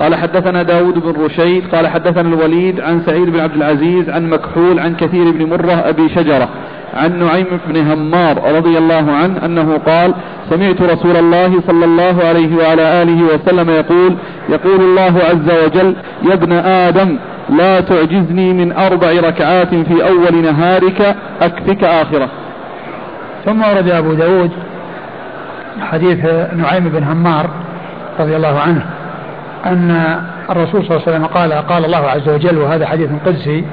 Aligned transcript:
قال 0.00 0.14
حدثنا 0.14 0.62
داود 0.62 0.98
بن 0.98 1.24
رشيد 1.24 1.74
قال 1.74 1.88
حدثنا 1.88 2.28
الوليد 2.28 2.80
عن 2.80 3.02
سعيد 3.06 3.30
بن 3.30 3.40
عبد 3.40 3.54
العزيز 3.56 4.10
عن 4.10 4.30
مكحول 4.30 4.78
عن 4.78 4.94
كثير 4.94 5.30
بن 5.30 5.46
مرة 5.46 5.72
أبي 5.72 6.08
شجرة 6.08 6.48
عن 6.94 7.18
نعيم 7.18 7.46
بن 7.68 7.90
همار 7.90 8.56
رضي 8.56 8.78
الله 8.78 9.12
عنه 9.12 9.44
أنه 9.44 9.78
قال 9.86 10.14
سمعت 10.50 10.82
رسول 10.82 11.16
الله 11.16 11.60
صلى 11.66 11.84
الله 11.84 12.24
عليه 12.24 12.56
وعلى 12.56 13.02
آله 13.02 13.22
وسلم 13.22 13.70
يقول 13.70 14.16
يقول 14.48 14.80
الله 14.80 15.20
عز 15.30 15.64
وجل 15.64 15.96
يا 16.22 16.34
ابن 16.34 16.52
آدم 16.52 17.18
لا 17.50 17.80
تعجزني 17.80 18.52
من 18.52 18.72
أربع 18.72 19.12
ركعات 19.12 19.74
في 19.74 20.08
أول 20.08 20.42
نهارك 20.42 21.16
أكفك 21.40 21.84
آخرة. 21.84 22.28
ثم 23.44 23.62
ورد 23.62 23.88
أبو 23.88 24.12
داود 24.12 24.50
حديث 25.80 26.24
نعيم 26.56 26.88
بن 26.88 27.04
همار 27.04 27.50
رضي 28.20 28.36
الله 28.36 28.60
عنه. 28.60 28.86
أن 29.66 30.20
الرسول 30.50 30.86
صلى 30.86 30.96
الله 30.96 31.02
عليه 31.06 31.16
وسلم 31.16 31.26
قال 31.26 31.52
قال 31.52 31.84
الله 31.84 32.10
عز 32.10 32.28
وجل 32.28 32.58
وهذا 32.58 32.86
حديث 32.86 33.10
قدسي 33.26 33.64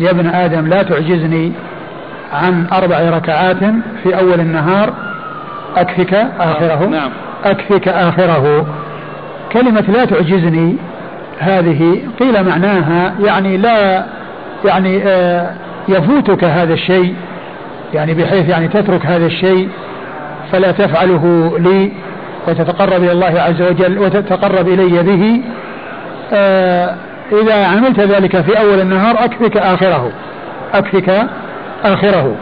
يا 0.00 0.10
ابن 0.10 0.26
آدم 0.26 0.66
لا 0.66 0.82
تعجزني 0.82 1.52
عن 2.32 2.66
أربع 2.72 3.00
ركعات 3.00 3.58
في 4.02 4.18
أول 4.18 4.40
النهار 4.40 4.92
أكفك 5.76 6.14
آخره 6.40 6.86
نعم. 6.86 7.10
أكفك 7.44 7.88
آخره. 7.88 8.66
كلمة 9.52 9.80
لا 9.80 10.04
تعجزني 10.04 10.76
هذه 11.38 12.00
قيل 12.20 12.44
معناها 12.44 13.14
يعني 13.20 13.56
لا 13.56 14.04
يعني 14.64 15.02
آه 15.06 15.50
يفوتك 15.88 16.44
هذا 16.44 16.74
الشيء 16.74 17.14
يعني 17.94 18.14
بحيث 18.14 18.48
يعني 18.48 18.68
تترك 18.68 19.06
هذا 19.06 19.26
الشيء 19.26 19.68
فلا 20.52 20.72
تفعله 20.72 21.54
لي. 21.58 21.92
وتتقرب 22.48 23.02
إلى 23.02 23.12
الله 23.12 23.40
عز 23.40 23.62
وجل 23.62 23.98
وتتقرب 23.98 24.68
إلي 24.68 25.02
به 25.02 25.42
آه 26.32 26.94
إذا 27.42 27.66
عملت 27.66 28.00
ذلك 28.00 28.40
في 28.40 28.60
أول 28.60 28.80
النهار 28.80 29.24
أكفك 29.24 29.56
آخره 29.56 30.12
أكفك 30.74 31.26
آخره. 31.84 32.36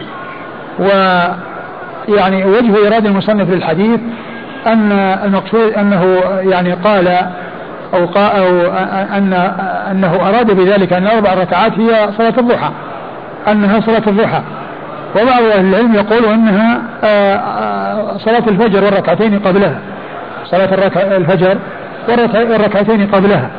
ويعني 0.78 2.44
وجه 2.44 2.86
إرادة 2.88 3.08
المصنف 3.08 3.50
للحديث 3.50 4.00
أن 4.66 4.92
المقصود 5.24 5.72
أنه 5.72 6.20
يعني 6.40 6.72
قال 6.72 7.08
أو, 7.94 8.06
قال 8.06 8.30
أو 8.32 8.72
أن 9.16 9.32
أنه 9.90 10.28
أراد 10.28 10.50
بذلك 10.56 10.92
أن 10.92 11.06
أربع 11.06 11.34
ركعات 11.34 11.72
هي 11.72 12.08
صلاة 12.18 12.34
الضحى 12.38 12.70
أنها 13.48 13.80
صلاة 13.80 14.02
الضحى. 14.06 14.42
وبعض 15.16 15.42
أهل 15.42 15.66
العلم 15.66 15.94
يقول 15.94 16.24
أنها 16.24 16.82
آه، 17.04 17.34
آه، 17.36 18.18
صلاة 18.18 18.42
الفجر 18.48 18.84
والركعتين 18.84 19.38
قبلها. 19.38 19.78
صلاة 20.44 20.68
الفجر 21.16 21.58
والركعتين 22.34 23.06
قبلها. 23.06 23.50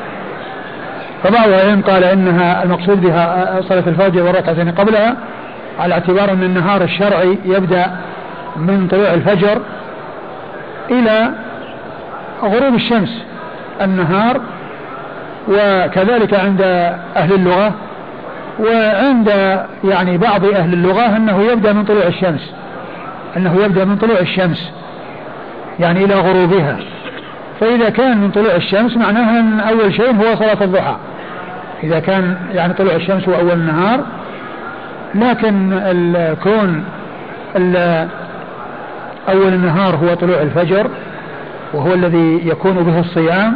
فبعض 1.24 1.48
العلم 1.48 1.82
قال 1.82 2.04
إنها 2.04 2.64
المقصود 2.64 3.02
بها 3.02 3.62
صلاة 3.62 3.84
الفجر 3.88 4.24
والركعتين 4.24 4.72
قبلها 4.72 5.16
على 5.80 5.94
اعتبار 5.94 6.32
أن 6.32 6.44
النهار 6.44 6.82
الشرعي 6.82 7.38
يبدأ 7.46 7.92
من 8.56 8.88
طلوع 8.92 9.14
الفجر 9.14 9.62
إلى 10.92 11.30
غروب 12.44 12.76
الشمس. 12.76 13.24
النهار 13.82 14.42
وكذلك 15.48 16.34
عند 16.34 16.62
أهل 17.16 17.34
اللغة 17.34 17.74
وعند 18.60 19.28
يعني 19.84 20.18
بعض 20.18 20.46
أهل 20.46 20.74
اللغة 20.74 21.18
أنه 21.18 21.42
يبدأ 21.42 21.74
من 21.74 21.86
طلوع 21.86 22.08
الشمس 22.08 22.54
أنه 23.38 23.56
يبدأ 23.64 23.86
من 23.86 23.96
طلوع 23.96 24.20
الشمس 24.20 24.72
يعني 25.80 26.06
إلى 26.06 26.16
غروبها. 26.16 26.78
فإذا 27.60 27.90
كان 27.90 28.18
من 28.18 28.32
طلوع 28.32 28.56
الشمس 28.56 28.98
معناها 28.98 29.40
أن 29.40 29.60
أول 29.60 29.94
شيء 29.94 30.16
هو 30.16 30.36
صلاة 30.36 30.64
الضحى. 30.64 30.96
إذا 31.84 32.00
كان 32.00 32.38
يعني 32.54 32.74
طلوع 32.74 32.96
الشمس 32.96 33.30
هو 33.30 33.36
أول 33.36 33.52
النهار 33.52 34.06
لكن 35.16 35.74
الكون 35.74 36.84
أول 39.30 39.54
النهار 39.54 39.96
هو 39.96 40.14
طلوع 40.14 40.42
الفجر 40.42 40.88
وهو 41.74 41.94
الذي 41.94 42.42
يكون 42.48 42.74
به 42.74 43.00
الصيام 43.00 43.54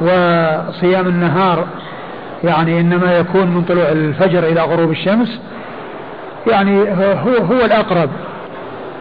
وصيام 0.00 1.06
النهار 1.06 1.64
يعني 2.44 2.80
إنما 2.80 3.18
يكون 3.18 3.46
من 3.46 3.62
طلوع 3.62 3.88
الفجر 3.88 4.38
إلى 4.38 4.60
غروب 4.60 4.90
الشمس 4.90 5.40
يعني 6.46 6.80
هو, 6.90 7.32
هو 7.32 7.64
الأقرب. 7.64 8.10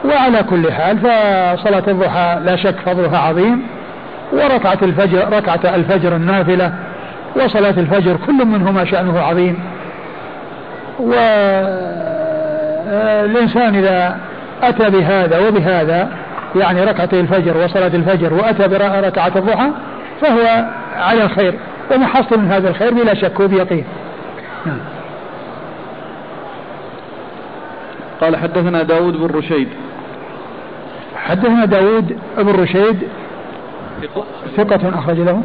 وعلى 0.06 0.44
كل 0.50 0.72
حال 0.72 0.98
فصلاة 0.98 1.84
الضحى 1.88 2.40
لا 2.46 2.56
شك 2.56 2.76
فضلها 2.86 3.18
عظيم 3.18 3.68
وركعة 4.34 4.78
الفجر 4.82 5.34
ركعة 5.34 5.76
الفجر 5.76 6.16
النافلة 6.16 6.74
وصلاة 7.36 7.70
الفجر 7.78 8.18
كل 8.28 8.46
منهما 8.46 8.86
شأنه 8.86 9.20
عظيم. 9.20 9.60
والإنسان 12.90 13.76
إذا 13.76 14.18
أتى 14.64 14.90
بهذا 14.90 15.48
وبهذا 15.48 16.10
يعني 16.56 16.84
ركعتي 16.84 17.20
الفجر 17.20 17.58
وصلاة 17.58 17.88
الفجر 17.88 18.34
وأتى 18.34 18.68
بركعة 18.68 19.32
الضحى 19.36 19.70
فهو 20.22 20.66
على 20.96 21.30
الخير 21.92 21.98
ومحصل 21.98 22.40
من 22.40 22.52
هذا 22.52 22.70
الخير 22.70 22.94
بلا 22.94 23.14
شك 23.14 23.40
وبيقين. 23.40 23.84
نعم. 24.66 24.78
قال 28.22 28.36
حدثنا 28.36 28.84
داود 28.84 29.18
بن 29.18 29.38
رشيد. 29.38 29.68
حدثنا 31.16 31.66
داود 31.66 32.18
بن 32.38 32.52
رشيد 32.52 33.00
ثقة. 34.58 35.00
أخرج 35.00 35.20
له. 35.20 35.44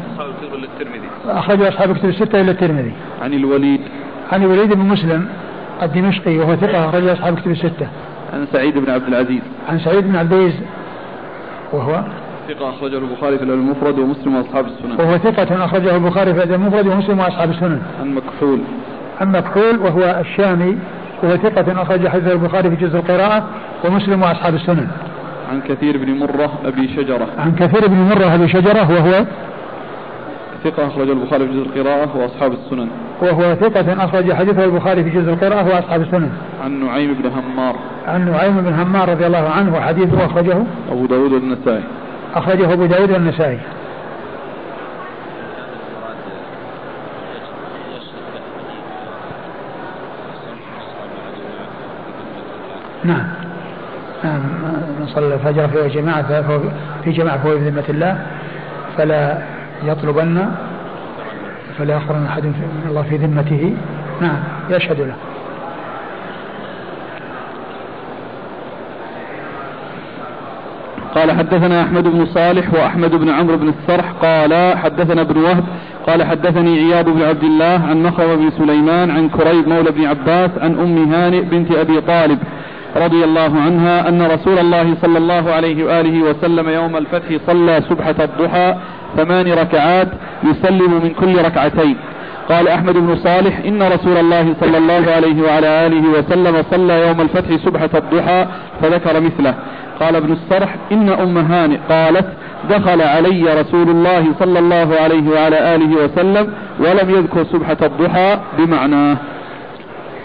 أخرج 1.28 1.62
أصحاب 1.62 1.97
كتب 1.97 2.09
الستة 2.09 2.41
إلى 2.41 2.50
الترمذي. 2.50 2.93
عن 3.22 3.32
الوليد. 3.32 3.81
عن 4.32 4.43
الوليد 4.43 4.72
بن 4.72 4.87
مسلم 4.87 5.28
الدمشقي 5.82 6.38
وهو 6.38 6.56
ثقة 6.56 6.88
أخرج 6.88 7.09
أصحاب 7.09 7.38
كتب 7.38 7.50
الستة. 7.50 7.88
عن 8.32 8.47
سعيد 8.53 8.78
بن 8.78 8.91
عبد 8.91 9.09
العزيز. 9.09 9.43
عن 9.69 9.78
سعيد 9.78 10.04
بن 10.04 10.16
عبد 10.16 10.32
العزيز 10.32 10.60
وهو 11.72 12.04
ثقة 12.48 12.70
أخرجه 12.70 12.98
البخاري 12.98 13.38
في 13.38 13.44
الأدب 13.44 13.60
المفرد 13.60 13.98
ومسلم 13.98 14.34
وأصحاب 14.34 14.66
السنن. 14.66 15.00
وهو 15.00 15.19
ثقة 15.19 15.64
أخرجه 15.64 15.97
البخاري 15.97 16.34
في 16.34 16.38
الأدب 16.38 16.54
المفرد 16.54 16.86
ومسلم 16.86 17.19
وأصحاب 17.19 17.50
السنن. 17.50 17.81
عن 18.00 18.14
مكحول. 18.14 18.60
عن 19.20 19.32
مكحول 19.32 19.78
وهو 19.78 20.20
الشامي 20.20 20.78
وهو 21.22 21.36
ثقة 21.36 21.82
أخرج 21.82 22.09
حديث 22.09 22.32
البخاري 22.32 22.70
في 22.70 22.76
جزء 22.76 22.98
القراءة 22.98 23.44
ومسلم 23.84 24.22
وأصحاب 24.22 24.54
السنن. 24.54 24.88
عن 25.50 25.60
كثير 25.60 25.98
بن 25.98 26.19
مرة 26.19 26.53
أبي 26.64 26.88
شجرة. 26.97 27.26
عن 27.38 27.54
كثير 27.54 27.88
بن 27.88 27.97
مرة 27.97 28.34
أبي 28.34 28.48
شجرة 28.48 28.92
وهو 28.92 29.25
ثقة 30.65 30.86
أخرج 30.86 31.10
البخاري 31.10 31.47
في 31.47 31.53
جزء 31.53 31.62
القراءة 31.62 32.16
وأصحاب 32.16 32.53
السنن. 32.53 32.88
وهو 33.22 33.54
ثقة 33.54 34.04
أخرج 34.04 34.32
حديثه 34.32 34.65
البخاري 34.65 35.04
في 35.04 35.10
جزء 35.10 35.32
القراءة 35.32 35.66
وأصحاب 35.66 36.00
السنن. 36.00 36.30
عن 36.65 36.84
نعيم 36.84 37.15
بن 37.15 37.30
همار. 37.30 37.75
عن 38.06 38.30
نعيم 38.30 38.60
بن 38.60 38.72
همار 38.72 39.09
رضي 39.09 39.26
الله 39.26 39.48
عنه 39.48 39.76
وحديثه 39.76 40.26
أخرجه 40.26 40.62
أبو 40.92 41.06
داود 41.06 41.32
والنسائي. 41.32 41.82
أخرجه 42.34 42.72
أبو 42.72 42.87
داود 42.87 43.11
والنسائي. 43.11 43.59
نعم. 53.05 53.27
نعم. 54.25 54.41
من 55.00 55.06
صلى 55.06 55.34
الفجر 55.34 55.69
في 55.69 55.89
جماعة 55.89 56.43
في 57.05 57.11
جماعة 57.12 57.39
فهو 57.39 57.55
بذمة 57.55 57.84
الله. 57.89 58.27
فلا 58.97 59.39
يطلبن 59.84 60.49
فلا 61.78 61.97
يخرن 61.97 62.27
أحد 62.27 62.45
من 62.45 62.87
الله 62.89 63.03
في 63.03 63.16
ذمته. 63.16 63.77
نعم. 64.21 64.39
يشهد 64.71 65.00
له. 65.00 65.15
قال 71.18 71.32
حدثنا 71.32 71.82
أحمد 71.82 72.04
بن 72.04 72.26
صالح 72.26 72.74
وأحمد 72.74 73.10
بن 73.10 73.28
عمرو 73.28 73.56
بن 73.56 73.68
السرح 73.68 74.10
قال 74.22 74.78
حدثنا 74.78 75.20
ابن 75.20 75.41
وهب 75.41 75.65
قال 76.06 76.22
حدثني 76.22 76.78
عياض 76.78 77.09
بن 77.09 77.22
عبد 77.22 77.44
الله 77.44 77.80
عن 77.88 78.03
نخر 78.03 78.36
بن 78.36 78.50
سليمان 78.59 79.10
عن 79.10 79.28
كريب 79.28 79.68
مولى 79.68 79.91
بن 79.91 80.04
عباس 80.04 80.50
عن 80.60 80.78
أم 80.78 81.12
هانئ 81.12 81.41
بنت 81.41 81.72
أبي 81.72 82.00
طالب 82.00 82.38
رضي 82.97 83.24
الله 83.24 83.60
عنها 83.60 84.09
أن 84.09 84.22
رسول 84.22 84.59
الله 84.59 84.94
صلى 85.03 85.18
الله 85.18 85.53
عليه 85.53 85.84
وآله 85.84 86.22
وسلم 86.22 86.68
يوم 86.68 86.97
الفتح 86.97 87.28
صلى 87.47 87.82
سبحة 87.88 88.14
الضحى 88.21 88.74
ثمان 89.16 89.53
ركعات 89.53 90.09
يسلم 90.44 90.92
من 91.04 91.10
كل 91.21 91.44
ركعتين. 91.44 91.97
قال 92.48 92.68
أحمد 92.68 92.95
بن 92.95 93.16
صالح 93.16 93.59
إن 93.66 93.83
رسول 93.83 94.16
الله 94.16 94.54
صلى 94.60 94.78
الله 94.78 95.12
عليه 95.12 95.42
وعلى 95.42 95.86
آله 95.86 96.09
وسلم 96.18 96.62
صلى 96.71 97.09
يوم 97.09 97.21
الفتح 97.21 97.65
سبحة 97.65 97.91
الضحى 97.95 98.47
فذكر 98.83 99.21
مثله. 99.21 99.54
قال 100.00 100.16
ابن 100.16 100.33
السرح 100.33 100.77
إن 100.92 101.09
أم 101.09 101.39
هانئ 101.39 101.78
قالت 101.89 102.27
دخل 102.71 103.03
علي 103.03 103.60
رسول 103.60 103.91
الله 103.91 104.24
صلى 104.39 104.59
الله 104.59 104.95
عليه 105.00 105.30
وعلى 105.30 105.74
آله 105.74 106.04
وسلم 106.04 106.53
ولم 106.78 107.10
يذكر 107.10 107.45
سبحة 107.45 107.77
الضحى 107.83 108.39
بمعناه 108.59 109.16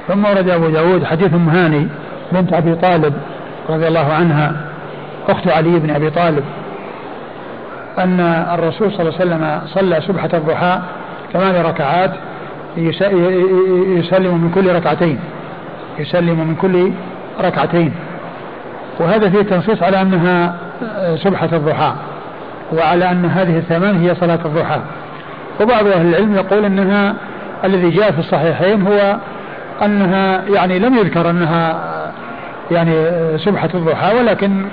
ثم 0.07 0.25
ورد 0.25 0.49
أبو 0.49 0.69
داود 0.69 1.03
حديث 1.03 1.33
أم 1.33 1.49
هاني 1.49 1.87
بنت 2.31 2.53
أبي 2.53 2.75
طالب 2.75 3.13
رضي 3.69 3.87
الله 3.87 4.13
عنها 4.13 4.55
أخت 5.29 5.47
علي 5.47 5.79
بن 5.79 5.89
أبي 5.89 6.09
طالب 6.09 6.43
أن 7.99 8.19
الرسول 8.53 8.91
صلى 8.91 9.01
الله 9.01 9.13
عليه 9.19 9.25
وسلم 9.25 9.61
صلى 9.65 10.01
سبحة 10.07 10.29
الضحى 10.33 10.79
ثمان 11.33 11.65
ركعات 11.65 12.11
يسلم 12.77 14.37
من 14.37 14.51
كل 14.55 14.75
ركعتين. 14.75 15.19
يسلم 15.99 16.39
من 16.39 16.55
كل 16.61 16.91
ركعتين. 17.41 17.93
وهذا 18.99 19.29
فيه 19.29 19.41
تنصيص 19.41 19.83
على 19.83 20.01
أنها 20.01 20.55
سبحة 21.15 21.49
الضحى 21.53 21.93
وعلى 22.73 23.11
أن 23.11 23.25
هذه 23.25 23.57
الثمان 23.57 24.01
هي 24.01 24.15
صلاة 24.15 24.39
الضحى. 24.45 24.79
وبعض 25.61 25.87
أهل 25.87 26.07
العلم 26.07 26.35
يقول 26.35 26.65
أنها 26.65 27.15
الذي 27.63 27.89
جاء 27.89 28.11
في 28.11 28.19
الصحيحين 28.19 28.87
هو 28.87 29.17
أنها 29.85 30.41
يعني 30.49 30.79
لم 30.79 30.97
يذكر 30.97 31.29
أنها 31.29 31.79
يعني 32.71 32.93
سبحة 33.37 33.69
الضحى 33.73 34.15
ولكن 34.19 34.65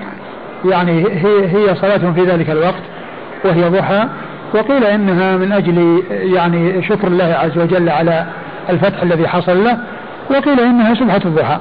يعني 0.65 1.05
هي 1.07 1.49
هي 1.57 1.75
صلاة 1.75 2.13
في 2.13 2.25
ذلك 2.25 2.51
الوقت 2.51 2.83
وهي 3.45 3.69
ضحى. 3.69 4.09
وقيل 4.55 4.85
إنها 4.85 5.37
من 5.37 5.53
أجل 5.53 6.03
يعني 6.11 6.83
شكر 6.83 7.09
الله 7.09 7.37
عز 7.43 7.59
وجل 7.59 7.89
على 7.89 8.25
الفتح 8.71 9.03
الذي 9.03 9.29
حصل 9.29 9.65
له 9.65 9.79
وقيل 10.31 10.61
إنها 10.61 10.95
سبحة 10.95 11.21
الضحى. 11.25 11.59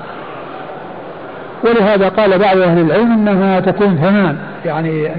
ولهذا 1.63 2.09
قال 2.09 2.39
بعض 2.39 2.57
أهل 2.57 2.79
العلم 2.79 3.11
إنها 3.11 3.59
تكون 3.59 3.97
ثمان 3.97 4.37
يعني 4.65 5.15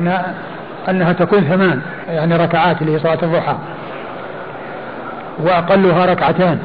إنها 0.89 1.13
تكون 1.13 1.41
ثمان 1.41 1.81
يعني 2.09 2.37
ركعات 2.37 2.83
اللي 2.83 2.95
هي 2.95 2.99
صلاة 2.99 3.19
الضحى. 3.23 3.55
وأقلها 5.39 6.07
ركعتان 6.07 6.59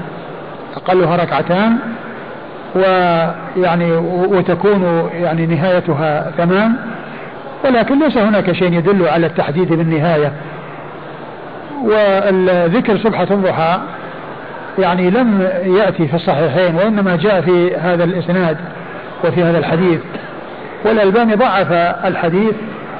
أقلها 0.75 1.16
ركعتان 1.16 1.78
ويعني 2.75 3.92
وتكون 4.07 5.10
يعني 5.13 5.46
نهايتها 5.46 6.31
ثمان 6.38 6.72
ولكن 7.66 8.00
ليس 8.00 8.18
هناك 8.18 8.52
شيء 8.52 8.74
يدل 8.74 9.07
على 9.07 9.25
التحديد 9.25 9.74
بالنهاية. 9.74 10.31
والذكر 11.83 12.98
سبحة 12.98 13.27
الضحى 13.31 13.80
يعني 14.80 15.10
لم 15.10 15.50
يأتي 15.63 16.07
في 16.07 16.16
الصحيحين 16.16 16.75
وإنما 16.75 17.16
جاء 17.16 17.42
في 17.42 17.75
هذا 17.75 18.04
الإسناد 18.04 18.57
وفي 19.24 19.44
هذا 19.44 19.57
الحديث. 19.57 20.00
والألباني 20.86 21.36
ضعف 21.36 21.72
الحديث 22.06 22.54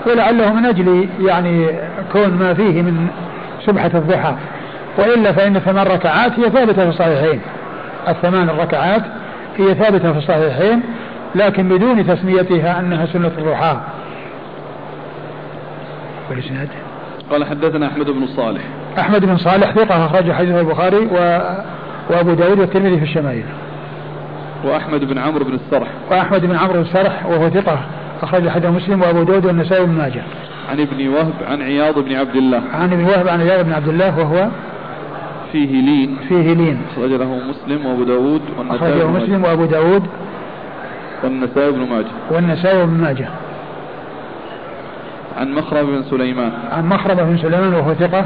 ولعله 0.07 0.54
من 0.54 0.66
أجل 0.66 1.10
يعني 1.19 1.68
كون 2.13 2.30
ما 2.30 2.54
فيه 2.54 2.81
من 2.81 3.07
سبحة 3.66 3.92
الضحى. 3.94 4.36
وإلا 4.98 5.31
فإن 5.31 5.60
ثمان 5.60 5.88
ركعات 5.88 6.39
هي 6.39 6.50
ثابتة 6.50 6.83
في 6.83 6.89
الصحيحين. 6.89 7.42
الثمان 8.07 8.50
الركعات 8.50 9.01
هي 9.57 9.74
ثابتة 9.74 10.12
في 10.12 10.18
الصحيحين 10.18 10.81
لكن 11.36 11.69
بدون 11.69 12.07
تسميتها 12.07 12.80
أنها 12.80 13.06
سنة 13.06 13.31
الضحى. 13.38 13.78
والإسناد؟ 16.30 16.69
قال 17.31 17.45
حدثنا 17.45 17.88
أحمد 17.88 18.10
بن 18.10 18.27
صالح. 18.27 18.62
أحمد 19.00 19.25
بن 19.25 19.38
صالح 19.38 19.72
ثقة 19.72 20.06
أخرج 20.06 20.31
حديث 20.31 20.56
البخاري 20.56 21.06
و... 21.06 21.39
وأبو 22.10 22.33
داود 22.33 22.60
والترمذي 22.60 22.98
في 22.98 23.04
الشمائل. 23.04 23.44
وأحمد 24.63 25.04
بن 25.04 25.18
عمرو 25.18 25.45
بن 25.45 25.54
السرح. 25.54 25.88
وأحمد 26.12 26.45
بن 26.45 26.56
عمرو 26.56 26.74
بن 26.74 26.81
السرح 26.81 27.25
وهو 27.25 27.50
ثقة 27.50 27.80
أخرج 28.22 28.50
حديث 28.50 28.69
مسلم 28.69 29.01
وأبو 29.01 29.24
داود 29.24 29.45
والنسائي 29.45 29.86
بن 29.86 29.92
ماجه. 29.92 30.24
عن 30.69 30.80
ابن 30.80 31.07
وهب 31.07 31.33
عن 31.48 31.62
عياض 31.62 32.00
بن 32.00 32.16
عبد 32.16 32.36
الله. 32.36 32.62
عن 32.74 32.94
ابن 32.94 33.04
وهب 33.04 33.28
عن 33.28 33.42
عياض 33.42 33.66
بن 33.66 33.74
عبد 33.74 33.88
الله 33.88 34.19
وهو 34.19 34.48
فيه 35.51 35.81
لين. 35.81 36.18
فيه 36.30 36.54
لين. 36.54 36.81
أخرج 36.92 37.10
له 37.10 37.39
مسلم 37.50 37.86
وأبو 37.86 38.04
داود 38.04 38.42
والنسائي 38.57 38.92
أخرج 38.92 39.01
له 39.01 39.12
مسلم 39.12 39.44
وأبو 39.44 39.66
داود 39.66 40.04
والنسائي 41.24 41.71
بن 41.71 41.80
ماجه. 41.89 42.12
والنسائي 42.31 42.86
بن 42.86 43.01
ماجه. 43.01 43.30
عن 45.38 45.54
مخرم 45.54 45.86
بن 45.86 46.04
سليمان. 46.04 46.52
عن 46.72 46.90
مخرم 46.90 47.16
بن 47.16 47.38
سليمان 47.38 47.74
وهو 47.74 47.94
ثقة. 47.94 48.26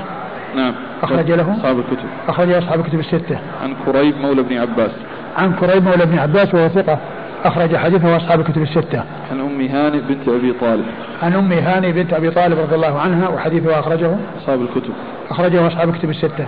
نعم. 0.56 0.74
أخرج 1.04 1.32
له. 1.32 1.56
أصحاب 1.58 1.80
الكتب. 1.80 2.06
أخرج 2.28 2.52
أصحاب 2.52 2.80
الكتب 2.80 3.00
الستة. 3.00 3.40
عن 3.64 3.76
كريب 3.86 4.18
مولى 4.18 4.44
بن 4.44 4.58
عباس. 4.58 4.92
عن 5.38 5.54
كريب 5.54 5.84
مولى 5.84 6.06
بن 6.06 6.20
عباس 6.20 6.54
وهو 6.54 6.68
ثقة. 6.68 7.00
أخرج 7.46 7.76
حديثه 7.76 8.18
أصحاب 8.18 8.40
الكتب 8.40 8.62
الستة. 8.62 9.04
عن 9.32 9.40
أم 9.40 9.62
هانئ 9.62 10.00
بنت 10.00 10.28
أبي 10.28 10.54
طالب. 10.54 10.86
عن 11.24 11.34
أم 11.34 11.52
هانئ 11.52 11.92
بنت 11.92 12.14
أبي 12.14 12.32
طالب 12.32 12.60
رضي 12.60 12.76
الله 12.76 13.00
عنها 13.00 13.30
وحديثه 13.30 13.80
أخرجه. 13.80 14.16
أصحاب 14.42 14.62
الكتب. 14.62 14.94
أخرجه 15.30 15.68
أصحاب 15.68 15.90
الكتب 15.90 16.10
الستة. 16.10 16.46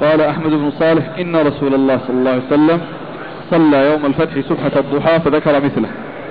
قال 0.00 0.20
أحمد 0.20 0.50
بن 0.50 0.70
صالح 0.70 1.04
إن 1.20 1.36
رسول 1.36 1.74
الله 1.74 1.98
صلى 1.98 2.16
الله 2.16 2.30
عليه 2.30 2.46
وسلم 2.46 2.80
صلى 3.50 3.90
يوم 3.90 4.06
الفتح 4.06 4.40
سبحة 4.48 4.80
الضحى 4.80 5.20
فذكر 5.20 5.60
مثله. 5.60 5.88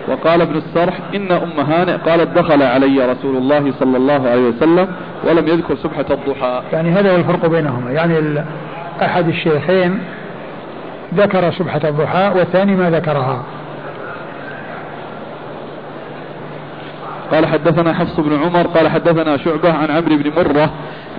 وقال 0.08 0.42
ابن 0.42 0.56
السرح 0.56 1.00
إن 1.16 1.32
أم 1.32 1.60
هانئ 1.60 1.98
قالت 1.98 2.38
دخل 2.38 2.64
علي 2.64 3.06
رسول 3.06 3.38
الله 3.38 3.74
صلى 3.80 3.98
الله 3.98 4.30
عليه 4.30 4.48
وسلم 4.48 4.88
ولم 5.28 5.48
يذكر 5.48 5.76
سبحة 5.76 6.06
الضحى. 6.12 6.62
يعني 6.74 6.90
هذا 6.92 7.12
هو 7.12 7.16
الفرق 7.16 7.46
بينهما. 7.46 7.92
يعني 7.92 8.44
أحد 9.02 9.28
الشيخين 9.28 10.00
ذكر 11.16 11.52
سبحة 11.52 11.82
الضحى 11.84 12.32
والثاني 12.36 12.76
ما 12.76 12.90
ذكرها. 12.90 13.44
قال 17.32 17.46
حدثنا 17.46 17.94
حفص 17.94 18.20
بن 18.20 18.40
عمر 18.44 18.68
قال 18.68 18.88
حدثنا 18.90 19.38
شعبة 19.38 19.74
عن 19.74 19.92
عمرو 19.92 20.18
بن 20.18 20.32
مرة 20.38 20.70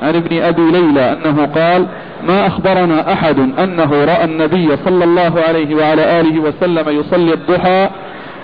عن 0.02 0.16
ابن 0.16 0.42
أبي 0.42 0.70
ليلى 0.70 1.12
أنه 1.12 1.46
قال 1.46 1.86
ما 2.22 2.46
أخبرنا 2.46 3.12
أحد 3.12 3.38
أنه 3.38 4.04
رأى 4.04 4.24
النبي 4.24 4.76
صلى 4.84 5.04
الله 5.04 5.40
عليه 5.48 5.74
وعلى 5.74 6.20
آله 6.20 6.40
وسلم 6.40 7.00
يصلي 7.00 7.34
الضحى 7.34 7.90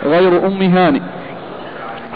غير 0.04 0.46
أم 0.46 0.62
هانئ 0.62 1.00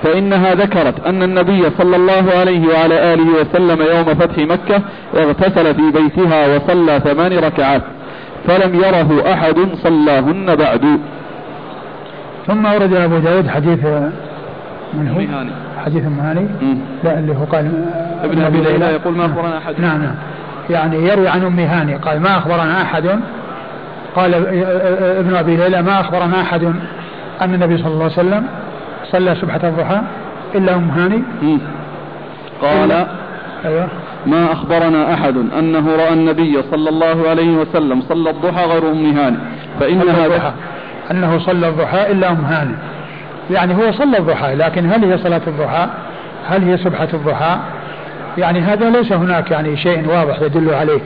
فإنها 0.02 0.54
ذكرت 0.54 1.06
أن 1.06 1.22
النبي 1.22 1.70
صلى 1.78 1.96
الله 1.96 2.24
عليه 2.38 2.68
وعلى 2.68 3.14
آله 3.14 3.40
وسلم 3.40 3.82
يوم 3.82 4.04
فتح 4.04 4.38
مكة 4.38 4.82
اغتسل 5.16 5.74
في 5.74 5.90
بيتها 5.90 6.56
وصلى 6.56 7.00
ثمان 7.00 7.38
ركعات 7.38 7.82
فلم 8.46 8.74
يره 8.74 9.32
أحد 9.32 9.56
صلاهن 9.82 10.56
بعد. 10.56 10.98
ثم 12.46 12.66
أورد 12.66 12.94
أبو 12.94 13.18
داود 13.18 13.48
حديث 13.48 13.84
من 14.94 15.08
هو؟ 15.08 15.20
حديث 15.84 16.06
أم 16.06 16.20
هاني؟ 16.20 16.48
لا 17.04 17.18
اللي 17.18 17.32
هو 17.32 17.44
قال 17.44 17.84
ابن 18.24 18.42
أبي 18.42 18.60
ليلى 18.60 18.84
يقول 18.84 19.14
ما 19.14 19.26
أخبرنا 19.26 19.58
أحد. 19.58 19.80
نعم 19.80 20.02
نعم. 20.02 20.14
يعني 20.70 21.08
يروي 21.08 21.28
عن 21.28 21.44
أم 21.44 21.58
هاني 21.58 21.94
قال 21.96 22.20
ما 22.20 22.38
أخبرنا 22.38 22.82
أحد؟ 22.82 23.20
قال 24.16 24.34
ابن 25.18 25.34
أبي 25.34 25.56
ليلى 25.56 25.82
ما 25.82 26.00
أخبرنا 26.00 26.40
أحد؟ 26.40 26.74
أن 27.42 27.54
النبي 27.54 27.78
صلى 27.78 27.92
الله 27.92 28.04
عليه 28.04 28.12
وسلم 28.12 28.46
صلى 29.04 29.34
سبحة 29.34 29.60
الضحى 29.64 30.00
إلا 30.54 30.74
ام 30.74 30.90
هاني. 30.90 31.22
قال 32.62 33.06
أيوه. 33.64 33.88
ما 34.26 34.52
أخبرنا 34.52 35.14
أحد 35.14 35.36
أنه 35.58 35.96
رأى 35.96 36.12
النبي 36.12 36.62
صلى 36.70 36.88
الله 36.88 37.28
عليه 37.28 37.56
وسلم 37.56 38.02
صلى 38.02 38.30
الضحى 38.30 38.64
غير 38.64 38.90
أم 38.90 39.16
هاني 39.16 39.36
فإنها 39.80 40.54
أنه 41.10 41.38
صلى 41.38 41.68
الضحى 41.68 42.12
إلا 42.12 42.30
أم 42.30 42.44
هاني. 42.44 42.74
يعني 43.50 43.74
هو 43.74 43.92
صلى 43.92 44.18
الضحى 44.18 44.54
لكن 44.54 44.92
هل 44.92 45.04
هي 45.04 45.18
صلاة 45.18 45.40
الضحى؟ 45.46 45.88
هل 46.48 46.62
هي 46.62 46.76
سبحة 46.76 47.08
الضحى؟ 47.14 47.56
يعني 48.38 48.60
هذا 48.60 48.90
ليس 48.90 49.12
هناك 49.12 49.50
يعني 49.50 49.76
شيء 49.76 50.08
واضح 50.08 50.42
يدل 50.42 50.74
عليه. 50.74 51.00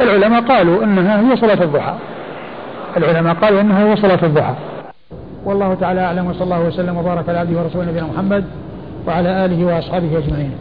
العلماء 0.00 0.40
قالوا 0.40 0.84
إنها 0.84 1.20
هي 1.20 1.36
صلاة 1.36 1.62
الضحى. 1.62 1.94
العلماء 2.96 3.34
قالوا 3.34 3.60
إنها 3.60 3.84
هي 3.84 3.96
صلاة 3.96 4.18
الضحى. 4.22 4.54
والله 5.44 5.74
تعالى 5.74 6.00
أعلم 6.00 6.26
وصلى 6.26 6.44
الله 6.44 6.60
وسلم 6.60 6.96
وبارك 6.96 7.28
على 7.28 7.38
عبده 7.38 7.60
ورسوله 7.60 7.84
نبينا 7.84 8.06
محمد 8.06 8.44
وعلى 9.06 9.44
آله 9.44 9.64
وأصحابه 9.64 10.18
أجمعين. 10.18 10.52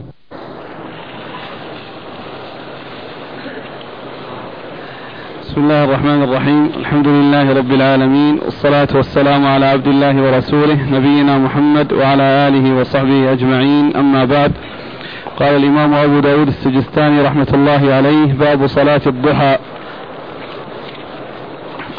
بسم 5.44 5.62
الله 5.62 5.84
الرحمن 5.84 6.24
الرحيم. 6.24 6.72
الحمد 6.78 7.08
لله 7.08 7.58
رب 7.58 7.72
العالمين 7.72 8.40
والصلاة 8.46 8.88
والسلام 8.96 9.46
على 9.46 9.66
عبد 9.66 9.88
الله 9.88 10.22
ورسوله 10.24 10.80
نبينا 10.92 11.38
محمد 11.38 11.94
وعلى 11.94 12.24
آله 12.24 12.80
وصحبه 12.80 13.32
أجمعين. 13.32 13.96
أما 13.96 14.26
بعد 14.26 14.52
قال 15.40 15.56
الإمام 15.56 15.94
أبو 15.94 16.20
داود 16.20 16.48
السجستاني 16.48 17.22
رحمة 17.22 17.48
الله 17.54 17.94
عليه 17.94 18.34
باب 18.34 18.68
صلاة 18.68 19.02
الضحى. 19.08 19.58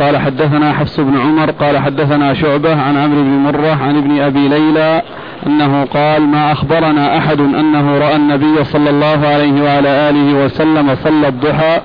قال 0.01 0.17
حدثنا 0.17 0.73
حفص 0.73 1.01
بن 1.01 1.19
عمر 1.19 1.51
قال 1.51 1.79
حدثنا 1.79 2.35
شعبة 2.35 2.83
عن 2.83 2.97
عمرو 2.97 3.23
بن 3.23 3.29
مرة 3.29 3.83
عن 3.83 3.97
ابن 3.97 4.21
أبي 4.21 4.49
ليلى 4.49 5.03
أنه 5.47 5.85
قال 5.85 6.23
ما 6.23 6.53
أخبرنا 6.53 7.19
أحد 7.19 7.41
أنه 7.41 7.99
رأى 7.99 8.17
النبي 8.17 8.65
صلى 8.65 8.91
الله 8.91 9.27
عليه 9.27 9.63
وعلى 9.63 9.89
آله 9.89 10.45
وسلم 10.45 10.95
صلى 10.95 11.29
الضحى 11.29 11.81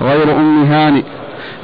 غير 0.00 0.36
أم 0.36 0.64
هانئ 0.64 1.02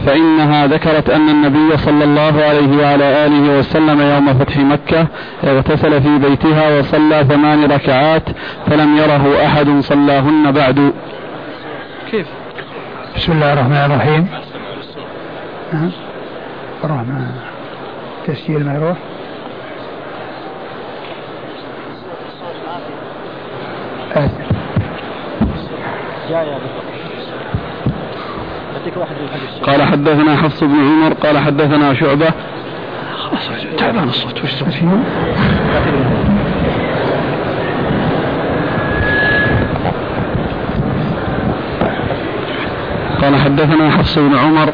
فإنها 0.07 0.67
ذكرت 0.67 1.11
أن 1.11 1.29
النبي 1.29 1.77
صلى 1.77 2.05
الله 2.05 2.45
عليه 2.45 2.83
وعلى 2.83 3.27
آله 3.27 3.59
وسلم 3.59 4.01
يوم 4.01 4.35
فتح 4.35 4.59
مكة 4.59 5.07
اغتسل 5.45 6.03
في 6.03 6.19
بيتها 6.19 6.79
وصلى 6.79 7.25
ثمان 7.29 7.65
ركعات 7.65 8.23
فلم 8.67 8.97
يره 8.97 9.47
أحد 9.47 9.81
صلاهن 9.81 10.53
بعد. 10.53 10.93
كيف؟ 12.11 12.27
بسم 13.17 13.33
الله 13.33 13.53
الرحمن 13.53 13.77
الرحيم. 13.77 14.27
الرحمن 16.85 17.31
تسجيل 18.27 18.67
ما 18.67 18.75
يروح. 18.75 18.97
قال 29.63 29.83
حدثنا 29.83 30.37
حفص 30.37 30.65
بن 30.65 30.75
عمر 30.75 31.13
قال 31.13 31.39
حدثنا 31.39 31.95
شعبة. 31.95 32.31
تعبان 33.79 34.09
الصوت 34.09 34.45
وش 34.45 34.63
قال 43.23 43.37
حدثنا 43.37 43.91
حفص 43.91 44.19
بن 44.19 44.35
عمر 44.35 44.73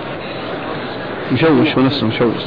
مشوش 1.33 1.77
ونفسه 1.77 2.07
مشوش. 2.07 2.43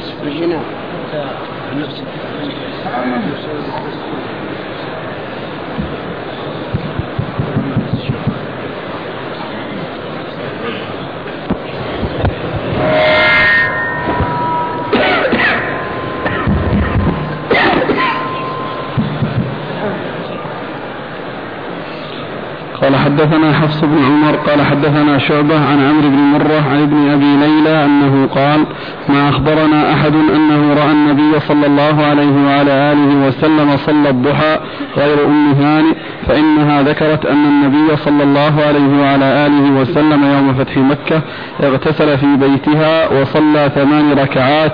قال 22.84 22.96
حدثنا 22.96 23.52
حفص 23.52 23.80
بن 23.80 24.04
عمر 24.04 24.36
قال 24.36 24.62
حدثنا 24.62 25.18
شعبة 25.18 25.66
عن 25.66 25.88
عمرو 25.88 26.08
بن 26.08 26.16
مرة 26.16 26.68
عن 26.70 26.82
ابن 26.82 27.10
أبي 27.10 27.36
ليلى 27.36 27.84
أنه 27.84 28.26
قال 28.26 28.66
ما 29.08 29.28
أخبرنا 29.28 29.92
أحد 29.92 30.14
أنه 30.14 30.74
رأى 30.74 30.92
النبي 30.92 31.40
صلى 31.40 31.66
الله 31.66 32.04
عليه 32.04 32.46
وعلى 32.46 32.92
آله 32.92 33.26
وسلم 33.26 33.76
صلى 33.76 34.10
الضحى 34.10 34.58
غير 34.96 35.26
أم 35.26 35.52
هانئ 35.52 35.94
فإنها 36.26 36.82
ذكرت 36.82 37.26
أن 37.26 37.44
النبي 37.44 37.96
صلى 37.96 38.22
الله 38.22 38.62
عليه 38.66 39.00
وعلى 39.02 39.46
آله 39.46 39.80
وسلم 39.80 40.24
يوم 40.24 40.54
فتح 40.54 40.76
مكة 40.76 41.22
اغتسل 41.62 42.18
في 42.18 42.36
بيتها 42.36 43.08
وصلى 43.08 43.70
ثمان 43.74 44.12
ركعات 44.12 44.72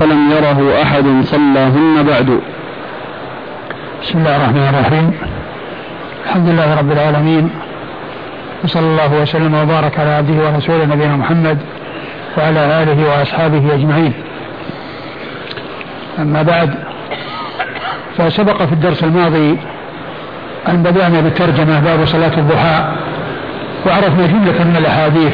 فلم 0.00 0.30
يره 0.30 0.82
أحد 0.82 1.04
صلاهن 1.22 2.02
بعد. 2.08 2.40
بسم 4.02 4.18
الله 4.18 4.36
الرحمن 4.36 4.74
الرحيم. 4.74 5.12
الحمد 6.24 6.48
لله 6.48 6.78
رب 6.78 6.92
العالمين 6.92 7.50
وصلى 8.64 8.86
الله 8.86 9.22
وسلم 9.22 9.54
وبارك 9.54 9.98
على 9.98 10.10
عبده 10.10 10.44
ورسوله 10.44 10.84
نبينا 10.84 11.16
محمد 11.16 11.58
وعلى 12.38 12.82
آله 12.82 13.08
وأصحابه 13.08 13.74
أجمعين. 13.74 14.12
أما 16.18 16.42
بعد 16.42 16.74
فسبق 18.18 18.62
في 18.62 18.72
الدرس 18.72 19.04
الماضي 19.04 19.58
أن 20.68 20.82
بدأنا 20.82 21.20
بالترجمة 21.20 21.80
باب 21.80 22.06
صلاة 22.06 22.38
الضحى 22.38 22.92
وعرفنا 23.86 24.26
جملة 24.26 24.64
من 24.64 24.76
الأحاديث 24.76 25.32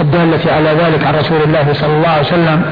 الدالة 0.00 0.52
على 0.52 0.70
ذلك 0.70 1.06
عن 1.06 1.14
رسول 1.14 1.42
الله 1.42 1.72
صلى 1.72 1.96
الله 1.96 2.08
عليه 2.08 2.26
وسلم 2.26 2.62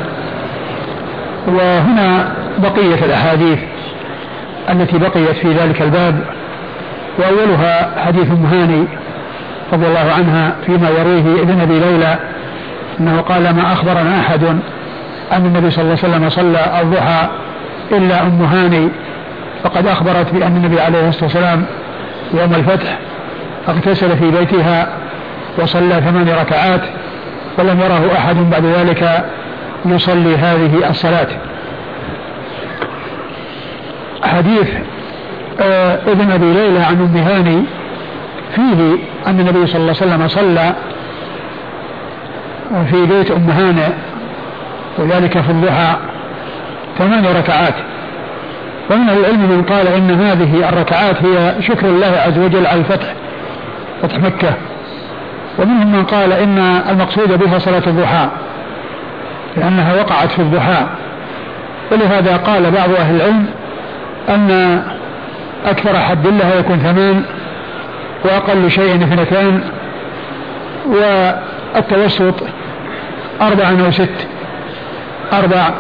وهنا 1.47 2.33
بقية 2.59 3.05
الأحاديث 3.05 3.59
التي 4.71 4.99
بقيت 4.99 5.37
في 5.37 5.53
ذلك 5.53 5.83
الباب 5.83 6.25
وأولها 7.19 8.05
حديث 8.07 8.31
أم 8.31 8.47
هاني 8.47 8.85
رضي 9.73 9.87
الله 9.87 10.13
عنها 10.19 10.57
فيما 10.67 10.89
يرويه 10.91 11.43
ابن 11.43 11.61
أبي 11.61 11.81
ليلى 11.81 12.19
أنه 13.01 13.21
قال 13.21 13.43
ما 13.43 13.73
أخبرنا 13.73 14.21
أحد 14.21 14.45
أن 15.33 15.47
النبي 15.47 15.71
صلى 15.71 15.85
الله 15.85 15.99
عليه 16.03 16.15
وسلم 16.15 16.31
صلى 16.31 16.81
الضحى 16.83 17.29
إلا 17.93 18.23
أم 18.23 18.43
هاني 18.43 18.89
فقد 19.65 19.87
أخبرت 19.87 20.35
بأن 20.35 20.57
النبي 20.57 20.81
عليه 20.81 21.09
الصلاة 21.09 21.25
والسلام 21.25 21.65
يوم 22.35 22.55
الفتح 22.55 22.99
اغتسل 23.69 24.17
في 24.17 24.31
بيتها 24.31 24.89
وصلى 25.59 25.95
ثمان 25.95 26.29
ركعات 26.29 26.81
ولم 27.59 27.81
يره 27.81 28.13
أحد 28.19 28.37
بعد 28.37 28.65
ذلك 28.65 29.25
يصلي 29.87 30.37
هذه 30.37 30.91
الصلاة. 30.91 31.29
حديث 34.23 34.69
ابن 36.07 36.31
أبي 36.31 36.53
ليلى 36.53 36.79
عن 36.79 37.01
أم 37.01 37.17
هاني 37.17 37.63
فيه 38.55 38.99
أن 39.27 39.41
النبي 39.41 39.67
صلى 39.67 39.81
الله 39.81 39.95
عليه 40.01 40.15
وسلم 40.15 40.29
صلى 40.29 40.73
في 42.91 43.07
بيت 43.07 43.31
أم 43.31 43.51
هانئ 43.51 43.89
وذلك 44.99 45.41
في 45.41 45.51
الضحى 45.51 45.97
ثمان 46.99 47.25
ركعات. 47.25 47.75
ومن 48.91 49.11
العلم 49.11 49.41
من 49.41 49.63
قال 49.63 49.89
إن 49.89 50.11
هذه 50.11 50.69
الركعات 50.69 51.17
هي 51.23 51.55
شكر 51.63 51.87
الله 51.87 52.21
عز 52.27 52.39
وجل 52.39 52.67
على 52.67 52.81
الفتح 52.81 53.15
فتح 54.03 54.19
مكة. 54.19 54.55
ومنهم 55.59 55.93
من 55.93 56.05
قال 56.05 56.33
إن 56.33 56.59
المقصود 56.91 57.39
بها 57.39 57.59
صلاة 57.59 57.83
الضحى 57.87 58.29
لأنها 59.57 59.95
وقعت 59.95 60.31
في 60.31 60.39
الضحى. 60.39 60.87
ولهذا 61.93 62.37
قال 62.37 62.71
بعض 62.71 62.91
أهل 62.91 63.17
العلم 63.17 63.47
أن 64.29 64.83
أكثر 65.65 65.99
حد 65.99 66.27
لها 66.27 66.55
يكون 66.55 66.79
ثمان 66.79 67.23
وأقل 68.25 68.71
شيء 68.71 68.95
اثنتان 68.95 69.61
والتوسط 70.87 72.35
أربع 73.43 73.69
أو 73.87 73.91
ست. 73.91 74.27
أربع 75.33 75.71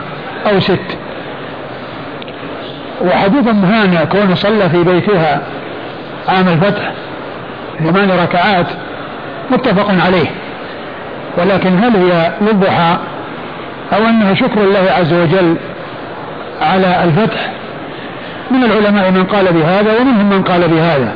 أو 0.52 0.60
ست. 0.60 0.98
وحديث 3.04 3.46
مهانة 3.46 4.04
كون 4.04 4.34
صلى 4.34 4.70
في 4.70 4.84
بيتها 4.84 5.40
عام 6.28 6.48
الفتح 6.48 6.92
ثمان 7.78 8.10
ركعات 8.10 8.66
متفق 9.50 10.04
عليه. 10.06 10.26
ولكن 11.38 11.78
هل 11.84 11.96
هي 11.96 12.32
للضحى 12.40 12.96
أو 13.92 14.04
أنها 14.08 14.34
شكر 14.34 14.60
الله 14.60 14.92
عز 14.98 15.12
وجل 15.12 15.56
على 16.60 17.04
الفتح؟ 17.04 17.50
من 18.50 18.64
العلماء 18.64 19.10
من 19.10 19.24
قال 19.24 19.52
بهذا 19.52 20.00
ومنهم 20.00 20.30
من 20.30 20.42
قال 20.42 20.68
بهذا. 20.68 21.12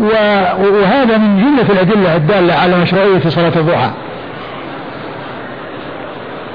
وهذا 0.00 1.18
من 1.18 1.36
جملة 1.36 1.72
الأدلة 1.72 2.16
الدالة 2.16 2.54
على 2.54 2.78
مشروعية 2.78 3.20
صلاة 3.28 3.52
الضحى. 3.56 3.90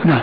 نعم. 0.05 0.19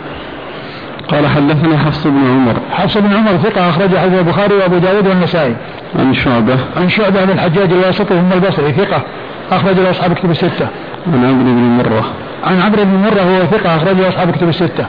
قال 1.07 1.27
حدثنا 1.27 1.77
حفص 1.77 2.07
بن 2.07 2.27
عمر. 2.27 2.53
حفص 2.71 2.97
بن 2.97 3.13
عمر 3.15 3.37
ثقة 3.37 3.69
أخرج 3.69 3.97
حديث 3.97 4.19
البخاري 4.19 4.55
وأبو 4.55 4.77
داود 4.77 5.07
والنسائي. 5.07 5.55
عن 5.99 6.13
شعبة. 6.13 6.57
عن 6.77 6.89
شعبة 6.89 7.25
بن 7.25 7.31
الحجاج 7.31 7.71
الواسطي 7.71 8.21
ثم 8.21 8.33
البصري 8.33 8.71
ثقة 8.71 9.01
أخرج 9.51 9.79
له 9.79 9.89
أصحاب 9.89 10.13
كتب 10.13 10.31
الستة. 10.31 10.67
عن 11.13 11.25
عمرو 11.25 11.43
بن 11.43 11.77
مرة. 11.77 12.05
عن 12.43 12.61
عمرو 12.61 12.83
بن 12.83 12.95
مرة 12.95 13.21
هو 13.21 13.45
ثقة 13.45 13.75
أخرج 13.75 13.95
له 13.97 14.09
أصحاب 14.09 14.31
كتب 14.31 14.49
الستة. 14.49 14.85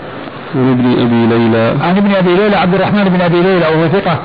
عن 0.55 0.71
ابن 0.71 1.01
أبي 1.01 1.27
ليلى 1.27 1.75
عن 1.83 1.97
ابن 1.97 2.15
أبي 2.15 2.37
ليلى 2.37 2.57
عبد 2.57 2.75
الرحمن 2.75 3.05
بن 3.05 3.21
أبي 3.21 3.43
ليلى 3.43 3.67
وهو 3.67 3.89
ثقة 3.89 4.19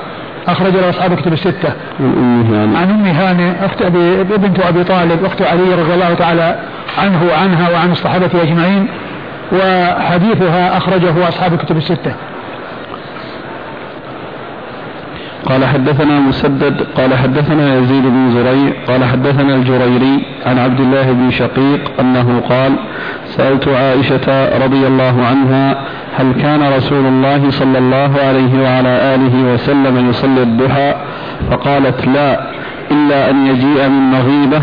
أخرج 0.48 0.72
له 0.72 0.90
أصحاب 0.90 1.14
كتب 1.14 1.32
الستة. 1.32 1.72
عن 2.00 2.12
أم 2.16 2.54
هانئ. 2.54 2.76
عن 2.76 2.90
أم 2.90 3.06
هانئ 3.06 3.66
أخت 3.66 3.82
أبي 3.82 4.22
بنت 4.22 4.60
أبي 4.60 4.84
طالب 4.84 5.24
أخت 5.24 5.42
علي 5.42 5.74
رضي 5.74 5.94
الله 5.94 6.14
تعالى 6.14 6.58
عنه 6.98 7.24
وعنها 7.30 7.70
وعن 7.70 7.92
الصحابة 7.92 8.42
أجمعين 8.42 8.88
وحديثها 9.52 10.76
أخرجه 10.76 11.28
أصحاب 11.28 11.56
كتب 11.56 11.76
الستة. 11.76 12.14
قال 15.46 15.64
حدثنا 15.64 16.20
مسدد 16.20 16.86
قال 16.96 17.14
حدثنا 17.14 17.78
يزيد 17.78 18.02
بن 18.02 18.30
زريع 18.30 18.72
قال 18.88 19.04
حدثنا 19.04 19.54
الجريري 19.54 20.24
عن 20.46 20.58
عبد 20.58 20.80
الله 20.80 21.12
بن 21.12 21.30
شقيق 21.30 21.90
أنه 22.00 22.42
قال 22.48 22.72
سألت 23.26 23.68
عائشة 23.68 24.58
رضي 24.64 24.86
الله 24.86 25.26
عنها 25.26 25.84
هل 26.18 26.32
كان 26.32 26.72
رسول 26.76 27.06
الله 27.06 27.50
صلى 27.50 27.78
الله 27.78 28.10
عليه 28.28 28.62
وعلى 28.62 29.14
آله 29.14 29.54
وسلم 29.54 30.10
يصلي 30.10 30.42
الضحى؟ 30.42 30.94
فقالت 31.50 32.06
لا 32.06 32.40
إلا 32.90 33.30
أن 33.30 33.46
يجيء 33.46 33.88
من 33.88 34.10
مغيبة. 34.10 34.62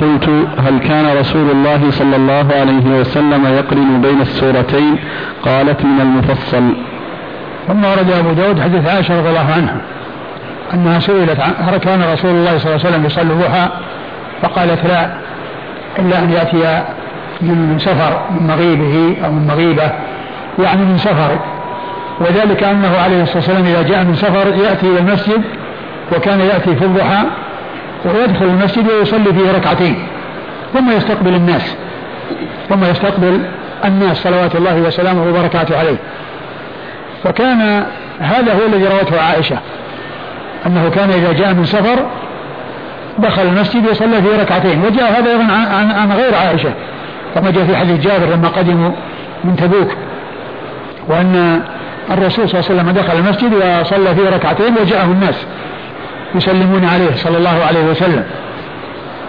قلت 0.00 0.28
هل 0.58 0.78
كان 0.78 1.16
رسول 1.20 1.50
الله 1.50 1.90
صلى 1.90 2.16
الله 2.16 2.46
عليه 2.60 3.00
وسلم 3.00 3.46
يقرن 3.46 4.00
بين 4.00 4.20
السورتين؟ 4.20 4.96
قالت 5.42 5.84
من 5.84 6.00
المفصل. 6.00 6.72
ثم 7.68 7.84
ورد 7.84 8.10
أبو 8.10 8.32
داود 8.32 8.60
حديث 8.60 8.88
عائشة 8.88 9.18
رضي 9.20 9.28
الله 9.28 9.52
عنها. 9.56 9.80
أنها 10.74 11.00
سئلت 11.00 11.40
هل 11.40 11.76
كان 11.76 12.02
رسول 12.12 12.30
الله 12.30 12.58
صلى 12.58 12.74
الله 12.74 12.86
عليه 12.86 12.88
وسلم 12.88 13.06
يصلي 13.06 13.32
الضحى؟ 13.32 13.68
فقالت 14.42 14.86
لا 14.86 15.10
إلا 15.98 16.18
أن 16.18 16.32
يأتي 16.32 16.84
من 17.40 17.78
سفر 17.78 18.20
من 18.30 18.46
مغيبه 18.46 19.16
أو 19.24 19.32
من 19.32 19.46
مغيبة 19.46 19.92
يعني 20.58 20.84
من 20.84 20.98
سفر. 20.98 21.38
وذلك 22.20 22.64
أنه 22.64 22.98
عليه 22.98 23.22
الصلاة 23.22 23.36
والسلام 23.36 23.64
إذا 23.64 23.82
جاء 23.82 24.04
من 24.04 24.14
سفر 24.14 24.54
يأتي 24.64 24.86
إلى 24.86 24.98
المسجد 24.98 25.42
وكان 26.16 26.40
يأتي 26.40 26.76
في 26.76 26.84
الضحى 26.84 27.22
ويدخل 28.04 28.44
المسجد 28.44 28.88
ويصلي 28.90 29.32
فيه 29.32 29.52
ركعتين. 29.52 30.06
ثم 30.74 30.90
يستقبل 30.90 31.34
الناس 31.34 31.76
ثم 32.68 32.84
يستقبل 32.84 33.42
الناس 33.84 34.16
صلوات 34.16 34.54
الله 34.56 34.76
وسلامه 34.76 35.28
وبركاته 35.28 35.78
عليه. 35.78 35.96
فكان 37.24 37.84
هذا 38.20 38.52
هو 38.52 38.66
الذي 38.66 38.84
روته 38.84 39.20
عائشة. 39.20 39.56
أنه 40.66 40.88
كان 40.88 41.10
إذا 41.10 41.32
جاء 41.32 41.54
من 41.54 41.64
سفر 41.64 42.06
دخل 43.18 43.42
المسجد 43.42 43.88
وصلى 43.88 44.22
فيه 44.22 44.42
ركعتين 44.42 44.84
وجاء 44.84 45.20
هذا 45.20 45.30
أيضا 45.30 45.44
عن, 45.72 46.12
غير 46.12 46.34
عائشة. 46.34 46.72
كما 47.34 47.50
جاء 47.50 47.64
في 47.64 47.76
حديث 47.76 48.00
جابر 48.00 48.26
لما 48.26 48.48
قدموا 48.48 48.90
من 49.44 49.56
تبوك 49.56 49.88
وأن 51.08 51.62
الرسول 52.10 52.48
صلى 52.48 52.60
الله 52.60 52.70
عليه 52.70 52.80
وسلم 52.80 52.90
دخل 52.90 53.18
المسجد 53.18 53.54
وصلى 53.54 54.14
فيه 54.14 54.28
ركعتين 54.36 54.74
وجاءه 54.82 55.04
الناس 55.04 55.46
يسلمون 56.34 56.84
عليه 56.84 57.14
صلى 57.14 57.38
الله 57.38 57.64
عليه 57.64 57.84
وسلم. 57.84 58.24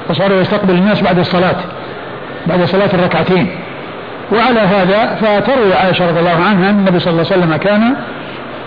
وصار 0.09 0.31
يستقبل 0.31 0.73
الناس 0.73 1.01
بعد 1.01 1.19
الصلاة 1.19 1.55
بعد 2.47 2.63
صلاة 2.63 2.89
الركعتين. 2.93 3.49
وعلى 4.31 4.59
هذا 4.59 5.15
فتروي 5.15 5.73
عائشة 5.73 6.09
رضي 6.09 6.19
الله 6.19 6.43
عنها 6.49 6.69
أن 6.69 6.79
النبي 6.79 6.99
صلى 6.99 7.11
الله 7.11 7.25
عليه 7.31 7.43
وسلم 7.43 7.55
كان 7.55 7.95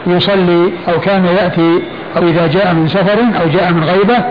يصلي 0.06 0.72
أو 0.88 1.00
كان 1.00 1.24
يأتي 1.24 1.82
أو 2.16 2.22
إذا 2.22 2.46
جاء 2.46 2.74
من 2.74 2.88
سفر 2.88 3.18
أو 3.42 3.48
جاء 3.48 3.72
من 3.72 3.84
غيبة 3.84 4.24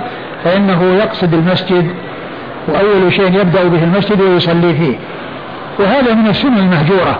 فإنه 0.43 0.83
يقصد 0.83 1.33
المسجد 1.33 1.91
وأول 2.67 3.13
شيء 3.13 3.39
يبدأ 3.39 3.63
به 3.63 3.83
المسجد 3.83 4.21
ويصلي 4.21 4.73
فيه. 4.73 4.95
وهذا 5.79 6.13
من 6.13 6.27
السنة 6.27 6.59
المهجورة. 6.59 7.19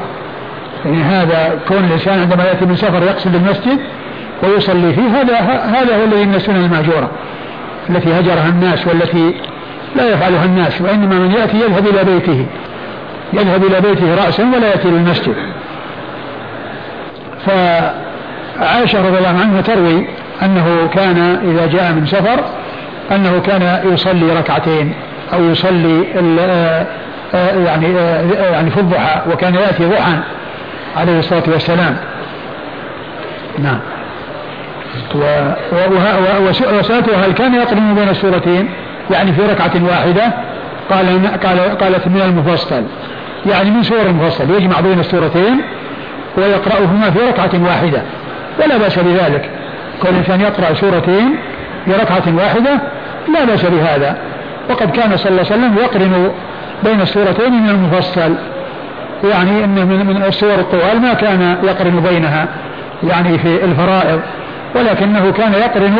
يعني 0.85 1.03
هذا 1.03 1.59
كون 1.67 1.77
الإنسان 1.77 2.19
عندما 2.19 2.43
يأتي 2.43 2.65
من 2.65 2.75
سفر 2.75 3.03
يقصد 3.03 3.35
المسجد 3.35 3.79
ويصلي 4.43 4.93
فيه 4.93 5.21
هذا 5.21 5.39
هذا 5.79 5.97
هو 5.97 6.03
الذي 6.03 6.25
من 6.25 6.35
السنن 6.35 6.65
المهجورة. 6.65 7.11
التي 7.89 8.19
هجرها 8.19 8.49
الناس 8.49 8.87
والتي 8.87 9.33
لا 9.95 10.09
يفعلها 10.09 10.45
الناس 10.45 10.81
وإنما 10.81 11.19
من 11.19 11.31
يأتي 11.31 11.57
يذهب 11.57 11.87
إلى 11.87 12.03
بيته. 12.03 12.45
يذهب 13.33 13.63
إلى 13.63 13.81
بيته 13.81 14.25
رأسا 14.25 14.43
ولا 14.43 14.67
يأتي 14.67 14.87
للمسجد. 14.87 15.35
فعائشة 18.61 19.07
رضي 19.07 19.17
الله 19.17 19.39
عنها 19.41 19.61
تروي 19.61 20.07
أنه 20.43 20.89
كان 20.93 21.17
إذا 21.43 21.67
جاء 21.67 21.91
من 21.93 22.05
سفر 22.05 22.39
أنه 23.11 23.39
كان 23.39 23.91
يصلي 23.93 24.33
ركعتين 24.39 24.93
أو 25.33 25.43
يصلي 25.43 26.05
آه، 27.33 27.65
يعني 27.65 27.99
آه، 27.99 28.51
يعني 28.51 28.71
في 28.71 28.79
الضحى 28.79 29.21
وكان 29.31 29.55
يأتي 29.55 29.85
ضحى 29.85 30.13
عليه 30.97 31.19
الصلاة 31.19 31.43
والسلام. 31.47 31.97
نعم. 33.59 33.79
وسألته 36.79 37.25
هل 37.25 37.31
كان 37.31 37.53
يقرن 37.55 37.95
بين 37.95 38.09
السورتين؟ 38.09 38.69
يعني 39.11 39.33
في 39.33 39.41
ركعة 39.41 39.71
واحدة؟ 39.89 40.33
قال 40.89 41.27
قال 41.43 41.77
قالت 41.77 42.07
من 42.07 42.21
المفصل. 42.21 42.83
يعني 43.45 43.71
من 43.71 43.83
سور 43.83 44.01
المفصل 44.01 44.49
يجمع 44.49 44.79
بين 44.79 44.99
السورتين 44.99 45.61
ويقرأهما 46.37 47.11
في 47.11 47.19
ركعة 47.19 47.63
واحدة. 47.65 48.01
ولا 48.61 48.77
بأس 48.77 48.99
بذلك. 48.99 49.49
كل 50.01 50.09
إنسان 50.09 50.41
يقرأ 50.41 50.73
سورتين 50.73 51.35
في 51.85 51.91
ركعة 51.91 52.35
واحدة 52.37 52.79
لا 53.33 53.45
بأس 53.45 53.65
بهذا. 53.65 54.17
وقد 54.69 54.91
كان 54.91 55.17
صلى 55.17 55.29
الله 55.29 55.45
عليه 55.51 55.61
وسلم 55.61 55.77
يقرن 55.77 56.31
بين 56.83 57.01
السورتين 57.01 57.53
من 57.63 57.69
المفصل. 57.69 58.35
يعني 59.23 59.63
إن 59.63 59.69
من 59.69 60.05
من 60.05 60.23
السور 60.27 60.55
الطوال 60.55 61.01
ما 61.01 61.13
كان 61.13 61.57
يقرن 61.63 61.99
بينها 61.99 62.47
يعني 63.03 63.37
في 63.37 63.65
الفرائض. 63.65 64.19
ولكنه 64.75 65.31
كان 65.31 65.53
يقرن 65.53 65.95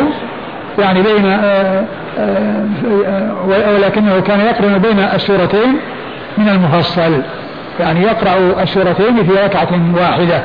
يعني 0.80 1.01
بين 1.01 1.25
آه، 1.25 1.86
آه، 2.20 2.65
آه، 3.08 3.34
ولكنه 3.75 4.20
كان 4.20 4.39
يقرن 4.39 4.77
بين 4.77 5.00
السورتين 5.00 5.77
من 6.38 6.50
المفصل. 6.50 7.22
يعني 7.80 8.01
يقرأ 8.01 8.63
السورتين 8.63 9.24
في 9.24 9.32
ركعة 9.46 9.70
واحدة. 9.96 10.44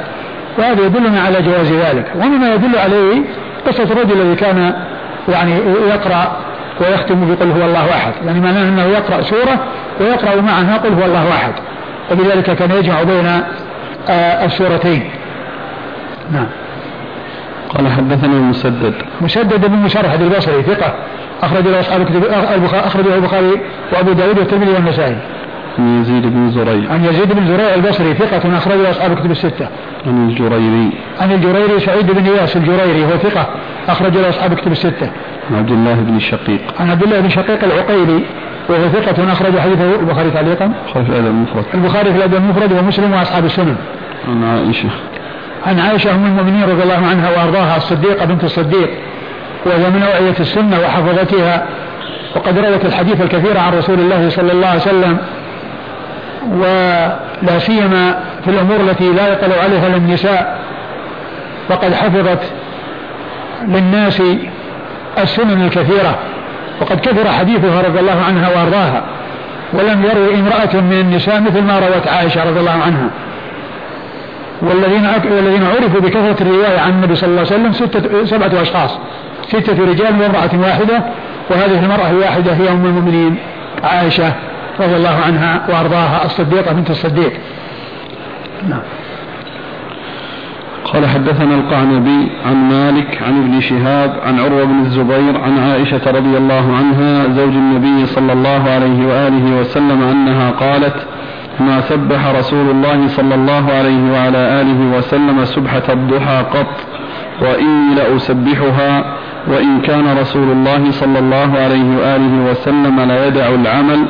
وهذا 0.58 0.86
يدلنا 0.86 1.20
على 1.20 1.42
جواز 1.42 1.72
ذلك. 1.72 2.12
ومما 2.14 2.54
يدل 2.54 2.78
عليه 2.78 3.22
قصة 3.66 3.82
الرجل 3.82 4.20
الذي 4.20 4.36
كان 4.36 4.75
يعني 5.28 5.52
يقرأ 5.88 6.36
ويختم 6.80 7.34
بقل 7.34 7.50
هو 7.50 7.66
الله 7.66 7.90
أحد. 7.90 8.12
يعني 8.26 8.40
معناه 8.40 8.68
أنه 8.68 8.83
يقرأ 8.83 9.22
سورة 9.22 9.59
ويقرأ 10.00 10.40
معها 10.40 10.76
قل 10.76 10.92
هو 10.92 11.04
الله 11.04 11.28
أحد. 11.31 11.52
وبذلك 12.12 12.50
كان 12.50 12.70
يجمع 12.70 13.02
بين 13.02 13.42
السورتين. 14.44 15.11
نعم. 16.33 16.46
قال 17.74 17.88
حدثنا 17.88 18.35
مسدد. 18.35 18.94
مسدد 19.20 19.66
بن 19.66 19.76
مسرحد 19.76 20.22
البصري 20.22 20.62
ثقة 20.62 20.94
أخرج 21.42 21.68
له 21.68 21.81
أصحاب 21.81 22.00
الكتب 22.00 22.24
أخرجه 22.74 23.14
البخاري 23.14 23.61
وأبو 23.92 24.12
داود 24.12 24.38
والترمذي 24.38 24.72
والنسائي. 24.72 25.16
عن 25.78 26.00
يزيد 26.00 26.22
بن 26.22 26.50
زريع. 26.50 26.92
عن 26.92 27.04
يزيد 27.04 27.32
بن 27.32 27.46
زريع 27.46 27.74
البصري 27.74 28.14
ثقة 28.14 28.56
أخرجه 28.56 28.90
أصحاب 28.90 29.12
الكتب 29.12 29.30
الستة. 29.30 29.68
عن 30.06 30.28
الجريري. 30.28 30.90
عن 31.20 31.32
الجريري 31.32 31.80
سعيد 31.80 32.10
بن 32.10 32.24
إياس 32.26 32.56
الجريري 32.56 33.04
هو 33.04 33.10
ثقة 33.10 33.46
أخرج 33.88 34.16
له 34.16 34.28
أصحاب 34.28 34.52
الكتب 34.52 34.72
الستة. 34.72 35.10
عن 35.50 35.56
عبد 35.56 35.70
الله 35.70 35.94
بن 35.94 36.18
شقيق. 36.18 36.60
عن 36.80 36.90
عبد 36.90 37.02
الله 37.02 37.20
بن 37.20 37.28
شقيق 37.28 37.64
العقيلي 37.64 38.20
وهو 38.68 38.88
ثقة 38.88 39.32
أخرج 39.32 39.58
حديثه 39.58 40.00
البخاري 40.00 40.30
تعليقا. 40.30 40.64
البخاري 40.64 41.04
في 41.04 41.12
الأدب 41.12 41.26
المفرد. 41.26 41.64
البخاري 41.74 42.10
في 42.12 42.16
الأدب 42.16 42.34
المفرد 42.34 42.72
ومسلم 42.72 43.12
وأصحاب 43.12 43.44
السنن. 43.44 43.76
عن 44.28 44.44
عائشة. 44.44 44.88
عن 45.66 45.78
عائشة 45.78 46.14
أم 46.14 46.26
المؤمنين 46.26 46.62
رضي 46.62 46.82
الله 46.82 47.06
عنها 47.10 47.30
وأرضاها 47.30 47.76
الصديقة 47.76 48.24
بنت 48.24 48.44
الصديق 48.44 48.90
وهي 49.66 49.90
من 49.90 50.02
أوعية 50.02 50.34
السنة 50.40 50.80
وحفظتها 50.80 51.66
وقد 52.36 52.58
روت 52.58 52.84
الحديث 52.84 53.20
الكثير 53.20 53.58
عن 53.58 53.72
رسول 53.78 53.98
الله 53.98 54.28
صلى 54.28 54.52
الله 54.52 54.66
عليه 54.66 54.80
وسلم 54.80 55.18
ولا 56.52 57.59
سيما 57.59 58.20
في 58.44 58.50
الأمور 58.50 58.76
التي 58.80 59.12
لا 59.12 59.32
يطلع 59.32 59.62
عليها 59.62 59.88
إلا 59.88 60.02
النساء. 60.02 60.59
وقد 61.70 61.94
حفظت 61.94 62.52
للناس 63.68 64.22
السنن 65.18 65.64
الكثيرة. 65.64 66.18
وقد 66.80 67.00
كثر 67.00 67.28
حديثها 67.28 67.82
رضي 67.82 68.00
الله 68.00 68.24
عنها 68.28 68.48
وأرضاها. 68.48 69.02
ولم 69.72 70.04
يروي 70.04 70.35
امرأة 70.35 70.80
من 70.80 71.00
النساء 71.00 71.40
مثل 71.40 71.62
ما 71.62 71.78
روت 71.78 72.09
عائشة 72.09 72.44
رضي 72.44 72.61
الله 72.61 72.82
عنها. 72.87 73.11
والذين 74.62 75.06
والذين 75.37 75.66
عرفوا 75.66 76.00
بكثرة 76.00 76.37
الرواية 76.40 76.78
عن 76.78 76.90
النبي 76.90 77.14
صلى 77.14 77.28
الله 77.28 77.40
عليه 77.40 77.50
وسلم 77.50 77.72
ستة 77.72 78.24
سبعة 78.24 78.62
أشخاص. 78.62 78.98
ستة 79.48 79.85
رجال 79.85 80.22
وامرأة 80.22 80.50
واحدة. 80.68 81.02
وهذه 81.50 81.85
المرأة 81.85 82.11
الواحدة 82.11 82.52
هي 82.52 82.70
أم 82.70 82.85
المؤمنين 82.87 83.37
عائشة 83.85 84.32
رضي 84.80 84.96
الله 84.96 85.20
عنها 85.26 85.66
وأرضاها 85.68 86.24
الصديقة 86.24 86.72
بنت 86.72 86.90
الصديق. 86.90 87.32
نعم. 88.68 88.82
قال 90.92 91.06
حدثنا 91.06 91.54
القعنبي 91.54 92.28
عن 92.46 92.68
مالك 92.68 93.22
عن 93.22 93.42
ابن 93.42 93.60
شهاب 93.60 94.20
عن 94.26 94.40
عروة 94.40 94.64
بن 94.64 94.80
الزبير 94.80 95.40
عن 95.40 95.58
عائشة 95.58 96.10
رضي 96.10 96.36
الله 96.36 96.76
عنها 96.76 97.28
زوج 97.28 97.54
النبي 97.54 98.06
صلى 98.06 98.32
الله 98.32 98.70
عليه 98.70 99.06
وآله 99.06 99.60
وسلم 99.60 100.02
أنها 100.02 100.50
قالت 100.50 101.06
ما 101.61 101.81
سبح 101.81 102.27
رسول 102.38 102.71
الله 102.71 103.09
صلى 103.09 103.35
الله 103.35 103.73
عليه 103.73 104.12
وعلى 104.12 104.38
آله 104.61 104.99
وسلم 104.99 105.45
سبحة 105.45 105.83
الضحى 105.88 106.45
قط 106.55 106.66
وإني 107.42 107.95
لأسبحها 107.95 109.05
وإن 109.49 109.81
كان 109.81 110.19
رسول 110.19 110.51
الله 110.51 110.90
صلى 110.90 111.19
الله 111.19 111.59
عليه 111.59 111.97
وآله 111.97 112.51
وسلم 112.51 113.01
لا 113.01 113.27
يدع 113.27 113.49
العمل 113.49 114.07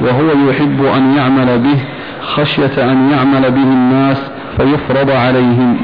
وهو 0.00 0.50
يحب 0.50 0.84
أن 0.84 1.16
يعمل 1.16 1.58
به 1.58 1.78
خشية 2.22 2.92
أن 2.92 3.10
يعمل 3.10 3.50
به 3.50 3.62
الناس 3.62 4.30
فيفرض 4.56 5.10
عليهم. 5.10 5.76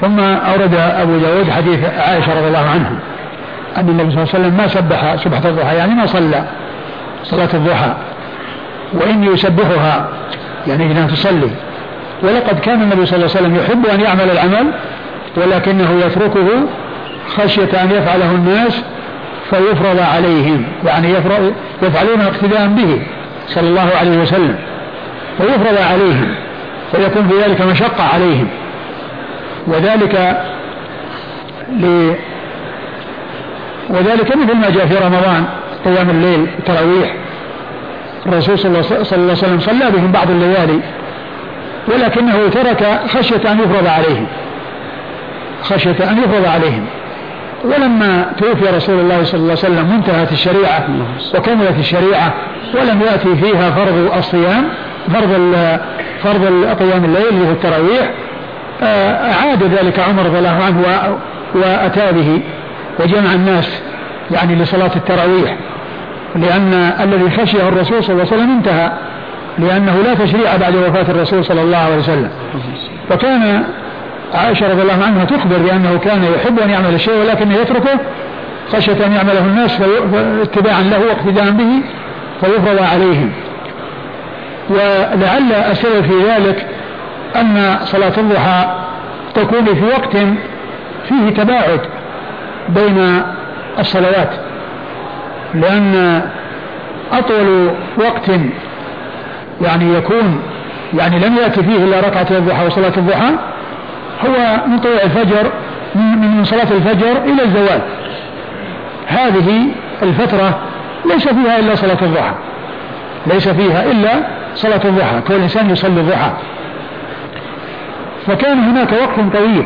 ثم 0.00 0.20
أورد 0.20 0.74
أبو 0.74 1.18
داود 1.18 1.50
حديث 1.50 1.84
عائشة 1.84 2.38
رضي 2.38 2.48
الله 2.48 2.70
عنها 2.70 2.92
أن 3.76 3.88
النبي 3.88 4.10
صلى 4.10 4.22
الله 4.22 4.34
عليه 4.34 4.44
وسلم 4.44 4.56
ما 4.56 4.66
سبح 4.66 5.16
سبحة 5.16 5.48
الضحى 5.48 5.76
يعني 5.76 5.94
ما 5.94 6.06
صلى 6.06 6.44
صلاة 7.24 7.48
الضحى. 7.54 7.94
وإني 8.92 9.26
يسبحها 9.26 10.08
يعني 10.66 10.84
إنها 10.84 11.06
تصلي. 11.06 11.50
ولقد 12.22 12.60
كان 12.60 12.82
النبي 12.82 13.06
صلى 13.06 13.16
الله 13.16 13.36
عليه 13.36 13.46
وسلم 13.46 13.56
يحب 13.56 13.86
أن 13.86 14.00
يعمل 14.00 14.30
العمل 14.30 14.72
ولكنه 15.36 16.00
يتركه 16.06 16.48
خشية 17.36 17.82
أن 17.82 17.90
يفعله 17.90 18.30
الناس 18.30 18.82
فيفرض 19.50 20.00
عليهم 20.00 20.64
يعني 20.86 21.14
يفعلون 21.82 22.20
اقتداء 22.20 22.66
به 22.68 23.02
صلى 23.46 23.68
الله 23.68 23.90
عليه 24.00 24.18
وسلم 24.18 24.56
فيفرض 25.38 25.78
عليهم 25.92 26.34
فيكون 26.92 27.28
في 27.28 27.42
ذلك 27.42 27.62
مشقة 27.62 28.04
عليهم. 28.14 28.48
وذلك 29.66 30.42
ل 31.72 32.12
وذلك 33.90 34.36
مثل 34.36 34.56
ما 34.56 34.70
جاء 34.70 34.86
في 34.86 34.94
رمضان 34.94 35.44
قيام 35.84 36.10
الليل 36.10 36.46
التراويح 36.58 37.14
الرسول 38.26 38.58
صلى 38.58 38.68
الله 38.70 38.84
عليه 39.12 39.32
وسلم 39.32 39.60
صلى 39.60 39.90
بهم 39.90 40.12
بعض 40.12 40.30
الليالي 40.30 40.80
ولكنه 41.88 42.48
ترك 42.52 43.00
خشية 43.08 43.52
أن 43.52 43.58
يفرض 43.58 43.86
عليهم. 43.86 44.26
خشية 45.62 46.10
أن 46.10 46.18
يفرض 46.18 46.46
عليهم. 46.46 46.86
ولما 47.64 48.32
توفي 48.38 48.76
رسول 48.76 49.00
الله 49.00 49.24
صلى 49.24 49.40
الله 49.40 49.50
عليه 49.50 49.52
وسلم 49.52 49.90
منتهت 49.90 50.32
الشريعة 50.32 50.88
وكملت 51.34 51.78
الشريعة 51.78 52.34
ولم 52.74 53.02
يأتي 53.02 53.36
فيها 53.36 53.70
فرض 53.70 54.12
الصيام 54.16 54.64
فرض 55.14 55.52
فرض 56.24 56.64
قيام 56.80 57.04
الليل 57.04 57.28
اللي 57.28 57.46
هو 57.46 57.50
التراويح 57.50 58.10
أعاد 58.82 59.62
ذلك 59.62 59.98
عمر 59.98 60.22
رضي 60.22 60.38
الله 60.38 60.62
عنه 60.64 60.82
وأتى 61.54 62.12
به 62.12 62.40
وجمع 63.00 63.34
الناس 63.34 63.82
يعني 64.30 64.54
لصلاة 64.54 64.90
التراويح. 64.96 65.56
لأن 66.36 66.72
الذي 67.00 67.30
خشيه 67.30 67.68
الرسول 67.68 68.04
صلى 68.04 68.12
الله 68.12 68.26
عليه 68.26 68.36
وسلم 68.36 68.50
انتهى 68.50 68.92
لأنه 69.58 70.02
لا 70.04 70.14
تشريع 70.14 70.56
بعد 70.56 70.76
وفاة 70.76 71.10
الرسول 71.10 71.44
صلى 71.44 71.62
الله 71.62 71.76
عليه 71.76 71.96
وسلم. 71.96 72.30
وكان 73.10 73.64
عائشة 74.34 74.70
رضي 74.70 74.82
الله 74.82 75.04
عنها 75.04 75.24
تخبر 75.24 75.58
بأنه 75.58 75.98
كان 75.98 76.24
يحب 76.24 76.58
أن 76.58 76.70
يعمل 76.70 76.94
الشيء 76.94 77.14
ولكنه 77.14 77.54
يتركه 77.54 77.98
خشية 78.72 79.06
أن 79.06 79.12
يعمله 79.12 79.40
الناس 79.40 79.80
اتباعا 80.42 80.82
له 80.82 81.00
واقتداء 81.00 81.50
به 81.50 81.82
فيفرض 82.40 82.82
عليهم. 82.92 83.32
ولعل 84.70 85.52
السبب 85.70 86.04
في 86.04 86.30
ذلك 86.30 86.66
أن 87.36 87.76
صلاة 87.84 88.12
الضحى 88.18 88.66
تكون 89.34 89.64
في 89.64 89.84
وقت 89.84 90.16
فيه 91.08 91.30
تباعد 91.42 91.80
بين 92.68 93.22
الصلوات. 93.78 94.30
لأن 95.54 96.22
أطول 97.12 97.70
وقت 97.96 98.30
يعني 99.60 99.94
يكون 99.94 100.40
يعني 100.98 101.18
لم 101.18 101.36
يأتي 101.36 101.62
فيه 101.62 101.76
إلا 101.84 102.00
ركعة 102.00 102.26
الضحى 102.30 102.66
وصلاة 102.66 102.92
الضحى 102.96 103.30
هو 104.26 104.66
من 104.66 104.78
طلوع 104.78 105.02
الفجر 105.02 105.50
من 105.94 106.44
صلاة 106.44 106.70
الفجر 106.70 107.12
إلى 107.24 107.42
الزوال. 107.44 107.80
هذه 109.06 109.66
الفترة 110.02 110.58
ليس 111.04 111.28
فيها 111.28 111.58
إلا 111.58 111.74
صلاة 111.74 111.98
الضحى. 112.02 112.34
ليس 113.26 113.48
فيها 113.48 113.90
إلا 113.90 114.10
صلاة 114.54 114.80
الضحى 114.84 115.20
كل 115.28 115.34
إنسان 115.34 115.70
يصلي 115.70 116.00
الضحى. 116.00 116.30
فكان 118.26 118.58
هناك 118.58 118.92
وقت 118.92 119.36
طويل 119.36 119.64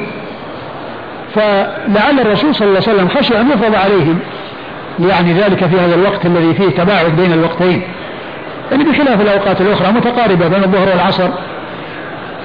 فلعل 1.34 2.20
الرسول 2.20 2.54
صلى 2.54 2.68
الله 2.68 2.80
عليه 2.88 2.92
وسلم 2.92 3.08
خشي 3.08 3.40
أن 3.40 3.50
يفرض 3.50 3.74
عليهم 3.74 4.18
يعني 4.98 5.32
ذلك 5.32 5.66
في 5.66 5.80
هذا 5.80 5.94
الوقت 5.94 6.26
الذي 6.26 6.54
فيه 6.54 6.70
تباعد 6.70 7.16
بين 7.16 7.32
الوقتين. 7.32 7.82
يعني 8.70 8.84
بخلاف 8.84 9.20
الأوقات 9.20 9.60
الأخرى 9.60 9.92
متقاربة 9.92 10.48
بين 10.48 10.64
الظهر 10.64 10.88
والعصر 10.88 11.28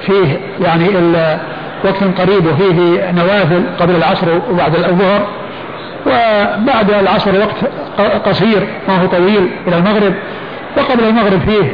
فيه 0.06 0.40
يعني 0.60 0.88
وقت 1.84 2.20
قريب 2.20 2.46
وفيه 2.46 3.10
نوافل 3.10 3.62
قبل 3.80 3.96
العصر 3.96 4.26
وبعد 4.50 4.74
الظهر 4.74 5.26
وبعد 6.06 6.90
العصر 6.90 7.32
وقت 7.38 8.28
قصير 8.28 8.66
ما 8.88 9.02
هو 9.02 9.06
طويل 9.06 9.48
إلى 9.66 9.76
المغرب 9.76 10.14
وقبل 10.76 11.04
المغرب 11.04 11.40
فيه 11.40 11.72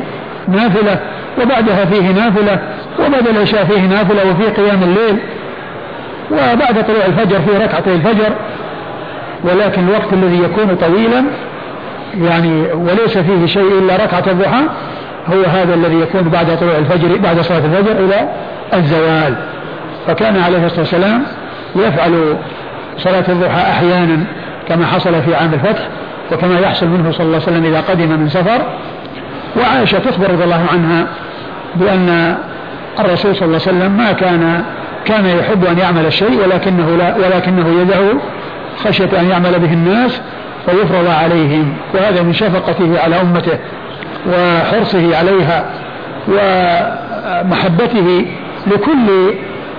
نافلة 0.48 1.00
وبعدها 1.42 1.84
فيه 1.84 2.12
نافلة 2.12 2.58
وبعد 3.06 3.28
العشاء 3.28 3.64
فيه 3.64 3.80
نافلة 3.80 4.30
وفيه 4.30 4.62
قيام 4.62 4.82
الليل 4.82 5.18
وبعد 6.30 6.86
طلوع 6.86 7.06
الفجر 7.06 7.40
فيه 7.40 7.64
ركعتي 7.64 7.94
الفجر 7.94 8.32
ولكن 9.44 9.88
الوقت 9.88 10.12
الذي 10.12 10.42
يكون 10.42 10.76
طويلا 10.76 11.24
يعني 12.20 12.72
وليس 12.72 13.18
فيه 13.18 13.46
شيء 13.46 13.78
إلا 13.78 13.96
ركعة 13.96 14.24
الضحى 14.26 14.62
هو 15.32 15.42
هذا 15.42 15.74
الذي 15.74 16.00
يكون 16.00 16.22
بعد 16.22 16.58
طلوع 16.58 16.78
الفجر 16.78 17.18
بعد 17.18 17.40
صلاة 17.40 17.58
الفجر 17.58 17.92
إلى 17.92 18.28
الزوال. 18.74 19.34
فكان 20.06 20.36
عليه 20.36 20.66
الصلاة 20.66 20.80
والسلام 20.80 21.22
يفعل 21.76 22.36
صلاة 22.98 23.24
الضحى 23.28 23.70
أحيانا 23.70 24.24
كما 24.68 24.86
حصل 24.86 25.22
في 25.22 25.34
عام 25.34 25.54
الفتح 25.54 25.88
وكما 26.32 26.60
يحصل 26.60 26.86
منه 26.86 27.12
صلى 27.12 27.26
الله 27.26 27.40
عليه 27.46 27.46
وسلم 27.46 27.64
إذا 27.64 27.80
قدم 27.80 28.20
من 28.20 28.28
سفر. 28.28 28.62
وعائشة 29.56 29.98
تخبر 29.98 30.30
رضي 30.30 30.44
الله 30.44 30.66
عنها 30.72 31.06
بأن 31.74 32.36
الرسول 33.00 33.36
صلى 33.36 33.46
الله 33.46 33.60
عليه 33.66 33.78
وسلم 33.78 33.92
ما 33.96 34.12
كان 34.12 34.64
كان 35.04 35.26
يحب 35.26 35.64
أن 35.64 35.78
يعمل 35.78 36.06
الشيء 36.06 36.40
ولكنه 36.44 36.96
لا 36.96 37.16
ولكنه 37.16 37.80
يدعو 37.80 38.18
خشية 38.84 39.20
أن 39.20 39.30
يعمل 39.30 39.58
به 39.58 39.72
الناس 39.72 40.20
فيفرض 40.66 41.08
عليهم 41.08 41.76
وهذا 41.94 42.22
من 42.22 42.32
شفقته 42.32 43.00
على 43.00 43.20
أمته 43.20 43.58
وحرصه 44.28 45.16
عليها 45.16 45.64
ومحبته 46.28 48.26
لكل 48.66 49.34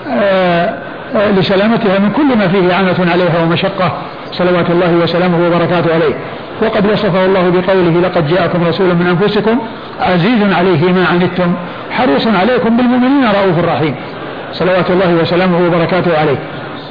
آه، 0.10 0.74
آه، 1.16 1.32
لسلامتها 1.32 2.00
من 2.00 2.12
كل 2.12 2.38
ما 2.38 2.48
فيه 2.48 2.74
عنة 2.74 3.12
عليها 3.12 3.44
ومشقة 3.44 3.92
صلوات 4.32 4.70
الله 4.70 4.94
وسلامه 5.04 5.48
وبركاته 5.48 5.94
عليه. 5.94 6.16
وقد 6.62 6.92
وصفه 6.92 7.26
الله 7.26 7.50
بقوله 7.50 8.02
لقد 8.02 8.28
جاءكم 8.28 8.64
رسول 8.68 8.88
من 8.88 9.08
أنفسكم 9.08 9.60
عزيز 10.02 10.54
عليه 10.54 10.92
ما 10.94 11.06
عنتم 11.06 11.54
حريص 11.92 12.28
عليكم 12.28 12.78
بالمؤمنين 12.78 13.26
رؤوف 13.26 13.66
رحيم 13.66 13.96
صلوات 14.54 14.92
الله 14.92 15.14
وسلامه 15.22 15.68
وبركاته 15.68 16.18
عليه. 16.18 16.38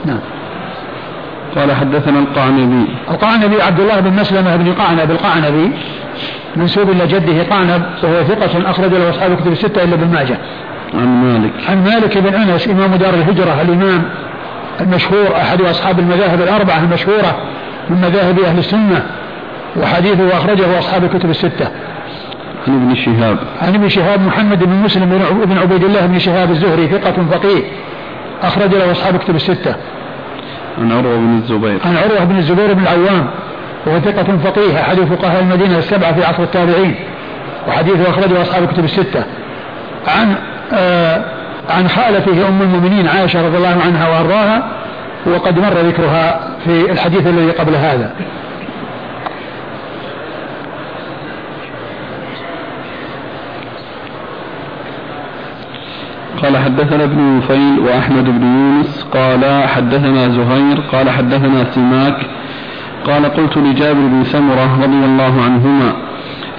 نعم. 0.04 0.18
قال 1.56 1.72
حدثنا 1.72 2.18
القعنبي. 2.18 2.86
القعنبي 3.10 3.62
عبد 3.62 3.80
الله 3.80 4.00
بن 4.00 4.12
مسلمة 4.12 4.56
بن 4.56 4.72
قعنب 4.72 5.10
القعنبي 5.10 5.70
منسوب 6.56 6.90
إلى 6.90 7.06
جده 7.06 7.42
قعنب 7.42 7.82
وهو 8.02 8.24
ثقة 8.24 8.70
أخرج 8.70 8.94
له 8.94 9.10
أصحاب 9.10 9.36
كتب 9.36 9.52
الستة 9.52 9.84
إلا 9.84 9.94
ابن 9.94 10.14
ماجه. 10.14 10.38
عن 10.94 11.22
مالك. 11.22 11.52
عن 11.68 11.84
مالك 11.84 12.18
بن 12.18 12.34
أنس 12.34 12.68
إمام 12.68 12.94
دار 12.94 13.14
الهجرة 13.14 13.62
الإمام 13.62 14.02
المشهور 14.80 15.36
أحد 15.36 15.60
أصحاب 15.60 15.98
المذاهب 15.98 16.40
الأربعة 16.40 16.78
المشهورة 16.78 17.38
من 17.90 17.96
مذاهب 17.96 18.38
أهل 18.38 18.58
السنة 18.58 19.06
وحديثه 19.76 20.36
أخرجه 20.36 20.78
أصحاب 20.78 21.04
الكتب 21.04 21.30
الستة. 21.30 21.68
عن 22.68 22.74
ابن 22.74 22.94
شهاب. 22.94 23.38
عن 23.62 23.74
ابن 23.74 23.88
شهاب 23.88 24.20
محمد 24.20 24.64
بن 24.64 24.72
مسلم 24.84 25.06
بن 25.44 25.58
عبيد 25.58 25.84
الله 25.84 26.06
بن 26.06 26.18
شهاب 26.18 26.50
الزهري 26.50 26.86
ثقة 26.86 27.14
فقيه 27.32 27.62
أخرج 28.42 28.74
له 28.74 28.92
أصحاب 28.92 29.14
الكتب 29.14 29.36
الستة. 29.36 29.74
عن 30.78 30.92
عروة 30.92 31.16
بن 31.16 31.40
الزبير. 31.42 31.78
عن 31.84 31.96
عروة 31.96 32.24
بن 32.24 32.36
الزبير 32.36 32.72
بن 32.72 32.82
العوام 32.82 33.26
وهو 33.86 34.00
ثقة 34.00 34.36
فقيه 34.44 34.80
أحد 34.80 34.96
فقهاء 34.96 35.42
المدينة 35.42 35.78
السبعة 35.78 36.12
في 36.12 36.24
عصر 36.24 36.42
التابعين 36.42 36.94
وحديثه 37.68 38.10
أخرجه 38.10 38.42
أصحاب 38.42 38.62
الكتب 38.62 38.84
الستة. 38.84 39.24
عن 40.06 40.34
آه 40.72 41.24
عن 41.70 41.88
خالته 41.88 42.48
أم 42.48 42.62
المؤمنين 42.62 43.08
عائشة 43.08 43.46
رضي 43.46 43.56
الله 43.56 43.76
عنها 43.86 44.08
وأرضاها 44.08 44.62
وقد 45.26 45.58
مر 45.58 45.72
ذكرها 45.72 46.40
في 46.64 46.92
الحديث 46.92 47.26
الذي 47.26 47.50
قبل 47.50 47.74
هذا. 47.74 48.10
قال 56.44 56.56
حدثنا 56.56 57.04
ابن 57.04 57.36
نفيل 57.38 57.78
وأحمد 57.78 58.24
بن 58.24 58.42
يونس 58.42 59.06
قال 59.14 59.68
حدثنا 59.68 60.28
زهير 60.28 60.80
قال 60.92 61.10
حدثنا 61.10 61.64
سماك 61.64 62.16
قال 63.06 63.24
قلت 63.24 63.56
لجابر 63.56 64.00
بن 64.00 64.24
سمرة 64.24 64.82
رضي 64.82 65.04
الله 65.04 65.42
عنهما 65.42 65.92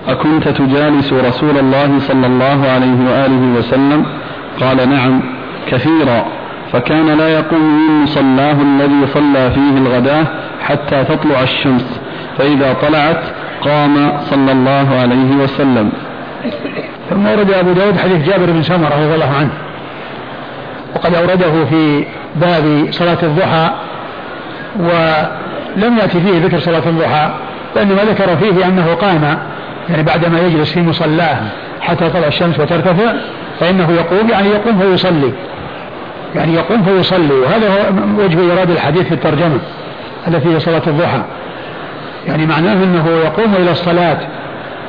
أكنت 0.08 0.48
تجالس 0.48 1.14
رسول 1.14 1.58
الله 1.58 2.00
صلى 2.00 2.28
الله 2.28 2.68
عليه 2.70 2.98
وآله 3.10 3.58
وسلم؟ 3.58 4.06
قال 4.60 4.90
نعم 4.90 5.22
كثيرا 5.68 6.26
فكان 6.72 7.18
لا 7.18 7.28
يقوم 7.30 7.62
من 7.62 8.04
مصلاه 8.04 8.58
الذي 8.62 9.08
صلى 9.14 9.52
فيه 9.52 9.78
الغداة 9.78 10.26
حتى 10.62 11.04
تطلع 11.04 11.44
الشمس 11.44 12.00
فإذا 12.38 12.74
طلعت 12.74 13.24
قام 13.62 14.18
صلى 14.20 14.52
الله 14.52 15.00
عليه 15.02 15.36
وسلم. 15.44 15.92
ثم 17.10 17.26
ورد 17.26 17.52
أبو 17.52 17.72
داود 17.72 17.98
حديث 17.98 18.28
جابر 18.28 18.52
بن 18.52 18.62
سمرة 18.62 18.96
رضي 19.04 19.16
الله 19.16 19.34
عنه. 19.40 19.50
وقد 20.96 21.16
أورده 21.16 21.66
في 21.66 22.06
باب 22.36 22.88
صلاة 22.92 23.18
الضحى 23.24 23.70
ولم 24.80 25.98
يأتي 25.98 26.22
فيه 26.22 26.46
ذكر 26.46 26.60
صلاة 26.60 26.84
الضحى 26.86 27.32
وإنما 27.76 28.04
ذكر 28.04 28.36
فيه 28.36 28.66
أنه 28.66 28.94
قام 28.94 29.40
يعني 29.90 30.04
بعدما 30.04 30.40
يجلس 30.40 30.72
في 30.72 30.82
مصلاه 30.82 31.38
حتى 31.82 32.10
طلع 32.10 32.28
الشمس 32.28 32.60
وترتفع 32.60 33.14
فإنه 33.60 33.92
يقوم 33.92 34.30
يعني 34.30 34.50
يقوم 34.50 34.80
فيصلي. 34.80 35.34
يعني 36.36 36.54
يقوم 36.54 36.84
فيصلي 36.84 37.34
وهذا 37.34 37.70
هو 37.70 38.24
وجه 38.24 38.40
إيراد 38.52 38.70
الحديث 38.70 39.08
في 39.08 39.14
الترجمة 39.14 39.60
التي 40.28 40.56
هي 40.56 40.60
صلاة 40.60 40.82
الضحى. 40.88 41.22
يعني 42.28 42.46
معناه 42.46 42.74
أنه 42.74 43.10
يقوم 43.10 43.54
إلى 43.56 43.72
الصلاة 43.72 44.18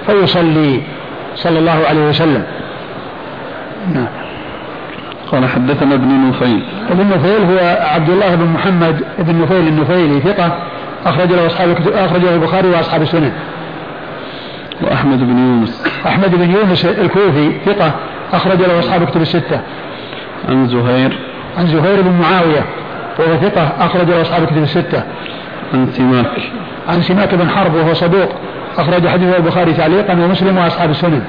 فيصلي 0.06 0.82
صلى 1.36 1.58
الله 1.58 1.86
عليه 1.88 2.08
وسلم. 2.08 2.42
نعم. 3.94 4.25
قال 5.32 5.48
حدثنا 5.48 5.94
ابن 5.94 6.28
نفيل. 6.28 6.64
ابن 6.90 7.08
نفيل 7.08 7.44
هو 7.44 7.76
عبد 7.80 8.08
الله 8.08 8.34
بن 8.34 8.46
محمد 8.46 9.04
بن 9.18 9.42
نفيل 9.42 9.68
النفيلي 9.68 10.20
ثقة 10.20 10.58
أخرج 11.06 11.32
له 11.32 11.46
أصحاب 11.46 11.76
أخرجه 11.94 12.34
البخاري 12.34 12.68
وأصحاب 12.68 13.02
السنن. 13.02 13.32
وأحمد 14.82 15.18
بن 15.18 15.38
يونس. 15.38 15.84
أحمد 16.06 16.34
بن 16.34 16.50
يونس 16.50 16.84
الكوفي 16.84 17.52
ثقة 17.66 17.92
أخرج 18.32 18.58
له 18.58 18.78
أصحاب 18.78 19.04
كتب 19.04 19.20
الستة. 19.20 19.60
عن 20.48 20.68
زهير. 20.68 21.18
عن 21.58 21.66
زهير 21.66 22.02
بن 22.02 22.20
معاوية 22.20 22.64
وهو 23.18 23.36
ثقة 23.36 23.72
أخرج 23.80 24.08
له 24.08 24.22
أصحاب 24.22 24.46
كتب 24.46 24.62
الستة. 24.62 25.02
عن 25.74 25.86
سماك. 25.92 26.26
عن 26.88 27.02
سماك 27.02 27.34
بن 27.34 27.48
حرب 27.48 27.74
وهو 27.74 27.94
صدوق 27.94 28.32
أخرج 28.78 29.08
حديث 29.08 29.36
البخاري 29.36 29.72
تعليقا 29.72 30.12
ومسلم 30.12 30.58
وأصحاب 30.58 30.90
السنن. 30.90 31.22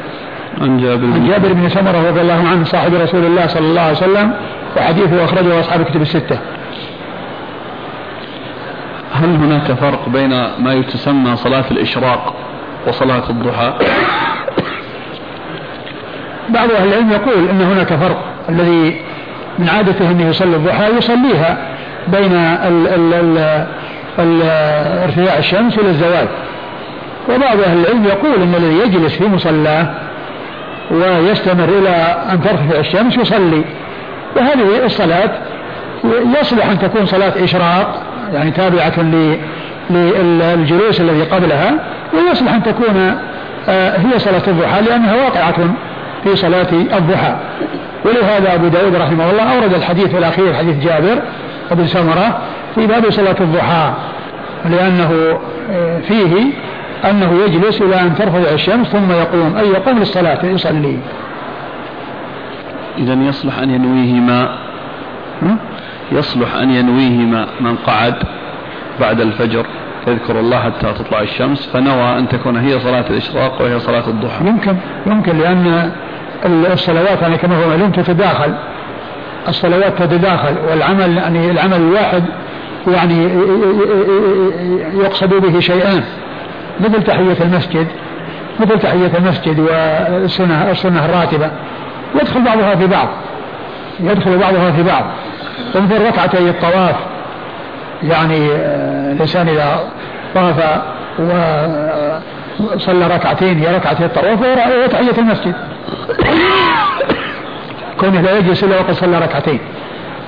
عن 0.62 0.78
جابر 0.78 1.06
عن 1.06 1.28
جابر 1.28 1.54
بن 1.54 1.70
سمرة 1.70 2.10
رضي 2.10 2.22
الله 2.22 2.48
عنه 2.48 2.64
صاحب 2.64 2.94
رسول 2.94 3.26
الله 3.26 3.48
صلى 3.48 3.68
الله 3.68 3.82
عليه 3.82 3.98
وسلم 3.98 4.34
وحديثه 4.78 5.26
أخرجه 5.26 5.60
أصحاب 5.60 5.84
كتب 5.84 6.02
الستة. 6.02 6.40
هل 9.14 9.30
هناك 9.30 9.72
فرق 9.72 10.10
بين 10.10 10.30
ما 10.60 10.82
تسمى 10.82 11.36
صلاة 11.36 11.66
الإشراق 11.72 12.34
وصلاة 12.88 13.30
الضحى؟ 13.30 13.74
بعض 16.50 16.72
أهل 16.72 16.88
العلم 16.88 17.12
يقول 17.12 17.50
أن 17.50 17.62
هناك 17.62 17.94
فرق. 17.94 18.24
الذي 18.50 19.02
من 19.60 19.70
عادته 19.70 20.12
أنه 20.12 20.30
يصلي 20.30 20.56
الضحى 20.56 20.98
يصليها 20.98 21.58
بين 22.08 22.34
ال 22.34 22.88
ال 22.88 23.14
ال 24.20 24.42
ارتفاع 25.04 25.38
الشمس 25.38 25.78
إلى 25.78 25.90
الزوال 25.90 26.28
وبعض 27.30 27.60
أهل 27.60 27.80
العلم 27.80 28.06
يقول 28.06 28.42
أن 28.42 28.56
الذي 28.56 28.80
يجلس 28.80 29.16
في 29.16 29.28
مصلاه 29.28 29.88
ويستمر 30.92 31.64
إلى 31.64 31.90
أن 32.32 32.42
ترتفع 32.42 32.80
الشمس 32.80 33.18
يصلي. 33.18 33.64
وهذه 34.36 34.86
الصلاة 34.86 35.30
يصلح 36.40 36.70
أن 36.70 36.80
تكون 36.80 37.06
صلاة 37.06 37.34
إشراق 37.44 38.02
يعني 38.34 38.52
تابعة 38.52 39.00
للجلوس 39.90 41.02
الذي 41.02 41.24
قبلها 41.24 41.74
ويصلح 42.14 42.54
أن 42.54 42.64
تكون 42.64 43.16
آه، 43.70 43.98
هي 43.98 44.20
صلاة 44.20 44.42
الضحى 44.48 44.82
لأنها 44.82 45.16
واقعة 45.16 45.56
في 46.24 46.36
صلاة 46.36 46.68
الضحى. 46.72 47.36
ولهذا 48.06 48.54
أبو 48.54 48.68
داود 48.68 48.96
رحمه 48.96 49.32
الله 49.32 49.56
أورد 49.56 49.74
الحديث 49.74 50.16
الأخير 50.16 50.54
حديث 50.54 50.76
جابر 50.84 51.22
بن 51.72 51.88
سمرة 51.88 52.38
في 52.76 52.88
باب 52.88 53.10
صلاة 53.12 53.36
الضحى 53.42 53.94
لأنه 54.66 55.40
آه، 55.72 56.00
فيه 56.00 56.44
أنه 57.06 57.40
يجلس 57.46 57.82
إلى 57.82 58.02
أن 58.02 58.16
ترفع 58.16 58.54
الشمس 58.54 58.88
ثم 58.88 59.12
يقوم. 59.12 59.56
أي 59.58 59.68
يقوم 59.68 60.00
للصلاة 60.00 60.46
يصلي. 60.46 61.00
إذا 62.98 63.14
يصلح 63.14 63.60
أن 63.60 63.70
ينويهما. 63.70 64.58
يصلح 66.12 66.56
أن 66.56 66.72
ينويهما 66.72 67.48
من 67.62 67.76
قعد 67.76 68.16
بعد 69.00 69.22
الفجر. 69.22 69.66
يذكر 70.08 70.40
الله 70.40 70.60
حتى 70.60 70.94
تطلع 70.94 71.22
الشمس. 71.22 71.70
فنوى 71.74 72.18
أن 72.18 72.30
تكون 72.30 72.58
هي 72.58 72.80
صلاة 72.80 73.06
الإشراق 73.10 73.62
وهي 73.62 73.80
صلاة 73.80 74.08
الضحى. 74.08 74.48
يمكن 74.48 74.76
يمكن 75.08 75.38
لأن 75.38 75.92
الصلوات 76.46 77.22
يعني 77.22 77.38
كما 77.38 77.64
هو 77.64 77.70
معلوم 77.70 77.92
تتداخل. 77.92 78.54
الصلوات 79.48 80.04
تتداخل 80.04 80.56
والعمل 80.70 81.18
يعني 81.18 81.52
العمل 81.52 81.78
الواحد 81.78 82.24
يعني 82.88 83.30
يقصد 85.04 85.34
به 85.34 85.60
شيئان. 85.60 86.04
مثل 86.80 87.04
تحية 87.04 87.38
المسجد 87.42 87.88
مثل 88.60 88.80
تحية 88.80 89.12
المسجد 89.18 89.60
والسنة 89.60 90.72
السنة 90.72 91.06
الراتبة. 91.06 91.52
يدخل 92.16 92.42
بعضها 92.42 92.76
في 92.76 92.88
بعض. 92.88 93.08
يدخل 94.00 94.38
بعضها 94.38 94.72
في 94.72 94.84
بعض. 94.84 95.04
ومثل 95.76 96.06
ركعتي 96.08 96.50
الطواف 96.50 96.96
يعني 98.04 98.52
آه، 98.52 99.12
الإنسان 99.12 99.48
إذا 99.48 99.80
طاف 100.36 100.82
وصلى 102.60 103.08
ركعتين 103.08 103.60
هي 103.60 103.76
ركعتي 103.76 104.06
الطواف 104.06 104.42
وهو 104.42 104.88
تحية 104.88 105.18
المسجد. 105.18 105.54
كونه 108.00 108.22
لا 108.22 108.38
يجلس 108.38 108.64
إلا 108.64 108.80
وقد 108.80 108.92
صلى 108.92 109.20
ركعتين. 109.20 109.60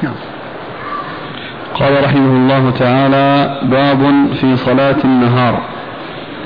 نعم. 0.04 0.14
قال 1.74 2.04
رحمه 2.04 2.38
الله 2.38 2.72
تعالى 2.80 3.60
باب 3.64 4.28
في 4.42 4.56
صلاة 4.56 4.96
النهار. 5.04 5.60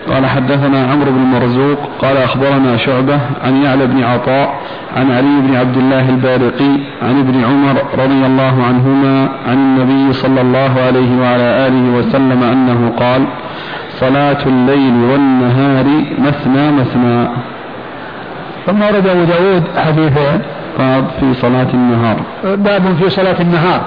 قال 0.10 0.26
حدثنا 0.26 0.92
عمرو 0.92 1.12
بن 1.12 1.20
مرزوق 1.20 1.78
قال 2.02 2.18
أخبرنا 2.18 2.78
شعبة 2.78 3.20
عن 3.44 3.64
يعلى 3.64 3.88
بن 3.88 4.04
عطاء 4.04 4.62
عن 4.98 5.12
علي 5.12 5.42
بن 5.48 5.56
عبد 5.56 5.78
الله 5.78 6.10
البارقي 6.10 6.80
عن 7.02 7.20
ابن 7.20 7.44
عمر 7.44 7.82
رضي 8.04 8.26
الله 8.26 8.64
عنهما 8.64 9.30
عن 9.48 9.54
النبي 9.54 10.14
صلى 10.14 10.42
الله 10.42 10.82
عليه 10.88 11.22
وعلى 11.22 11.68
آله 11.68 11.98
وسلم 11.98 12.44
أنه 12.44 12.94
قال 13.00 13.26
صلاة 14.00 14.46
الليل 14.46 14.94
والنهار 15.12 15.86
مثنى 16.20 16.72
مثنى. 16.72 17.28
ثم 18.66 18.82
ورد 18.82 19.08
أبو 19.08 19.24
داود 19.24 19.64
حديثا 19.78 20.42
باب 20.80 21.06
في 21.20 21.34
صلاة 21.34 21.68
النهار. 21.74 22.18
باب 22.44 22.96
في 23.02 23.10
صلاة 23.10 23.42
النهار 23.42 23.82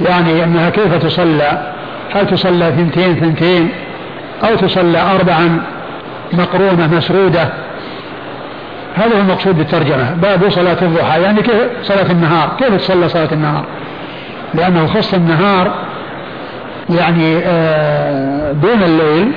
يعني 0.00 0.44
أنها 0.44 0.70
كيف 0.70 0.94
تصلى؟ 0.94 1.72
هل 2.12 2.26
تصلى 2.26 2.72
ثنتين 2.76 3.14
ثنتين؟ 3.14 3.68
أو 4.44 4.56
تصلى 4.56 4.98
أربعا 4.98 5.60
مقرونة 6.32 6.96
مسرودة. 6.96 7.48
هذا 8.94 9.16
هو 9.16 9.20
المقصود 9.20 9.58
بالترجمة. 9.58 10.14
باب 10.14 10.50
صلاة 10.50 10.76
الضحى. 10.82 11.22
يعني 11.22 11.42
كيف 11.42 11.54
صلاة 11.82 12.10
النهار؟ 12.10 12.56
كيف 12.58 12.76
تصلى 12.76 13.08
صلاة 13.08 13.32
النهار؟ 13.32 13.64
لأنه 14.54 14.86
خص 14.86 15.14
النهار 15.14 15.74
يعني 16.90 17.38
آه، 17.46 18.52
دون 18.52 18.82
الليل 18.82 19.32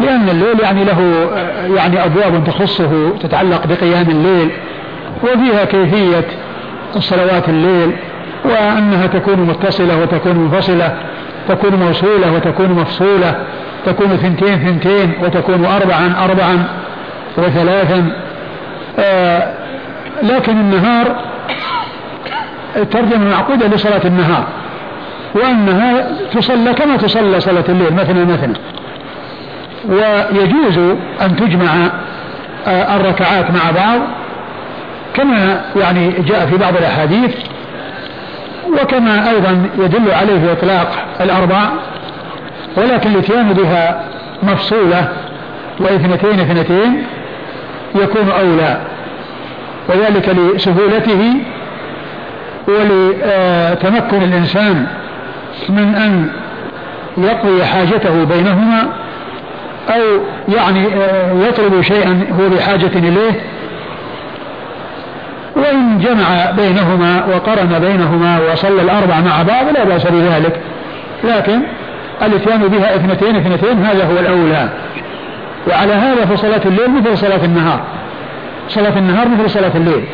لأن 0.00 0.28
الليل 0.28 0.60
يعني 0.62 0.84
له 0.84 1.28
آه، 1.34 1.66
يعني 1.66 2.04
أبواب 2.04 2.44
تخصه 2.44 3.16
تتعلق 3.20 3.66
بقيام 3.66 4.10
الليل 4.10 4.50
وفيها 5.22 5.64
كيفية 5.64 6.24
صلوات 6.98 7.48
الليل 7.48 7.92
وأنها 8.44 9.06
تكون 9.06 9.40
متصلة 9.40 10.02
وتكون 10.02 10.36
منفصلة 10.36 10.96
تكون 11.48 11.74
موصولة 11.74 12.32
وتكون 12.32 12.70
مفصولة. 12.70 13.34
تكون 13.86 14.16
ثنتين 14.16 14.58
ثنتين 14.58 15.12
وتكون 15.22 15.64
أربعا 15.64 16.14
أربعا 16.24 16.64
وثلاثا. 17.38 18.12
آه 18.98 19.54
لكن 20.22 20.52
النهار 20.52 21.16
ترجمة 22.90 23.30
معقودة 23.30 23.66
لصلاة 23.66 24.00
النهار 24.04 24.44
وأنها 25.34 26.06
تصلى 26.32 26.72
كما 26.74 26.96
تصلى 26.96 27.40
صلاة 27.40 27.64
الليل 27.68 27.94
مثنى 27.94 28.24
مثنى 28.24 28.54
ويجوز 29.88 30.78
أن 31.22 31.36
تجمع 31.36 31.90
آه 32.66 32.96
الركعات 32.96 33.50
مع 33.50 33.70
بعض 33.70 34.00
كما 35.14 35.60
يعني 35.76 36.10
جاء 36.10 36.46
في 36.46 36.56
بعض 36.56 36.76
الأحاديث 36.76 37.34
وكما 38.82 39.30
أيضا 39.30 39.66
يدل 39.78 40.10
عليه 40.10 40.52
إطلاق 40.52 41.06
الأربع 41.20 41.68
ولكن 42.76 43.10
الاتيان 43.10 43.52
بها 43.52 44.04
مفصولة 44.42 45.08
واثنتين 45.80 46.40
اثنتين 46.40 47.02
يكون 47.94 48.30
أولى. 48.30 48.78
وذلك 49.88 50.28
لسهولته 50.28 51.34
ولتمكن 52.68 54.22
الإنسان 54.22 54.86
من 55.68 55.94
أن 55.94 56.30
يقضي 57.18 57.64
حاجته 57.64 58.24
بينهما 58.24 58.88
أو 59.88 60.00
يعني 60.56 60.86
آه، 60.94 61.32
يطلب 61.32 61.82
شيئا 61.82 62.26
هو 62.40 62.48
بحاجة 62.48 62.90
إليه. 62.98 63.40
وإن 65.56 65.98
جمع 65.98 66.50
بينهما 66.50 67.24
وقرن 67.24 67.78
بينهما 67.78 68.40
وصلى 68.52 68.82
الأربع 68.82 69.20
مع 69.20 69.42
بعض 69.42 69.68
لا 69.74 69.84
بأس 69.84 70.06
بذلك. 70.06 70.60
لكن 71.24 71.60
الإتيان 72.22 72.68
بها 72.68 72.96
اثنتين 72.96 73.36
اثنتين 73.36 73.84
هذا 73.84 74.04
هو 74.04 74.18
الأولى. 74.18 74.68
وعلى 75.68 75.92
هذا 75.92 76.24
فصلاة 76.24 76.60
الليل 76.66 76.90
مثل 76.90 77.18
صلاة 77.18 77.44
النهار. 77.44 77.80
صلاة 78.68 78.98
النهار 78.98 79.28
مثل 79.28 79.50
صلاة 79.50 79.72
الليل. 79.74 80.04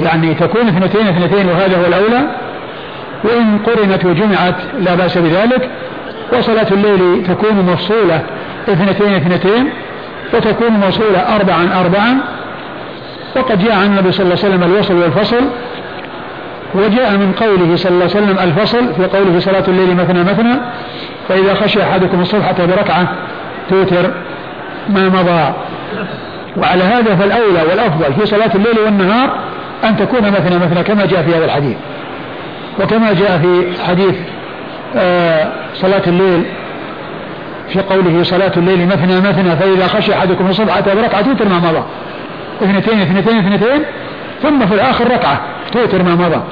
يعني 0.00 0.34
تكون 0.34 0.68
اثنتين 0.68 1.06
اثنتين 1.06 1.48
وهذا 1.48 1.76
هو 1.76 1.86
الأولى. 1.86 2.20
وإن 3.24 3.58
قرنت 3.66 4.04
وجمعت 4.04 4.54
لا 4.80 4.94
بأس 4.94 5.18
بذلك. 5.18 5.70
وصلاة 6.38 6.66
الليل 6.72 7.26
تكون 7.28 7.54
مفصولة 7.72 8.22
اثنتين 8.68 9.14
اثنتين. 9.14 9.70
وتكون 10.34 10.70
موصولة 10.70 11.36
أربعا 11.36 11.80
أربعا. 11.80 12.18
وقد 13.36 13.64
جاء 13.64 13.72
عن 13.72 13.86
النبي 13.86 14.12
صلى 14.12 14.24
الله 14.24 14.44
عليه 14.44 14.54
وسلم 14.54 14.62
الوصل 14.62 14.94
والفصل. 14.94 15.44
وجاء 16.74 17.16
من 17.16 17.32
قوله 17.32 17.76
صلى 17.76 17.90
الله 17.90 18.04
عليه 18.14 18.24
وسلم 18.24 18.38
الفصل 18.38 18.94
في 18.94 19.04
قوله 19.04 19.40
صلاة 19.40 19.64
الليل 19.68 19.96
مثنى 19.96 20.20
مثنى 20.20 20.54
فإذا 21.28 21.54
خشي 21.54 21.82
أحدكم 21.82 22.20
الصبح 22.20 22.52
بركعة 22.52 23.08
توتر 23.70 24.10
ما 24.88 25.08
مضى. 25.08 25.54
وعلى 26.56 26.84
هذا 26.84 27.14
فالأولى 27.14 27.62
والأفضل 27.70 28.14
في 28.14 28.26
صلاة 28.26 28.50
الليل 28.54 28.78
والنهار 28.78 29.38
أن 29.84 29.96
تكون 29.96 30.22
مثنى 30.22 30.58
مثنى 30.58 30.82
كما 30.82 31.06
جاء 31.06 31.22
في 31.22 31.34
هذا 31.36 31.44
الحديث. 31.44 31.76
وكما 32.80 33.12
جاء 33.12 33.38
في 33.38 33.82
حديث 33.88 34.14
آه 34.96 35.48
صلاة 35.74 36.02
الليل 36.06 36.44
في 37.68 37.80
قوله 37.80 38.22
صلاة 38.22 38.52
الليل 38.56 38.86
مثنى 38.86 39.20
مثنى 39.20 39.56
فإذا 39.56 39.86
خشي 39.86 40.14
أحدكم 40.14 40.46
الصبح 40.46 40.80
بركعة 40.80 41.22
توتر 41.22 41.48
ما 41.48 41.58
مضى. 41.58 41.82
اثنتين 42.62 43.00
اثنتين 43.00 43.38
اثنتين 43.38 43.82
ثم 44.42 44.66
في 44.66 44.74
الآخر 44.74 45.04
ركعة. 45.10 45.40
توتر 45.72 46.02
ما 46.02 46.14
مضى. 46.14 46.42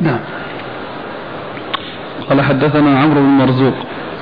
نعم. 0.00 0.18
قال 2.28 2.40
حدثنا 2.40 2.98
عمرو 3.00 3.20
بن 3.20 3.28
مرزوق. 3.28 3.74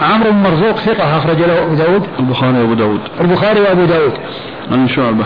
عمرو 0.03 0.31
بن 0.31 0.37
مرزوق 0.37 0.77
ثقة 0.77 1.19
أخرج 1.19 1.37
له 1.37 1.63
أبو 1.63 1.75
داود. 1.75 2.07
البخاري 2.21 2.59
وأبو 2.59 2.75
داود. 2.75 3.01
البخاري 3.21 3.61
وأبو 3.61 3.85
داود. 3.85 4.13
عن 4.73 4.89
شعبة. 4.89 5.25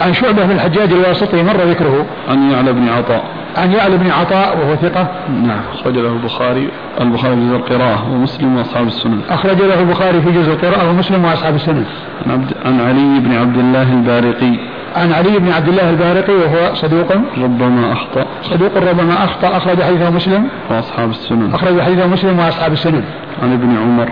عن 0.00 0.12
شعبة 0.12 0.44
بن 0.44 0.50
الحجاج 0.50 0.92
الواسطي 0.92 1.42
مر 1.42 1.56
ذكره. 1.56 2.06
عن 2.28 2.50
يعلى 2.50 2.72
بن 2.72 2.88
عطاء. 2.88 3.24
عن 3.56 3.72
يعلى 3.72 3.96
بن 3.96 4.10
عطاء 4.10 4.58
وهو 4.58 4.76
ثقة. 4.76 5.08
نعم. 5.28 5.60
أخرج 5.74 5.98
له 5.98 6.08
البخاري. 6.08 6.68
البخاري 7.00 7.36
في 7.36 7.46
جزء 7.46 7.56
القراءة 7.56 8.12
ومسلم 8.12 8.56
وأصحاب 8.56 8.86
السنن. 8.86 9.20
أخرج 9.30 9.62
له 9.62 9.80
البخاري 9.80 10.20
في 10.20 10.32
جزء 10.32 10.52
القراءة 10.52 10.90
ومسلم 10.90 11.24
وأصحاب 11.24 11.54
السنن. 11.54 11.84
عن, 12.26 12.32
عبد 12.32 12.54
عن 12.64 12.80
علي 12.80 13.20
بن 13.20 13.36
عبد 13.36 13.58
الله 13.58 13.92
البارقي. 13.92 14.75
عن 14.96 15.12
علي 15.12 15.38
بن 15.38 15.52
عبد 15.52 15.68
الله 15.68 15.90
البارقي 15.90 16.32
وهو 16.32 16.74
صدوق. 16.74 17.12
ربما 17.38 17.92
أخطأ. 17.92 18.26
صدوق 18.42 18.76
ربما 18.76 19.24
أخطأ. 19.24 19.56
أخرج 19.56 19.82
حديثه 19.82 20.10
مسلم. 20.10 20.48
وأصحاب 20.70 21.10
السنن. 21.10 21.54
أخرج 21.54 21.80
حديثه 21.80 22.06
مسلم 22.06 22.38
وأصحاب 22.38 22.72
السنن. 22.72 23.04
عن 23.42 23.52
ابن 23.52 23.76
عمر. 23.76 24.08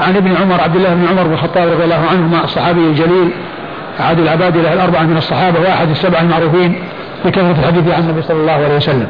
عن 0.00 0.16
ابن 0.16 0.36
عمر 0.36 0.60
عبد 0.60 0.76
الله 0.76 0.94
بن 0.94 1.06
عمر 1.10 1.22
بن 1.22 1.32
الخطاب 1.32 1.68
رضي 1.72 1.84
الله 1.84 2.06
عنهما 2.10 2.44
الصحابي 2.44 2.80
الجليل 2.80 3.30
أحد 4.00 4.18
العباد 4.18 4.56
له 4.56 4.72
الأربعة 4.72 5.02
من 5.02 5.16
الصحابة 5.16 5.60
وأحد 5.60 5.90
السبعة 5.90 6.20
المعروفين 6.20 6.74
بكثرة 7.24 7.50
الحديث 7.50 7.94
عن 7.94 8.02
النبي 8.02 8.22
صلى 8.22 8.40
الله 8.40 8.52
عليه 8.52 8.76
وسلم. 8.76 9.06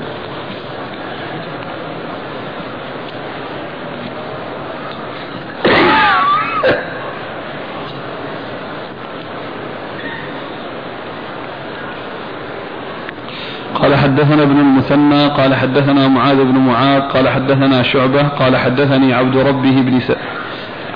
قال 13.82 13.94
حدثنا 13.96 14.42
ابن 14.42 14.60
المثنى 14.60 15.26
قال 15.26 15.54
حدثنا 15.54 16.08
معاذ 16.08 16.44
بن 16.44 16.58
معاذ 16.58 17.00
قال 17.00 17.28
حدثنا 17.28 17.82
شعبة 17.82 18.22
قال 18.22 18.56
حدثني 18.56 19.14
عبد 19.14 19.36
ربه 19.36 19.82
بن 19.82 20.00
س... 20.00 20.12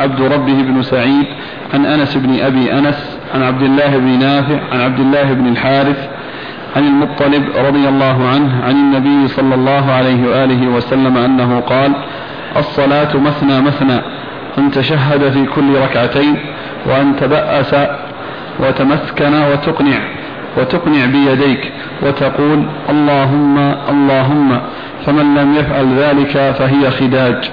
عبد 0.00 0.20
ربه 0.20 0.62
بن 0.62 0.82
سعيد 0.82 1.26
عن 1.74 1.86
أنس 1.86 2.16
بن 2.16 2.40
أبي 2.40 2.72
أنس 2.72 3.18
عن 3.34 3.42
عبد 3.42 3.62
الله 3.62 3.96
بن 3.96 4.18
نافع 4.18 4.58
عن 4.72 4.80
عبد 4.80 5.00
الله 5.00 5.32
بن 5.32 5.46
الحارث 5.46 6.08
عن 6.76 6.84
المطلب 6.84 7.44
رضي 7.56 7.88
الله 7.88 8.28
عنه 8.28 8.64
عن 8.64 8.70
النبي 8.70 9.28
صلى 9.28 9.54
الله 9.54 9.92
عليه 9.92 10.28
وآله 10.28 10.68
وسلم 10.68 11.16
أنه 11.16 11.60
قال: 11.60 11.92
الصلاة 12.56 13.16
مثنى 13.16 13.60
مثنى 13.60 14.00
أن 14.58 14.70
تشهد 14.70 15.30
في 15.30 15.46
كل 15.46 15.74
ركعتين 15.74 16.36
وأن 16.86 17.16
تبأس 17.16 17.74
وتمسكن 18.60 19.34
وتقنع. 19.52 19.98
وتقنع 20.56 21.06
بيديك 21.06 21.72
وتقول 22.02 22.66
اللهم 22.90 23.58
اللهم 23.88 24.60
فمن 25.06 25.34
لم 25.34 25.54
يفعل 25.54 25.98
ذلك 25.98 26.54
فهي 26.58 26.90
خداج. 26.90 27.50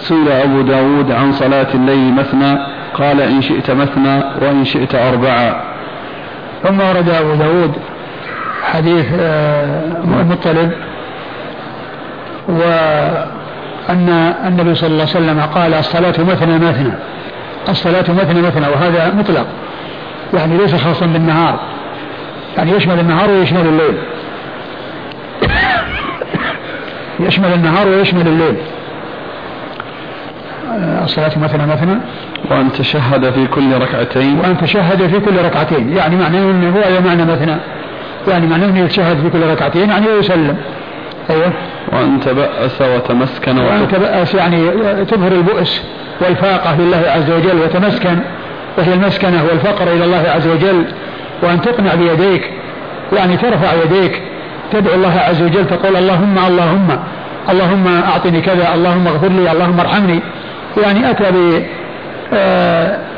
سئل 0.00 0.28
أبو 0.28 0.60
داود 0.60 1.12
عن 1.12 1.32
صلاة 1.32 1.66
الليل 1.74 2.14
مثنى 2.14 2.58
قال 2.94 3.20
إن 3.20 3.42
شئت 3.42 3.70
مثنى 3.70 4.22
وإن 4.42 4.64
شئت 4.64 4.94
أربعا 4.94 5.62
ثم 6.62 6.80
ورد 6.80 7.08
أبو 7.08 7.34
داود 7.34 7.72
حديث 8.62 9.06
المطلب 10.20 10.72
آه، 12.50 13.26
وأن 13.88 14.08
النبي 14.46 14.74
صلى 14.74 14.86
الله 14.86 15.00
عليه 15.00 15.10
وسلم 15.10 15.40
قال 15.40 15.74
الصلاة 15.74 16.14
مثنى 16.18 16.58
مثنى 16.58 16.92
الصلاة 17.68 18.04
مثنى 18.08 18.42
مثنى 18.42 18.66
وهذا 18.68 19.14
مطلق 19.14 19.46
يعني 20.34 20.56
ليس 20.56 20.74
خاصا 20.74 21.06
بالنهار. 21.06 21.60
يعني 22.60 22.72
يشمل 22.72 23.00
النهار 23.00 23.30
ويشمل 23.30 23.60
الليل. 23.60 23.94
يشمل 27.20 27.52
النهار 27.54 27.88
ويشمل 27.88 28.28
الليل. 28.28 28.56
آه، 30.70 31.04
الصلاة 31.04 31.38
مثنى 31.38 31.66
مثنى. 31.66 31.96
وأن 32.50 32.72
تشهد 32.72 33.30
في 33.30 33.46
كل 33.46 33.72
ركعتين. 33.72 34.38
وأن 34.38 34.58
تشهد 34.58 35.06
في 35.06 35.20
كل 35.20 35.44
ركعتين. 35.44 35.96
يعني 35.96 36.16
معناه 36.16 36.50
أنه 36.50 36.70
هو 36.70 37.00
معنى 37.00 37.24
مثنى. 37.24 37.56
يعني 38.28 38.46
معناه 38.46 38.66
أنه 38.66 38.80
يتشهد 38.80 39.16
في 39.20 39.30
كل 39.30 39.46
ركعتين 39.46 39.90
يعني 39.90 40.06
يسلم 40.18 40.56
أيوه. 41.30 41.52
وأن 41.92 42.20
تبأس 42.20 42.82
وتمسكن 42.82 43.58
وأن 43.58 43.88
تبأس 43.88 44.34
يعني 44.34 44.70
تظهر 45.04 45.32
البؤس 45.32 45.82
والفاقة 46.20 46.76
لله 46.78 47.02
عز 47.06 47.30
وجل 47.30 47.62
وتمسكن. 47.62 48.18
وهي 48.78 48.94
المسكنة 48.94 49.44
والفقر 49.48 49.92
إلى 49.92 50.04
الله 50.04 50.30
عز 50.34 50.46
وجل. 50.46 50.84
وأن 51.42 51.60
تقنع 51.60 51.94
بيديك 51.94 52.50
يعني 53.12 53.36
ترفع 53.36 53.72
يديك. 53.84 54.22
تدعو 54.72 54.94
الله 54.94 55.20
عز 55.20 55.42
وجل 55.42 55.66
تقول 55.66 55.96
اللهم 55.96 56.38
اللهم 56.38 56.88
اللهم 57.50 58.02
أعطني 58.12 58.40
كذا 58.40 58.74
اللهم 58.74 59.06
اغفر 59.06 59.28
لي 59.28 59.52
اللهم 59.52 59.80
ارحمني. 59.80 60.20
يعني 60.82 61.10
أتى 61.10 61.30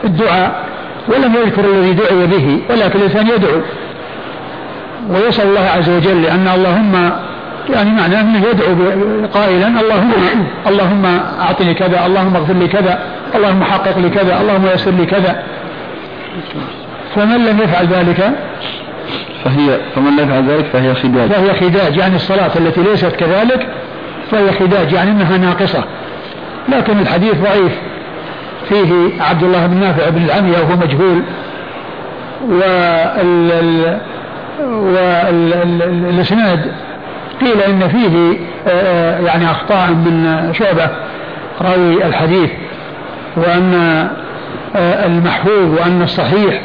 بالدعاء 0.04 0.64
ولم 1.08 1.34
يذكر 1.34 1.64
الذي 1.64 1.92
دعي 1.92 2.26
به 2.26 2.60
ولكن 2.70 2.98
الإنسان 2.98 3.26
يدعو. 3.26 3.60
ويسأل 5.10 5.46
الله 5.48 5.68
عز 5.76 5.90
وجل 5.90 6.22
لأن 6.22 6.48
اللهم 6.48 7.10
يعني 7.74 7.90
معناه 7.90 8.20
أنه 8.20 8.46
يدعو 8.50 8.74
قائلا 9.34 9.66
اللهم 9.66 10.12
اللهم 10.66 11.20
أعطني 11.40 11.74
كذا 11.74 12.06
اللهم 12.06 12.36
اغفر 12.36 12.54
لي 12.54 12.68
كذا 12.68 12.98
اللهم 13.34 13.64
حقق 13.64 13.98
لي 13.98 14.10
كذا 14.10 14.40
اللهم 14.40 14.66
يسر 14.74 14.90
لي 14.90 15.06
كذا. 15.06 15.42
فمن 17.14 17.44
لم 17.44 17.60
يفعل 17.60 17.86
ذلك؟ 17.86 18.30
فهي 19.44 19.78
فمن 19.94 20.16
لم 20.16 20.28
يفعل 20.28 20.48
ذلك 20.48 20.64
فهي 20.64 20.94
خداج. 20.94 21.30
فهي 21.30 21.54
خداج 21.54 21.96
يعني 21.96 22.16
الصلاة 22.16 22.50
التي 22.56 22.82
ليست 22.82 23.16
كذلك 23.16 23.66
فهي 24.30 24.52
خداج 24.52 24.92
يعني 24.92 25.10
إنها 25.10 25.38
ناقصة. 25.38 25.84
لكن 26.68 27.00
الحديث 27.00 27.34
ضعيف. 27.34 27.72
فيه 28.68 29.22
عبد 29.22 29.42
الله 29.42 29.66
بن 29.66 29.76
نافع 29.76 30.08
بن 30.08 30.24
العمية 30.24 30.58
وهو 30.58 30.76
مجهول. 30.76 31.22
وال 32.50 33.98
والاسناد 34.60 36.72
قيل 37.40 37.62
إن 37.62 37.88
فيه 37.88 38.38
آه، 38.68 39.20
يعني 39.20 39.50
أخطاء 39.50 39.90
من 39.90 40.50
شعبة 40.58 40.88
راوي 41.60 42.06
الحديث 42.06 42.50
وأن 43.36 43.74
آه، 44.76 45.06
المحفوظ 45.06 45.80
وأن 45.80 46.02
الصحيح 46.02 46.60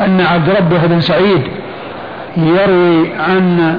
أن 0.00 0.20
عبد 0.20 0.50
ربه 0.50 0.86
بن 0.86 1.00
سعيد 1.00 1.42
يروي 2.36 3.12
عن 3.18 3.78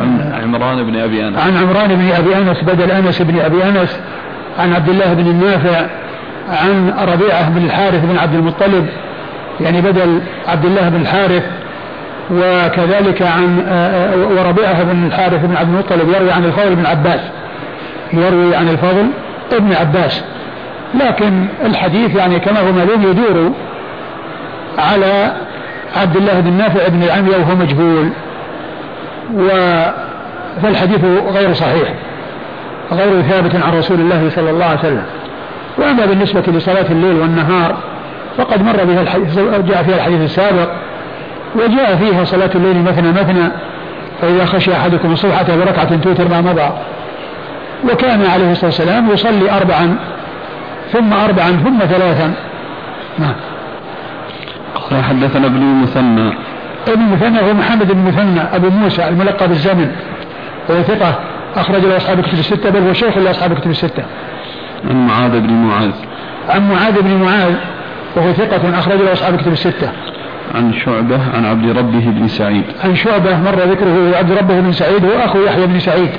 عن 0.00 0.32
عمران 0.42 0.82
بن 0.86 0.96
أبي 0.96 1.28
أنس. 1.28 1.38
عن 1.38 1.56
عمران 1.56 1.88
بن 1.88 2.10
أبي 2.10 2.36
أنس 2.36 2.62
بدل 2.62 2.90
أنس 2.90 3.22
بن 3.22 3.40
أبي 3.40 3.64
أنس 3.64 4.00
عن 4.58 4.72
عبد 4.72 4.88
الله 4.88 5.14
بن 5.14 5.26
النافع 5.26 5.86
عن 6.48 6.94
ربيعة 6.98 7.50
بن 7.50 7.64
الحارث 7.64 8.04
بن 8.04 8.18
عبد 8.18 8.34
المطلب 8.34 8.86
يعني 9.60 9.80
بدل 9.80 10.20
عبد 10.48 10.64
الله 10.64 10.88
بن 10.88 11.00
الحارث 11.00 11.44
وكذلك 12.30 13.22
عن 13.22 13.64
آه، 13.68 14.14
آه، 14.14 14.16
وربيعة 14.16 14.82
بن 14.82 15.06
الحارث 15.06 15.44
بن 15.44 15.56
عبد 15.56 15.68
المطلب 15.68 16.08
يروي 16.08 16.32
عن 16.32 16.44
الفضل 16.44 16.74
بن 16.74 16.86
عباس 16.86 17.20
يروي 18.12 18.56
عن 18.56 18.68
الفضل 18.68 19.06
ابن 19.52 19.72
عباس. 19.72 20.24
لكن 20.94 21.46
الحديث 21.64 22.14
يعني 22.14 22.38
كما 22.38 22.60
هو 22.60 22.72
معلوم 22.72 23.02
يدور 23.02 23.52
على 24.78 25.32
عبد 25.96 26.16
الله 26.16 26.40
بن 26.40 26.52
نافع 26.52 26.88
بن 26.88 27.02
العمية 27.02 27.36
وهو 27.36 27.54
مجهول 27.54 28.10
و 29.34 29.48
فالحديث 30.62 31.04
غير 31.34 31.52
صحيح 31.52 31.88
غير 32.92 33.22
ثابت 33.22 33.56
عن 33.56 33.78
رسول 33.78 34.00
الله 34.00 34.30
صلى 34.30 34.50
الله 34.50 34.64
عليه 34.64 34.78
وسلم. 34.78 35.04
وأما 35.78 36.06
بالنسبة 36.06 36.42
لصلاة 36.46 36.86
الليل 36.90 37.16
والنهار 37.20 37.76
فقد 38.38 38.62
مر 38.62 38.84
بها 38.84 39.02
الحديث 39.02 39.38
جاء 39.38 39.82
فيها 39.82 39.96
الحديث 39.96 40.20
السابق 40.20 40.68
وجاء 41.56 41.96
فيها 41.96 42.24
صلاة 42.24 42.50
الليل 42.54 42.82
مثنى 42.82 43.12
مثنى 43.12 43.48
فإذا 44.22 44.44
خشي 44.44 44.72
أحدكم 44.72 45.12
الصبحة 45.12 45.56
بركعة 45.56 45.96
توتر 45.96 46.28
ما 46.28 46.40
مضى. 46.40 46.70
وكان 47.92 48.26
عليه 48.26 48.52
الصلاة 48.52 48.66
والسلام 48.66 49.10
يصلي 49.10 49.50
أربعا 49.50 49.96
ثم 50.92 51.12
أربعا 51.12 51.50
ثم 51.50 51.78
ثلاثا. 51.78 52.34
نعم. 53.18 53.34
قال 54.74 55.04
حدثنا 55.04 55.46
ابن 55.46 55.56
المثنى. 55.56 56.32
ابن 56.88 57.02
المثنى 57.02 57.40
هو 57.40 57.54
محمد 57.54 57.92
بن 57.92 57.98
المثنى 57.98 58.40
أبو 58.40 58.70
موسى 58.70 59.08
الملقب 59.08 59.50
الزمن 59.50 59.90
وهو 60.68 60.82
ثقة 60.82 61.14
أخرج 61.56 61.84
له 61.84 61.96
أصحاب 61.96 62.18
الكتب 62.18 62.38
الستة 62.38 62.70
بل 62.70 62.80
هو 62.80 62.92
شيخ 62.92 63.18
لأصحاب 63.18 63.52
الكتب 63.52 63.70
الستة. 63.70 64.02
عن 64.90 65.06
معاذ 65.06 65.40
بن 65.40 65.52
معاذ. 65.52 65.92
عن 66.48 66.70
معاذ 66.70 67.02
بن 67.02 67.14
معاذ 67.14 67.54
وهو 68.16 68.32
ثقة 68.32 68.78
أخرج 68.78 69.00
له 69.00 69.12
أصحاب 69.12 69.34
الكتب 69.34 69.52
الستة. 69.52 69.90
عن 70.54 70.72
شعبة 70.84 71.18
عن 71.34 71.44
عبد 71.44 71.78
ربه 71.78 72.10
بن 72.10 72.28
سعيد. 72.28 72.64
عن 72.84 72.94
شعبة 72.94 73.40
مر 73.40 73.58
ذكره 73.70 74.16
عبد 74.16 74.32
ربه 74.32 74.60
بن 74.60 74.72
سعيد 74.72 75.04
هو 75.04 75.24
أخو 75.24 75.38
يحيى 75.38 75.66
بن 75.66 75.78
سعيد 75.78 76.10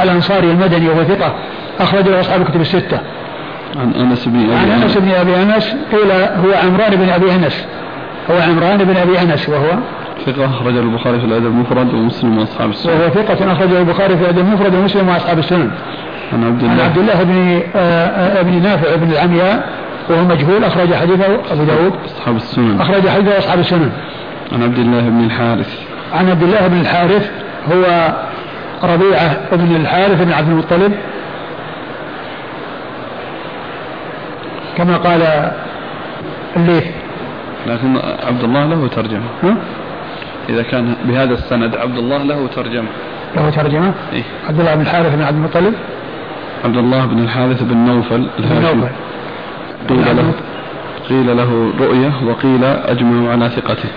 الأنصاري 0.00 0.50
المدني 0.50 0.88
وهو 0.88 1.04
ثقة 1.04 1.34
أخرج 1.80 2.08
له 2.08 2.20
أصحاب 2.20 2.40
الكتب 2.40 2.60
الستة. 2.60 2.98
عن 3.80 3.92
أنس 3.92 4.28
بن 4.28 4.40
أبي 4.40 4.72
عن 4.72 4.82
أنس. 4.82 4.98
بن 4.98 5.10
أبي 5.10 5.36
أنس 5.36 5.76
قيل 5.92 6.10
هو 6.12 6.68
عمران 6.68 6.96
بن 6.96 7.08
أبي 7.08 7.34
أنس. 7.34 7.66
هو 8.30 8.40
عمران 8.50 8.78
بن 8.78 8.96
أبي 8.96 9.22
أنس 9.22 9.48
وهو 9.48 9.70
ثقة 10.26 10.46
أخرج 10.46 10.76
البخاري 10.76 11.20
في 11.20 11.26
الأدب 11.26 11.46
المفرد 11.46 11.94
ومسلم 11.94 12.38
وأصحاب 12.38 12.70
السنن. 12.70 12.92
وهو 12.92 13.08
ثقة 13.08 13.52
أخرج 13.52 13.72
البخاري 13.72 14.16
في 14.16 14.22
الأدب 14.22 14.38
المفرد 14.38 14.74
ومسلم 14.74 15.08
وأصحاب 15.08 15.38
السنن. 15.38 15.70
عن 16.32 16.44
عبد 16.44 16.62
الله. 16.62 16.72
عن 16.72 16.80
عبد 16.80 16.98
الله 16.98 17.22
بن 17.22 17.62
آه، 17.74 18.06
آه، 18.06 18.42
بن 18.42 18.62
نافع 18.62 18.96
بن 18.96 19.12
العمياء 19.12 19.68
وهو 20.08 20.24
مجهول 20.24 20.64
أخرج 20.64 20.94
حديثه 20.94 21.34
أبو 21.52 21.64
داود. 21.64 21.92
أصحاب 22.04 22.36
السنن. 22.36 22.80
أخرج 22.80 23.08
حديثه 23.08 23.38
أصحاب 23.38 23.58
السنن. 23.58 23.92
عن 24.52 24.62
عبد 24.62 24.78
الله 24.78 25.00
بن 25.00 25.24
الحارث. 25.24 25.78
عن 26.12 26.30
عبد 26.30 26.42
الله 26.42 26.66
بن 26.66 26.80
الحارث 26.80 27.30
هو 27.72 28.12
ربيعة 28.82 29.36
بن 29.52 29.76
الحارث 29.76 30.22
بن 30.22 30.32
عبد 30.32 30.48
المطلب. 30.48 30.92
كما 34.76 34.96
قال 34.96 35.50
الليث 36.56 36.84
لكن 37.66 37.96
عبد 38.26 38.44
الله 38.44 38.64
له 38.66 38.88
ترجمة. 38.88 39.24
ها؟ 39.42 39.56
إذا 40.48 40.62
كان 40.62 40.96
بهذا 41.04 41.34
السند 41.34 41.76
عبد 41.76 41.98
الله 41.98 42.22
له 42.22 42.46
ترجمة. 42.46 42.88
له 43.36 43.50
ترجمة؟ 43.50 43.92
إيه؟ 44.12 44.22
عبد 44.48 44.60
الله 44.60 44.74
بن 44.74 44.80
الحارث 44.80 45.14
بن 45.14 45.22
عبد 45.22 45.36
المطلب؟ 45.36 45.74
عبد 46.64 46.76
الله 46.76 47.06
بن 47.06 47.18
الحارث 47.18 47.62
بن 47.62 47.76
نوفل 47.76 48.28
نوفل. 48.40 48.88
قيل 49.88 50.16
له 50.16 50.32
قيل 51.08 51.36
له 51.36 51.72
رؤية 51.80 52.12
وقيل 52.26 52.64
أجمعوا 52.64 53.32
على 53.32 53.48
ثقته. 53.48 53.88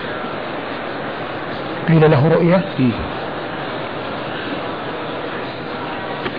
قيل 1.88 2.10
له 2.10 2.28
رؤية؟ 2.28 2.64
إيه؟ 2.80 2.90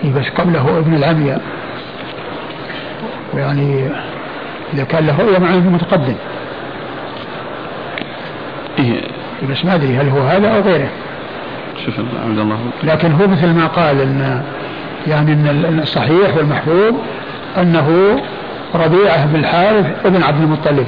إيه 0.04 0.12
بس 0.14 0.28
قبله 0.38 0.78
ابن 0.78 0.94
العمياء. 0.94 1.42
ويعني 3.34 3.90
إذا 4.74 4.84
كان 4.84 5.06
له 5.06 5.20
رؤية 5.20 5.38
معناه 5.38 5.68
متقدم. 5.68 6.14
إيه. 8.78 9.00
بس 9.50 9.64
ما 9.64 9.74
أدري 9.74 9.96
هل 9.96 10.08
هو 10.08 10.20
هذا 10.20 10.48
أو 10.48 10.60
غيره. 10.60 10.88
شوف 11.84 11.94
عبد 12.24 12.38
الله. 12.38 12.58
لكن 12.82 13.12
هو 13.12 13.26
مثل 13.26 13.46
ما 13.46 13.66
قال 13.66 14.00
إن 14.00 14.42
يعني 15.06 15.32
إن 15.32 15.78
الصحيح 15.82 16.36
والمحفوظ 16.36 16.94
أنه 17.58 18.18
ربيعة 18.74 19.26
بن 19.26 19.36
الحارث 19.36 20.06
ابن 20.06 20.22
عبد 20.22 20.42
المطلب 20.42 20.86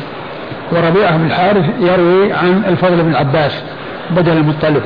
وربيعة 0.73 1.17
بن 1.17 1.27
الحارث 1.27 1.65
يروي 1.81 2.33
عن 2.33 2.63
الفضل 2.69 3.03
بن 3.03 3.15
عباس 3.15 3.63
بدل 4.11 4.33
المطلب. 4.33 4.83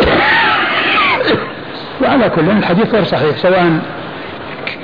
وعلى 2.02 2.30
كل 2.30 2.50
الحديث 2.50 2.94
غير 2.94 3.04
صحيح 3.04 3.36
سواء 3.36 3.78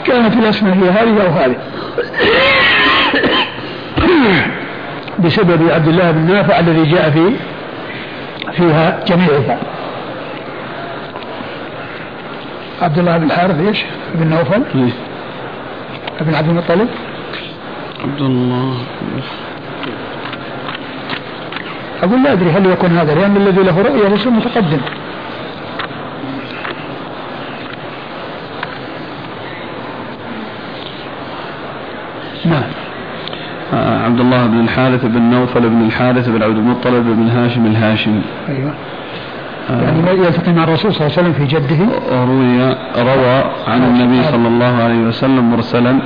كانت 0.05 0.37
الأسماء 0.37 0.74
هي 0.74 0.91
هذه 0.91 1.22
أو 1.22 1.30
هذه. 1.30 1.57
بسبب 5.19 5.71
عبد 5.71 5.89
الله 5.89 6.11
بن 6.11 6.33
نافع 6.33 6.61
الذي 6.61 6.91
جاء 6.91 7.11
في 7.11 7.33
فيها 8.53 9.05
جميعها 9.07 9.59
عبد 12.83 12.99
الله 12.99 13.19
بن 13.19 13.25
الحارث 13.25 13.61
إيش؟ 13.61 13.85
بن 14.14 14.27
نوفل؟ 14.27 14.62
إيه؟ 14.75 14.93
ابن 16.21 16.35
عبد 16.35 16.49
المطلب؟ 16.49 16.89
عبد 18.03 18.21
الله 18.21 18.79
أقول 22.03 22.23
لا 22.23 22.33
أدري 22.33 22.51
هل 22.51 22.67
يكون 22.67 22.91
هذا 22.91 23.14
لأن 23.14 23.37
الذي 23.37 23.62
له 23.62 23.83
رؤية 23.83 24.09
ليس 24.09 24.27
متقدم 24.27 24.81
نعم 32.45 32.86
عبد 33.73 34.21
الله 34.21 34.47
بن 34.47 34.61
الحارث 34.61 35.05
بن 35.05 35.23
نوفل 35.23 35.69
بن 35.69 35.87
الحارث 35.87 36.29
بن 36.29 36.43
عبد 36.43 36.57
المطلب 36.57 37.05
بن 37.07 37.29
هاشم 37.29 37.67
الهاشمي 37.67 38.23
أيوه. 38.49 38.73
يعني 39.71 40.11
يلتقي 40.11 40.53
مع 40.53 40.64
الرسول 40.64 40.95
صلى 40.95 41.07
الله 41.07 41.19
عليه 41.19 41.29
وسلم 41.29 41.33
في 41.33 41.47
جده؟ 41.55 41.79
روي 42.25 42.77
روى 42.99 43.45
عن 43.69 43.83
النبي 43.83 44.23
صلى 44.23 44.49
الله 44.49 44.83
عليه 44.83 45.01
وسلم 45.01 45.51
مرسلا 45.51 45.99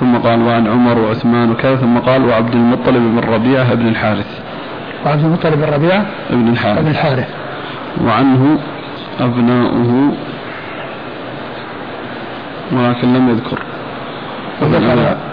ثم 0.00 0.16
قال 0.16 0.42
وعن 0.42 0.66
عمر 0.66 0.98
وعثمان 0.98 1.50
وكذا 1.50 1.76
ثم 1.76 1.98
قال 1.98 2.24
وعبد 2.24 2.54
المطلب 2.54 2.96
بن 2.96 3.18
ربيعة 3.18 3.74
بن 3.74 3.88
الحارث. 3.88 4.40
وعبد 5.06 5.24
المطلب 5.24 5.54
بن 5.54 5.74
ربيعة 5.74 6.06
بن 6.30 6.48
الحارث. 6.48 6.80
بن 6.80 6.90
الحارث. 6.90 7.28
وعنه 8.04 8.58
أبناؤه 9.20 10.12
ولكن 12.72 13.14
لم 13.14 13.28
يذكر. 13.28 13.58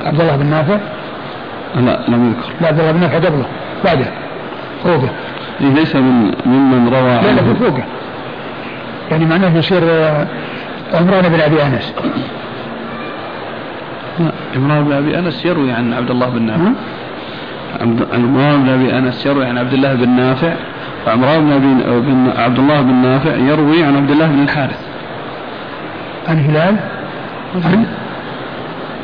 عبد 0.06 0.22
الله 0.22 0.36
بن 0.36 0.46
نافع. 0.46 0.78
لا 1.76 2.00
لم 2.08 2.28
يذكر. 2.28 2.54
لا 2.62 2.68
عبد 2.68 2.80
الله 2.80 2.92
بن 2.92 3.00
نافع 3.00 3.16
قبله 3.16 3.46
بعده. 3.86 4.06
فوقه. 4.84 5.10
إيه 5.62 5.74
ليس 5.74 5.96
من 5.96 6.32
ممن 6.46 6.88
روى 6.88 7.10
لا 7.10 7.32
لا 7.32 7.54
فوقه. 7.54 7.84
يعني 9.12 9.26
معناه 9.26 9.58
يصير 9.58 9.82
آه، 9.84 10.28
عمران 10.94 11.30
بن 11.30 11.40
أبي 11.40 11.64
أنس. 11.64 11.94
عمران 14.56 14.84
بن 14.84 14.92
أبي 14.92 15.20
أنس 15.20 15.46
يروي 15.46 15.72
عن 15.72 15.94
عبد 15.94 16.10
الله 16.10 16.30
بن 16.30 16.42
نافع. 16.42 16.72
عمران 18.14 18.64
بن 18.64 18.70
أبي 18.70 18.98
أنس 18.98 19.26
يروي 19.26 19.46
عن 19.46 19.58
عبد 19.58 19.74
الله 19.74 19.94
بن 19.94 20.10
نافع. 20.10 20.54
وعمران 21.08 21.42
بن 21.42 21.52
ابي 21.52 22.12
بن 22.12 22.32
عبد 22.38 22.60
الله 22.60 22.82
بن 22.82 22.94
نافع 22.94 23.36
يروي 23.36 23.84
عن 23.84 23.96
عبد 23.96 24.12
الله 24.12 24.28
بن 24.28 24.44
الحارث. 24.44 24.80
عن 26.28 26.40
هلال؟ 26.40 26.76
عن 27.66 27.86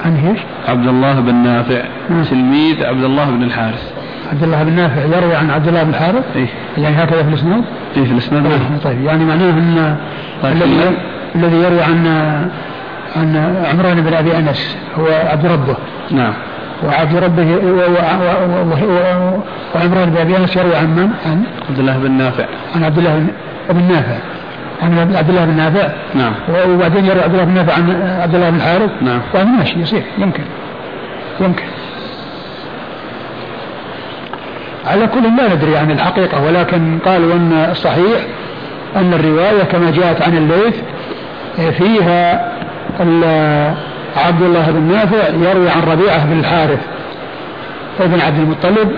عن 0.06 0.16
إيش؟ 0.16 0.39
عبد 0.68 0.88
الله 0.88 1.20
بن 1.20 1.36
نافع. 1.36 1.82
تلميذ 2.30 2.84
عبد 2.84 3.04
الله 3.04 3.26
بن 3.26 3.43
الحارث. 3.43 3.91
عبد 4.32 4.43
الله 4.43 4.64
بن 4.64 4.74
نافع 4.74 5.18
يروي 5.18 5.36
عن 5.36 5.50
عبد 5.50 5.68
الله 5.68 5.84
بن 5.84 5.89
الحارث؟ 5.89 6.24
إيه؟ 6.36 6.47
يعني 6.78 7.04
هكذا 7.04 7.24
في 7.24 7.30
الإسناد؟ 7.30 7.64
إيه 7.97 8.04
في 8.04 8.12
الإسناد. 8.12 8.43
نعم 8.43 8.78
طيب. 8.84 9.04
يعني 9.04 9.26
معناه 9.26 9.50
أن 9.50 9.97
الذي 10.43 10.97
الذي 11.36 11.56
يروي 11.56 11.82
عن 11.82 12.08
عن 13.16 13.56
عمران 13.72 14.02
بن 14.02 14.14
أبي 14.14 14.38
أنس 14.38 14.78
هو 15.00 15.06
عبد 15.32 15.45
ربه. 15.45 15.76
نعم. 16.12 16.34
وعبد 16.84 17.16
ربه 17.16 17.58
وعمران 19.76 20.10
بن 20.10 20.18
أبي 20.18 20.38
أنس 20.38 20.56
يروي 20.56 20.76
عن 20.76 20.95
من؟ 20.95 21.10
عن؟ 21.26 21.43
عبد 21.70 21.80
الله 21.80 21.97
بن 21.97 22.12
نافع. 22.12 22.45
عن 22.76 22.84
عبد 22.84 22.97
الله 22.97 23.28
بن 23.70 23.84
نافع. 23.84 24.18
عن 24.82 25.16
عبد 25.16 25.30
الله 25.30 25.46
بن 25.46 25.58
نافع. 25.58 25.90
نعم. 26.16 26.34
وبعدين 26.70 27.06
يروي 27.06 27.22
عبد 27.22 27.34
الله 27.34 27.46
بن 27.46 27.54
نافع 27.54 27.74
عن 27.74 28.02
عبد 28.22 28.36
الله 28.36 28.50
بن 28.50 28.56
الحارث. 28.56 28.92
نعم. 29.02 29.22
يعني 29.34 29.50
ماشي 29.50 29.80
يصير 29.80 30.04
يمكن. 30.18 30.44
يمكن. 31.40 31.64
على 34.88 35.08
كل 35.08 35.24
لا 35.24 35.56
ندري 35.56 35.78
عن 35.78 35.92
الحقيقة 35.92 36.46
ولكن 36.46 37.00
قالوا 37.06 37.34
أن 37.34 37.68
الصحيح 37.72 38.20
أن 38.96 39.14
الرواية 39.14 39.64
كما 39.64 39.92
جاءت 39.92 40.22
عن 40.22 40.38
الليث 40.38 40.76
فيها 41.78 42.52
عبد 44.18 44.42
الله 44.42 44.72
بن 44.72 44.82
نافع 44.82 45.28
يروي 45.28 45.70
عن 45.70 45.82
ربيعة 45.82 46.26
بن 46.26 46.40
الحارث 46.40 46.80
ابن 48.00 48.22
عبد 48.22 48.40
المطلب 48.40 48.92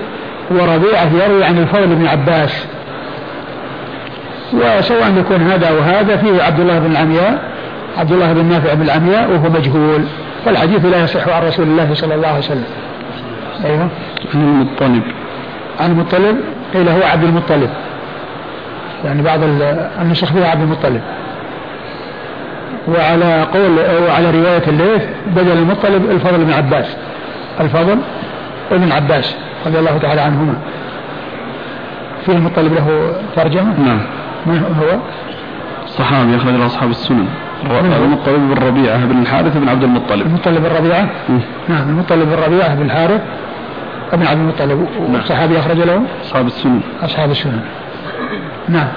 وربيعة 0.51 1.09
يروي 1.25 1.43
عن 1.43 1.57
الفضل 1.57 1.87
بن 1.87 2.07
عباس. 2.07 2.65
وسواء 4.53 5.17
يكون 5.17 5.41
هذا 5.41 5.69
أو 5.69 5.79
هذا 5.79 6.17
فيه 6.17 6.43
عبد 6.43 6.59
الله 6.59 6.79
بن 6.79 6.91
العمياء 6.91 7.51
عبد 7.97 8.11
الله 8.11 8.33
بن 8.33 8.45
نافع 8.45 8.73
بن 8.73 8.81
العمياء 8.81 9.31
وهو 9.31 9.49
مجهول. 9.49 10.03
فالحديث 10.45 10.85
لا 10.85 11.03
يصح 11.03 11.27
عن 11.27 11.43
رسول 11.43 11.67
الله 11.67 11.93
صلى 11.93 12.15
الله 12.15 12.27
عليه 12.27 12.39
وسلم. 12.39 12.63
أيوه. 13.65 13.87
عن 14.33 14.41
المطلب. 14.41 15.03
عن 15.79 15.91
المطلب؟ 15.91 16.37
قيل 16.73 16.89
هو 16.89 17.03
عبد 17.03 17.23
المطلب. 17.23 17.69
يعني 19.05 19.21
بعض 19.21 19.39
النسخ 20.01 20.33
فيها 20.33 20.47
عبد 20.47 20.61
المطلب. 20.61 21.01
وعلى 22.87 23.43
قول 23.53 23.79
وعلى 24.07 24.31
رواية 24.31 24.63
الليث 24.67 25.03
بدل 25.27 25.51
المطلب 25.51 26.11
الفضل 26.11 26.45
بن 26.45 26.53
عباس. 26.53 26.97
الفضل 27.59 27.97
ابن 28.71 28.91
عباس 28.91 29.35
رضي 29.65 29.79
الله 29.79 29.97
تعالى 29.97 30.21
عنهما. 30.21 30.53
فيه 32.25 32.33
المطلب 32.33 32.73
له 32.73 33.15
ترجمة؟ 33.35 33.79
نعم. 33.79 34.01
من 34.45 34.75
هو؟ 34.81 34.99
صحابي 35.87 36.35
أخرج 36.35 36.53
له 36.53 36.65
أصحاب 36.65 36.89
السنن. 36.89 37.27
المطلب 38.03 38.35
بن 38.35 38.67
ربيعة 38.67 39.05
بن 39.05 39.21
الحارث 39.21 39.57
بن 39.57 39.69
عبد 39.69 39.83
المطلب. 39.83 40.27
المطلب 40.27 40.63
بن 40.63 40.75
ربيعة؟ 40.77 41.09
نعم 41.69 41.89
المطلب 41.89 42.29
بن 42.29 42.43
ربيعة 42.45 42.75
بن 42.75 42.81
الحارث 42.81 43.21
ابن 44.13 44.27
عبد 44.27 44.39
المطلب. 44.39 44.87
والصحابي 45.13 45.59
أخرج 45.59 45.77
له؟ 45.77 46.01
أصحاب 46.25 46.47
السنن. 46.47 46.81
أصحاب 47.03 47.31
السنن. 47.31 47.61
نعم. 48.69 48.87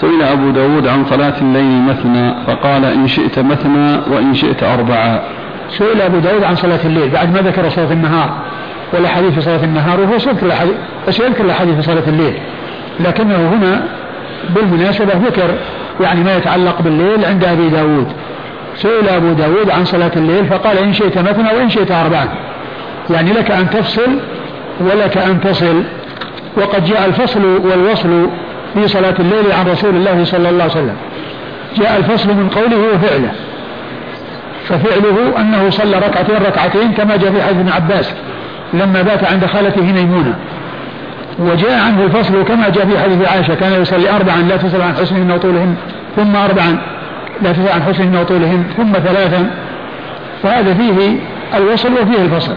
سئل 0.00 0.22
أبو 0.22 0.50
داود 0.50 0.86
عن 0.86 1.04
صلاة 1.04 1.34
الليل 1.40 1.82
مثنى 1.82 2.34
فقال 2.46 2.84
إن 2.84 3.08
شئت 3.08 3.38
مثنى 3.38 4.00
وإن 4.10 4.34
شئت 4.34 4.62
أربعة. 4.62 5.22
سئل 5.70 6.00
أبو 6.00 6.18
داود 6.18 6.44
عن 6.44 6.54
صلاة 6.54 6.80
الليل. 6.84 7.10
بعد 7.10 7.34
ما 7.34 7.40
ذكر 7.40 7.68
صلاة 7.68 7.92
النهار 7.92 8.30
ولا 8.92 9.08
حديث 9.08 9.34
في 9.34 9.40
صلاة 9.40 9.64
النهار 9.64 10.00
وهو 10.00 10.18
سيذكر 10.18 10.46
الحديث 10.46 10.74
بس 11.08 11.20
يذكر 11.20 11.44
الحديث 11.44 11.74
في 11.74 11.82
صلاة 11.82 12.08
الليل. 12.08 12.34
لكنه 13.00 13.36
هنا 13.36 13.82
بالمناسبة 14.50 15.14
ذكر 15.26 15.50
يعني 16.00 16.24
ما 16.24 16.36
يتعلق 16.36 16.82
بالليل 16.82 17.24
عند 17.24 17.44
أبي 17.44 17.68
داود. 17.68 18.06
سئل 18.76 19.08
أبو 19.08 19.32
داود 19.32 19.70
عن 19.70 19.84
صلاة 19.84 20.10
الليل 20.16 20.46
فقال 20.46 20.78
إن 20.78 20.92
شئت 20.92 21.18
مثنى 21.18 21.48
وإن 21.56 21.70
شئت 21.70 21.92
أربعة. 21.92 22.28
يعني 23.10 23.32
لك 23.32 23.50
أن 23.50 23.70
تفصل 23.70 24.18
ولك 24.80 25.18
أن 25.18 25.40
تصل. 25.40 25.82
وقد 26.56 26.84
جاء 26.84 27.06
الفصل 27.06 27.44
والوصل 27.44 28.28
في 28.74 28.88
صلاة 28.88 29.14
الليل 29.20 29.52
عن 29.52 29.68
رسول 29.68 29.96
الله 29.96 30.24
صلى 30.24 30.48
الله 30.48 30.62
عليه 30.62 30.72
وسلم. 30.72 30.96
جاء 31.76 31.96
الفصل 31.96 32.28
من 32.28 32.48
قوله 32.48 32.94
وفعله. 32.94 33.32
ففعله 34.68 35.40
أنه 35.40 35.70
صلى 35.70 35.96
ركعتين 35.96 36.36
ركعتين 36.36 36.92
كما 36.92 37.16
جاء 37.16 37.32
في 37.32 37.42
حديث 37.42 37.58
ابن 37.58 37.68
عباس 37.68 38.14
لما 38.74 39.02
بات 39.02 39.24
عند 39.24 39.46
خالته 39.46 39.82
ميمونة 39.82 40.34
وجاء 41.38 41.80
عنه 41.80 42.04
الفصل 42.04 42.44
كما 42.44 42.68
جاء 42.68 42.86
في 42.86 42.98
حديث 42.98 43.28
عائشة 43.28 43.54
كان 43.54 43.82
يصلي 43.82 44.10
أربعا 44.10 44.42
لا 44.42 44.56
تسأل 44.56 44.82
عن 44.82 44.94
حسنهن 44.94 45.30
وطولهن 45.30 45.74
ثم 46.16 46.36
أربعا 46.36 46.78
لا 47.42 47.52
تسأل 47.52 47.68
عن 47.68 47.82
حسنهن 47.82 48.16
وطولهن 48.16 48.64
ثم 48.76 48.92
ثلاثا 48.92 49.50
فهذا 50.42 50.74
فيه 50.74 51.16
الوصل 51.54 51.92
وفيه 51.92 52.22
الفصل. 52.22 52.54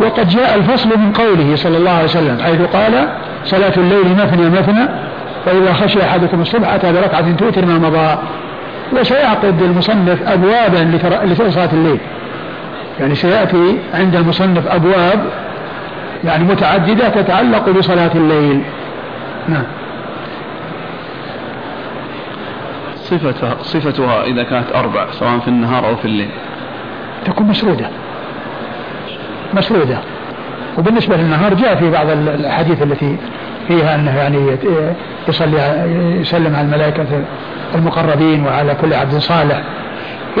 وقد 0.00 0.28
جاء 0.28 0.56
الفصل 0.56 0.88
من 0.88 1.12
قوله 1.12 1.56
صلى 1.56 1.76
الله 1.76 1.90
عليه 1.90 2.04
وسلم 2.04 2.38
حيث 2.44 2.60
قال 2.60 3.08
صلاة 3.44 3.72
الليل 3.76 4.16
مثنى 4.16 4.50
مثنى 4.50 4.88
فإذا 5.46 5.72
خشي 5.72 6.02
أحدكم 6.02 6.40
الصبح 6.40 6.72
أتى 6.72 6.92
بركعة 6.92 7.36
توتر 7.36 7.66
ما 7.66 7.78
مضى 7.78 8.18
وسيعقد 9.00 9.62
المصنف 9.62 10.18
أبوابا 10.28 10.98
لصلاة 11.24 11.68
الليل. 11.72 11.98
يعني 13.00 13.14
سيأتي 13.14 13.78
عند 13.94 14.16
المصنف 14.16 14.66
أبواب 14.66 15.20
يعني 16.24 16.44
متعددة 16.44 17.08
تتعلق 17.08 17.70
بصلاة 17.70 18.10
الليل. 18.14 18.62
نعم. 19.48 19.64
صفتها 22.96 23.56
صفتها 23.62 24.24
إذا 24.24 24.42
كانت 24.42 24.72
أربع 24.74 25.10
سواء 25.10 25.38
في 25.38 25.48
النهار 25.48 25.88
أو 25.88 25.96
في 25.96 26.04
الليل. 26.04 26.30
تكون 27.24 27.46
مسرودة. 27.46 27.86
مسرودة. 29.54 29.98
وبالنسبة 30.78 31.16
للنهار 31.16 31.54
جاء 31.54 31.74
في 31.74 31.90
بعض 31.90 32.10
الأحاديث 32.10 32.82
التي 32.82 33.16
فيها 33.68 33.94
أنه 33.94 34.16
يعني 34.16 34.56
يصلي 35.28 35.86
يسلم 36.20 36.56
على 36.56 36.64
الملائكة 36.64 37.06
المقربين 37.74 38.46
وعلى 38.46 38.74
كل 38.74 38.94
عبد 38.94 39.18
صالح. 39.18 39.62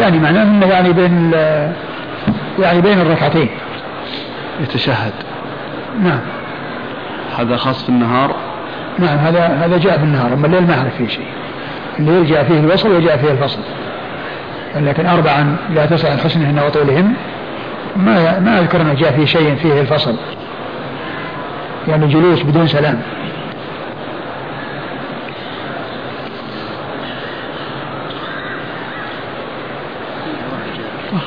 يعني 0.00 0.18
معناه 0.18 0.42
أنه 0.42 0.66
يعني 0.66 0.92
بين 0.92 1.32
يعني 2.58 2.80
بين 2.80 3.00
الركعتين. 3.00 3.48
يتشهد. 4.60 5.12
نعم. 6.02 6.20
هذا 7.38 7.56
خاص 7.56 7.82
في 7.82 7.88
النهار؟ 7.88 8.36
نعم 8.98 9.18
هذا 9.18 9.46
هذا 9.46 9.78
جاء 9.78 9.98
في 9.98 10.04
النهار 10.04 10.32
أما 10.32 10.46
الليل 10.46 10.66
ما 10.66 10.78
أعرف 10.78 10.96
فيه 10.96 11.08
شيء. 11.08 11.28
الليل 11.98 12.26
جاء 12.26 12.44
فيه 12.44 12.60
الوصل 12.60 12.90
وجاء 12.92 13.16
فيه 13.16 13.30
الفصل. 13.30 13.60
لكن 14.76 15.06
اربعا 15.06 15.56
لا 15.74 15.86
تسع 15.86 16.10
عن 16.10 16.18
حسنهن 16.18 16.58
وطولهن. 16.58 17.14
ما 17.96 18.40
ما 18.40 18.60
أذكر 18.60 18.80
انه 18.80 18.94
جاء 18.94 19.12
فيه 19.12 19.24
شيء 19.24 19.54
فيه 19.54 19.80
الفصل. 19.80 20.16
يعني 21.88 22.06
جلوس 22.06 22.42
بدون 22.42 22.66
سلام. 22.66 23.02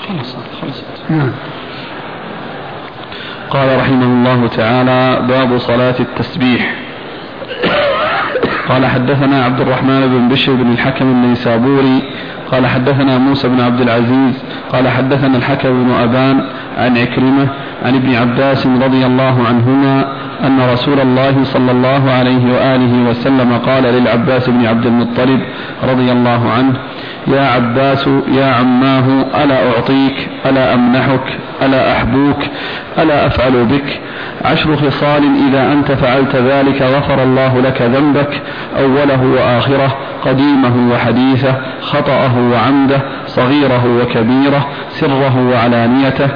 خلصت 0.07 0.37
خلصت 0.61 0.85
نعم. 1.09 1.31
قال 3.51 3.77
رحمه 3.77 4.05
الله 4.05 4.47
تعالى 4.47 5.27
باب 5.27 5.57
صلاة 5.57 5.95
التسبيح. 5.99 6.73
قال 8.69 8.85
حدثنا 8.85 9.45
عبد 9.45 9.61
الرحمن 9.61 10.07
بن 10.07 10.29
بشر 10.29 10.53
بن 10.53 10.71
الحكم 10.71 11.05
النيسابوري 11.05 12.03
قال 12.51 12.67
حدثنا 12.67 13.17
موسى 13.17 13.47
بن 13.47 13.61
عبد 13.61 13.81
العزيز 13.81 14.43
قال 14.73 14.87
حدثنا 14.87 15.37
الحكم 15.37 15.83
بن 15.83 15.91
أبان 15.93 16.45
عن 16.77 16.97
عكرمة 16.97 17.47
عن 17.85 17.95
ابن 17.95 18.15
عباس 18.15 18.67
رضي 18.67 19.05
الله 19.05 19.47
عنهما 19.47 20.05
أن 20.43 20.61
رسول 20.73 20.99
الله 20.99 21.43
صلى 21.43 21.71
الله 21.71 22.11
عليه 22.11 22.53
وآله 22.53 23.09
وسلم 23.09 23.57
قال 23.65 23.83
للعباس 23.83 24.49
بن 24.49 24.65
عبد 24.65 24.85
المطلب 24.85 25.39
رضي 25.83 26.11
الله 26.11 26.51
عنه 26.51 26.73
يا 27.27 27.41
عباس 27.41 28.07
يا 28.31 28.45
عماه 28.45 29.25
ألا 29.43 29.67
أعطيك 29.69 30.29
ألا 30.45 30.73
أمنحك 30.73 31.37
ألا 31.61 31.91
أحبوك 31.91 32.37
ألا 32.99 33.27
أفعل 33.27 33.65
بك 33.65 33.99
عشر 34.45 34.75
خصال 34.75 35.23
إذا 35.49 35.71
أنت 35.73 35.91
فعلت 35.91 36.35
ذلك 36.35 36.81
غفر 36.81 37.23
الله 37.23 37.61
لك 37.61 37.81
ذنبك 37.81 38.41
أوله 38.79 39.23
وآخره 39.23 39.95
قديمه 40.25 40.93
وحديثه 40.93 41.55
خطأه 41.81 42.37
وعمده 42.41 43.01
صغيره 43.27 44.01
وكبيره 44.01 44.67
سره 44.89 45.47
وعلانيته. 45.51 46.27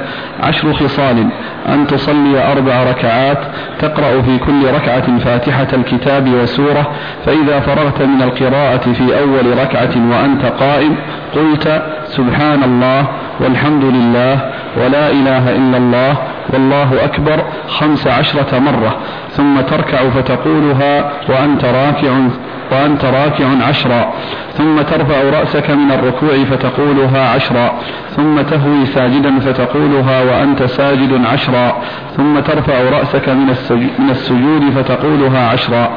عشر 0.42 0.72
خصال. 0.72 1.26
أن 1.68 1.86
تصلي 1.86 2.52
أربع 2.52 2.82
ركعات. 2.82 3.38
تقرأ 3.78 4.22
في 4.22 4.38
كل 4.38 4.70
ركعة 4.74 5.18
فاتحة 5.18 5.68
الكتاب 5.72 6.34
وسورة. 6.34 6.90
فإذا 7.26 7.60
فرغت 7.60 8.02
من 8.02 8.22
القراءة 8.22 8.92
في 8.92 9.20
أول 9.20 9.58
ركعة 9.58 9.94
وأنت 10.10 10.44
قائم 10.44 10.96
قلت 11.34 11.82
سبحان 12.06 12.62
الله 12.64 13.06
والحمد 13.40 13.84
لله 13.84 14.50
ولا 14.76 15.10
إله 15.10 15.56
إلا 15.56 15.76
الله 15.76 16.16
والله 16.52 17.04
أكبر 17.04 17.44
خمس 17.68 18.06
عشرة 18.06 18.58
مرة. 18.58 18.96
ثم 19.30 19.60
تركع 19.60 19.98
فتقولها 20.08 21.10
وأنت 21.28 21.64
راكع. 21.64 22.12
وأنت 22.72 23.04
راكع 23.04 23.46
عشرا 23.68 24.12
ثم 24.58 24.82
ترفع 24.82 25.40
رأسك 25.40 25.70
من 25.70 25.92
الركوع 25.92 26.44
فتقولها 26.50 27.28
عشرا 27.28 27.72
ثم 28.16 28.40
تهوي 28.40 28.86
ساجدا 28.86 29.38
فتقولها 29.40 30.22
وأنت 30.22 30.62
ساجد 30.62 31.24
عشرا 31.32 31.82
ثم 32.16 32.40
ترفع 32.40 32.82
رأسك 32.90 33.28
من 33.98 34.10
السجود 34.10 34.70
فتقولها 34.76 35.48
عشرا 35.48 35.90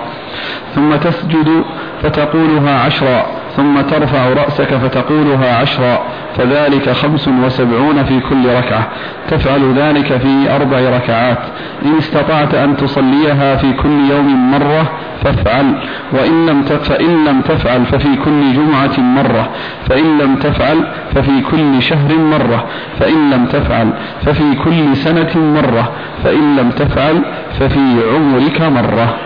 ثم 0.76 0.96
تسجد 0.96 1.64
فتقولها 2.04 2.80
عشرا 2.80 3.26
ثم 3.58 3.82
ترفع 3.82 4.30
رأسك 4.30 4.74
فتقولها 4.74 5.56
عشرا 5.56 6.00
فذلك 6.38 6.90
خمس 6.90 7.28
وسبعون 7.28 8.04
في 8.04 8.20
كل 8.20 8.50
ركعة 8.58 8.88
تفعل 9.30 9.74
ذلك 9.74 10.18
في 10.18 10.56
أربع 10.56 10.98
ركعات 10.98 11.38
إن 11.86 11.98
استطعت 11.98 12.56
أن 12.56 12.78
تصليها 12.78 13.56
في 13.56 13.74
كل 13.74 14.10
يوم 14.12 14.52
مرة 14.52 14.92
فافعل 15.24 15.76
وإن 16.12 16.46
لم 16.46 16.59
فإن 16.64 17.26
لم 17.26 17.42
تفعل 17.42 17.86
ففي 17.86 18.16
كل 18.16 18.54
جمعة 18.54 19.00
مرة. 19.00 19.50
فإن 19.90 20.18
لم 20.18 20.36
تفعل 20.36 20.88
ففي 21.16 21.42
كل 21.52 21.82
شهر 21.82 22.16
مرة. 22.18 22.66
فإن 23.00 23.30
لم 23.30 23.46
تفعل 23.46 23.94
ففي 24.26 24.56
كل 24.56 24.96
سنة 24.96 25.38
مرة. 25.38 25.92
فإن 26.24 26.56
لم 26.56 26.72
تفعل 26.72 27.22
ففي 27.60 28.04
عمرك 28.14 28.62
مرة. 28.62 29.18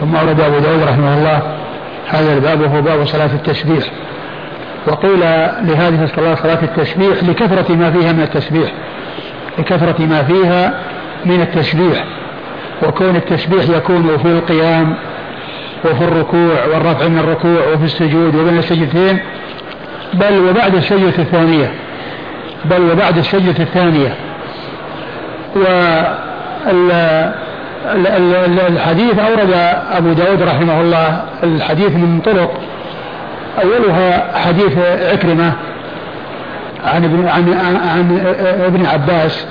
ثم 0.00 0.16
أورد 0.16 0.40
أبو 0.40 0.58
داود 0.58 0.82
رحمه 0.82 1.18
الله 1.18 1.42
هذا 2.08 2.34
الباب 2.34 2.60
وهو 2.60 2.82
باب 2.82 3.06
صلاة 3.06 3.34
التسبيح. 3.34 3.84
وقيل 4.86 5.20
لهذه 5.62 6.04
الصلاة 6.04 6.34
صلاة 6.34 6.62
التسبيح 6.62 7.24
لكثرة 7.24 7.74
ما 7.74 7.90
فيها 7.90 8.12
من 8.12 8.22
التسبيح. 8.22 8.72
لكثرة 9.58 10.06
ما 10.06 10.22
فيها 10.22 10.74
من 11.24 11.40
التسبيح. 11.40 12.04
وكون 12.82 13.16
التسبيح 13.16 13.68
يكون 13.76 14.18
في 14.22 14.28
القيام 14.28 14.94
وفي 15.84 16.04
الركوع 16.04 16.64
والرفع 16.72 17.08
من 17.08 17.18
الركوع 17.18 17.66
وفي 17.74 17.84
السجود 17.84 18.34
وبين 18.34 18.58
السجدتين 18.58 19.18
بل 20.14 20.38
وبعد 20.38 20.74
السجدة 20.74 21.18
الثانية. 21.18 21.70
بل 22.64 22.90
وبعد 22.90 23.18
السجدة 23.18 23.62
الثانية. 23.62 24.14
والحديث 28.68 29.18
أورد 29.18 29.52
أبو 29.92 30.12
داود 30.12 30.42
رحمه 30.42 30.80
الله 30.80 31.24
الحديث 31.42 31.90
من 31.90 32.20
طرق. 32.24 32.60
أولها 33.62 34.38
حديث 34.38 34.78
عكرمة 35.12 35.52
عن 36.84 37.04
ابن 37.04 37.28
عن, 37.28 37.52
عن 37.76 38.20
ابن 38.66 38.86
عباس 38.86 39.46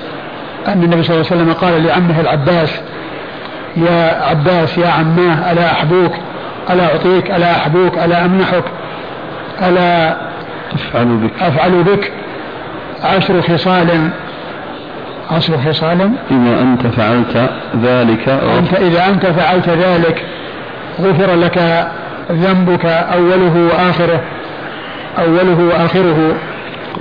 أن 0.68 0.82
النبي 0.82 1.02
صلى 1.02 1.16
الله 1.16 1.26
عليه 1.30 1.42
وسلم 1.42 1.52
قال 1.52 1.84
لعمه 1.86 2.20
العباس 2.20 2.80
يا 3.76 4.22
عباس 4.30 4.78
يا 4.78 4.88
عماه 4.88 5.52
ألا 5.52 5.72
أحبوك؟ 5.72 6.12
ألا 6.70 6.92
أعطيك؟ 6.92 7.30
ألا 7.30 7.56
أحبوك؟ 7.56 7.98
ألا 7.98 8.24
أمنحك؟ 8.24 8.64
ألا 9.62 10.16
أفعل 10.74 11.06
بك. 11.06 11.42
أفعل 11.42 11.82
بك؟ 11.82 12.12
عشر 13.04 13.42
خصال. 13.42 14.10
عشر 15.30 15.58
خصال. 15.58 16.10
إذا 16.30 16.60
أنت 16.60 16.86
فعلت 16.86 17.50
ذلك 17.82 18.28
أنت 18.58 18.74
إذا 18.74 19.08
أنت 19.08 19.26
فعلت 19.26 19.68
ذلك 19.68 20.24
غفر 21.00 21.34
لك 21.34 21.86
ذنبك 22.32 22.86
أوله 22.86 23.70
وآخره. 23.72 24.20
أوله 25.18 25.58
وآخره. 25.64 26.34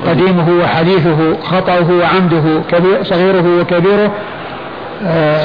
قديمه 0.07 0.49
وحديثه 0.63 1.37
خطأه 1.43 1.91
وعمده 1.91 2.61
صغيره 3.03 3.59
وكبيره. 3.61 4.11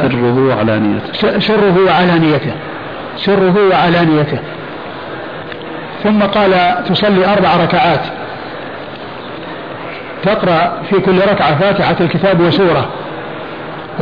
سره 0.03 0.47
وعلانيته. 0.49 1.39
سره 1.39 1.77
وعلانيته. 1.87 2.53
سره 3.17 3.55
وعلانيته. 3.71 4.39
ثم 6.05 6.23
قال 6.23 6.53
تصلي 6.89 7.33
أربع 7.33 7.57
ركعات. 7.65 8.01
تقرأ 10.23 10.83
في 10.91 11.01
كل 11.01 11.19
ركعة 11.19 11.59
فاتحة 11.59 11.97
الكتاب 12.01 12.41
وسورة. 12.41 12.89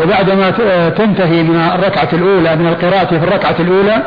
وبعدما 0.02 0.50
تنتهي 0.88 1.42
من 1.42 1.70
الركعة 1.74 2.08
الأولى 2.12 2.56
من 2.56 2.66
القراءة 2.66 3.06
في 3.06 3.24
الركعة 3.24 3.56
الأولى 3.60 4.02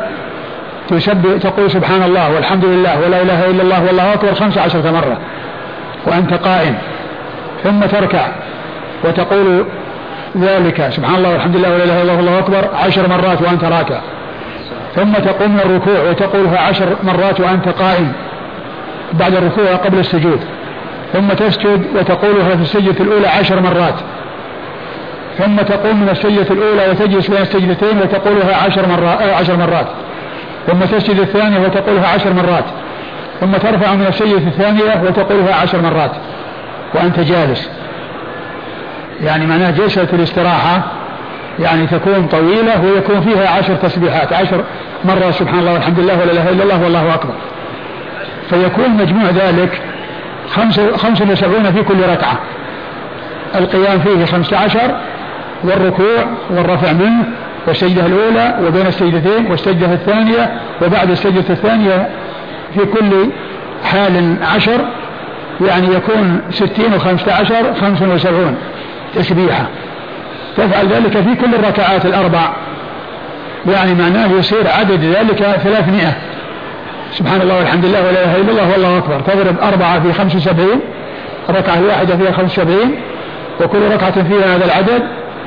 تسبح 0.88 1.36
تقول 1.42 1.70
سبحان 1.70 2.02
الله 2.02 2.34
والحمد 2.34 2.64
لله 2.64 3.00
ولا 3.00 3.22
إله 3.22 3.50
إلا 3.50 3.62
الله 3.62 3.84
والله 3.86 4.14
أكبر 4.14 4.34
خمس 4.34 4.58
عشرة 4.58 4.90
مرة. 4.90 5.18
وأنت 6.06 6.34
قائم. 6.34 6.74
ثم 7.64 7.80
تركع. 7.80 8.28
وتقول 9.04 9.66
ذلك. 10.36 10.88
سبحان 10.90 11.14
الله 11.14 11.32
والحمد 11.32 11.56
لله 11.56 11.74
ولا 11.74 11.84
اله 11.84 12.02
إلا 12.02 12.02
الله 12.02 12.16
والله 12.16 12.38
أكبر. 12.38 12.68
عشر 12.74 13.08
مرات 13.08 13.42
وأنت 13.42 13.64
راكع. 13.64 14.00
ثم 14.96 15.12
تقوم 15.12 15.52
من 15.52 15.60
الركوع 15.60 16.10
وتقولها 16.10 16.58
عشر 16.58 16.96
مرات 17.02 17.40
وأنت 17.40 17.68
قائم 17.68 18.12
بعد 19.12 19.34
الركوع 19.34 19.74
قبل 19.74 19.98
السجود. 19.98 20.40
ثم 21.12 21.28
تسجد 21.28 21.86
وتقولها 21.96 22.56
في 22.56 22.62
السجدة 22.62 23.04
الأولى 23.04 23.28
عشر 23.28 23.60
مرات. 23.60 23.94
ثم 25.38 25.56
تقوم 25.56 26.00
من 26.00 26.08
السجدة 26.08 26.54
الأولى 26.54 26.90
وتجلس 26.90 27.28
بين 27.28 27.42
السجدتين 27.42 27.98
وتقولها 28.02 28.64
عشر 28.64 28.88
مرات 28.88 29.22
عشر 29.22 29.56
مرات. 29.56 29.86
ثم 30.66 30.78
تسجد 30.78 31.18
الثانية 31.18 31.60
وتقولها 31.60 32.08
عشر 32.08 32.32
مرات. 32.32 32.64
ثم 33.40 33.52
ترفع 33.52 33.94
من 33.94 34.06
السجدة 34.06 34.48
الثانية 34.48 35.02
وتقولها 35.06 35.54
عشر 35.54 35.82
مرات. 35.82 36.10
وأنت 36.94 37.20
جالس. 37.20 37.70
يعني 39.24 39.46
معناه 39.46 39.70
جلسة 39.70 40.08
الاستراحة 40.12 40.82
يعني 41.58 41.86
تكون 41.86 42.26
طويلة 42.26 42.84
ويكون 42.84 43.20
فيها 43.20 43.50
عشر 43.50 43.74
تسبيحات 43.74 44.32
عشر 44.32 44.64
مرة 45.04 45.30
سبحان 45.30 45.58
الله 45.58 45.72
والحمد 45.72 46.00
لله 46.00 46.20
ولا 46.20 46.32
إله 46.32 46.50
إلا 46.50 46.62
الله 46.62 46.82
والله 46.82 47.14
أكبر. 47.14 47.34
فيكون 48.50 48.90
مجموع 48.90 49.30
ذلك 49.30 49.80
خمس 50.96 51.22
وسبعون 51.22 51.72
في 51.72 51.82
كل 51.82 52.00
ركعة. 52.00 52.38
القيام 53.54 53.98
فيه 54.00 54.24
خمسة 54.24 54.56
عشر 54.56 54.96
والركوع 55.64 56.24
والرفع 56.50 56.92
منه 56.92 57.24
والسجدة 57.66 58.06
الأولى 58.06 58.58
وبين 58.66 58.86
السجدتين 58.86 59.50
والسجدة 59.50 59.92
الثانية 59.92 60.52
وبعد 60.82 61.10
السجدة 61.10 61.50
الثانية 61.50 62.08
في 62.74 62.80
كل 62.80 63.30
حال 63.84 64.36
عشر 64.54 64.80
يعني 65.66 65.94
يكون 65.94 66.40
ستين 66.50 66.94
وخمسة 66.94 67.34
عشر 67.34 67.74
خمس 67.80 68.02
وسبعون. 68.02 68.56
تسبيحة 69.18 69.66
تفعل 70.56 70.88
ذلك 70.88 71.12
في 71.12 71.34
كل 71.34 71.54
الركعات 71.54 72.06
الأربع. 72.06 72.50
يعني 73.72 73.94
معناه 73.94 74.32
يصير 74.38 74.68
عدد 74.78 75.04
ذلك 75.04 75.42
ثلاثمائة. 75.64 76.12
سبحان 77.12 77.40
الله 77.40 77.58
والحمد 77.58 77.84
لله 77.84 78.00
ولا 78.00 78.10
إله 78.10 78.36
إلا 78.36 78.50
الله 78.50 78.72
والله 78.72 78.98
أكبر. 78.98 79.20
تضرب 79.20 79.56
أربعة 79.62 80.00
في 80.00 80.12
خمس 80.12 80.34
وسبعين 80.34 80.80
الركعة 81.50 81.78
الواحدة 81.78 82.16
فيها 82.16 82.32
خمس 82.32 82.52
وسبعين 82.52 83.00
وكل 83.60 83.78
ركعة 83.92 84.22
فيها 84.22 84.56
هذا 84.56 84.64
العدد 84.64 85.02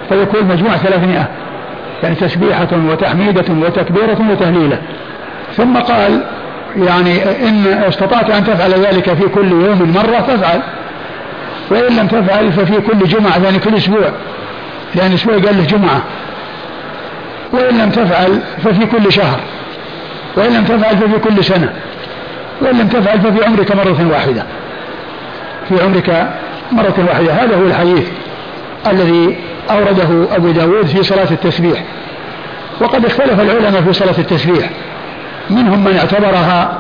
فيكون 0.10 0.44
مجموع 0.44 0.78
ثلاثمائة. 0.78 1.28
يعني 2.04 2.16
تسبيحة 2.16 2.68
وتحميدة 2.92 3.54
وتكبيرة 3.66 4.32
وتهليلة. 4.32 4.78
ثم 5.58 5.78
قال 5.78 6.24
يعني 6.76 7.24
إن 7.50 7.68
استطعت 7.88 8.30
أن 8.30 8.44
تفعل 8.44 8.72
ذلك 8.72 9.14
في 9.14 9.28
كل 9.36 9.52
يوم 9.52 9.94
مرة 9.96 10.22
فافعل. 10.28 10.62
وإن 11.72 11.98
لم 11.98 12.08
تفعل 12.08 12.52
ففي 12.52 12.82
كل 12.82 13.08
جمعة 13.08 13.44
يعني 13.44 13.60
كل 13.60 13.76
أسبوع. 13.76 14.12
لأن 14.96 15.14
أسبوع 15.14 15.34
قال 15.34 15.58
له 15.58 15.64
جمعة. 15.64 16.02
وإن 17.54 17.78
لم 17.78 17.90
تفعل 17.90 18.40
ففي 18.64 18.86
كل 18.86 19.12
شهر. 19.12 19.40
وإن 20.38 20.54
لم 20.54 20.64
تفعل 20.64 20.98
ففي 20.98 21.20
كل 21.20 21.44
سنة. 21.44 21.74
وإن 22.62 22.78
لم 22.78 22.88
تفعل 22.88 23.22
ففي 23.22 23.46
عمرك 23.46 23.72
مرة 23.72 24.08
واحدة. 24.12 24.44
في 25.70 25.84
عمرك 25.84 26.30
مرة 26.72 27.06
واحدة. 27.10 27.34
هذا 27.34 27.56
هو 27.56 27.66
الحديث 27.66 28.08
الذي 28.88 29.38
أورده 29.72 30.36
أبو 30.36 30.52
داود 30.52 30.86
في 30.86 31.04
صلاة 31.04 31.32
التسبيح. 31.32 31.84
وقد 32.82 33.06
اختلف 33.06 33.40
العلماء 33.40 33.82
في 33.82 33.94
صلاة 33.94 34.18
التسبيح. 34.18 34.70
منهم 35.50 35.84
من 35.84 35.98
اعتبرها 35.98 36.80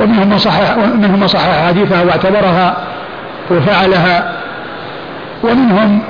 ومنهم 0.00 0.28
من 0.28 0.38
صحح 0.38 0.76
منهم 0.76 1.20
من 1.20 1.26
صحح 1.26 1.66
حديثها 1.66 2.02
واعتبرها 2.02 2.76
وفعلها 3.50 4.32
ومنهم 5.42 6.02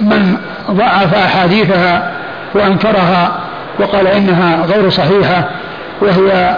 من 0.00 0.36
ضعف 0.70 1.14
أحاديثها 1.14 2.10
وأنكرها 2.54 3.32
وقال 3.78 4.06
إنها 4.06 4.66
غير 4.66 4.90
صحيحة 4.90 5.48
وهي 6.00 6.56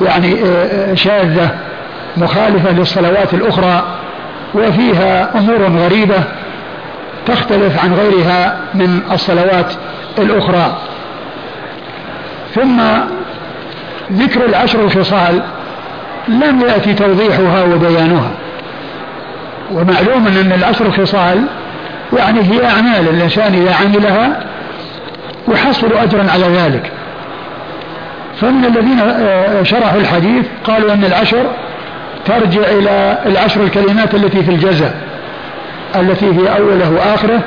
يعني 0.00 0.42
آه، 0.42 0.90
آه، 0.90 0.94
شاذة 0.94 1.50
مخالفة 2.16 2.72
للصلوات 2.72 3.34
الأخرى 3.34 3.82
وفيها 4.54 5.38
أمور 5.38 5.62
غريبة 5.78 6.22
تختلف 7.26 7.84
عن 7.84 7.94
غيرها 7.94 8.56
من 8.74 9.00
الصلوات 9.12 9.72
الأخرى. 10.18 10.76
ثم 12.54 12.80
ذكر 14.12 14.44
العشر 14.44 14.80
الخصال 14.80 15.40
لم 16.28 16.60
يأتي 16.60 16.94
توضيحها 16.94 17.64
وبيانها. 17.64 18.30
ومعلوم 19.72 20.26
أن 20.26 20.52
العشر 20.52 20.86
الخصال 20.86 21.44
يعني 22.18 22.40
هي 22.40 22.66
أعمال 22.66 23.08
الإنسان 23.08 23.54
إذا 23.54 23.74
عملها 23.74 24.40
يحصل 25.48 25.92
أجرا 25.92 26.30
على 26.30 26.44
ذلك 26.44 26.92
فمن 28.40 28.64
الذين 28.64 29.00
آه، 29.00 29.62
شرحوا 29.62 30.00
الحديث 30.00 30.46
قالوا 30.64 30.92
أن 30.92 31.04
العشر 31.04 31.46
ترجع 32.26 32.60
إلى 32.60 33.18
العشر 33.26 33.62
الكلمات 33.62 34.14
التي 34.14 34.42
في 34.42 34.50
الجزاء 34.50 34.94
التي 35.96 36.26
هي 36.26 36.58
أوله 36.58 36.90
وآخره 36.90 37.40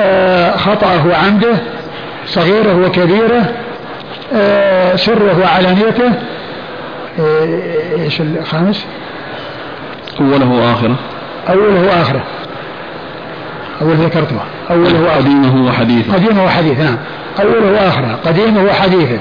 آه، 0.00 0.56
خطأه 0.56 1.06
وعمده 1.06 1.54
صغيره 2.26 2.86
وكبيره 2.86 3.44
آه، 4.34 4.96
سره 4.96 5.38
وعلانيته 5.42 6.12
إيش 7.98 8.20
الخامس؟ 8.20 8.86
أوله 10.20 10.50
وآخره 10.50 10.96
أوله 11.48 11.82
وآخره. 11.82 12.24
أول 13.82 13.94
ذكرته 13.94 14.36
أوله 14.70 15.00
وآخره. 15.00 15.16
قديمه 15.16 15.66
وحديثه. 15.66 16.14
قديمه 16.14 16.44
وحديثه 16.44 16.84
نعم. 16.84 16.96
أوله 17.40 17.72
وآخره. 17.72 18.18
قديمه 18.26 18.64
وحديثه. 18.64 19.18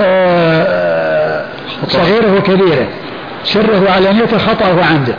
آه، 0.00 1.44
صغيره 1.88 2.36
وكبيره. 2.38 2.86
سره 3.44 3.82
وعلانيته 3.88 4.38
خطأه 4.38 4.76
وعمده 4.76 5.14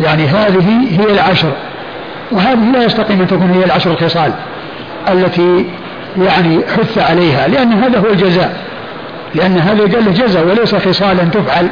يعني 0.00 0.26
هذه 0.26 0.78
هي 0.90 1.12
العشر. 1.12 1.52
وهذه 2.32 2.72
لا 2.72 2.84
يستقيم 2.84 3.20
أن 3.20 3.26
تكون 3.26 3.50
هي 3.50 3.64
العشر 3.64 3.90
الخصال 3.90 4.32
التي 5.08 5.66
يعني 6.18 6.60
حث 6.76 6.98
عليها 6.98 7.48
لأن 7.48 7.72
هذا 7.72 7.98
هو 7.98 8.06
الجزاء. 8.06 8.56
لأن 9.34 9.58
هذا 9.58 9.80
قال 9.80 10.04
له 10.04 10.10
جزاء 10.10 10.46
وليس 10.46 10.74
خصالا 10.74 11.24
تفعل 11.24 11.68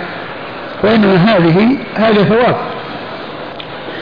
وإنما 0.85 1.15
هذه 1.15 1.77
هذا 1.97 2.23
ثواب. 2.23 2.57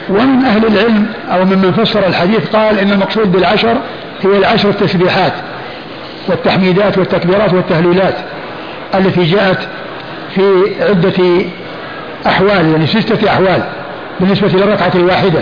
ومن 0.09 0.45
أهل 0.45 0.65
العلم 0.65 1.05
أو 1.31 1.45
ممن 1.45 1.71
فسر 1.71 2.07
الحديث 2.07 2.47
قال 2.55 2.79
إن 2.79 2.91
المقصود 2.91 3.31
بالعشر 3.31 3.77
هي 4.23 4.37
العشر 4.37 4.69
التسبيحات 4.69 5.33
والتحميدات 6.27 6.97
والتكبيرات 6.97 7.53
والتهليلات 7.53 8.15
التي 8.95 9.23
جاءت 9.23 9.59
في 10.35 10.41
عدة 10.81 11.45
أحوال 12.27 12.71
يعني 12.71 12.87
ستة 12.87 13.29
أحوال 13.29 13.63
بالنسبة 14.19 14.47
للركعة 14.47 14.91
الواحدة 14.95 15.39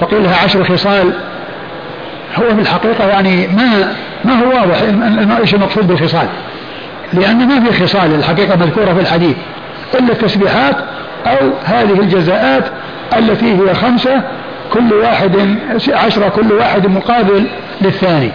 فقيل 0.00 0.22
لها 0.22 0.44
عشر 0.44 0.64
خصال. 0.64 1.12
هو 2.36 2.54
في 2.54 2.60
الحقيقة 2.60 3.08
يعني 3.08 3.46
ما 3.46 3.94
ما 4.24 4.40
هو 4.40 4.48
واضح 4.48 4.76
إيش 5.40 5.54
المقصود 5.54 5.86
بالخصال 5.86 6.28
لأن 7.12 7.48
ما 7.48 7.70
في 7.70 7.86
خصال 7.86 8.14
الحقيقة 8.14 8.56
مذكورة 8.56 8.94
في 8.94 9.00
الحديث 9.00 9.36
إلا 9.94 10.12
التسبيحات 10.12 10.76
أو 11.26 11.50
هذه 11.64 12.00
الجزاءات 12.00 12.64
التي 13.18 13.52
هي 13.52 13.74
خمسة 13.74 14.22
كل 14.72 14.92
واحد 14.92 15.56
عشرة 15.88 16.28
كل 16.28 16.52
واحد 16.52 16.86
مقابل 16.86 17.46
للثاني. 17.80 18.30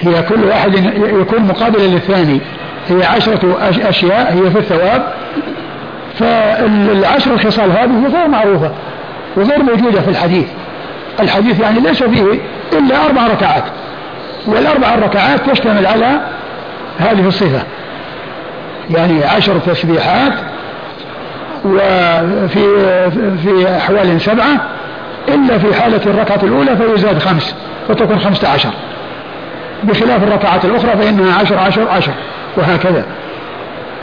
هي 0.00 0.22
كل 0.22 0.44
واحد 0.44 0.74
يكون 1.20 1.42
مقابلا 1.42 1.82
للثاني. 1.82 2.40
هي 2.88 3.04
عشرة 3.04 3.58
أشياء 3.82 4.32
هي 4.32 4.50
في 4.50 4.58
الثواب. 4.58 5.02
فالعشر 6.18 7.34
الخصال 7.34 7.70
هذه 7.70 8.06
غير 8.16 8.28
معروفة 8.28 8.70
وغير 9.36 9.62
موجودة 9.62 10.00
في 10.00 10.08
الحديث. 10.10 10.46
الحديث 11.20 11.60
يعني 11.60 11.80
ليس 11.80 12.02
فيه 12.02 12.24
إلا 12.72 13.06
أربع 13.06 13.26
ركعات 13.26 13.64
والأربع 14.46 14.94
ركعات 14.94 15.50
تشتمل 15.50 15.86
على 15.86 16.20
هذه 16.98 17.28
الصفة. 17.28 17.62
يعني 18.90 19.24
عشر 19.24 19.58
تسبيحات 19.58 20.32
وفي 21.64 23.10
في 23.42 23.76
أحوال 23.76 24.20
سبعة 24.20 24.68
إلا 25.28 25.58
في 25.58 25.74
حالة 25.74 26.00
الركعة 26.06 26.40
الأولى 26.42 26.76
فيزاد 26.76 27.18
خمس 27.18 27.54
فتكون 27.88 28.18
خمسة 28.18 28.48
عشر. 28.48 28.70
بخلاف 29.82 30.22
الركعات 30.22 30.64
الأخرى 30.64 30.90
فإنها 30.90 31.40
عشر 31.40 31.58
عشر 31.58 31.88
عشر 31.88 32.12
وهكذا. 32.56 33.04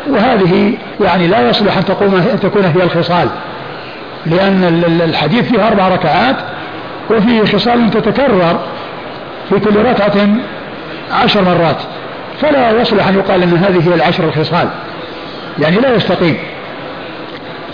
وهذه 0.09 0.73
يعني 1.01 1.27
لا 1.27 1.49
يصلح 1.49 1.77
أن 1.77 1.85
تقوم 1.85 2.15
أن 2.15 2.39
تكون 2.39 2.65
هي 2.65 2.83
الخصال 2.83 3.27
لأن 4.25 4.83
الحديث 5.03 5.51
فيه 5.51 5.67
أربع 5.67 5.87
ركعات 5.87 6.35
وفيه 7.09 7.43
خصال 7.43 7.89
تتكرر 7.91 8.59
في 9.49 9.59
كل 9.59 9.75
ركعة 9.75 10.27
عشر 11.23 11.41
مرات. 11.41 11.77
فلا 12.41 12.81
يصلح 12.81 13.07
أن 13.07 13.15
يقال 13.15 13.43
أن 13.43 13.57
هذه 13.57 13.89
هي 13.89 13.95
العشر 13.95 14.23
الخصال. 14.23 14.67
يعني 15.59 15.77
لا 15.77 15.95
يستقيم. 15.95 16.37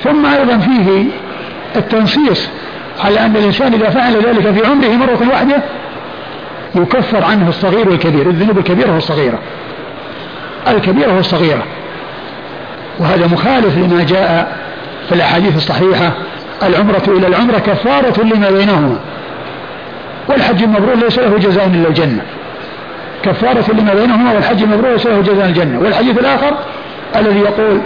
ثم 0.04 0.26
أيضا 0.26 0.58
فيه 0.58 1.04
التنصيص 1.76 2.50
على 3.06 3.20
أن 3.20 3.36
الإنسان 3.36 3.74
إذا 3.74 3.90
فعل 3.90 4.14
ذلك 4.14 4.52
في 4.52 4.68
عمره 4.68 4.88
مرة 4.88 5.30
واحدة 5.32 5.64
يكفر 6.76 7.24
عنه 7.24 7.50
الصغير 7.50 7.90
والكبير 7.90 8.30
الذنوب 8.30 8.58
الكبيرة 8.58 8.94
والصغيرة. 8.94 9.40
الكبيرة 10.68 11.16
والصغيرة. 11.16 11.64
وهذا 13.00 13.28
مخالف 13.28 13.78
لما 13.78 14.04
جاء 14.04 14.58
في 15.10 15.16
الأحاديث 15.16 15.56
الصحيحة. 15.56 16.12
العمرة 16.64 17.04
إلى 17.08 17.28
العمرة 17.28 17.60
كفارة 17.60 18.24
لما 18.24 18.50
بينهما. 18.50 19.00
والحج 20.30 20.64
المبرور 20.64 20.96
ليس 20.96 21.20
له 21.20 21.38
جزاء 21.38 21.66
إلا 21.66 21.88
الجنة. 21.88 22.22
كفارة 23.24 23.72
لما 23.74 23.94
بينهما 23.94 24.34
والحج 24.34 24.64
المبرور 24.64 24.92
ليس 24.92 25.06
له 25.06 25.22
جزاء 25.22 25.46
الجنة. 25.46 25.80
والحديث 25.80 26.18
الآخر 26.20 26.54
الذي 27.16 27.40
يقول 27.40 27.82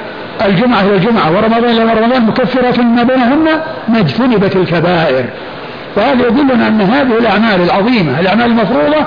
الجمعة 0.46 0.82
إلى 0.82 0.96
الجمعة 0.96 1.32
ورمضان 1.32 1.64
إلى 1.64 1.94
رمضان 1.94 2.26
مكفرة 2.26 2.82
ما 2.82 3.04
بينهن 3.04 3.62
ما 3.88 4.00
اجتنبت 4.00 4.56
الكبائر. 4.56 5.26
وهذا 5.98 6.28
يدلنا 6.28 6.68
أن 6.68 6.82
هذه 6.82 7.18
الأعمال 7.20 7.62
العظيمة 7.62 8.20
الأعمال 8.20 8.46
المفروضة 8.46 9.06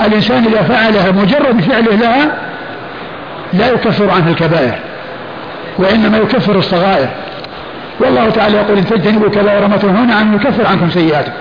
الإنسان 0.00 0.44
إذا 0.44 0.62
فعلها 0.62 1.10
مجرد 1.10 1.60
فعله 1.60 1.96
لها 1.96 2.32
لا 3.52 3.70
يكفر 3.70 4.10
عنها 4.10 4.30
الكبائر 4.30 4.74
وإنما 5.78 6.18
يكفر 6.18 6.58
الصغائر. 6.58 7.08
والله 8.00 8.30
تعالى 8.30 8.56
يقول 8.56 8.78
إن 8.78 8.84
تجتنبوا 8.84 9.28
كبائر 9.28 9.68
ما 9.68 9.76
تنهون 9.76 10.10
عنه 10.10 10.36
يكفر 10.36 10.66
عنكم 10.66 10.90
سيئاتكم. 10.90 11.32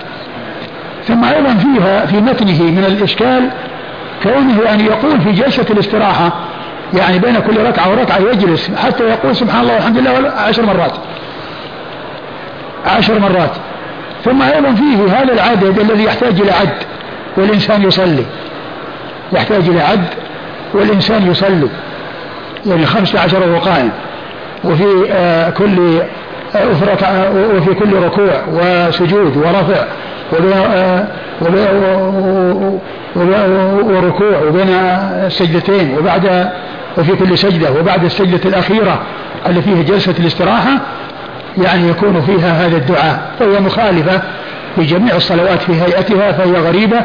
ثم 1.08 1.24
أيضا 1.24 1.54
فيها 1.54 2.06
في 2.06 2.18
متنه 2.18 2.64
من 2.64 2.86
الإشكال 2.88 3.50
كونه 4.24 4.74
أن 4.74 4.80
يقول 4.80 5.22
في 5.22 5.32
جلسة 5.32 5.66
الاستراحة 5.70 6.32
يعني 6.94 7.20
بين 7.20 7.40
كل 7.40 7.58
ركعة 7.64 7.90
وركعة 7.90 8.18
يجلس 8.18 8.72
حتى 8.76 9.04
يقول 9.04 9.36
سبحان 9.36 9.62
الله 9.62 9.74
والحمد 9.74 9.98
لله 9.98 10.30
عشر 10.30 10.66
مرات. 10.66 10.94
عشر 12.86 13.20
مرات. 13.20 13.52
ثم 14.26 14.42
أيضا 14.42 14.74
فيه 14.74 15.22
هذا 15.22 15.34
العدد 15.34 15.80
الذي 15.80 16.04
يحتاج 16.04 16.42
إلى 16.42 16.52
عد 16.52 16.78
والإنسان 17.38 17.84
يصلي. 17.84 18.26
يحتاج 19.34 19.70
إلى 19.70 19.82
عد 19.82 20.08
والإنسان 20.74 21.32
يصلي. 21.32 21.68
يعني 22.66 22.86
خمسة 22.86 23.20
عشر 23.20 23.50
وهو 23.50 23.60
قائم 23.60 23.92
وفي 24.64 25.08
آه 25.12 25.50
كل 25.50 26.02
وفي 26.66 27.74
كل 27.74 27.94
ركوع 27.94 28.44
وسجود 28.54 29.38
ورفع 29.38 29.84
وركوع 33.86 34.42
وبين 34.48 34.70
السجدتين 35.26 35.98
وبعد 35.98 36.50
وفي 36.98 37.16
كل 37.16 37.38
سجدة 37.38 37.72
وبعد 37.80 38.04
السجدة 38.04 38.50
الأخيرة 38.50 39.00
اللي 39.48 39.62
فيها 39.62 39.82
جلسة 39.82 40.16
الاستراحة 40.20 40.72
يعني 41.64 41.90
يكون 41.90 42.22
فيها 42.22 42.66
هذا 42.66 42.78
الدعاء. 42.78 43.20
فهي 43.40 43.60
مخالفة 43.60 44.22
في 44.76 44.84
جميع 44.84 45.16
الصلوات 45.16 45.62
في 45.62 45.82
هيئتها 45.82 46.32
فهي 46.32 46.52
غريبة 46.52 47.02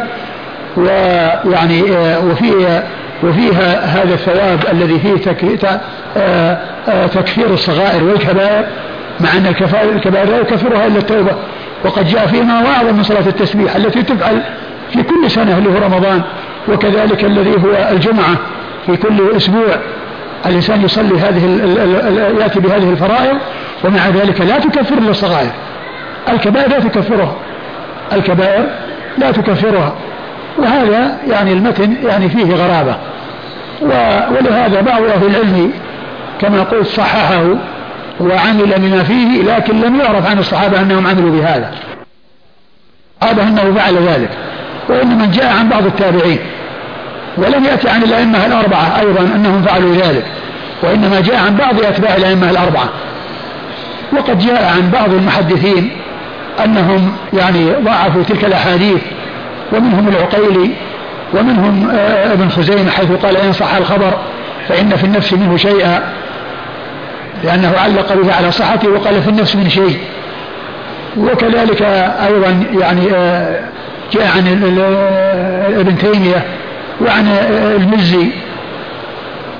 ويعني 0.77 1.83
وفي 2.31 2.83
وفيها 3.23 3.85
هذا 3.85 4.15
الثواب 4.15 4.59
الذي 4.73 4.99
فيه 4.99 5.17
تكفير 7.07 7.47
الصغائر 7.51 8.05
والكبائر. 8.05 8.65
مع 9.21 9.33
أن 9.37 9.47
الكبائر 9.97 10.29
لا 10.31 10.39
يكفرها 10.41 10.87
إلا 10.87 10.99
التوبة. 10.99 11.33
وقد 11.85 12.07
جاء 12.09 12.27
فيما 12.27 12.61
هو 12.61 12.67
أعظم 12.67 12.97
من 12.97 13.03
صلاة 13.03 13.27
التسبيح 13.27 13.77
التي 13.77 14.03
تفعل 14.03 14.43
في 14.93 15.03
كل 15.03 15.31
سنة 15.31 15.59
اللي 15.59 15.69
هو 15.69 15.85
رمضان 15.85 16.23
وكذلك 16.69 17.25
الذي 17.25 17.51
هو 17.51 17.89
الجمعة 17.91 18.37
في 18.87 18.97
كل 18.97 19.37
أسبوع. 19.37 19.77
الإنسان 20.47 20.85
يصلي 20.85 21.19
هذه 21.19 21.45
يأتي 22.41 22.61
بهذه 22.61 22.91
الفرائض 22.91 23.37
ومع 23.85 24.09
ذلك 24.09 24.41
لا 24.41 24.59
تكفر 24.59 24.99
إلا 24.99 25.11
الصغائر. 25.11 25.51
الكبائر 26.29 26.69
لا 26.69 26.79
تكفرها. 26.79 27.35
الكبائر 28.13 28.67
لا 29.19 29.31
تكفرها. 29.31 29.95
وهذا 30.59 31.19
يعني 31.31 31.53
المتن 31.53 31.97
يعني 32.05 32.29
فيه 32.29 32.55
غرابة. 32.55 32.97
ولهذا 34.31 34.81
بعض 34.81 35.03
أهل 35.03 35.27
العلم 35.27 35.73
كما 36.41 36.63
قلت 36.63 36.87
صححه 36.87 37.43
وعمل 38.21 38.75
بما 38.79 39.03
فيه 39.03 39.43
لكن 39.43 39.81
لم 39.81 40.01
يعرف 40.01 40.27
عن 40.27 40.39
الصحابة 40.39 40.81
أنهم 40.81 41.07
عملوا 41.07 41.31
بهذا. 41.31 41.71
هذا 43.23 43.43
أنه 43.43 43.75
فعل 43.75 43.97
ذلك 43.97 44.31
وإنما 44.89 45.27
جاء 45.27 45.57
عن 45.57 45.69
بعض 45.69 45.87
التابعين 45.87 46.39
ولم 47.37 47.65
يأتي 47.65 47.89
عن 47.89 48.03
الأئمة 48.03 48.47
الأربعة 48.47 49.01
أيضا 49.01 49.21
أنهم 49.21 49.63
فعلوا 49.63 49.95
ذلك 49.95 50.25
وإنما 50.83 51.21
جاء 51.21 51.37
عن 51.37 51.57
بعض 51.57 51.85
أتباع 51.85 52.17
الأئمة 52.17 52.51
الأربعة. 52.51 52.89
وقد 54.13 54.39
جاء 54.39 54.65
عن 54.77 54.91
بعض 54.91 55.13
المحدثين 55.13 55.91
أنهم 56.65 57.13
يعني 57.33 57.71
ضاعفوا 57.85 58.23
تلك 58.23 58.45
الأحاديث 58.45 59.01
ومنهم 59.73 60.09
العقيلي 60.09 60.71
ومنهم 61.35 61.91
آه، 61.91 62.33
ابن 62.33 62.49
خزيمة 62.49 62.91
حيث 62.91 63.13
قال 63.13 63.37
إن 63.37 63.53
صح 63.53 63.75
الخبر 63.75 64.13
فإن 64.69 64.97
في 64.97 65.05
النفس 65.05 65.33
منه 65.33 65.57
شيئا. 65.57 66.03
لأنه 67.45 67.73
علق 67.79 68.15
به 68.15 68.35
على 68.35 68.53
صحته 68.53 68.89
وقال 68.89 69.23
في 69.23 69.29
النفس 69.31 69.57
من 69.57 69.69
شيء. 69.69 69.99
وكذلك 71.17 71.83
أيضا 72.27 72.65
يعني 72.81 73.15
آه، 73.15 73.61
جاء 74.13 74.27
عن 74.37 74.47
ابن 75.79 75.99
تيمية 75.99 76.45
وعن 77.01 77.27
المزي. 77.77 78.27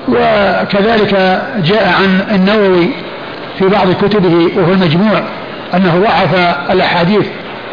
وكذلك 0.07 1.41
جاء 1.63 1.93
عن 1.99 2.35
النووي 2.35 2.89
في 3.59 3.65
بعض 3.65 3.87
كتبه 3.91 4.49
وهو 4.57 4.73
المجموع 4.73 5.23
أنه 5.73 5.99
ضعف 5.99 6.55
الأحاديث 6.71 7.25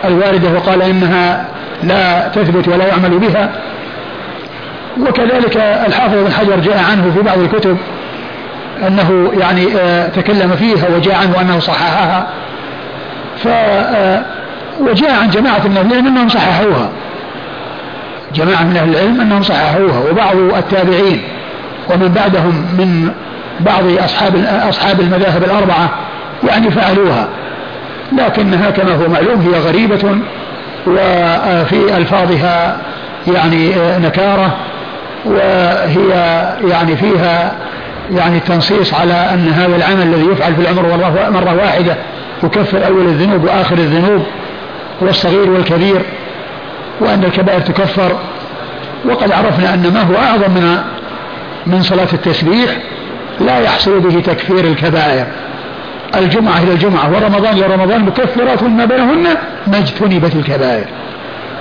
الواردة 0.05 0.49
وقال 0.53 0.83
إنها 0.83 1.45
لا 1.83 2.29
تثبت 2.29 2.69
ولا 2.69 2.87
يعمل 2.87 3.19
بها. 3.19 3.51
وكذلك 5.01 5.57
الحافظ 5.57 6.15
بن 6.15 6.33
حجر 6.33 6.61
جاء 6.61 6.85
عنه 6.91 7.13
في 7.17 7.23
بعض 7.23 7.39
الكتب 7.39 7.77
أنه 8.87 9.33
يعني 9.41 9.67
آه، 9.77 10.09
تكلم 10.09 10.57
فيها 10.57 10.89
وجاء 10.97 11.15
عنه 11.15 11.41
أنه 11.41 11.59
صححها. 11.59 12.27
ف 13.37 13.49
آه، 13.49 14.23
وجاء 14.81 15.13
عن 15.13 15.31
جماعة 15.31 15.69
من 15.69 15.77
العلم 15.77 16.07
أنهم 16.07 16.29
صححوها. 16.29 16.91
جماعة 18.35 18.63
من 18.63 18.77
أهل 18.77 18.89
العلم 18.89 19.21
أنهم 19.21 19.43
صححوها 19.43 20.11
وبعض 20.11 20.37
التابعين 20.37 21.23
ومن 21.91 22.09
بعدهم 22.09 22.67
من 22.79 23.11
بعض 23.61 24.05
أصحاب 24.05 24.45
أصحاب 24.69 25.01
المذاهب 25.01 25.45
الأربعة 25.45 25.91
يعني 26.49 26.71
فعلوها. 26.71 27.29
لكنها 28.13 28.71
كما 28.71 28.95
هو 28.95 29.09
معلوم 29.09 29.41
هي 29.41 29.61
غريبة 29.61 30.19
وفي 30.87 31.97
ألفاظها 31.97 32.77
يعني 33.27 33.73
نكارة 33.99 34.57
وهي 35.25 36.11
يعني 36.71 36.97
فيها 36.97 37.53
يعني 38.17 38.37
التنصيص 38.37 38.95
على 38.95 39.13
أن 39.13 39.49
هذا 39.49 39.77
العمل 39.77 40.03
الذي 40.03 40.27
يفعل 40.33 40.55
في 40.55 40.61
العمر 40.61 40.83
مرة 41.31 41.55
واحدة 41.55 41.97
يكفر 42.45 42.87
أول 42.87 43.05
الذنوب 43.07 43.45
وآخر 43.45 43.75
الذنوب 43.75 44.23
والصغير 45.01 45.51
والكبير 45.51 46.03
وأن 47.01 47.25
الكبائر 47.25 47.61
تكفر. 47.61 48.13
وقد 49.05 49.33
عرفنا 49.33 49.75
أن 49.75 49.93
ما 49.95 50.03
هو 50.03 50.15
أعظم 50.15 50.51
من 50.51 50.79
من 51.67 51.83
صلاة 51.83 52.09
التسبيح 52.13 52.71
لا 53.41 53.61
يحصل 53.61 54.01
به 54.01 54.21
تكفير 54.21 54.65
الكبائر. 54.65 55.27
الجمعة 56.17 56.63
إلى 56.63 56.73
الجمعة 56.73 57.11
ورمضان 57.13 57.55
إلى 57.59 57.75
رمضان 57.75 58.05
مكفرات 58.05 58.63
ما 58.63 58.85
بينهن 58.85 59.27
ما 59.67 59.79
اجتنبت 59.79 60.35
الكبائر. 60.35 60.85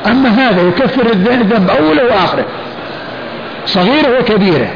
أما 0.08 0.30
هذا 0.30 0.62
يكفر 0.62 1.06
الذنب 1.14 1.70
أوله 1.70 2.04
وآخره 2.04 2.46
صغيره 3.66 4.20
وكبيره. 4.20 4.68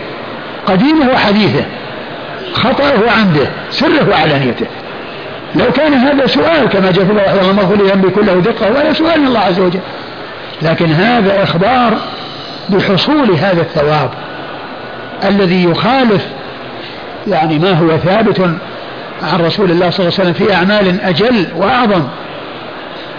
قديمه 0.67 1.11
وحديثه 1.13 1.65
خطأه 2.53 2.93
وعمده 3.07 3.47
سره 3.71 4.09
وعلانيته. 4.09 4.65
لو 5.55 5.71
كان 5.71 5.93
هذا 5.93 6.27
سؤال 6.27 6.69
كما 6.69 6.91
جاء 6.91 7.05
في 7.05 7.11
الله 7.11 7.41
الله 7.41 7.53
مغفر 7.53 7.75
لي 7.75 8.09
كله 8.09 8.33
دقة 8.33 8.71
ولا 8.71 8.93
سؤال 8.93 9.21
من 9.21 9.27
الله 9.27 9.39
عز 9.39 9.59
وجل. 9.59 9.79
لكن 10.61 10.91
هذا 10.91 11.43
إخبار 11.43 11.97
بحصول 12.69 13.31
هذا 13.31 13.61
الثواب 13.61 14.09
الذي 15.23 15.63
يخالف 15.63 16.25
يعني 17.27 17.59
ما 17.59 17.71
هو 17.71 17.97
ثابت 17.97 18.39
عن 19.23 19.41
رسول 19.41 19.71
الله 19.71 19.89
صلى 19.89 20.07
الله 20.07 20.19
عليه 20.19 20.31
وسلم 20.31 20.33
في 20.33 20.53
أعمال 20.53 21.01
أجل 21.01 21.47
وأعظم 21.55 22.07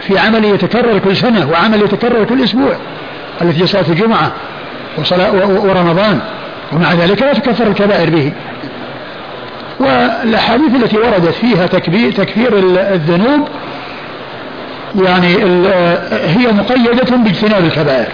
في 0.01 0.19
عمل 0.19 0.45
يتكرر 0.45 0.99
كل 0.99 1.17
سنة 1.17 1.51
وعمل 1.51 1.83
يتكرر 1.83 2.25
كل 2.25 2.45
أسبوع 2.45 2.77
التي 3.43 3.67
صلاة 3.67 3.85
الجمعة 3.89 4.33
ورمضان. 5.43 6.21
ومع 6.73 6.93
ذلك 6.93 7.23
لا 7.23 7.33
تكفر 7.33 7.67
الكبائر 7.67 8.11
به. 8.11 8.33
والأحاديث 9.81 10.75
التي 10.75 10.99
وردت 10.99 11.35
فيها 11.35 11.67
تكبير 11.67 12.13
تكفير 12.13 12.59
الذنوب 12.93 13.49
يعني 15.05 15.37
هي 16.27 16.53
مقيدة 16.53 17.17
باجتناب 17.17 17.65
الكبائر. 17.65 18.09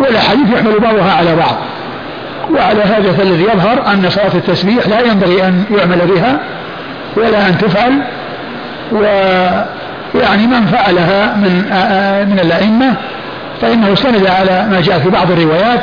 والأحاديث 0.00 0.52
يحمل 0.52 0.78
بعضها 0.80 1.12
على 1.12 1.36
بعض. 1.36 1.56
وعلى 2.50 2.82
هذا 2.82 3.12
فالذي 3.12 3.42
يظهر 3.42 3.86
أن 3.86 4.10
صلاة 4.10 4.34
التسبيح 4.34 4.86
لا 4.86 5.00
ينبغي 5.00 5.46
أن 5.46 5.64
يعمل 5.78 5.98
بها 6.14 6.40
ولا 7.16 7.48
أن 7.48 7.58
تفعل 7.58 8.02
ويعني 8.92 10.46
من 10.46 10.66
فعلها 10.66 11.36
من 11.36 11.52
من 12.30 12.38
الأئمة 12.38 12.94
فإنه 13.60 13.92
استند 13.92 14.26
على 14.26 14.66
ما 14.70 14.80
جاء 14.80 14.98
في 14.98 15.10
بعض 15.10 15.30
الروايات. 15.30 15.80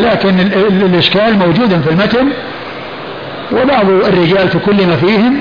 لكن 0.00 0.40
الإشكال 0.40 1.38
موجود 1.38 1.80
في 1.80 1.90
المتن 1.90 2.28
وبعض 3.52 3.90
الرجال 3.90 4.50
تكلم 4.50 4.96
فيهم 4.96 5.40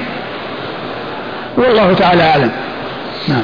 والله 1.58 1.94
تعالى 1.94 2.24
أعلم. 2.24 2.52
نعم. 3.28 3.44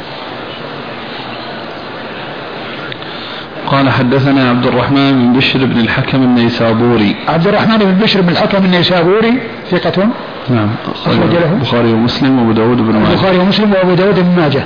قال 3.68 3.90
حدثنا 3.90 4.50
عبد 4.50 4.66
الرحمن 4.66 5.12
بن 5.12 5.34
بشر 5.38 5.66
بن 5.66 5.80
الحكم 5.80 6.24
النيسابوري. 6.24 7.16
عبد 7.28 7.48
الرحمن 7.48 7.78
بن 7.78 8.04
بشر 8.04 8.22
بن 8.22 8.30
الحكم 8.30 8.66
النيسابوري 8.66 9.34
ثقة؟ 9.72 10.08
نعم. 10.50 10.70
أخرج 11.06 11.34
له. 11.34 11.54
البخاري 11.54 11.94
ومسلم 11.94 12.40
وأبو 12.40 12.52
داود 12.52 12.78
بن 12.78 12.94
ماجه. 12.94 13.12
البخاري 13.12 13.38
ومسلم 13.38 13.74
وأبو 13.74 13.94
داود 13.94 14.20
بن 14.20 14.42
ماجه. 14.42 14.64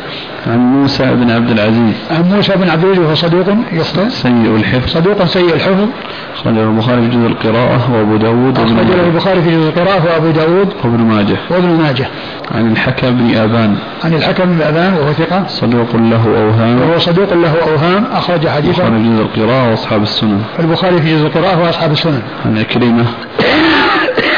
عن 0.48 0.58
موسى 0.58 1.16
بن 1.16 1.32
عبد 1.32 1.50
العزيز. 1.50 1.96
عن 2.12 2.24
موسى 2.36 2.54
بن 2.56 2.70
عبد 2.70 2.84
العزيز 2.84 3.00
وهو 3.04 3.16
صدوق 3.16 3.46
يخطئ. 3.72 4.10
سيء 4.10 4.56
الحفظ. 4.56 4.90
صدوق 4.90 5.26
سيء 5.26 5.54
الحفظ. 5.54 5.88
أخرجه 6.36 6.64
البخاري 6.64 7.02
في 7.02 7.08
جزء 7.08 7.28
القراءة 7.28 7.92
وأبو 7.94 8.18
داود 8.18 8.60
أخرجه 8.60 9.06
البخاري 9.08 9.42
في 9.42 9.50
جزء 9.50 9.70
القراءة 9.70 10.06
وأبو 10.06 10.32
داود 10.32 10.70
وابن 10.84 11.04
ماجه. 11.04 11.38
وابن 11.50 11.68
ماجه. 11.84 12.08
عن 12.56 12.72
الحكم 12.72 13.12
بن 13.12 13.36
آبان. 13.36 13.76
عن 14.04 14.14
الحكم 14.14 14.46
بن 14.46 14.62
آبان 14.62 14.94
وهو 14.94 15.14
ثقة. 15.14 15.44
صدوق 15.48 15.96
له 15.96 16.24
أوهام. 16.26 16.82
وهو 16.82 17.00
صدوق 17.00 17.34
له 17.34 17.54
أوهام. 17.72 18.04
أخرج 18.14 18.48
حديثه. 18.48 18.88
البخاري 18.88 19.04
في 19.04 19.10
جزء 19.10 19.22
القراءة 19.22 19.70
وأصحاب 19.70 20.04
السنن. 20.04 20.42
البخاري 20.60 21.02
في 21.02 21.16
جزء 21.16 21.28
القراءة 21.28 21.64
وأصحاب 21.64 21.92
السنن. 21.92 22.22
عن 22.46 22.58
عكرمة 22.58 23.06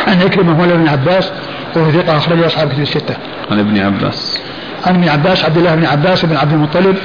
عن 0.10 0.22
عكرمة 0.22 0.53
مولى 0.57 0.74
بن 0.74 0.88
عباس 0.88 1.32
وهو 1.76 1.91
ثقة 1.91 2.18
أخرج 2.18 2.43
أصحاب 2.43 2.70
كتب 2.70 2.82
الستة. 2.82 3.16
عن 3.51 3.60
ابن 3.60 3.80
عباس. 3.80 4.39
عن 4.88 4.95
ابن 4.95 5.10
عباس 5.10 5.45
عبد 5.45 5.57
الله 5.57 5.76
بن 5.76 5.86
عباس 5.86 6.26
بن 6.26 6.38
عبد 6.38 6.53
المطلب 6.53 6.97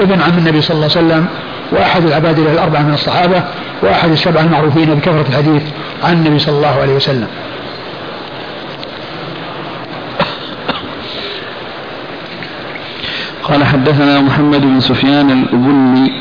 ابن 0.00 0.20
عم 0.20 0.38
النبي 0.38 0.60
صلى 0.62 0.74
الله 0.74 0.88
عليه 0.96 1.06
وسلم 1.06 1.26
وأحد 1.72 2.04
العباد 2.04 2.38
الأربعة 2.38 2.82
من 2.82 2.94
الصحابة 2.94 3.42
وأحد 3.82 4.10
السبعة 4.10 4.42
المعروفين 4.42 4.94
بكثرة 4.94 5.26
الحديث 5.28 5.62
عن 6.04 6.12
النبي 6.12 6.38
صلى 6.38 6.56
الله 6.56 6.80
عليه 6.80 6.94
وسلم. 6.94 7.28
قال 13.42 13.64
حدثنا 13.64 14.20
محمد 14.20 14.60
بن 14.60 14.80
سفيان 14.80 15.30
الأبني 15.30 16.12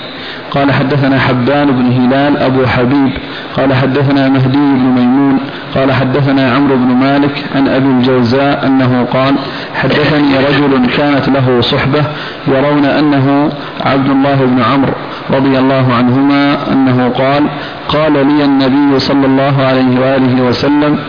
قال 0.53 0.71
حدثنا 0.71 1.19
حبان 1.19 1.71
بن 1.71 1.91
هلال 1.91 2.37
أبو 2.37 2.65
حبيب 2.65 3.11
قال 3.57 3.73
حدثنا 3.73 4.29
مهدي 4.29 4.57
بن 4.57 4.93
ميمون 4.95 5.39
قال 5.75 5.91
حدثنا 5.91 6.51
عمرو 6.55 6.75
بن 6.75 6.95
مالك 6.95 7.43
عن 7.55 7.67
أبي 7.67 7.87
الجوزاء 7.87 8.67
أنه 8.67 9.07
قال 9.13 9.35
حدثني 9.75 10.37
رجل 10.37 10.85
كانت 10.97 11.29
له 11.29 11.61
صحبة 11.61 12.03
يرون 12.47 12.85
أنه 12.85 13.49
عبد 13.85 14.09
الله 14.09 14.35
بن 14.35 14.61
عمرو 14.61 14.93
رضي 15.31 15.59
الله 15.59 15.93
عنهما 15.93 16.71
أنه 16.71 17.09
قال 17.09 17.43
قال 17.87 18.13
لي 18.13 18.45
النبي 18.45 18.99
صلى 18.99 19.25
الله 19.25 19.65
عليه 19.65 19.99
وآله 19.99 20.41
وسلم 20.41 20.99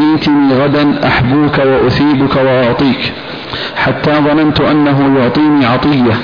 ائتني 0.00 0.54
غدا 0.54 1.06
أحبوك 1.06 1.58
وأثيبك 1.58 2.36
وأعطيك 2.36 3.12
حتى 3.76 4.10
ظننت 4.10 4.60
أنه 4.60 5.18
يعطيني 5.18 5.66
عطية 5.66 6.14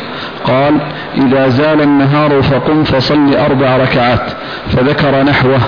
قال 0.45 0.75
إذا 1.17 1.49
زال 1.49 1.83
النهار 1.83 2.43
فقم 2.43 2.85
فصل 2.85 3.35
أربع 3.35 3.77
ركعات. 3.77 4.31
فذكر 4.69 5.23
نحوه. 5.23 5.61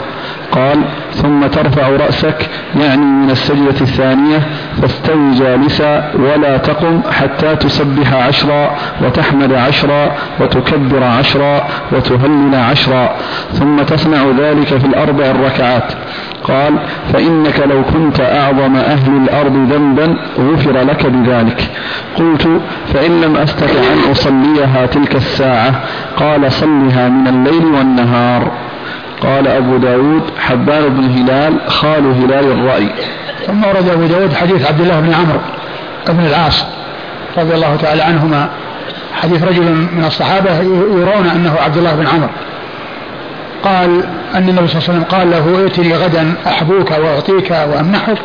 قال 0.53 0.83
ثم 1.15 1.47
ترفع 1.47 1.89
رأسك 1.89 2.51
يعني 2.81 3.03
من 3.03 3.31
السجدة 3.31 3.81
الثانية 3.81 4.43
فاستوي 4.83 5.35
جالسا 5.35 6.13
ولا 6.15 6.57
تقم 6.57 7.01
حتى 7.11 7.57
تسبح 7.57 8.15
عشرا 8.15 8.71
وتحمد 9.03 9.53
عشرا 9.53 10.13
وتكبر 10.41 11.05
عشرا 11.05 11.69
وتهلل 11.93 12.55
عشرا. 12.55 13.17
ثم 13.53 13.77
تصنع 13.77 14.25
ذلك 14.39 14.67
في 14.67 14.87
الأربع 14.87 15.25
الركعات. 15.25 15.93
قال 16.45 16.79
فإنك 17.13 17.61
لو 17.71 17.83
كنت 17.83 18.21
أعظم 18.21 18.77
أهل 18.77 19.17
الأرض 19.23 19.73
ذنبا 19.73 20.17
غفر 20.39 20.73
لك 20.73 21.07
بذلك. 21.07 21.71
قلت 22.17 22.49
فإن 22.95 23.21
لم 23.21 23.37
أستطع 23.37 23.81
أن 23.93 24.11
أصليها 24.61 24.87
تلك 24.87 25.17
الساعة 25.17 25.81
قال 26.17 26.53
صلها 26.53 27.09
من 27.09 27.29
الليل 27.29 27.65
والنهار. 27.65 28.53
قال 29.21 29.49
أبو 29.49 29.77
داود 29.77 30.23
حبان 30.39 30.89
بن 30.89 31.05
هلال 31.05 31.71
خال 31.71 32.07
هلال 32.07 32.53
الرأي. 32.53 32.89
ثم 33.47 33.65
ورد 33.65 33.89
أبو 33.89 34.07
داود 34.07 34.33
حديث 34.33 34.67
عبد 34.67 34.81
الله 34.81 35.01
بن 35.01 35.15
عمرو 35.15 35.41
بن 36.09 36.27
العاص 36.27 36.65
رضي 37.39 37.55
الله 37.55 37.77
تعالى 37.77 38.03
عنهما. 38.03 38.49
حديث 39.15 39.45
رجل 39.45 39.63
من 39.97 40.05
الصحابة 40.07 40.61
يرون 40.61 41.27
أنه 41.35 41.57
عبد 41.65 41.77
الله 41.77 41.95
بن 41.95 42.07
عمرو. 42.07 42.29
قال 43.65 44.05
أن 44.35 44.49
النبي 44.49 44.69
صلى 44.69 44.79
الله 44.79 44.89
عليه 44.89 44.93
وسلم 44.93 45.05
قال 45.05 45.31
له 45.31 45.63
ائتني 45.63 45.95
غدا 45.95 46.35
أحبوك 46.47 46.91
وأعطيك 46.91 47.51
وأمنحك 47.51 48.19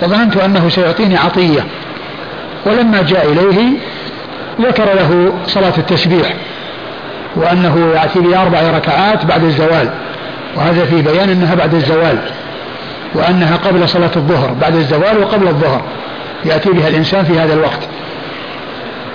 فظننت 0.00 0.36
أنه 0.36 0.68
سيعطيني 0.68 1.16
عطية. 1.16 1.64
ولما 2.66 3.02
جاء 3.02 3.32
إليه 3.32 3.78
ذكر 4.60 4.84
له 4.94 5.32
صلاة 5.46 5.72
التسبيح 5.78 6.34
وأنه 7.36 7.92
يأتي 7.94 8.20
بأربع 8.20 8.60
ركعات 8.76 9.24
بعد 9.24 9.44
الزوال 9.44 9.88
وهذا 10.56 10.84
في 10.84 11.02
بيان 11.02 11.28
أنها 11.28 11.54
بعد 11.54 11.74
الزوال 11.74 12.18
وأنها 13.14 13.56
قبل 13.56 13.88
صلاة 13.88 14.10
الظهر 14.16 14.52
بعد 14.60 14.76
الزوال 14.76 15.18
وقبل 15.18 15.48
الظهر 15.48 15.82
يأتي 16.44 16.70
بها 16.70 16.88
الإنسان 16.88 17.24
في 17.24 17.38
هذا 17.38 17.54
الوقت. 17.54 17.88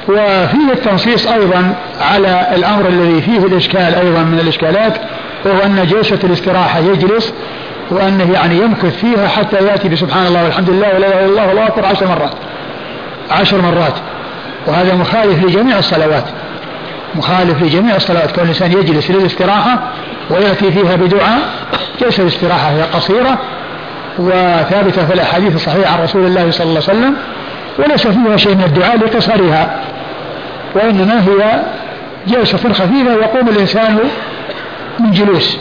وفيه 0.10 0.74
التنصيص 0.74 1.28
أيضا 1.28 1.76
على 2.02 2.48
الأمر 2.56 2.88
الذي 2.88 3.22
فيه 3.22 3.38
الإشكال 3.38 3.96
أيضا 3.96 4.20
من 4.20 4.40
الإشكالات 4.40 4.94
وهو 5.46 5.60
أن 5.66 5.88
جلسة 5.88 6.20
الاستراحة 6.24 6.80
يجلس 6.80 7.34
وأنه 7.92 8.34
يعني 8.34 8.58
يمكث 8.58 8.98
فيها 8.98 9.28
حتى 9.28 9.56
يأتي 9.66 9.90
بسبحان 9.90 10.26
الله 10.26 10.44
والحمد 10.44 10.70
لله 10.70 10.88
ولا 10.96 10.98
إله 10.98 11.20
إلا 11.20 11.26
الله 11.26 11.48
والله 11.48 11.68
أكبر 11.68 11.86
عشر 11.86 12.08
مرات 12.08 12.32
عشر 13.32 13.62
مرات. 13.62 13.94
وهذا 14.68 14.96
مخالف 14.96 15.44
لجميع 15.44 15.80
الصلوات. 15.80 16.24
مخالف 17.16 17.64
لجميع 17.64 17.96
الصلوات. 17.96 18.32
كون 18.32 18.44
الإنسان 18.44 18.72
يجلس 18.72 19.12
للاستراحة 19.12 19.80
ويأتي 20.30 20.72
فيها 20.72 20.96
بدعاء 20.96 21.40
جلسة 22.02 22.24
الاستراحة 22.24 22.70
هي 22.70 22.82
قصيرة 22.82 23.38
وثابتة 24.20 25.06
في 25.06 25.14
الأحاديث 25.14 25.56
الصحيحة 25.56 25.94
عن 25.94 26.04
رسول 26.04 26.26
الله 26.26 26.52
صلى 26.52 26.68
الله 26.68 26.84
عليه 26.90 27.00
وسلم 27.00 27.16
وليس 27.80 28.08
فيها 28.08 28.38
شيء 28.38 28.56
من 28.56 28.64
الدعاء 28.64 28.98
لقصرها. 28.98 29.80
وإنما 30.76 31.24
هي 31.28 31.62
جلسة 32.28 32.58
خفيفة 32.58 33.14
يقوم 33.14 33.50
الإنسان 33.50 34.00
من 35.00 35.12
جلوس 35.12 35.58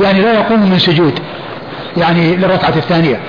يعني 0.00 0.20
لا 0.20 0.32
يقوم 0.32 0.70
من 0.70 0.78
سجود 0.78 1.18
يعني 1.96 2.36
للركعة 2.36 2.74
الثانية. 2.76 3.20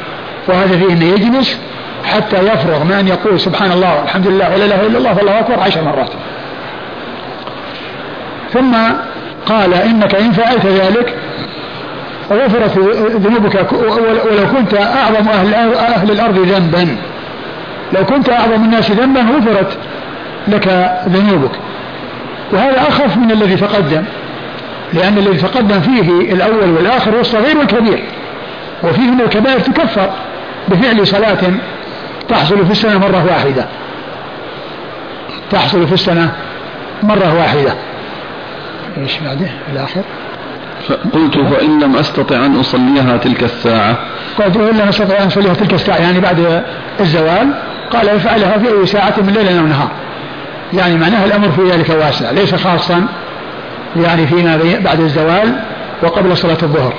وهذا 0.47 0.77
فيه 0.77 0.93
أنه 0.93 1.05
يجلس 1.05 1.57
حتى 2.05 2.37
يفرغ 2.37 2.83
من 2.83 2.91
أن 2.91 3.07
يقول 3.07 3.39
سبحان 3.39 3.71
الله 3.71 3.99
والحمد 3.99 4.27
لله 4.27 4.53
ولا 4.53 4.65
إله 4.65 4.85
إلا 4.85 4.97
الله 4.97 5.17
والله 5.17 5.39
أكبر 5.39 5.59
عشر 5.59 5.81
مرات. 5.81 6.09
ثم 8.53 8.75
قال 9.45 9.73
إنك 9.73 10.15
إن 10.15 10.31
فعلت 10.31 10.65
ذلك 10.65 11.15
غفرت 12.31 12.77
ذنوبك 13.15 13.71
ولو 13.71 14.47
كنت 14.57 14.73
أعظم 14.73 15.29
أهل, 15.29 15.53
أهل 15.75 16.11
الأرض 16.11 16.39
ذنبا. 16.39 16.97
لو 17.93 18.05
كنت 18.05 18.29
أعظم 18.29 18.63
الناس 18.63 18.91
ذنبا 18.91 19.21
غفرت 19.21 19.77
لك 20.47 20.97
ذنوبك. 21.07 21.51
وهذا 22.53 22.81
أخف 22.81 23.17
من 23.17 23.31
الذي 23.31 23.55
تقدم 23.55 24.03
لأن 24.93 25.17
الذي 25.17 25.37
تقدم 25.37 25.81
فيه 25.81 26.33
الأول 26.33 26.69
والآخر 26.69 27.15
والصغير 27.15 27.57
والكبير 27.57 28.03
وفيه 28.83 29.11
من 29.11 29.21
الكبائر 29.21 29.59
تكفر 29.59 30.09
بفعل 30.67 31.07
صلاة 31.07 31.37
تحصل 32.29 32.65
في 32.65 32.71
السنة 32.71 32.97
مرة 32.97 33.25
واحدة. 33.25 33.65
تحصل 35.51 35.87
في 35.87 35.93
السنة 35.93 36.31
مرة 37.03 37.37
واحدة. 37.37 37.73
إيش 38.97 39.17
بعده؟ 39.19 39.47
الآخر. 39.73 40.01
قلت 41.13 41.37
فإن 41.37 41.83
لم 41.83 41.95
أستطع 41.95 42.35
أن 42.45 42.59
أصليها 42.59 43.17
تلك 43.17 43.43
الساعة. 43.43 43.97
قلت 44.39 44.57
وإن 44.57 44.77
لم 44.77 44.87
أستطع 44.87 45.17
أن 45.17 45.27
أصليها 45.27 45.53
تلك 45.53 45.73
الساعة 45.73 45.97
يعني 45.97 46.19
بعد 46.19 46.63
الزوال. 46.99 47.53
قال 47.93 48.09
افعلها 48.09 48.57
في 48.57 48.67
أي 48.67 48.85
ساعة 48.85 49.13
من 49.17 49.33
ليل 49.33 49.57
أو 49.57 49.65
نهار. 49.65 49.89
يعني 50.73 50.97
معناها 50.97 51.25
الأمر 51.25 51.51
في 51.51 51.61
ذلك 51.71 51.89
واسع 51.89 52.31
ليس 52.31 52.55
خاصا 52.55 53.07
يعني 53.95 54.27
فيما 54.27 54.79
بعد 54.83 54.99
الزوال 54.99 55.55
وقبل 56.03 56.37
صلاة 56.37 56.57
الظهر. 56.63 56.93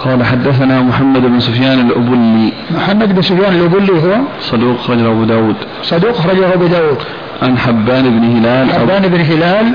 قال 0.00 0.24
حدثنا 0.24 0.80
محمد 0.80 1.22
بن 1.22 1.40
سفيان 1.40 1.80
الأبلي. 1.80 2.52
محمد 2.70 3.14
بن 3.14 3.22
سفيان 3.22 3.54
الأبلي 3.54 3.92
هو 3.92 4.14
صدوق 4.40 4.78
خرجه 4.80 5.12
أبو 5.12 5.24
داود. 5.24 5.56
صدوق 5.82 6.12
خرجه 6.12 6.54
أبو 6.54 6.66
داود. 6.66 6.98
عن 7.42 7.58
حبان 7.58 8.18
بن 8.18 8.36
هلال 8.36 8.72
حبان 8.72 9.02
بن 9.08 9.20
هلال 9.20 9.74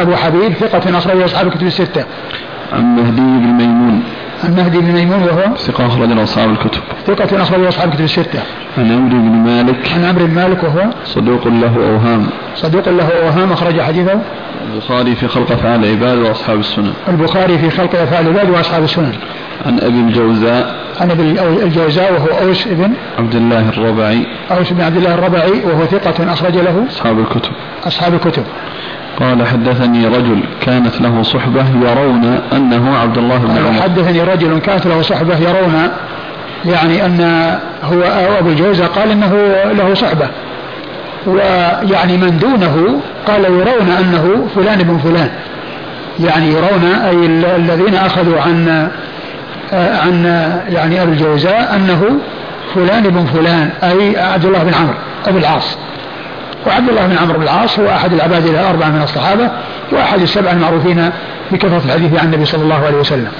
أبو 0.00 0.14
حبيب 0.16 0.52
ثقة 0.52 0.98
أخرج 0.98 1.22
أصحاب 1.22 1.46
الكتب 1.46 1.66
الستة. 1.66 2.04
عن 2.72 2.96
مهدي 2.96 3.20
بن 3.20 3.46
ميمون. 3.46 4.02
عن 4.44 4.54
مهدي 4.56 4.78
بن 4.78 4.92
ميمون 4.92 5.22
وهو 5.22 5.56
ثقة 5.56 5.86
أخرج 5.86 6.18
أصحاب 6.18 6.50
الكتب. 6.50 6.80
ثقة 7.06 7.42
أخرج 7.42 7.64
أصحاب 7.64 7.88
الكتب 7.88 8.04
الستة. 8.04 8.42
عن 8.78 8.92
عمرو 8.92 9.18
بن 9.18 9.36
مالك. 9.36 9.92
عن 9.94 10.04
عمرو 10.04 10.26
بن 10.26 10.34
مالك 10.34 10.64
وهو 10.64 10.84
صدوق 11.04 11.48
له 11.48 11.76
أوهام. 11.76 12.26
صدوق 12.56 12.88
له 12.88 13.08
أوهام 13.22 13.52
أخرج 13.52 13.80
حديثه 13.80 14.18
البخاري 14.74 15.14
في 15.14 15.28
خلق 15.28 15.52
أفعال 15.52 15.84
العباد 15.84 16.18
وأصحاب 16.18 16.58
السنن. 16.58 16.92
البخاري 17.08 17.58
في 17.58 17.70
خلق 17.70 17.94
أفعال 17.94 18.28
العباد 18.28 18.50
وأصحاب 18.50 18.84
السنن. 18.84 19.12
عن 19.66 19.80
أبي 19.80 20.00
الجوزاء. 20.00 20.74
عن 21.00 21.10
أبي 21.10 21.22
الجوزاء 21.62 22.12
وهو 22.12 22.48
أوس 22.48 22.68
بن 22.68 22.92
عبد 23.18 23.34
الله 23.34 23.68
الربعي. 23.68 24.26
أوس 24.50 24.72
بن 24.72 24.80
عبد 24.80 24.96
الله 24.96 25.14
الربعي 25.14 25.52
وهو 25.64 25.86
ثقة 25.86 26.32
أخرج 26.32 26.56
له 26.56 26.84
أصحاب 26.90 27.18
الكتب. 27.18 27.52
أصحاب 27.86 28.14
الكتب. 28.14 28.44
قال 29.20 29.46
حدثني 29.46 30.06
رجل 30.06 30.40
كانت 30.60 31.00
له 31.00 31.22
صحبة 31.22 31.64
يرون 31.82 32.40
أنه 32.52 32.96
عبد 32.96 33.18
الله 33.18 33.38
بن 33.38 33.58
عمر. 33.66 33.82
حدثني 33.82 34.22
رجل 34.22 34.58
كانت 34.58 34.86
له 34.86 35.02
صحبة 35.02 35.38
يرون 35.38 35.88
يعني 36.64 37.06
أن 37.06 37.20
هو 37.84 38.02
أبو 38.38 38.48
الجوزة 38.48 38.86
قال 38.86 39.10
أنه 39.10 39.34
له 39.72 39.94
صحبة 39.94 40.28
ويعني 41.26 42.16
من 42.16 42.38
دونه 42.38 43.00
قال 43.26 43.44
يرون 43.44 43.88
أنه 43.98 44.46
فلان 44.54 44.78
بن 44.78 44.98
فلان 44.98 45.30
يعني 46.20 46.48
يرون 46.48 46.84
أي 46.84 47.26
الذين 47.56 47.94
أخذوا 47.94 48.40
عن 48.40 48.88
عن 49.72 50.24
يعني 50.68 51.02
أبي 51.02 51.12
الجوزاء 51.12 51.76
أنه 51.76 52.18
فلان 52.74 53.02
بن 53.02 53.24
فلان 53.24 53.70
أي 53.82 54.20
عبد 54.20 54.44
الله 54.44 54.62
بن 54.62 54.74
عمرو 54.74 54.94
أبو 55.26 55.38
العاص. 55.38 55.76
وعبد 56.66 56.88
الله 56.88 57.06
بن 57.06 57.18
عمرو 57.18 57.38
بن 57.38 57.42
العاص 57.42 57.78
هو 57.78 57.88
أحد 57.88 58.12
العباد 58.12 58.46
الأربعة 58.46 58.88
من 58.88 59.02
الصحابة 59.02 59.50
وأحد 59.92 60.20
السبعة 60.20 60.52
المعروفين 60.52 61.10
بكثرة 61.50 61.82
الحديث 61.84 62.20
عن 62.20 62.26
النبي 62.26 62.44
صلى 62.44 62.62
الله 62.62 62.86
عليه 62.86 62.96
وسلم. 62.96 63.32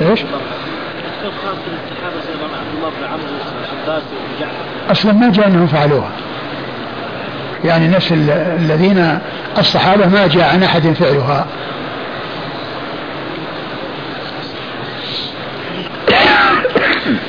إيش؟ 0.00 0.24
أصلا 4.90 5.12
ما 5.12 5.32
جاء 5.32 5.46
أنهم 5.46 5.66
فعلوها. 5.66 6.10
يعني 7.64 7.88
نفس 7.88 8.12
الذين 8.58 9.18
الصحابة 9.58 10.06
ما 10.06 10.26
جاء 10.26 10.52
عن 10.52 10.62
أحد 10.62 10.92
فعلها. 10.92 11.46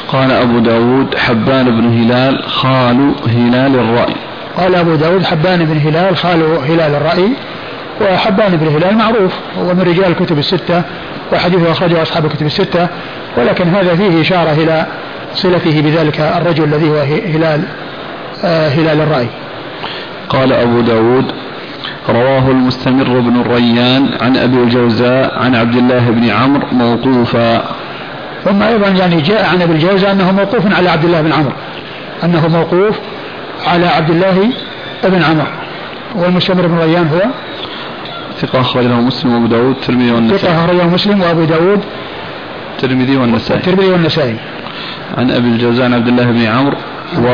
قال 0.07 0.31
أبو 0.31 0.59
داود 0.59 1.17
حبان 1.17 1.65
بن 1.65 2.01
هلال 2.01 2.43
خال 2.43 3.13
هلال 3.27 3.75
الرأي. 3.75 4.15
قال 4.57 4.75
أبو 4.75 4.95
داود 4.95 5.23
حبان 5.23 5.65
بن 5.65 5.77
هلال 5.77 6.17
خال 6.17 6.43
هلال 6.69 6.95
الرأي. 6.95 7.29
وحبان 8.01 8.55
بن 8.55 8.67
هلال 8.67 8.97
معروف 8.97 9.33
هو 9.59 9.73
من 9.73 9.81
رجال 9.81 10.05
الكتب 10.05 10.39
الستة 10.39 10.81
وحديثه 11.33 11.71
أخرجه 11.71 12.01
أصحاب 12.01 12.25
الكتب 12.25 12.45
الستة. 12.45 12.87
ولكن 13.37 13.67
هذا 13.67 13.95
فيه 13.95 14.21
إشارة 14.21 14.51
إلى 14.51 14.85
صلته 15.33 15.81
بذلك 15.81 16.19
الرجل 16.19 16.63
الذي 16.63 16.89
هو 16.89 16.97
هلال 17.35 17.61
آه 18.43 18.69
هلال 18.69 19.01
الرأي. 19.01 19.27
قال 20.31 20.53
أبو 20.53 20.81
داود 20.81 21.25
رواه 22.09 22.51
المستمر 22.51 23.19
بن 23.19 23.41
الريان 23.41 24.09
عن 24.21 24.37
أبي 24.37 24.57
الجوزاء 24.57 25.39
عن 25.39 25.55
عبد 25.55 25.75
الله 25.75 26.09
بن 26.09 26.29
عمرو 26.29 26.67
موقوفا. 26.71 27.63
ثم 28.45 28.61
أيضا 28.63 28.87
يعني 28.87 29.21
جاء 29.21 29.49
عن 29.51 29.61
أبي 29.61 29.73
الجوزاء 29.73 30.11
أنه 30.11 30.31
موقوف 30.31 30.75
على 30.77 30.89
عبد 30.89 31.05
الله 31.05 31.21
بن 31.21 31.31
عمرو 31.31 31.51
أنه 32.23 32.47
موقوف 32.47 32.99
على 33.67 33.85
عبد 33.85 34.09
الله 34.09 34.49
بن 35.03 35.21
عمرو. 35.23 35.47
والمستمر 36.15 36.67
بن 36.67 36.77
الريان 36.77 37.07
هو؟ 37.07 37.21
ثقة 38.41 38.61
أخرج 38.61 38.85
له 38.85 39.01
مسلم 39.01 39.33
وأبو 39.33 39.45
داود 39.45 39.75
الترمذي 39.75 40.11
والنسائي. 40.11 40.39
ثقة 40.39 40.65
أخرجه 40.65 40.87
مسلم 40.87 41.21
وأبو 41.21 41.43
داود 41.43 41.81
الترمذي 42.75 43.17
والنسائي. 43.17 43.59
الترمذي 43.59 43.89
والنسائي. 43.89 44.35
عن 45.17 45.31
أبي 45.31 45.47
الجوزاء 45.47 45.85
عن 45.85 45.93
عبد 45.93 46.07
الله 46.07 46.25
بن 46.25 46.45
عمرو 46.45 46.77
و... 47.17 47.27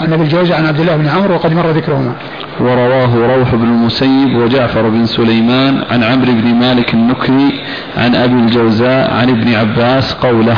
عن 0.00 0.12
أبي 0.12 0.22
الجوزاء 0.22 0.58
عن 0.58 0.66
عبد 0.66 0.80
الله 0.80 0.96
بن 0.96 1.08
عمرو 1.08 1.34
وقد 1.34 1.52
مر 1.52 1.70
ذكرهما. 1.70 2.12
ورواه 2.60 3.36
روح 3.36 3.54
بن 3.54 3.64
المسيب 3.64 4.36
وجعفر 4.36 4.88
بن 4.88 5.06
سليمان 5.06 5.84
عن 5.90 6.02
عمرو 6.02 6.32
بن 6.32 6.54
مالك 6.54 6.94
النكري 6.94 7.60
عن 7.96 8.14
أبي 8.14 8.34
الجوزاء 8.34 9.14
عن 9.14 9.28
ابن 9.28 9.54
عباس 9.54 10.14
قوله. 10.14 10.56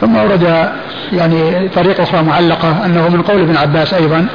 ثم 0.00 0.16
أورد 0.16 0.70
يعني 1.12 1.68
طريقة 1.68 2.02
أخرى 2.02 2.22
معلقة 2.22 2.86
أنه 2.86 3.08
من 3.08 3.22
قول 3.22 3.40
ابن 3.40 3.56
عباس 3.56 3.94
أيضا 3.94 4.26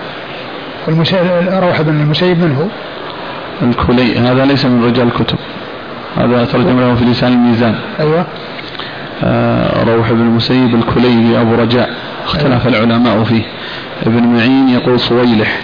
روح 1.60 1.82
بن 1.82 2.02
المسيب 2.02 2.40
منه 2.40 2.70
الكلي 3.62 4.20
هذا 4.20 4.46
ليس 4.46 4.66
من 4.66 4.86
رجال 4.86 5.08
الكتب. 5.08 5.38
هذا 6.18 6.46
ترجم 6.46 6.80
له 6.80 6.96
في 6.96 7.06
لسان 7.06 7.34
الميزان. 7.34 7.76
أيوة. 8.00 8.20
آه 8.20 8.26
روح 9.88 10.12
بن 10.12 10.22
المسيب 10.22 10.76
الكليبي 10.76 11.42
أبو 11.42 11.56
رجاء 11.56 11.90
اختلف 12.26 12.68
أيوة. 12.68 12.86
العلماء 12.86 13.24
فيه 13.24 13.44
ابن 14.06 14.24
معين 14.24 14.70
يقول 14.70 15.00
صويلح 15.00 15.60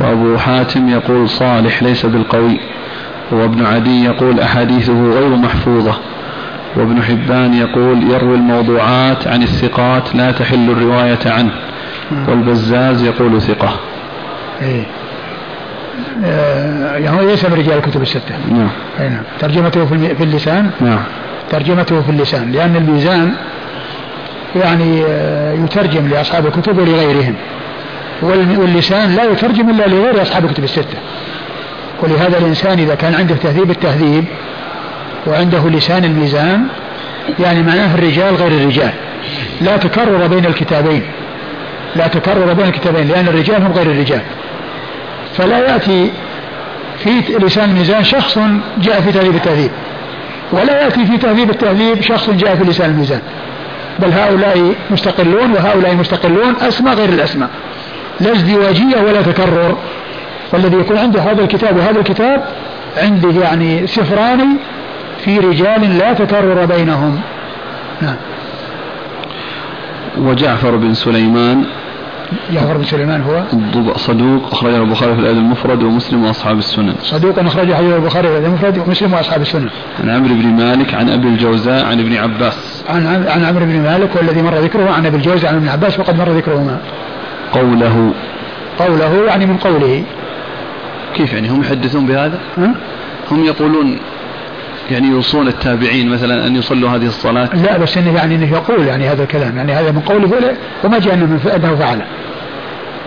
وأبو 0.00 0.38
حاتم 0.38 0.88
يقول 0.88 1.28
صالح 1.28 1.82
ليس 1.82 2.06
بالقوي 2.06 2.60
وابن 3.32 3.66
عدي 3.66 4.04
يقول 4.04 4.40
أحاديثه 4.40 5.10
غير 5.10 5.36
محفوظة 5.36 5.94
وابن 6.76 7.02
حبان 7.02 7.54
يقول 7.54 8.10
يروي 8.10 8.34
الموضوعات 8.34 9.26
عن 9.26 9.42
الثقات 9.42 10.14
لا 10.14 10.30
تحل 10.30 10.70
الرواية 10.70 11.18
عنه 11.26 11.52
والبزاز 12.28 13.02
يقول 13.02 13.42
ثقة 13.42 13.76
إيه. 14.62 14.80
آه، 14.80 14.84
يعني 16.96 17.26
ليس 17.26 17.44
من 17.44 17.54
رجال 17.54 17.78
الكتب 17.78 18.02
الستة. 18.02 18.34
نعم. 18.50 18.68
نعم. 18.98 19.22
ترجمته 19.40 19.86
في 19.86 20.22
اللسان؟ 20.24 20.70
نعم. 20.80 21.00
ترجمته 21.50 22.02
في 22.02 22.10
اللسان 22.10 22.52
لأن 22.52 22.76
الميزان 22.76 23.32
يعني 24.56 25.02
آه، 25.08 25.52
يترجم 25.64 26.08
لأصحاب 26.08 26.46
الكتب 26.46 26.78
ولغيرهم. 26.78 27.34
واللسان 28.22 29.16
لا 29.16 29.24
يترجم 29.24 29.70
إلا 29.70 29.86
لغير 29.86 30.22
أصحاب 30.22 30.44
الكتب 30.44 30.64
الستة. 30.64 30.98
ولهذا 32.02 32.38
الإنسان 32.38 32.78
إذا 32.78 32.94
كان 32.94 33.14
عنده 33.14 33.34
تهذيب 33.34 33.70
التهذيب 33.70 34.24
وعنده 35.26 35.68
لسان 35.68 36.04
الميزان 36.04 36.66
يعني 37.40 37.62
معناه 37.62 37.94
الرجال 37.94 38.34
غير 38.34 38.52
الرجال. 38.52 38.92
لا 39.60 39.76
تكرر 39.76 40.26
بين 40.26 40.46
الكتابين. 40.46 41.02
لا 41.96 42.06
تكرر 42.06 42.52
بين 42.52 42.66
الكتابين 42.66 43.08
لأن 43.08 43.28
الرجال 43.28 43.62
هم 43.62 43.72
غير 43.72 43.86
الرجال. 43.86 44.20
فلا 45.34 45.58
يأتي 45.58 46.10
في 46.98 47.20
لسان 47.38 47.70
الميزان 47.70 48.04
شخص 48.04 48.38
جاء 48.78 49.00
في 49.00 49.12
تهذيب 49.12 49.34
التهذيب. 49.34 49.70
ولا 50.52 50.82
يأتي 50.82 51.06
في 51.06 51.16
تهذيب 51.16 51.50
التهذيب 51.50 52.00
شخص 52.00 52.30
جاء 52.30 52.56
في 52.56 52.64
لسان 52.64 52.90
الميزان. 52.90 53.20
بل 53.98 54.12
هؤلاء 54.12 54.74
مستقلون 54.90 55.52
وهؤلاء 55.52 55.94
مستقلون 55.94 56.54
أسماء 56.60 56.94
غير 56.94 57.08
الأسماء 57.08 57.50
لا 58.20 58.32
ازدواجية 58.32 58.96
ولا 58.96 59.22
تكرر. 59.22 59.76
والذي 60.52 60.76
يكون 60.76 60.98
عنده 60.98 61.20
هذا 61.20 61.42
الكتاب 61.42 61.76
وهذا 61.76 61.98
الكتاب 61.98 62.44
عنده 62.96 63.40
يعني 63.42 63.86
سفران 63.86 64.56
في 65.24 65.38
رجال 65.38 65.98
لا 65.98 66.12
تكرر 66.12 66.64
بينهم. 66.64 67.20
نعم. 68.02 68.16
وجعفر 70.18 70.76
بن 70.76 70.94
سليمان 70.94 71.64
جعفر 72.52 72.76
بن 72.76 72.84
سليمان 72.84 73.22
هو؟ 73.22 73.42
صدوق 73.96 74.52
أخرجه 74.52 74.76
البخاري 74.76 75.14
في 75.14 75.20
الأدب 75.20 75.38
المفرد 75.38 75.82
ومسلم 75.82 76.24
وأصحاب 76.24 76.58
السنن. 76.58 76.94
صدوق 77.02 77.38
أخرجه 77.38 77.74
حديث 77.74 77.94
البخاري 77.94 78.28
في 78.28 78.32
الأدب 78.32 78.46
المفرد 78.46 78.78
ومسلم 78.78 79.12
وأصحاب 79.12 79.42
السنن. 79.42 79.68
عن 80.00 80.10
عمرو 80.10 80.34
بن 80.34 80.46
مالك 80.46 80.94
عن 80.94 81.08
أبي 81.08 81.28
الجوزاء 81.28 81.84
عن 81.84 82.00
ابن 82.00 82.16
عباس. 82.16 82.84
عن 82.88 83.06
عن 83.06 83.44
عمرو 83.44 83.66
بن 83.66 83.82
مالك 83.82 84.16
والذي 84.16 84.42
مر 84.42 84.54
ذكره 84.54 84.90
عن 84.90 85.06
أبي 85.06 85.16
الجوزاء 85.16 85.50
عن 85.50 85.56
ابن 85.56 85.68
عباس 85.68 85.98
وقد 85.98 86.18
مر 86.18 86.28
ذكرهما. 86.28 86.78
قوله. 87.52 88.12
قوله 88.78 89.24
يعني 89.26 89.46
من 89.46 89.56
قوله. 89.56 90.04
كيف 91.14 91.32
يعني 91.32 91.48
هم 91.48 91.60
يحدثون 91.60 92.06
بهذا؟ 92.06 92.38
هم 93.30 93.44
يقولون 93.44 93.98
يعني 94.90 95.08
يوصون 95.08 95.48
التابعين 95.48 96.08
مثلا 96.08 96.46
أن 96.46 96.56
يصلوا 96.56 96.90
هذه 96.90 97.06
الصلاة؟ 97.06 97.48
لا 97.54 97.78
بس 97.78 97.98
إنه 97.98 98.16
يعني 98.16 98.34
إنه 98.34 98.52
يقول 98.52 98.86
يعني 98.86 99.08
هذا 99.08 99.22
الكلام 99.22 99.56
يعني 99.56 99.72
هذا 99.72 99.90
من 99.90 100.00
قوله 100.00 100.56
وما 100.84 100.98
جاء 100.98 101.14
إنه 101.14 101.40
إنه 101.56 101.76
فعله 101.76 102.04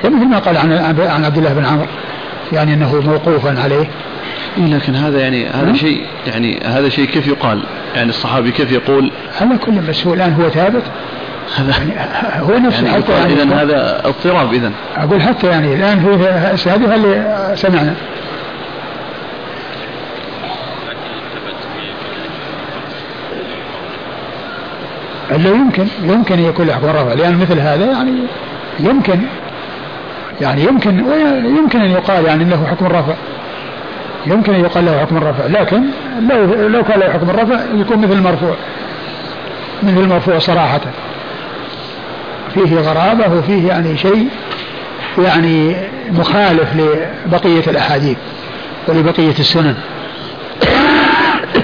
يعني 0.03 0.15
مثل 0.15 0.25
ما 0.27 0.39
قال 0.39 0.57
عن 0.57 0.71
عن 0.99 1.25
عبد 1.25 1.37
الله 1.37 1.53
بن 1.53 1.65
عمرو 1.65 1.87
يعني 2.53 2.73
إنه 2.73 3.01
موقوفا 3.05 3.61
عليه. 3.63 3.89
إيه 4.57 4.65
لكن 4.65 4.95
هذا 4.95 5.19
يعني 5.19 5.47
هذا 5.47 5.73
شيء 5.73 6.05
يعني 6.27 6.59
هذا 6.65 6.89
شيء 6.89 7.05
كيف 7.05 7.27
يقال؟ 7.27 7.63
يعني 7.95 8.09
الصحابي 8.09 8.51
كيف 8.51 8.71
يقول؟ 8.71 9.11
على 9.41 9.57
كل 9.57 9.71
بس 9.71 10.07
هو 10.07 10.13
الآن 10.13 10.33
هو 10.33 10.49
ثابت. 10.49 10.83
هذا 11.55 11.71
يعني 11.71 11.93
هو 12.41 12.57
نفسه 12.57 12.85
يعني 12.85 13.03
حتى 13.03 13.11
يعني 13.11 13.33
اذا 13.33 13.55
هذا 13.55 14.01
اضطراب 14.05 14.53
اذا 14.53 14.71
أقول 14.97 15.21
حتى 15.21 15.47
يعني 15.47 15.73
الآن 15.73 15.99
في 16.55 16.69
هذه 16.69 16.95
اللي 16.95 17.51
سمعنا؟ 17.55 17.95
لا 25.31 25.49
يمكن 25.49 25.87
يمكن 26.03 26.33
أن 26.33 26.43
يكون 26.43 26.67
له 26.67 26.73
حكم 26.73 26.85
رفع 26.87 27.13
لأن 27.13 27.37
مثل 27.37 27.59
هذا 27.59 27.85
يعني 27.85 28.11
يمكن 28.79 29.19
يعني 30.41 30.63
يمكن 30.63 30.99
يمكن 31.45 31.81
أن 31.81 31.91
يقال 31.91 32.25
يعني 32.25 32.43
له 32.43 32.65
حكم 32.65 32.85
الرفع 32.85 33.13
يمكن 34.25 34.53
أن 34.53 34.59
يقال 34.59 34.85
له 34.85 34.99
حكم 34.99 35.17
الرفع 35.17 35.45
لكن 35.45 35.81
لو 36.29 36.67
لو 36.67 36.83
كان 36.83 36.99
له 36.99 37.09
حكم 37.09 37.29
الرفع 37.29 37.59
يكون 37.75 37.97
مثل 37.97 38.13
المرفوع. 38.13 38.55
مثل 39.83 39.97
المرفوع 39.97 40.39
صراحة. 40.39 40.81
فيه 42.53 42.79
غرابة 42.79 43.33
وفيه 43.33 43.67
يعني 43.67 43.97
شيء 43.97 44.27
يعني 45.17 45.75
مخالف 46.11 46.75
لبقية 46.75 47.63
الأحاديث 47.67 48.17
ولبقية 48.87 49.39
السنن. 49.39 49.75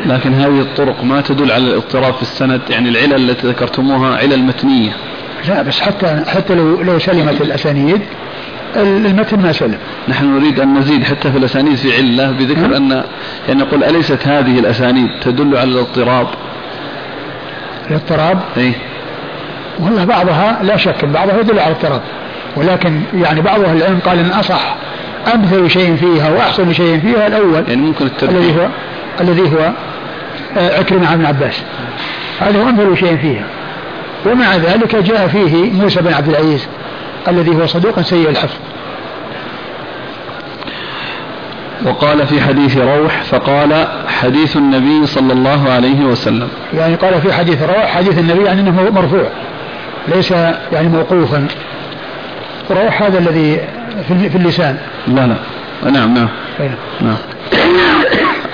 لكن 0.06 0.34
هذه 0.34 0.60
الطرق 0.60 1.04
ما 1.04 1.22
تدل 1.22 1.52
على 1.52 1.64
الاضطراب 1.64 2.14
في 2.14 2.22
السند 2.22 2.62
يعني 2.70 2.90
العلل 2.90 3.30
التي 3.30 3.48
ذكرتموها 3.48 4.18
علل 4.18 4.44
متنية. 4.44 4.92
لا 5.48 5.62
بس 5.62 5.82
حتى 5.82 6.24
حتى 6.28 6.56
لو 6.56 6.82
لو 6.82 7.00
سلمت 7.00 7.42
الأسانيد 7.42 8.02
المتن 8.76 9.40
ما 9.40 9.52
سلم. 9.52 9.78
نحن 10.08 10.26
نريد 10.26 10.60
أن 10.60 10.78
نزيد 10.78 11.04
حتى 11.04 11.32
في 11.32 11.38
الأسانيد 11.38 11.76
في 11.76 11.98
علة 11.98 12.32
بذكر 12.32 12.78
أن 12.78 13.04
يعني 13.48 13.62
نقول 13.62 13.84
أليست 13.84 14.28
هذه 14.28 14.60
الأسانيد 14.60 15.10
تدل 15.22 15.58
على 15.58 15.70
الاضطراب؟ 15.72 16.28
الاضطراب؟ 17.90 18.40
أي 18.58 18.74
والله 19.80 20.06
بعضها 20.06 20.60
لا 20.64 20.78
شك 20.78 21.06
بعضها 21.06 21.40
يدل 21.40 21.60
على 21.60 21.72
الاضطراب. 21.72 22.02
ولكن 22.56 23.02
يعني 23.14 23.42
بعض 23.42 23.60
أهل 23.60 23.78
العلم 23.78 24.00
قال 24.06 24.20
إن 24.20 24.30
أصح 24.30 24.76
أمثل 25.34 25.70
شيء 25.70 25.96
فيها 25.96 26.30
وأحسن 26.30 26.74
شيء 26.74 27.00
فيها 27.00 27.28
الأول 27.28 27.64
يعني 27.68 27.82
ممكن 27.82 28.08
الذي 28.24 28.56
هو 28.56 28.68
الذي 29.22 29.42
هو 29.42 29.72
آه، 30.58 30.80
عكرمة 30.80 31.08
عن 31.08 31.26
عباس 31.26 31.62
هذا 32.40 32.64
هو 32.64 32.70
أنفل 32.70 32.98
شيء 32.98 33.18
فيها. 33.18 33.44
ومع 34.26 34.56
ذلك 34.56 34.96
جاء 34.96 35.28
فيه 35.28 35.72
موسى 35.72 36.02
بن 36.02 36.14
عبد 36.14 36.30
العزيز 36.30 36.68
الذي 37.28 37.56
هو 37.56 37.66
صدوق 37.66 38.02
سيء 38.02 38.30
الحفظ. 38.30 38.58
وقال 41.86 42.28
في 42.28 42.42
حديث 42.42 42.78
روح 42.78 43.24
فقال 43.24 43.88
حديث 44.08 44.58
النبي 44.58 45.06
صلى 45.06 45.34
الله 45.34 45.70
عليه 45.72 46.06
وسلم. 46.06 46.50
يعني 46.74 46.96
قال 46.96 47.22
في 47.22 47.34
حديث 47.34 47.64
روح 47.64 47.86
حديث 47.86 48.20
النبي 48.20 48.44
يعني 48.44 48.62
إنه 48.62 48.90
مرفوع 48.92 49.28
ليس 50.08 50.32
يعني 50.72 50.88
موقوفا. 50.88 51.48
روح 52.72 53.02
هذا 53.02 53.20
الذي 53.20 53.62
في 54.08 54.36
اللسان. 54.36 54.78
لا 55.08 55.28
لا. 55.28 55.36
نعم 55.92 56.14
نعم. 56.14 56.28
نعم. 57.02 57.18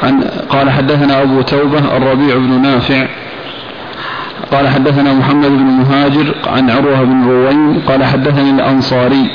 عن 0.04 0.24
قال 0.50 0.70
حدثنا 0.70 1.22
أبو 1.22 1.42
توبة 1.42 1.98
الربيع 1.98 2.36
بن 2.36 2.62
نافع. 2.62 3.08
قال 4.52 4.68
حدثنا 4.68 5.14
محمد 5.14 5.50
بن 5.50 5.64
مهاجر 5.64 6.36
عن 6.48 6.70
عروة 6.70 7.04
بن 7.04 7.24
روين 7.28 7.82
قال 7.88 8.04
حدثني 8.04 8.50
الأنصاري 8.50 9.32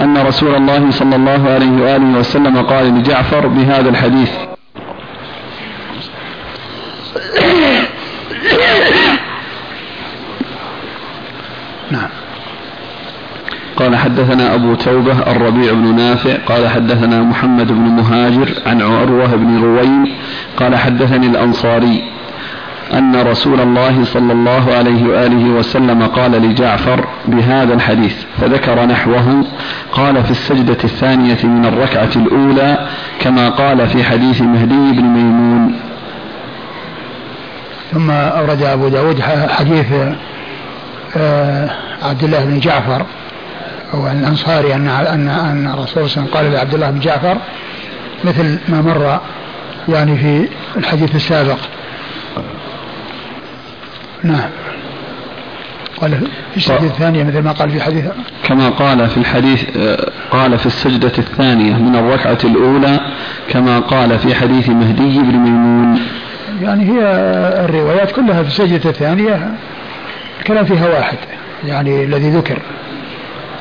أن 0.00 0.18
رسول 0.18 0.54
الله 0.54 0.90
صلى 0.90 1.16
الله 1.16 1.50
عليه 1.50 1.82
وآله 1.82 2.18
وسلم 2.18 2.62
قال 2.62 2.98
لجعفر 2.98 3.46
بهذا 3.46 3.88
الحديث. 3.88 4.30
قال 13.82 13.96
حدثنا 13.96 14.54
أبو 14.54 14.74
توبة 14.74 15.12
الربيع 15.12 15.72
بن 15.72 15.94
نافع 15.94 16.36
قال 16.46 16.68
حدثنا 16.68 17.22
محمد 17.22 17.66
بن 17.66 17.80
مهاجر 17.80 18.48
عن 18.66 18.82
عروة 18.82 19.36
بن 19.36 19.62
روين 19.62 20.12
قال 20.56 20.76
حدثني 20.76 21.26
الأنصاري 21.26 22.02
أن 22.92 23.16
رسول 23.16 23.60
الله 23.60 24.04
صلى 24.04 24.32
الله 24.32 24.74
عليه 24.74 25.04
وآله 25.08 25.50
وسلم 25.50 26.02
قال 26.02 26.30
لجعفر 26.32 27.04
بهذا 27.28 27.74
الحديث 27.74 28.14
فذكر 28.40 28.86
نحوه 28.86 29.44
قال 29.92 30.24
في 30.24 30.30
السجدة 30.30 30.78
الثانية 30.84 31.38
من 31.44 31.64
الركعة 31.64 32.10
الأولى 32.16 32.86
كما 33.20 33.48
قال 33.48 33.88
في 33.88 34.04
حديث 34.04 34.40
مهدي 34.40 34.92
بن 34.92 35.02
ميمون. 35.02 35.74
ثم 37.92 38.10
أورد 38.10 38.62
أبو 38.62 38.88
داود 38.88 39.20
حديث 39.48 39.86
آه، 41.16 41.70
عبد 42.02 42.24
الله 42.24 42.44
بن 42.44 42.60
جعفر 42.60 43.06
أو 43.94 44.06
الأنصاري 44.06 44.74
أن 44.74 44.88
أن 44.88 45.28
أن 45.28 45.66
الرسول 45.66 45.86
صلى 45.86 45.96
الله 45.96 46.04
عليه 46.04 46.04
وسلم 46.04 46.26
قال 46.26 46.52
لعبد 46.52 46.74
الله 46.74 46.90
بن 46.90 47.00
جعفر 47.00 47.36
مثل 48.24 48.58
ما 48.68 48.80
مر 48.80 49.20
يعني 49.88 50.16
في 50.16 50.48
الحديث 50.76 51.14
السابق. 51.14 51.58
نعم. 54.24 54.50
قال 56.00 56.10
في 56.50 56.56
السجدة 56.56 56.86
الثانية 56.86 57.24
مثل 57.24 57.38
ما 57.38 57.52
قال 57.52 57.70
في 57.70 57.80
حديث 57.80 58.04
كما 58.44 58.68
قال 58.68 59.08
في 59.08 59.16
الحديث 59.16 59.64
قال 60.30 60.58
في 60.58 60.66
السجدة 60.66 61.12
الثانية 61.18 61.74
من 61.74 61.96
الركعة 61.96 62.38
الأولى 62.44 63.00
كما 63.48 63.78
قال 63.78 64.18
في 64.18 64.34
حديث 64.34 64.68
مهدي 64.68 65.18
بن 65.18 65.36
ميمون. 65.36 66.00
يعني 66.62 66.84
هي 66.84 67.00
الروايات 67.64 68.10
كلها 68.12 68.42
في 68.42 68.48
السجدة 68.48 68.90
الثانية 68.90 69.54
الكلام 70.38 70.64
فيها 70.64 70.88
واحد 70.88 71.18
يعني 71.64 72.04
الذي 72.04 72.30
ذكر. 72.30 72.58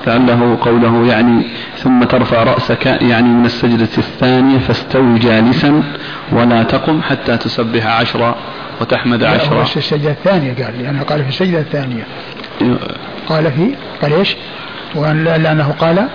لعله 0.07 0.57
قوله 0.61 1.07
يعني 1.07 1.45
ثم 1.77 2.03
ترفع 2.03 2.43
رأسك 2.43 2.85
يعني 2.85 3.29
من 3.29 3.45
السجدة 3.45 3.89
الثانية 3.97 4.59
فاستوي 4.59 5.19
جالسا 5.19 5.83
ولا 6.31 6.63
تقم 6.63 7.01
حتى 7.01 7.37
تسبح 7.37 7.87
عشرا 7.87 8.35
وتحمد 8.81 9.23
عشرا. 9.23 9.63
في 9.63 9.77
السجدة 9.77 10.11
الثانية 10.11 10.53
قال 10.53 10.83
لأنه 10.83 11.03
قال 11.03 11.23
في 11.23 11.29
السجدة 11.29 11.59
الثانية. 11.59 12.03
قال 13.27 13.51
في 13.51 13.75
قال 14.01 14.13
إيش؟ 14.13 14.35
لأنه 14.95 15.75
قال 15.79 16.07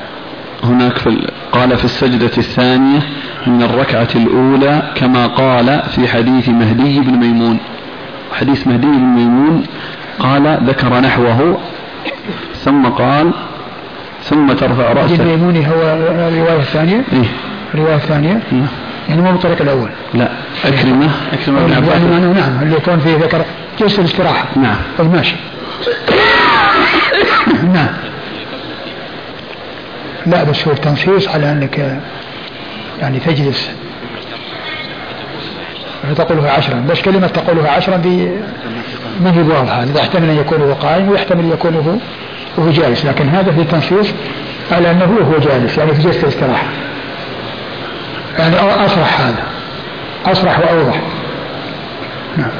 هناك 0.64 0.98
في 0.98 1.28
قال 1.52 1.76
في 1.76 1.84
السجدة 1.84 2.30
الثانية 2.38 2.98
من 3.46 3.62
الركعة 3.62 4.08
الأولى 4.14 4.82
كما 4.94 5.26
قال 5.26 5.82
في 5.82 6.08
حديث 6.08 6.48
مهدي 6.48 7.00
بن 7.00 7.18
ميمون. 7.18 7.58
حديث 8.32 8.66
مهدي 8.66 8.86
بن 8.86 9.04
ميمون 9.04 9.64
قال 10.18 10.58
ذكر 10.64 11.00
نحوه 11.00 11.58
ثم 12.54 12.86
قال 12.86 13.32
ثم 14.28 14.52
ترفع 14.52 14.92
رأسك 14.92 15.20
الميموني 15.20 15.68
هو 15.68 15.82
الرواية 16.28 16.58
الثانية 16.58 17.04
إيه؟ 17.12 17.26
الرواية 17.74 17.94
الثانية 17.94 18.40
إيه؟ 18.52 18.66
يعني 19.08 19.22
مو 19.22 19.32
بالطريق 19.32 19.62
الأول. 19.62 19.88
لا 20.14 20.28
أكرمة. 20.64 21.10
أكرمة 21.32 21.66
بن 21.66 21.72
عباس 21.72 22.02
يعني 22.02 22.26
نعم 22.26 22.62
اللي 22.62 22.76
يكون 22.76 22.98
فيه 22.98 23.16
ذكر 23.16 23.44
جلسة 23.80 24.00
الاستراحة. 24.00 24.44
نعم. 24.56 24.76
طيب 24.98 25.14
ماشي. 25.14 25.34
نعم. 27.74 27.88
لا 30.26 30.44
بس 30.44 30.68
هو 30.68 30.72
التنصيص 30.72 31.28
على 31.28 31.52
أنك 31.52 32.00
يعني 33.00 33.18
تجلس. 33.18 33.70
تقولها 36.16 36.50
عشرا. 36.50 36.84
بس 36.90 37.00
كلمة 37.00 37.26
تقولها 37.26 37.70
عشرا 37.70 37.96
دي 37.96 38.16
من 39.20 39.32
هي 39.34 39.58
واضحة. 39.58 39.82
إذا 39.82 40.00
احتمل 40.00 40.30
أن 40.30 40.36
يكون 40.36 40.60
هو 40.60 40.72
قائم 40.72 41.08
ويحتمل 41.08 41.44
أن 41.44 41.50
يكون 41.50 41.74
هو 41.74 41.92
وهو 42.56 42.70
جالس 42.70 43.06
لكن 43.06 43.28
هذا 43.28 43.52
في 43.52 43.64
تنصيص 43.64 44.08
على 44.72 44.90
أنه 44.90 45.04
هو 45.04 45.38
جالس 45.38 45.78
يعني 45.78 45.94
في 45.94 46.02
جلسة 46.02 46.22
الاستراحة. 46.22 46.66
يعني 48.38 48.56
أصرح 48.56 49.20
هذا 49.20 49.42
أصرح 50.26 50.58
وأوضح. 50.58 51.00
نعم. 52.36 52.50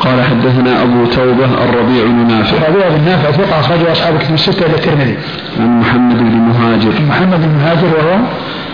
قال 0.00 0.22
حدثنا 0.22 0.82
أبو 0.82 1.06
توبة 1.06 1.44
الربيع 1.44 2.04
بن 2.04 2.26
نافع. 2.28 2.56
الربيع 2.56 2.88
بن 2.88 3.04
نافع 3.04 3.30
ثقة 3.30 3.60
أخرجه 3.60 3.92
أصحاب 3.92 4.18
كتب 4.18 4.34
الستة 4.34 4.66
إلى 4.66 4.74
الترمذي. 4.74 5.16
عن 5.60 5.80
محمد 5.80 6.18
بن 6.18 6.38
مهاجر. 6.38 6.92
محمد 7.08 7.40
بن 7.40 7.48
مهاجر 7.48 7.86
وهو؟ 7.86 8.18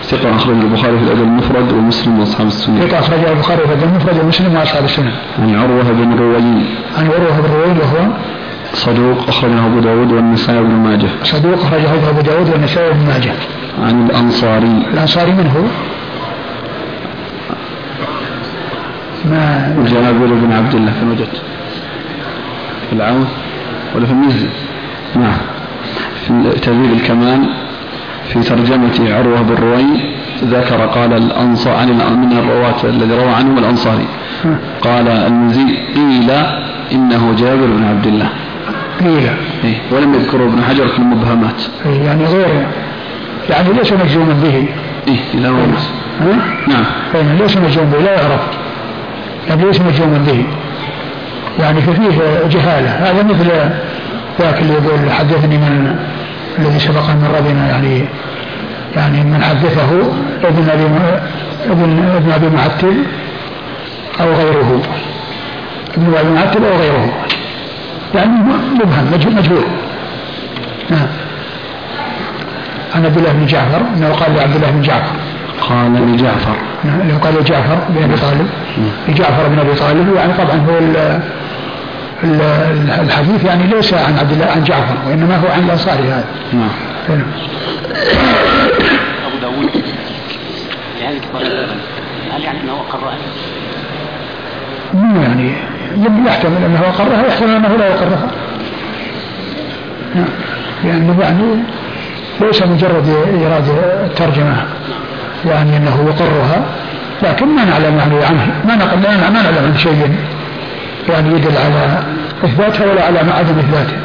ثقة 0.03 0.35
أخرج 0.35 0.55
البخاري 0.55 0.97
في 0.97 1.03
الأدب 1.03 1.21
المفرد 1.21 1.71
ومسلم 1.71 2.19
وأصحاب 2.19 2.47
السنة. 2.47 2.87
ثقة 2.87 2.99
أخرج 2.99 3.19
البخاري 3.27 3.59
في 3.59 3.65
الأدب 3.65 3.83
المفرد 3.83 4.23
ومسلم 4.23 4.55
وأصحاب 4.55 4.83
السنة. 4.83 5.11
عن 5.39 5.55
عروة 5.55 5.83
بن 5.83 6.19
روين 6.19 6.65
عن 6.97 7.05
عروة 7.05 7.41
بن 7.41 7.53
روين 7.53 7.77
وهو؟ 7.77 8.11
صدوق 8.73 9.27
أخرجه 9.27 9.65
أبو 9.65 9.79
داود 9.79 10.11
والنسائي 10.11 10.59
بن 10.59 10.69
ماجه. 10.69 11.09
صدوق 11.23 11.53
أخرجه 11.53 12.09
أبو 12.09 12.21
داود 12.21 12.49
والنسائي 12.49 12.93
بن 12.93 13.05
ماجه. 13.05 13.33
عن 13.83 14.05
الأنصاري. 14.05 14.85
الأنصاري 14.93 15.31
من 15.31 15.47
هو؟ 15.47 15.63
ما 19.31 19.75
جابر 19.87 20.33
بن 20.33 20.53
عبد 20.53 20.75
الله 20.75 20.91
فين 20.91 21.09
وجدت؟ 21.11 21.41
في 22.89 22.95
العون 22.95 23.27
ولا 23.95 24.05
في 24.05 24.11
المزي؟ 24.11 24.47
نعم. 25.15 25.37
في 26.27 26.59
تهذيب 26.59 26.93
الكمال 26.93 27.49
في 28.29 28.39
ترجمة 28.39 29.15
عروة 29.15 29.41
بن 29.41 29.55
روي 29.55 29.85
ذكر 30.43 30.85
قال 30.85 31.13
الأنصار 31.13 31.75
عن 31.75 32.21
من 32.21 32.37
الرواة 32.37 32.83
الذي 32.83 33.13
روى 33.13 33.31
عنهم 33.31 33.57
الأنصاري. 33.57 34.07
قال 34.81 35.07
المزي 35.07 35.77
قيل 35.95 36.31
إنه 36.91 37.35
جابر 37.37 37.65
بن 37.65 37.83
عبد 37.83 38.07
الله. 38.07 38.29
قيل 38.99 39.29
إيه. 39.63 39.77
ولم 39.91 40.13
يذكره 40.13 40.43
ابن 40.43 40.63
حجر 40.63 40.87
في 40.87 40.99
المبهمات. 40.99 41.61
إيه 41.85 42.01
يعني 42.01 42.25
غير 42.25 42.67
يعني 43.49 43.73
ليس 43.73 43.93
مجزوما 43.93 44.33
به. 44.43 44.65
إيه 45.07 45.39
لا 45.41 45.49
نعم. 46.67 46.85
يعني 47.13 47.39
ليس 47.39 47.57
مجزوما 47.57 47.91
به 47.91 47.99
لا 47.99 48.11
يعرف. 48.11 48.41
يعني 49.49 49.63
ليس 49.63 49.81
مجزوما 49.81 50.17
به. 50.17 50.43
يعني 51.59 51.81
ففيه 51.81 52.47
جهالة. 52.49 52.89
هذا 52.89 53.23
مثل 53.23 53.47
ذاك 54.39 54.61
اللي 54.61 54.73
يقول 54.73 55.11
حدثني 55.11 55.57
من 55.57 55.95
الذي 56.59 56.79
سبق 56.79 57.09
من 57.09 57.35
ربنا 57.37 57.67
يعني 57.67 58.05
يعني 58.95 59.23
من 59.23 59.43
حدثه 59.43 59.89
ابن 60.43 60.69
أبي 60.69 60.83
ابن 61.69 62.03
ابن 62.15 62.31
أبي 62.31 62.49
معتل 62.49 63.03
أو 64.21 64.33
غيره. 64.33 64.81
ابن 65.97 66.13
وهب 66.13 66.25
المعتب 66.25 66.63
أو 66.63 66.77
غيره. 66.77 67.13
يعني 68.15 68.31
مبهم 68.75 69.11
مجهول 69.13 69.63
نعم. 70.89 71.07
عن 72.95 73.05
عبد 73.05 73.17
الله 73.17 73.31
بن 73.31 73.45
جعفر 73.45 73.81
إنه 73.97 74.13
قال 74.13 74.35
لعبد 74.35 74.55
الله 74.55 74.71
بن 74.71 74.81
جعفر. 74.81 75.15
قال 75.61 76.13
لجعفر 76.13 76.55
نعم 76.83 77.19
قال 77.19 77.33
لجعفر 77.35 77.77
بن 77.89 78.03
أبي 78.03 78.15
طالب. 78.15 78.49
لجعفر 79.07 79.47
بن 79.47 79.59
أبي 79.59 79.75
طالب 79.75 80.15
يعني 80.15 80.33
طبعا 80.33 80.57
هو 80.57 80.77
الحديث 83.03 83.45
يعني 83.45 83.63
ليس 83.63 83.93
عن 83.93 84.17
عبد 84.19 84.31
الله 84.31 84.45
عن 84.45 84.63
جعفر 84.63 84.95
وإنما 85.07 85.37
هو 85.37 85.47
عن 85.47 85.63
الانصاري 85.63 86.03
هذا 86.03 86.25
نعم, 86.53 86.69
نعم. 87.09 87.23
أبو 89.25 89.37
داوود 89.41 89.69
لهذه 90.99 91.19
هل 92.31 92.43
يعني 92.43 92.61
انه 92.61 92.73
قرأ؟ 92.73 93.13
مو 94.93 95.21
يعني 95.21 95.53
يحتمل 96.27 96.63
انه 96.65 96.79
اقرها 96.79 97.27
يحتمل 97.27 97.55
انه 97.55 97.75
لا 97.75 97.87
يقرها 97.87 98.27
لأنه 100.83 101.17
يعني 101.21 101.63
ليس 102.41 102.63
مجرد 102.63 103.15
إيراد 103.41 103.69
الترجمة 104.03 104.65
يعني 105.45 105.77
إنه 105.77 106.05
يقرها 106.07 106.65
لكن 107.23 107.47
ما 107.47 107.65
نعلم 107.65 107.97
يعني 107.97 108.25
عنه 108.25 108.51
ما 108.67 108.75
نقل 108.75 108.97
ما 108.99 109.29
نعلم 109.29 109.65
عن 109.65 109.77
شيء 109.77 110.15
يعني 111.09 111.29
يدل 111.29 111.57
على 111.57 112.03
إثباتها 112.43 112.91
ولا 112.91 113.05
على 113.05 113.19
عدم 113.19 113.59
إثباتها. 113.59 113.99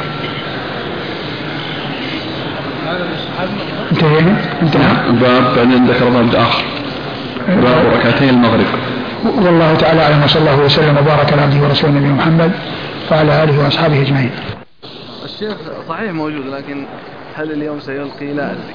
انتهينا؟ 3.91 4.35
انتهى؟ 4.61 5.11
باب 5.21 5.55
بعدين 5.55 5.85
ذكر 5.85 6.09
باب 6.09 6.35
آخر 6.35 6.63
باب 7.47 7.85
ركعتي 7.95 8.29
المغرب 8.29 8.65
والله 9.25 9.75
تعالى 9.75 10.01
أعلم 10.01 10.23
وصلى 10.23 10.41
الله 10.41 10.65
وسلم 10.65 10.97
وبارك 10.97 11.33
على 11.33 11.41
عبده 11.41 11.63
ورسوله 11.63 11.91
نبينا 11.91 12.13
محمد 12.13 12.51
وعلى 13.11 13.43
آله 13.43 13.63
وأصحابه 13.63 14.01
أجمعين. 14.01 14.31
الشيخ 15.25 15.57
صحيح 15.89 16.11
موجود 16.11 16.45
لكن 16.45 16.85
هل 17.35 17.51
اليوم 17.51 17.79
سيلقي 17.79 18.33
لا 18.33 18.51
أدري. 18.51 18.73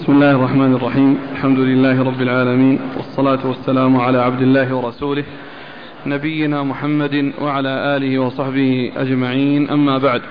بسم 0.00 0.12
الله 0.12 0.30
الرحمن 0.30 0.74
الرحيم 0.74 1.18
الحمد 1.32 1.58
لله 1.58 2.02
رب 2.02 2.22
العالمين 2.22 2.78
والصلاة 2.96 3.46
والسلام 3.46 3.96
على 3.96 4.18
عبد 4.18 4.42
الله 4.42 4.74
ورسوله 4.74 5.24
نبينا 6.06 6.62
محمد 6.62 7.32
وعلى 7.40 7.96
آله 7.96 8.18
وصحبه 8.18 8.92
أجمعين 8.96 9.70
أما 9.70 9.98
بعد 9.98 10.22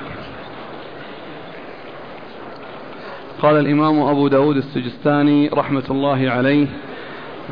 قال 3.41 3.57
الإمام 3.57 3.99
أبو 3.99 4.27
داود 4.27 4.57
السجستاني 4.57 5.47
رحمة 5.47 5.83
الله 5.91 6.29
عليه 6.29 6.67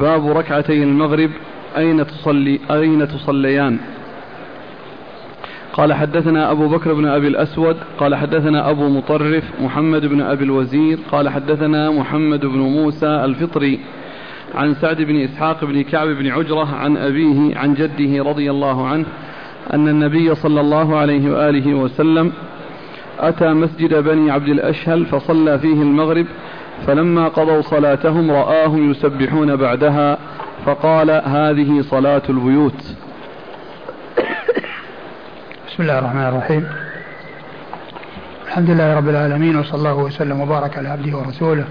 باب 0.02 0.28
ركعتي 0.28 0.84
المغرب 0.84 1.30
أين 1.78 2.07
تصلي 2.07 2.60
أين 2.72 3.07
تصليان؟ 3.07 3.80
قال 5.74 5.94
حدثنا 5.94 6.52
أبو 6.52 6.68
بكر 6.68 6.94
بن 6.94 7.06
أبي 7.06 7.28
الأسود 7.28 7.78
قال 7.99 8.16
حدثنا 8.16 8.70
أبو 8.70 8.90
مطرف 8.90 9.44
محمد 9.61 10.06
بن 10.06 10.22
أبي 10.22 10.44
الوزير 10.44 10.99
قال 11.11 11.30
حدثنا 11.30 11.91
محمد 11.91 12.45
بن 12.45 12.60
موسى 12.60 13.07
الفطري 13.07 13.80
عن 14.56 14.74
سعد 14.74 15.02
بن 15.02 15.22
إسحاق 15.22 15.66
بن 15.66 15.82
كعب 15.82 16.07
بن 16.07 16.28
عجرة 16.28 16.76
عن 16.76 16.98
أبيه 16.98 17.57
عن 17.57 17.74
جده 17.74 18.24
رضي 18.24 18.52
الله 18.52 18.88
عنه 18.88 19.06
أن 19.74 19.88
النبي 19.88 20.36
صلى 20.36 20.61
الله 20.61 20.98
عليه 20.98 21.32
وآله 21.32 21.74
وسلم 21.74 22.32
أتى 23.20 23.54
مسجد 23.54 23.94
بني 23.94 24.32
عبد 24.32 24.48
الأشهل 24.48 25.06
فصلى 25.06 25.60
فيه 25.60 25.82
المغرب 25.82 26.26
فلما 26.88 27.28
قضوا 27.28 27.62
صلاتهم 27.62 28.32
رآهم 28.32 28.91
يسبحون 28.91 29.56
بعدها 29.56 30.18
فقال 30.66 31.12
هذه 31.12 31.82
صلاة 31.82 32.22
البيوت. 32.30 32.96
بسم 35.68 35.84
الله 35.84 36.00
الرحمن 36.00 36.26
الرحيم. 36.28 36.68
الحمد 38.48 38.70
لله 38.70 38.98
رب 38.98 39.10
العالمين 39.10 39.56
وصلى 39.56 39.78
الله 39.78 39.96
وسلم 39.96 40.41
وبارك 40.41 40.78
على 40.78 40.90
عبده 40.90 41.18
ورسوله 41.18 41.66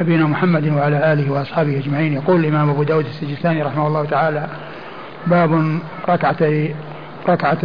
نبينا 0.00 0.24
محمد 0.26 0.68
وعلى 0.68 1.12
آله 1.12 1.32
وأصحابه 1.32 1.78
أجمعين. 1.78 2.12
يقول 2.12 2.40
الإمام 2.40 2.70
أبو 2.70 2.82
داود 2.82 3.06
السجستاني 3.06 3.62
رحمه 3.62 3.86
الله 3.86 4.04
تعالى 4.04 4.46
باب 5.26 5.78
ركعتي 6.08 6.74
ركعة 7.28 7.60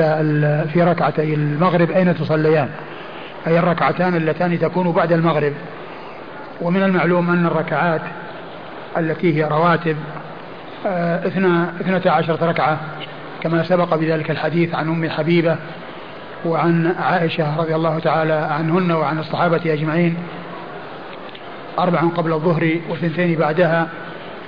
في 0.66 0.84
ركعتي 0.84 1.34
المغرب 1.34 1.92
أين 1.92 2.16
تصليان؟ 2.16 2.70
أي 3.48 3.60
الركعتان 3.60 4.16
اللتان 4.16 4.60
تكون 4.60 4.92
بعد 4.92 5.12
المغرب. 5.12 5.54
ومن 6.62 6.84
المعلوم 6.84 7.30
أن 7.30 7.46
الركعات 7.46 8.02
التي 8.98 9.38
هي 9.38 9.44
رواتب 9.44 9.98
آه، 10.88 11.28
اثنتا 11.82 12.10
عشرة 12.10 12.46
ركعة 12.46 12.80
كما 13.42 13.64
سبق 13.64 13.96
بذلك 13.96 14.32
الحديث 14.32 14.76
عن 14.76 14.90
أم 14.90 15.10
حبيبة 15.10 15.56
وعن 16.46 16.96
عائشة 17.00 17.60
رضي 17.60 17.76
الله 17.76 18.00
تعالى 18.00 18.34
عنهن 18.34 18.92
وعن 18.92 19.20
الصحابة 19.20 19.74
أجمعين 19.74 20.16
أربع 21.80 22.00
قبل 22.00 22.34
الظهر 22.34 22.78
وثنتين 22.90 23.40
بعدها 23.40 23.88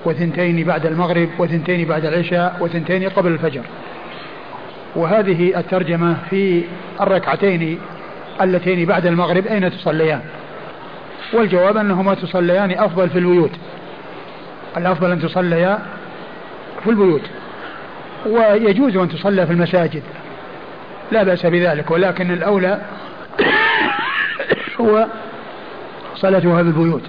وثنتين 0.06 0.64
بعد 0.64 0.86
المغرب 0.86 1.30
وثنتين 1.40 1.88
بعد 1.88 2.06
العشاء 2.06 2.58
وثنتين 2.60 3.10
قبل 3.10 3.32
الفجر. 3.32 3.62
وهذه 4.96 5.60
الترجمة 5.60 6.18
في 6.30 6.64
الركعتين 7.02 7.80
اللتين 8.42 8.86
بعد 8.86 9.06
المغرب 9.06 9.48
أين 9.48 9.72
تصليان؟ 9.72 10.22
والجواب 11.34 11.78
أنهما 11.78 12.14
تصليان 12.14 12.72
أفضل 12.72 13.10
في 13.10 13.20
البيوت. 13.20 13.52
الأفضل 14.78 15.12
أن 15.12 15.22
تصليا 15.22 15.80
في 16.84 16.90
البيوت. 16.90 17.22
ويجوز 18.26 18.98
أن 18.98 19.10
تصلى 19.10 19.48
في 19.48 19.54
المساجد. 19.54 20.04
لا 21.12 21.24
بأس 21.24 21.46
بذلك 21.46 21.92
ولكن 21.92 22.32
الأولى 22.32 22.82
هو 24.82 25.08
صلاتها 26.16 26.64
في 26.64 26.70
البيوت. 26.70 27.04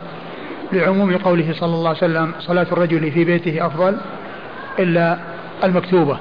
لعموم 0.72 1.16
قوله 1.16 1.52
صلى 1.52 1.74
الله 1.74 1.88
عليه 1.88 1.98
وسلم 1.98 2.32
صلاة 2.40 2.66
الرجل 2.72 3.10
في 3.12 3.24
بيته 3.24 3.66
أفضل 3.66 3.96
إلا 4.78 5.18
المكتوبة. 5.64 6.18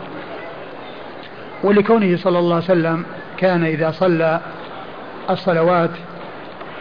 ولكونه 1.64 2.18
صلى 2.18 2.40
الله 2.40 2.56
عليه 2.56 2.66
وسلم 2.66 3.06
كان 3.38 3.64
إذا 3.64 3.92
صلى 3.92 4.40
الصلوات 5.30 5.90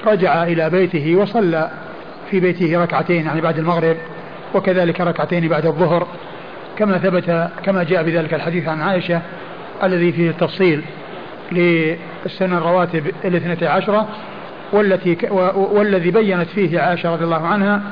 رجع 0.07 0.43
إلى 0.43 0.71
بيته 0.71 1.17
وصلى 1.17 1.71
في 2.31 2.41
بيته 2.41 2.83
ركعتين 2.83 3.27
يعني 3.27 3.41
بعد 3.41 3.59
المغرب 3.59 3.97
وكذلك 4.55 5.01
ركعتين 5.01 5.49
بعد 5.49 5.67
الظهر. 5.67 6.07
كما 6.79 6.99
ثبت 6.99 7.51
كما 7.65 7.83
جاء 7.83 8.03
بذلك 8.03 8.35
الحديث 8.35 8.69
عن 8.69 8.81
عائشة 8.81 9.23
الذي 9.83 10.13
فيه 10.13 10.31
التفصيل 10.31 10.83
للسنة 11.53 12.59
الرواتب 12.59 13.07
الاثنتي 13.25 13.67
عشرة 13.67 14.09
والتي 14.73 15.17
والذي 15.55 16.11
بينت 16.11 16.49
فيه 16.49 16.81
عائشة 16.81 17.13
رضي 17.13 17.25
الله 17.25 17.47
عنها 17.47 17.83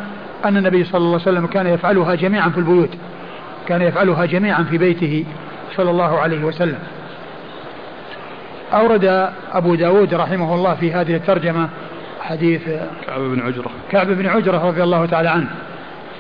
أن 0.45 0.57
النبي 0.57 0.85
صلى 0.85 0.99
الله 0.99 1.21
عليه 1.21 1.23
وسلم 1.23 1.47
كان 1.47 1.67
يفعلها 1.67 2.15
جميعا 2.15 2.49
في 2.49 2.59
البيوت 2.59 2.91
كان 3.69 3.83
يفعلها 3.83 4.27
جميعا 4.27 4.63
في 4.63 4.79
بيته 4.79 5.25
صلى 5.77 5.91
الله 5.91 6.19
عليه 6.19 6.45
وسلم. 6.45 6.79
أورد 8.73 9.31
أبو 9.53 9.75
داود 9.75 10.15
رحمه 10.15 10.55
الله 10.55 10.75
في 10.75 10.93
هذه 10.93 11.17
الترجمة 11.17 11.69
حديث 12.21 12.63
كعب 13.07 13.21
بن 13.21 13.41
عجرة. 13.41 13.71
كعب 13.91 14.07
بن 14.07 14.27
عجرة 14.27 14.67
رضي 14.69 14.83
الله 14.83 15.07
تعالى 15.07 15.29
عنه 15.29 15.51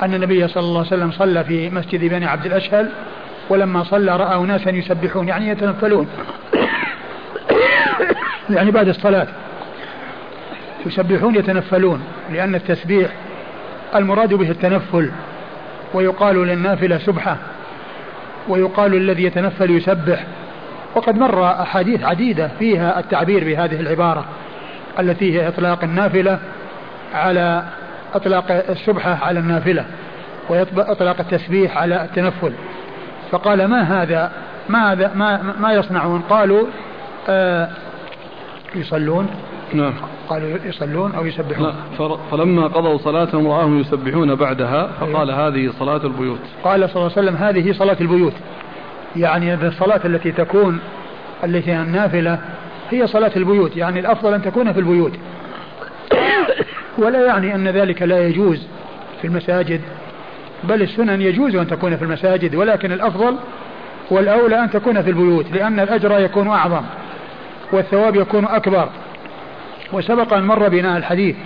أن 0.02 0.14
النبي 0.14 0.48
صلى 0.48 0.62
الله 0.62 0.78
عليه 0.78 0.88
وسلم 0.88 1.10
صلى 1.10 1.44
في 1.44 1.70
مسجد 1.70 2.04
بني 2.04 2.26
عبد 2.26 2.46
الأشهل 2.46 2.90
ولما 3.48 3.84
صلى 3.84 4.16
رأى 4.16 4.46
ناسا 4.46 4.70
يسبحون 4.70 5.28
يعني 5.28 5.48
يتنفلون. 5.48 6.08
يعني 8.50 8.70
بعد 8.70 8.88
الصلاة 8.88 9.26
يسبحون 10.86 11.34
يتنفلون 11.34 12.02
لأن 12.32 12.54
التسبيح 12.54 13.10
المراد 13.94 14.34
به 14.34 14.50
التنفل 14.50 15.10
ويقال 15.94 16.46
للنافلة 16.46 16.98
سبحة 16.98 17.36
ويقال 18.48 18.94
الذي 18.94 19.24
يتنفل 19.24 19.70
يسبح. 19.70 20.26
وقد 20.94 21.18
مر 21.18 21.44
أحاديث 21.44 22.02
عديدة 22.02 22.50
فيها 22.58 22.98
التعبير 22.98 23.44
بهذه 23.44 23.80
العبارة 23.80 24.24
التي 24.98 25.40
هي 25.40 25.48
إطلاق 25.48 25.84
النافلة 25.84 26.38
على 27.14 27.64
أطلاق 28.14 28.44
السبحة 28.50 29.18
على 29.22 29.40
النافلة 29.40 29.84
وإطلاق 30.48 31.20
التسبيح 31.20 31.76
على 31.78 32.04
التنفل. 32.04 32.52
فقال 33.30 33.64
ما 33.64 34.02
هذا؟ 34.02 34.32
ما 34.68 34.92
هذا؟ 34.92 35.14
ما, 35.14 35.54
ما 35.60 35.72
يصنعون؟ 35.72 36.20
قالوا 36.30 36.66
آه 37.28 37.68
يصلون. 38.74 39.30
نعم. 39.74 39.94
قالوا 40.28 40.58
يصلون 40.64 41.14
أو 41.14 41.26
يسبحون. 41.26 41.74
لا 41.98 42.16
فلما 42.30 42.66
قضوا 42.66 42.98
صلاتهم 42.98 43.48
رآهم 43.48 43.80
يسبحون 43.80 44.34
بعدها 44.34 44.86
فقال 45.00 45.30
أيوه. 45.30 45.48
هذه 45.48 45.72
صلاة 45.78 46.04
البيوت. 46.04 46.40
قال 46.64 46.90
صلى 46.90 46.96
الله 46.96 47.12
عليه 47.16 47.28
وسلم 47.28 47.36
هذه 47.36 47.72
صلاة 47.72 47.96
البيوت. 48.00 48.34
يعني 49.16 49.54
الصلاة 49.54 50.00
التي 50.04 50.32
تكون 50.32 50.80
التي 51.44 51.70
هي 51.70 51.82
النافلة 51.82 52.38
هي 52.90 53.06
صلاة 53.06 53.32
البيوت 53.36 53.76
يعني 53.76 54.00
الأفضل 54.00 54.34
أن 54.34 54.42
تكون 54.42 54.72
في 54.72 54.80
البيوت. 54.80 55.12
ولا 56.98 57.26
يعني 57.26 57.54
أن 57.54 57.68
ذلك 57.68 58.02
لا 58.02 58.26
يجوز 58.26 58.66
في 59.20 59.26
المساجد 59.26 59.80
بل 60.64 60.82
السنن 60.82 61.22
يجوز 61.22 61.56
أن 61.56 61.66
تكون 61.66 61.96
في 61.96 62.02
المساجد 62.02 62.54
ولكن 62.54 62.92
الأفضل 62.92 63.36
والأولى 64.10 64.64
أن 64.64 64.70
تكون 64.70 65.02
في 65.02 65.10
البيوت 65.10 65.52
لأن 65.52 65.80
الأجر 65.80 66.20
يكون 66.20 66.48
أعظم 66.48 66.82
والثواب 67.72 68.16
يكون 68.16 68.44
أكبر. 68.44 68.88
وسبق 69.92 70.34
أن 70.34 70.44
مر 70.44 70.68
بنا 70.68 70.96
الحديث 70.96 71.36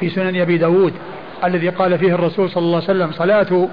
في 0.00 0.08
سنن 0.08 0.40
أبي 0.40 0.58
داود 0.58 0.92
الذي 1.44 1.68
قال 1.68 1.98
فيه 1.98 2.14
الرسول 2.14 2.50
صلى 2.50 2.62
الله 2.62 2.76
عليه 2.76 2.84
وسلم 2.84 3.12
صلاة 3.12 3.68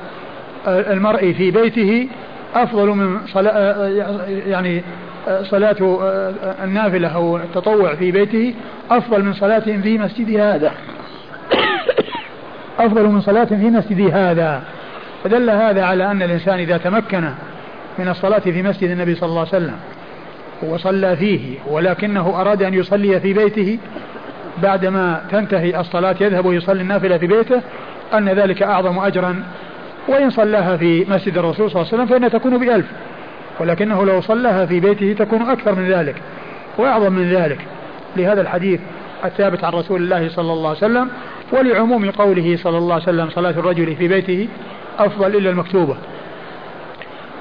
المرء 0.68 1.34
في 1.34 1.52
بيته 1.52 2.08
أفضل 2.56 2.88
من 2.88 3.28
صلاة 3.28 3.88
يعني 4.28 4.84
صلاة 5.44 5.76
النافلة 6.64 7.08
أو 7.08 7.38
التطوع 7.38 7.96
في 7.96 8.12
بيته 8.12 8.54
أفضل 8.92 9.24
من 9.24 9.34
صلاة 9.34 9.60
في 9.60 9.98
مسجد 9.98 10.40
هذا. 10.40 10.72
أفضل 12.80 13.04
من 13.04 13.22
صلاة 13.22 13.46
في 13.46 13.70
مسجد 13.70 14.02
هذا. 14.14 14.64
فدل 15.24 15.50
هذا 15.50 15.84
على 15.84 16.12
أن 16.12 16.22
الإنسان 16.22 16.60
إذا 16.60 16.78
تمكن 16.78 17.30
من 18.00 18.08
الصلاة 18.08 18.40
في 18.40 18.64
مسجد 18.64 18.90
النبي 18.90 19.16
صلى 19.16 19.30
الله 19.30 19.40
عليه 19.40 19.50
وسلم 19.50 19.76
وصلى 20.62 21.16
فيه 21.16 21.58
ولكنه 21.68 22.42
أراد 22.42 22.64
أن 22.64 22.74
يصلي 22.74 23.20
في 23.20 23.34
بيته 23.34 23.80
بعدما 24.64 25.22
تنتهي 25.32 25.80
الصلاة 25.80 26.16
يذهب 26.22 26.46
ويصلي 26.46 26.82
النافلة 26.82 27.18
في 27.18 27.28
بيته 27.28 27.62
أن 28.14 28.30
ذلك 28.30 28.64
أعظم 28.64 29.00
أجرا 29.00 29.44
وإن 30.08 30.30
صلاها 30.30 30.78
في 30.78 31.06
مسجد 31.10 31.38
الرسول 31.38 31.72
صلى 31.72 31.82
الله 31.82 31.94
عليه 31.94 32.04
وسلم 32.04 32.06
فإنها 32.06 32.30
تكون 32.30 32.58
بألف. 32.58 32.86
ولكنه 33.60 34.06
لو 34.06 34.22
صلاها 34.22 34.66
في 34.66 34.80
بيته 34.80 35.16
تكون 35.20 35.42
أكثر 35.42 35.76
من 35.76 35.88
ذلك 35.88 36.16
وأعظم 36.78 37.14
من 37.14 37.30
ذلك. 37.34 37.60
لهذا 38.18 38.42
الحديث 38.42 38.80
الثابت 39.26 39.64
عن 39.64 39.74
رسول 39.74 40.02
الله 40.02 40.30
صلى 40.30 40.54
الله 40.54 40.70
عليه 40.70 40.78
وسلم 40.78 41.10
ولعموم 41.52 42.12
قوله 42.12 42.58
صلى 42.58 42.78
الله 42.78 42.94
عليه 42.94 43.04
وسلم 43.04 43.30
صلاة 43.30 43.52
الرجل 43.52 43.96
في 43.96 44.08
بيته 44.08 44.48
أفضل 45.00 45.36
إلا 45.36 45.50
المكتوبة. 45.50 45.96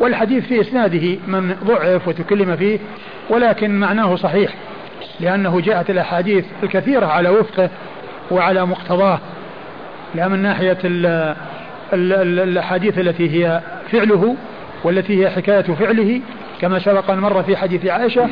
والحديث 0.00 0.46
في 0.46 0.60
إسناده 0.60 1.18
من 1.26 1.56
ضعف 1.64 2.08
وتكلم 2.08 2.56
فيه 2.56 2.78
ولكن 3.30 3.80
معناه 3.80 4.16
صحيح 4.16 4.54
لأنه 5.20 5.60
جاءت 5.60 5.90
الأحاديث 5.90 6.44
الكثيرة 6.62 7.06
على 7.06 7.28
وفقه 7.28 7.70
وعلى 8.30 8.66
مقتضاه. 8.66 9.18
لا 10.14 10.28
من 10.28 10.42
ناحية 10.42 10.78
الأحاديث 11.92 12.98
التي 12.98 13.30
هي 13.30 13.60
فعله 13.92 14.36
والتي 14.84 15.24
هي 15.24 15.30
حكاية 15.30 15.62
فعله 15.62 16.20
كما 16.60 16.78
سبق 16.78 17.10
أن 17.10 17.18
مر 17.18 17.42
في 17.42 17.56
حديث 17.56 17.86
عائشة 17.86 18.28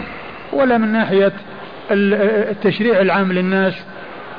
ولا 0.53 0.79
من 0.79 0.93
ناحية 0.93 1.33
التشريع 1.91 3.01
العام 3.01 3.33
للناس 3.33 3.75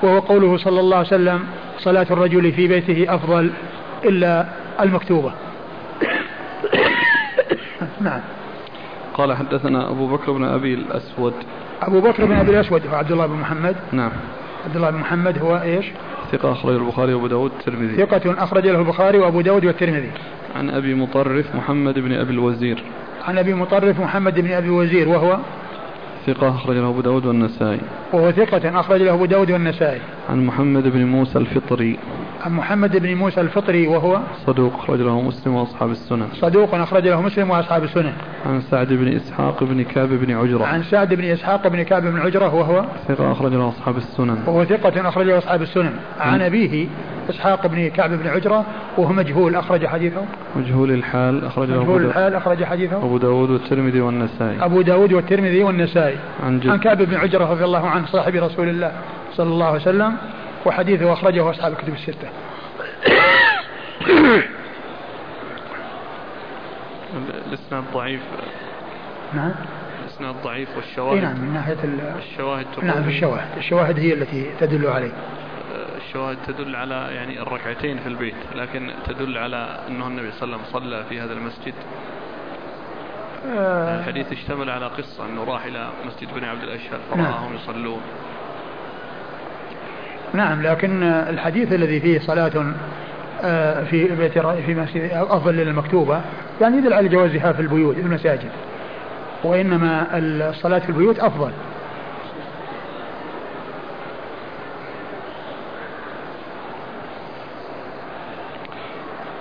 وهو 0.04 0.20
قوله 0.20 0.58
صلى 0.58 0.80
الله 0.80 0.98
عليه 0.98 1.08
وسلم 1.08 1.44
صلاة 1.78 2.08
الرجل 2.12 2.52
في 2.52 2.68
بيته 2.68 3.16
أفضل 3.16 3.52
إلا 4.06 4.46
المكتوبة. 4.80 5.34
نعم. 8.02 8.20
قال 9.14 9.34
حدثنا 9.34 9.90
أبو 9.90 10.08
بكر 10.08 10.32
بن 10.32 10.44
أبي 10.44 10.74
الأسود. 10.74 11.34
أبو 11.82 12.00
بكر 12.02 12.26
بن 12.26 12.36
أبي 12.36 12.52
الأسود 12.52 12.88
هو 12.88 12.96
عبد 12.96 13.12
الله 13.12 13.28
بن 13.28 13.36
محمد. 13.36 13.76
نعم. 13.92 14.12
عبد 14.66 14.76
الله 14.76 14.90
بن 14.90 14.98
محمد 14.98 15.40
هو 15.40 15.62
إيش؟ 15.62 15.86
ثقة 16.34 16.52
أخرج 16.52 16.76
البخاري 16.76 17.14
وأبو 17.14 17.28
داود 17.28 17.52
والترمذي. 17.52 18.06
ثقة 18.06 18.44
أخرج 18.44 18.68
له 18.68 18.80
البخاري 18.80 19.18
وأبو 19.18 19.42
داود 19.42 19.66
والترمذي. 19.66 20.12
عن 20.56 20.70
أبي 20.70 20.94
مطرف 20.94 21.56
محمد 21.56 22.00
بن 22.00 22.12
أبي 22.14 22.32
الوزير. 22.32 22.84
عن 23.28 23.38
أبي 23.38 23.54
مطرف 23.54 24.00
محمد 24.00 24.40
بن 24.40 24.52
أبي 24.52 24.68
الوزير 24.68 25.10
وهو؟ 25.10 25.38
ثقة 26.28 26.50
أخرج 26.50 26.78
له 26.78 26.90
أبو 26.90 27.02
داود 27.02 27.26
والنسائي. 27.26 27.80
وهو 28.14 28.32
ثقة 28.32 28.80
أخرج 28.80 29.02
له 29.02 29.14
أبو 29.14 29.26
داود 29.26 29.52
والنسائي. 29.52 30.02
عن 30.30 30.46
محمد 30.46 30.88
بن 30.88 31.06
موسى 31.06 31.40
الفطري. 31.40 32.00
عن 32.46 32.54
محمد 32.54 32.98
بن 32.98 33.16
موسى 33.16 33.42
الفطري 33.42 33.88
وهو 33.88 34.20
صدوق 34.46 34.74
أخرج 34.76 35.02
له 35.02 35.22
مسلم 35.22 35.56
وأصحاب 35.56 35.92
السنن. 35.92 36.28
صدوق 36.34 36.76
أخرج 36.76 37.08
له 37.08 37.22
مسلم 37.22 37.50
وأصحاب 37.50 37.84
السنن. 37.84 38.14
عن 38.46 38.62
سعد 38.62 38.94
بن 38.94 39.08
إسحاق 39.08 39.64
بن 39.64 39.84
كعب 39.84 40.08
بن 40.08 40.32
عجرة. 40.32 40.66
عن 40.66 40.84
سعد 40.84 41.14
بن 41.14 41.24
إسحاق 41.24 41.68
بن 41.68 41.84
كعب 41.84 42.04
بن 42.04 42.20
عجرة 42.20 42.56
وهو 42.56 42.86
ثقة 43.08 43.32
أخرج 43.32 43.54
له 43.54 43.70
أصحاب 43.70 43.98
السنن. 43.98 44.38
وهو 44.48 44.66
ثقة 44.66 45.10
أخرج 45.10 45.26
له 45.26 45.38
أصحاب 45.38 45.62
السنن. 45.62 45.94
عن 46.20 46.42
أبيه 46.42 46.88
إسحاق 47.30 47.68
بن 47.68 47.90
كعب 47.90 48.10
بن 48.10 48.28
عجرة 48.28 48.66
وهو 48.98 49.14
مجهول 49.14 49.56
أخرج 49.56 49.86
حديثه. 49.86 50.22
مجهول 50.56 50.92
الحال 50.92 51.46
أخرج 51.46 51.70
له 51.70 51.82
مجهول 51.82 52.06
الحال 52.06 52.36
أخرج 52.36 52.64
حديثه. 52.64 52.98
أبو 52.98 53.18
داود 53.18 53.50
والترمذي 53.50 54.02
والنسائي. 54.02 54.66
أبو 54.66 54.82
داود 54.82 55.14
والترمذي 55.14 55.64
والنسائي. 55.64 56.16
عن, 56.44 56.62
عن 56.66 56.78
كعب 56.78 57.02
بن 57.02 57.16
عجرة 57.16 57.52
رضي 57.52 57.64
الله 57.64 57.88
عنه 57.88 58.06
صاحب 58.06 58.36
رسول 58.36 58.70
الله 58.70 58.92
صلى 59.34 59.50
الله 59.50 59.66
عليه 59.66 59.82
وسلم. 59.82 60.14
وحديثه 60.66 61.14
أخرجه 61.14 61.50
أصحاب 61.50 61.72
الكتب 61.72 61.94
الستة. 61.94 62.30
الإسناد 67.48 67.84
ضعيف. 67.94 68.22
نعم. 69.34 69.52
الإسناد 70.04 70.36
ضعيف 70.44 70.78
والشواهد 70.78 71.22
نعم 71.22 71.42
من 71.42 71.54
ناحية 71.54 71.78
الشواهد 72.18 72.66
نعم 72.84 73.04
في 73.04 73.10
الشواهد. 73.10 73.58
الشواهد 73.58 74.00
هي 74.00 74.14
التي 74.14 74.52
تدل 74.60 74.88
عليه. 74.88 75.12
الشواهد 76.08 76.38
تدل 76.48 76.76
على 76.76 77.10
يعني 77.12 77.42
الركعتين 77.42 77.98
في 78.00 78.08
البيت 78.08 78.36
لكن 78.56 78.92
تدل 79.06 79.38
على 79.38 79.80
أنه 79.88 80.08
النبي 80.08 80.32
صلى 80.32 80.44
الله 80.44 80.58
عليه 80.58 80.68
وسلم 80.68 80.80
صلى 80.80 81.04
في 81.10 81.20
هذا 81.20 81.34
المسجد. 81.34 81.74
آه. 83.48 84.00
الحديث 84.00 84.32
اشتمل 84.32 84.70
على 84.70 84.88
قصة 84.88 85.26
أنه 85.26 85.44
راح 85.44 85.66
إلى 85.66 85.90
مسجد 86.06 86.34
بني 86.34 86.46
عبد 86.46 86.64
الأشهر 86.64 87.00
فراهم 87.12 87.22
نعم. 87.22 87.56
يصلون. 87.56 88.02
نعم 90.34 90.62
لكن 90.62 91.04
الحديث 91.04 91.74
الذي 91.74 92.00
فيه 92.00 92.20
صلاة 92.20 92.74
آه، 93.44 93.84
في 93.84 94.08
بيت 94.16 94.40
في 94.40 94.76
مسجد 94.76 95.10
أفضل 95.12 95.56
للمكتوبه 95.56 96.22
يعني 96.62 96.78
يدل 96.78 96.94
على 96.94 97.10
جوازها 97.10 97.52
في 97.54 97.62
البيوت 97.62 97.96
في 97.96 98.02
المساجد. 98.02 98.52
وإنما 99.44 100.08
الصلاة 100.14 100.80
في 100.80 100.90
البيوت 100.90 101.20
أفضل. 101.20 101.52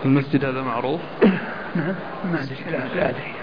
المسجد 0.05 0.44
هذا 0.44 0.62
معروف؟ 0.62 1.01
نعم 1.77 1.94
ما 2.32 2.43
أدري 2.43 2.56
لا, 2.70 2.94
لا 2.94 3.10
أدري. 3.10 3.41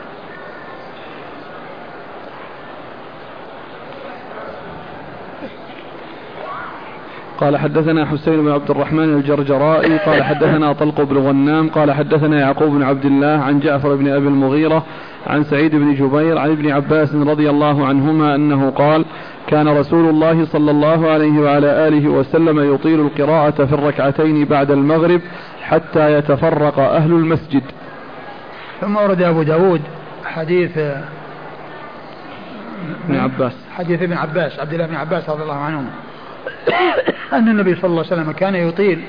قال 7.40 7.58
حدثنا 7.58 8.06
حسين 8.06 8.42
بن 8.44 8.52
عبد 8.52 8.72
الرحمن 8.72 9.14
الجرجرائي 9.14 9.98
قال 9.98 10.24
حدثنا 10.24 10.74
طلق 10.74 11.02
بن 11.02 11.18
غنام 11.18 11.70
قال 11.70 11.92
حدثنا 11.92 12.40
يعقوب 12.40 12.70
بن 12.70 12.84
عبد 12.84 13.06
الله 13.06 13.44
عن 13.44 13.60
جعفر 13.60 13.96
بن 13.96 14.08
أبي 14.08 14.28
المغيرة 14.28 14.86
عن 15.28 15.44
سعيد 15.44 15.76
بن 15.76 15.94
جبير 15.94 16.38
عن 16.38 16.50
ابن 16.52 16.72
عباس 16.72 17.16
رضي 17.16 17.50
الله 17.50 17.86
عنهما 17.86 18.36
أنه 18.36 18.70
قال 18.70 19.06
كان 19.48 19.68
رسول 19.68 20.10
الله 20.10 20.46
صلى 20.46 20.72
الله 20.72 21.10
عليه 21.10 21.40
وعلى 21.40 21.88
آله 21.88 22.10
وسلم 22.10 22.74
يطيل 22.74 23.00
القراءة 23.00 23.66
في 23.66 23.74
الركعتين 23.74 24.46
بعد 24.46 24.72
المغرب 24.72 25.22
حتى 25.62 26.14
يتفرق 26.14 26.80
أهل 26.80 27.12
المسجد. 27.12 27.64
ثم 28.82 28.96
ورد 28.96 29.22
أبو 29.22 29.44
داود 29.44 29.82
حديث 30.26 30.78
ابن 33.08 33.20
عباس. 33.20 33.54
حديث 33.76 34.02
ابن 34.02 34.14
عباس 34.14 34.60
عبد 34.60 34.74
الله 34.74 34.86
بن 34.86 34.96
عباس 34.96 35.30
رضي 35.30 35.44
الله 35.44 35.58
عنهما. 35.58 35.90
أن 37.34 37.48
النبي 37.48 37.76
صلى 37.76 37.86
الله 37.86 38.04
عليه 38.12 38.14
وسلم 38.14 38.32
كان 38.32 38.56
يطيل 38.56 39.04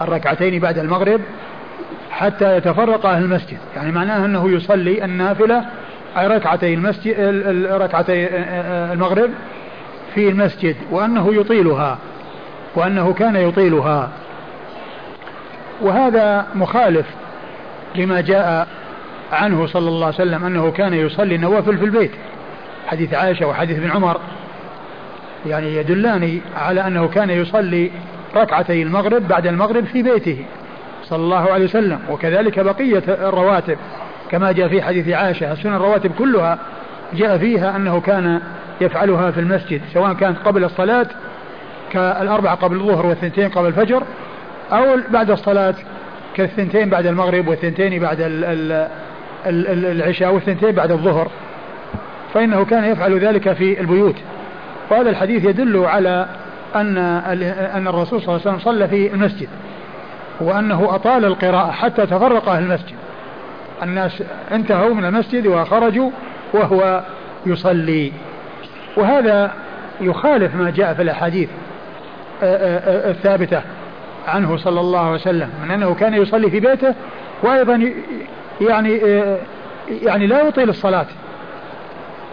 الركعتين 0.00 0.60
بعد 0.60 0.78
المغرب 0.78 1.20
حتى 2.10 2.56
يتفرق 2.56 3.06
أهل 3.06 3.22
المسجد. 3.22 3.58
يعني 3.76 3.92
معناه 3.92 4.24
أنه 4.24 4.50
يصلي 4.50 5.04
النافلة 5.04 5.64
ركعتي 6.16 6.74
المسجد 6.74 7.14
ركعتي 7.70 8.28
المغرب 8.92 9.30
في 10.14 10.28
المسجد 10.28 10.76
وأنه 10.90 11.34
يطيلها 11.34 11.98
وأنه 12.74 13.12
كان 13.12 13.36
يطيلها. 13.36 14.10
وهذا 15.80 16.46
مخالف 16.54 17.06
لما 17.94 18.20
جاء 18.20 18.68
عنه 19.32 19.66
صلى 19.66 19.88
الله 19.88 20.06
عليه 20.06 20.16
وسلم 20.16 20.44
أنه 20.44 20.70
كان 20.70 20.94
يصلي 20.94 21.34
النوافل 21.34 21.78
في 21.78 21.84
البيت. 21.84 22.12
حديث 22.86 23.14
عائشة 23.14 23.46
وحديث 23.46 23.78
ابن 23.78 23.90
عمر. 23.90 24.20
يعني 25.46 25.76
يدلان 25.76 26.40
على 26.56 26.86
أنه 26.86 27.08
كان 27.08 27.30
يصلي 27.30 27.90
ركعتي 28.36 28.82
المغرب 28.82 29.28
بعد 29.28 29.46
المغرب 29.46 29.84
في 29.84 30.02
بيته 30.02 30.44
صلى 31.04 31.22
الله 31.22 31.52
عليه 31.52 31.64
وسلم. 31.64 31.98
وكذلك 32.10 32.60
بقية 32.60 33.02
الرواتب 33.08 33.78
كما 34.30 34.52
جاء 34.52 34.68
في 34.68 34.82
حديث 34.82 35.08
عائشة 35.08 35.52
السنن 35.52 35.74
الرواتب 35.74 36.12
كلها 36.18 36.58
جاء 37.12 37.38
فيها 37.38 37.76
أنه 37.76 38.00
كان 38.00 38.40
يفعلها 38.80 39.30
في 39.30 39.40
المسجد 39.40 39.80
سواء 39.92 40.12
كانت 40.12 40.38
قبل 40.44 40.64
الصلاة 40.64 41.06
كالأربعة 41.92 42.54
قبل 42.54 42.76
الظهر 42.76 43.06
والثنتين 43.06 43.48
قبل 43.48 43.66
الفجر 43.66 44.02
أو 44.72 44.84
بعد 45.10 45.30
الصلاة 45.30 45.74
كالثنتين 46.34 46.90
بعد 46.90 47.06
المغرب 47.06 47.48
والثنتين 47.48 48.00
بعد 48.00 48.16
العشاء 49.46 50.34
والثنتين 50.34 50.70
بعد 50.70 50.90
الظهر. 50.90 51.30
فإنه 52.34 52.64
كان 52.64 52.84
يفعل 52.84 53.18
ذلك 53.18 53.52
في 53.52 53.80
البيوت. 53.80 54.16
وهذا 54.90 55.10
الحديث 55.10 55.44
يدل 55.44 55.84
على 55.84 56.26
أن 56.74 56.98
أن 57.74 57.88
الرسول 57.88 58.22
صلى 58.22 58.28
الله 58.28 58.40
عليه 58.46 58.56
وسلم 58.56 58.58
صلى 58.58 58.88
في 58.88 59.14
المسجد 59.14 59.48
وأنه 60.40 60.94
أطال 60.94 61.24
القراءة 61.24 61.70
حتى 61.70 62.06
تفرق 62.06 62.48
أهل 62.48 62.62
المسجد. 62.62 62.94
الناس 63.82 64.22
انتهوا 64.52 64.94
من 64.94 65.04
المسجد 65.04 65.46
وخرجوا 65.46 66.10
وهو 66.52 67.02
يصلي. 67.46 68.12
وهذا 68.96 69.52
يخالف 70.00 70.54
ما 70.54 70.70
جاء 70.70 70.94
في 70.94 71.02
الأحاديث 71.02 71.48
الثابتة 72.42 73.60
عنه 74.28 74.56
صلى 74.56 74.80
الله 74.80 75.00
عليه 75.00 75.14
وسلم 75.14 75.50
من 75.64 75.70
أنه 75.70 75.94
كان 75.94 76.14
يصلي 76.14 76.50
في 76.50 76.60
بيته 76.60 76.94
وأيضا 77.42 77.92
يعني 78.60 79.00
يعني 80.02 80.26
لا 80.26 80.48
يطيل 80.48 80.68
الصلاة. 80.68 81.06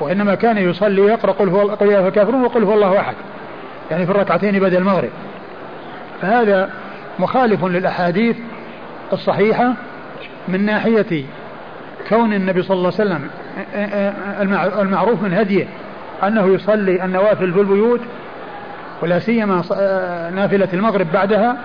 وإنما 0.02 0.36
كان 0.36 0.58
يصلي 0.58 1.02
يقرأ 1.02 1.32
قل 1.32 1.50
هو 1.50 1.62
قل 1.62 1.94
الكافرون 1.94 2.44
وقل 2.44 2.64
هو 2.64 2.74
الله 2.74 3.00
أحد. 3.00 3.16
يعني 3.92 4.06
في 4.06 4.12
الركعتين 4.12 4.60
بعد 4.60 4.74
المغرب. 4.74 5.10
فهذا 6.22 6.70
مخالف 7.20 7.66
للأحاديث 7.66 8.38
الصحيحة 9.14 9.74
من 10.48 10.66
ناحية 10.66 11.26
كون 12.10 12.34
النبي 12.34 12.62
صلى 12.62 12.78
الله 12.78 12.94
عليه 13.00 13.12
وسلم 13.12 13.28
المعروف 14.82 15.24
من 15.24 15.34
هديه 15.34 15.68
أنه 16.24 16.54
يصلي 16.54 17.06
النوافل 17.06 17.54
في 17.54 17.60
البيوت 17.60 18.02
ولا 19.02 19.20
سيما 19.20 19.56
نافلة 20.36 20.68
المغرب 20.74 21.12
بعدها 21.14 21.58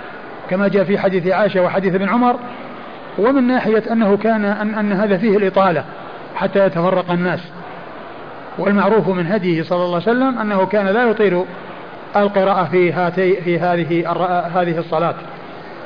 كما 0.50 0.68
جاء 0.68 0.84
في 0.84 0.98
حديث 0.98 1.28
عائشة 1.28 1.62
وحديث 1.62 1.94
ابن 1.94 2.08
عمر. 2.08 2.36
ومن 3.18 3.46
ناحية 3.46 3.82
أنه 3.92 4.16
كان 4.16 4.44
أن, 4.44 4.74
أن 4.74 4.92
هذا 4.92 5.16
فيه 5.16 5.36
الإطالة 5.36 5.84
حتى 6.34 6.66
يتفرق 6.66 7.10
الناس. 7.10 7.40
والمعروف 8.58 9.08
من 9.08 9.26
هديه 9.26 9.62
صلى 9.62 9.84
الله 9.84 9.94
عليه 9.94 10.10
وسلم 10.10 10.38
أنه 10.38 10.66
كان 10.66 10.86
لا 10.86 11.04
يطيل 11.10 11.44
القراءة 12.16 12.64
في 12.64 12.92
هاتي 12.92 13.36
في 13.36 13.58
هذه 13.58 14.10
هذه 14.54 14.78
الصلاة 14.78 15.14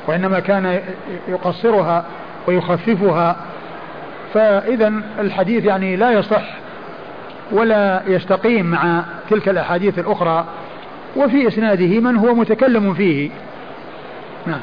وإنما 0.07 0.41
كان 0.41 0.81
يقصرها 1.29 2.05
ويخففها. 2.49 3.37
فإذا 4.35 4.93
الحديث 5.21 5.65
يعني 5.65 5.97
لا 5.97 6.11
يصح 6.11 6.43
ولا 7.53 8.03
يستقيم 8.07 8.67
مع 8.67 9.05
تلك 9.31 9.49
الأحاديث 9.49 9.99
الأخرى 9.99 10.45
وفي 11.17 11.49
إسناده 11.49 12.01
من 12.01 12.17
هو 12.17 12.35
متكلم 12.35 12.95
فيه. 12.95 13.31
نعم. 14.47 14.61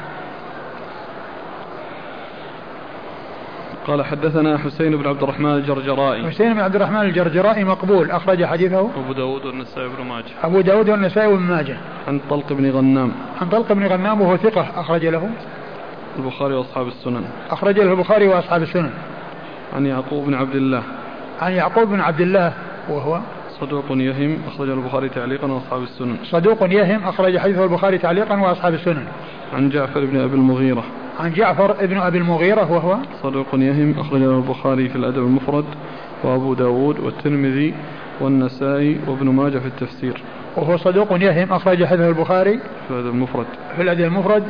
قال 3.88 4.04
حدثنا 4.04 4.58
حسين 4.58 4.96
بن 4.96 5.06
عبد 5.06 5.22
الرحمن 5.22 5.54
الجرجرائي. 5.54 6.30
حسين 6.30 6.54
بن 6.54 6.60
عبد 6.60 6.76
الرحمن 6.76 7.00
الجرجرائي 7.00 7.64
مقبول 7.64 8.10
أخرج 8.10 8.44
حديثه 8.44 8.80
أبو 8.80 9.12
داود 9.12 9.46
والنسائي 9.46 9.88
بن 9.88 10.04
ماجه. 10.04 10.24
أبو 10.42 10.60
داود 10.60 10.90
والنسائي 10.90 11.28
بن 11.28 11.42
ماجه. 11.42 11.76
عن 12.08 12.20
طلق 12.30 12.52
بن 12.52 12.70
غنام. 12.70 13.12
عن 13.40 13.48
طلق 13.48 13.72
بن 13.72 13.86
غنام 13.86 14.20
وهو 14.20 14.36
ثقة 14.36 14.66
أخرج 14.76 15.06
له. 15.06 15.30
البخاري 16.18 16.54
وأصحاب 16.54 16.86
السنن. 16.86 17.24
أخرج 17.50 17.80
له 17.80 17.92
البخاري 17.92 18.28
وأصحاب 18.28 18.62
السنن. 18.62 18.90
عن 19.76 19.86
يعقوب 19.86 20.26
بن 20.26 20.34
عبد 20.34 20.54
الله. 20.54 20.82
عن 21.40 21.52
يعقوب 21.52 21.88
بن 21.88 22.00
عبد 22.00 22.20
الله 22.20 22.52
وهو 22.88 23.20
صدوق 23.60 23.84
يهم 23.90 24.38
أخرج 24.48 24.68
البخاري 24.70 25.08
تعليقا 25.08 25.46
وأصحاب 25.52 25.82
السنن. 25.82 26.16
صدوق 26.24 26.62
يهم 26.62 27.04
أخرج 27.04 27.38
حديثه 27.38 27.64
البخاري 27.64 27.98
تعليقا 27.98 28.40
وأصحاب 28.40 28.74
السنن. 28.74 29.04
عن 29.54 29.68
جعفر 29.68 30.04
بن 30.04 30.20
أبي 30.20 30.34
المغيرة. 30.34 30.84
عن 31.18 31.32
جعفر 31.32 31.86
بن 31.86 31.98
أبي 31.98 32.18
المغيرة 32.18 32.72
وهو؟ 32.72 32.96
صدوق 33.22 33.46
يهم 33.54 33.94
أخرجه 33.98 34.38
البخاري 34.38 34.88
في 34.88 34.96
الأدب 34.96 35.18
المفرد 35.18 35.64
وأبو 36.24 36.54
داود 36.54 36.98
والترمذي 37.00 37.74
والنسائي 38.20 39.00
وابن 39.06 39.28
ماجه 39.28 39.58
في 39.58 39.66
التفسير. 39.66 40.22
وهو 40.56 40.76
صدوق 40.76 41.22
يهم 41.22 41.52
أخرج 41.52 41.84
حديثه 41.84 42.08
البخاري 42.08 42.58
في 42.58 42.90
الأدب 42.90 43.08
المفرد. 43.08 43.46
في 43.76 43.82
الأدب 43.82 44.04
المفرد 44.04 44.42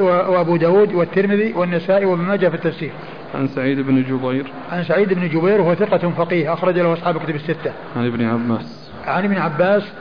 وأبو 0.00 0.56
داود 0.56 0.94
والترمذي 0.94 1.52
والنسائي 1.52 2.04
وابن 2.04 2.22
ماجه 2.22 2.48
في 2.48 2.54
التفسير. 2.54 2.90
عن 3.34 3.48
سعيد 3.48 3.80
بن 3.80 4.02
جبير. 4.02 4.46
عن 4.72 4.84
سعيد 4.84 5.12
بن 5.12 5.28
جبير 5.28 5.60
وهو 5.60 5.74
ثقة 5.74 6.10
فقيه 6.10 6.52
أخرج 6.52 6.78
له 6.78 6.92
أصحاب 6.92 7.18
كتب 7.18 7.34
الستة. 7.34 7.72
عن 7.96 8.06
ابن 8.06 8.24
عباس. 8.24 8.90
عن 9.06 9.24
ابن 9.24 9.36
عباس 9.36 9.92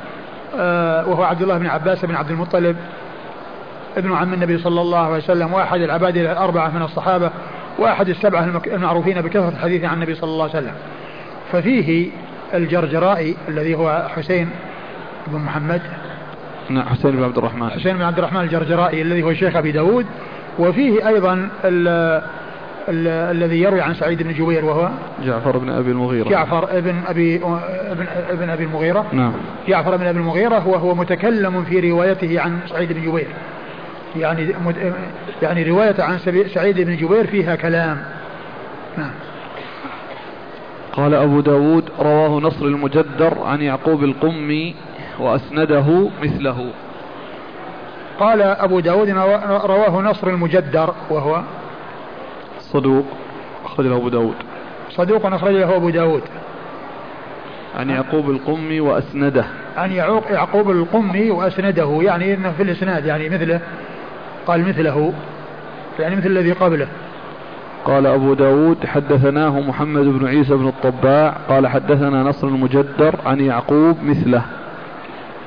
آه 0.55 1.09
وهو 1.09 1.23
عبد 1.23 1.41
الله 1.41 1.57
بن 1.57 1.67
عباس 1.67 2.05
بن 2.05 2.15
عبد 2.15 2.31
المطلب. 2.31 2.75
ابن 3.97 4.13
عم 4.13 4.33
النبي 4.33 4.57
صلى 4.57 4.81
الله 4.81 4.99
عليه 4.99 5.17
وسلم 5.17 5.53
واحد 5.53 5.81
العباد 5.81 6.17
الأربعة 6.17 6.69
من 6.69 6.81
الصحابة 6.81 7.31
واحد 7.79 8.09
السبعة 8.09 8.61
المعروفين 8.67 9.21
بكثرة 9.21 9.49
الحديث 9.49 9.83
عن 9.83 9.93
النبي 9.93 10.15
صلى 10.15 10.29
الله 10.29 10.43
عليه 10.43 10.53
وسلم. 10.53 10.73
ففيه 11.51 12.09
الجرجرائي 12.53 13.35
الذي 13.47 13.75
هو 13.75 14.07
حسين 14.15 14.49
بن 15.27 15.39
محمد. 15.39 15.81
نعم 16.69 16.85
حسين 16.85 17.11
بن 17.11 17.23
عبد 17.23 17.37
الرحمن. 17.37 17.69
حسين 17.69 17.97
بن 17.97 18.01
عبد 18.01 18.17
الرحمن 18.17 18.41
الجرجرائي 18.41 19.01
الذي 19.01 19.23
هو 19.23 19.33
شيخ 19.33 19.55
أبي 19.55 19.71
داود. 19.71 20.05
وفيه 20.59 21.07
أيضا 21.07 21.49
الذي 22.89 23.61
يروي 23.61 23.81
عن 23.81 23.93
سعيد 23.93 24.23
بن 24.23 24.33
جبير 24.33 24.65
وهو 24.65 24.89
جعفر 25.23 25.57
بن 25.57 25.69
أبي 25.69 25.91
المغيرة. 25.91 26.29
جعفر 26.29 26.77
ابن 26.77 26.95
أبي 27.07 27.35
ابن, 27.91 28.05
ابن 28.29 28.49
أبي 28.49 28.63
المغيرة. 28.63 29.05
نعم. 29.13 29.33
جعفر 29.67 29.97
بن 29.97 30.05
أبي 30.05 30.19
المغيرة 30.19 30.67
وهو 30.67 30.95
متكلم 30.95 31.63
في 31.63 31.91
روايته 31.91 32.41
عن 32.41 32.59
سعيد 32.69 32.93
بن 32.93 33.01
جبير. 33.01 33.27
يعني 34.15 34.55
يعني 35.41 35.63
رواية 35.63 35.95
عن 35.99 36.19
سعيد 36.53 36.81
بن 36.81 36.95
جبير 36.95 37.27
فيها 37.27 37.55
كلام. 37.55 38.03
نعم. 38.97 39.11
قال 40.93 41.13
أبو 41.13 41.39
داود 41.39 41.89
رواه 41.99 42.39
نصر 42.39 42.65
المجدر 42.65 43.37
عن 43.45 43.61
يعقوب 43.61 44.03
القمي 44.03 44.75
وأسنده 45.19 46.09
مثله. 46.23 46.67
قال 48.19 48.41
أبو 48.41 48.79
داود 48.79 49.09
رواه 49.65 50.01
نصر 50.01 50.27
المجدر 50.27 50.93
وهو 51.09 51.41
صدوق 52.59 53.05
أخرج 53.65 53.85
له 53.85 53.97
أبو 53.97 54.09
داود. 54.09 54.35
صدوق 54.89 55.25
أخرج 55.25 55.53
له 55.53 55.75
أبو 55.75 55.89
داود. 55.89 56.23
عن 57.79 57.89
يعقوب 57.89 58.29
القمي 58.29 58.79
وأسنده. 58.79 59.45
عن 59.77 59.91
يعقوب 60.31 60.71
القمي 60.71 61.31
وأسنده 61.31 61.99
يعني 62.01 62.33
إنه 62.33 62.51
في 62.51 62.63
الإسناد 62.63 63.05
يعني 63.05 63.29
مثله. 63.29 63.59
قال 64.47 64.67
مثله 64.69 65.13
يعني 65.99 66.15
مثل 66.15 66.27
الذي 66.27 66.51
قبله. 66.51 66.87
قال 67.85 68.05
أبو 68.05 68.33
داود 68.33 68.85
حدثناه 68.85 69.59
محمد 69.59 70.05
بن 70.05 70.27
عيسى 70.27 70.55
بن 70.55 70.67
الطباع 70.67 71.33
قال 71.49 71.67
حدثنا 71.67 72.23
نصر 72.23 72.47
المجدر 72.47 73.15
عن 73.25 73.39
يعقوب 73.39 73.97
مثله. 74.03 74.41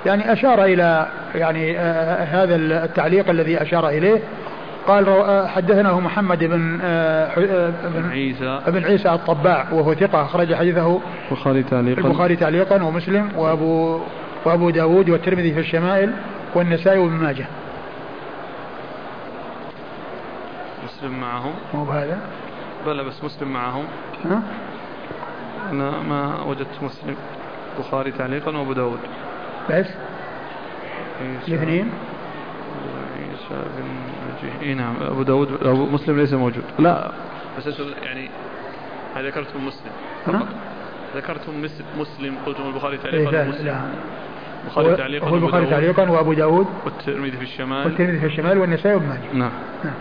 يعني 0.06 0.32
أشار 0.32 0.64
إلى 0.64 1.06
يعني 1.34 1.78
آه 1.78 2.24
هذا 2.24 2.56
التعليق 2.56 3.30
الذي 3.30 3.62
أشار 3.62 3.88
إليه. 3.88 4.20
قال 4.86 5.08
آه، 5.08 5.46
حدثناه 5.46 6.00
محمد 6.00 6.44
بن 6.44 6.78
آه، 6.82 7.26
آه، 7.26 7.72
بن 7.94 8.10
عيسى. 8.10 8.60
بن 8.66 8.84
عيسى 8.84 9.08
الطباع 9.08 9.66
وهو 9.72 9.94
ثقة 9.94 10.22
أخرج 10.22 10.54
حديثه 10.54 11.00
البخاري 11.30 11.62
تعليقا. 11.62 12.08
البخاري 12.08 12.36
تعليقا 12.36 12.82
ومسلم 12.82 13.28
وأبو 13.36 14.00
وأبو 14.44 14.70
داود 14.70 15.10
والترمذي 15.10 15.54
في 15.54 15.60
الشمائل 15.60 16.10
والنسائي 16.54 16.98
وابن 16.98 17.14
ماجه. 17.14 17.46
مسلم 21.04 21.20
معهم. 21.20 21.52
مو 21.74 21.84
بهذا؟ 21.84 22.20
بلى 22.86 23.04
بس 23.04 23.24
مسلم 23.24 23.48
معهم. 23.48 23.84
ها؟ 24.24 24.42
أنا 25.70 25.90
ما 25.90 26.42
وجدت 26.42 26.82
مسلم. 26.82 27.16
بخاري 27.78 28.10
تعليقا 28.10 28.56
وأبو 28.56 28.72
داود. 28.72 28.98
بس؟ 29.70 29.86
الاثنين؟ 31.48 31.90
عيسى 33.18 33.64
بن 33.76 33.84
نجيه 34.30 34.68
اي 34.68 34.74
نعم 34.74 34.94
أبو 35.00 35.22
داود 35.22 35.66
أبو 35.66 35.86
مسلم 35.86 36.16
ليس 36.20 36.32
موجود. 36.32 36.64
لا. 36.78 37.12
بس 37.58 37.80
يعني 38.02 38.30
هذا 39.14 39.28
ذكرتم 39.28 39.66
مسلم؟ 39.66 39.92
فقط. 40.26 40.46
ذكرتم 41.16 41.52
مسلم 41.98 42.34
قلتم 42.46 42.62
البخاري 42.62 42.98
تعليقا 42.98 43.30
لا 43.30 43.44
لا. 43.44 43.80
البخاري 44.64 44.96
تعليقا 44.96 45.28
هو 45.28 45.34
البخاري 45.34 45.66
تعليقا 45.66 46.10
وأبو 46.10 46.32
داود. 46.32 46.66
والترمذي 46.84 47.36
في 47.36 47.42
الشمال. 47.42 47.86
والترمذي 47.86 48.20
في 48.20 48.26
الشمال 48.26 48.58
والنسائي 48.58 48.94
وابن 48.94 49.08
ماجه 49.08 49.32
نعم. 49.32 49.50
نعم. 49.84 49.94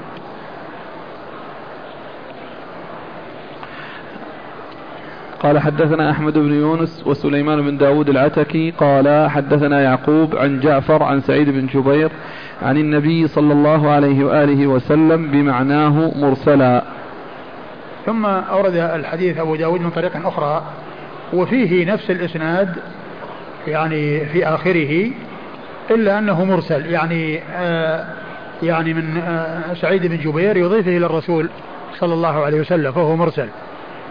قال 5.44 5.60
حدثنا 5.60 6.12
أحمد 6.12 6.34
بن 6.34 6.54
يونس 6.54 7.04
وسليمان 7.06 7.62
بن 7.62 7.78
داود 7.78 8.10
العتكي 8.10 8.72
قال 8.72 9.30
حدثنا 9.30 9.82
يعقوب 9.82 10.36
عن 10.36 10.60
جعفر 10.60 11.04
عن 11.04 11.22
سعيد 11.22 11.50
بن 11.50 11.66
جبير 11.66 12.12
عن 12.62 12.78
النبي 12.78 13.28
صلى 13.28 13.54
الله 13.54 13.90
عليه 13.90 14.26
وآله 14.26 14.68
وسلم 14.68 15.32
بمعناه 15.32 16.12
مرسلا. 16.16 16.84
ثم 18.06 18.26
أورد 18.26 18.76
الحديث 18.76 19.38
أبو 19.38 19.56
داود 19.56 19.82
من 19.82 19.90
طريق 19.90 20.28
أخرى 20.28 20.64
وفيه 21.34 21.94
نفس 21.94 22.12
الإسناد 22.12 22.76
يعني 23.68 24.26
في 24.26 24.48
آخره 24.48 25.12
إلا 25.92 26.20
أنه 26.20 26.46
مرسل 26.46 26.86
يعني 26.86 27.40
آه 27.56 28.06
يعني 28.64 28.94
من 28.94 29.18
آه 29.18 29.74
سعيد 29.74 30.06
بن 30.06 30.18
جبير 30.18 30.58
يضيفه 30.58 30.98
إلى 30.98 31.06
الرسول 31.06 31.50
صلى 32.00 32.14
الله 32.14 32.46
عليه 32.46 32.60
وسلم 32.60 32.92
فهو 32.92 33.16
مرسل. 33.16 33.48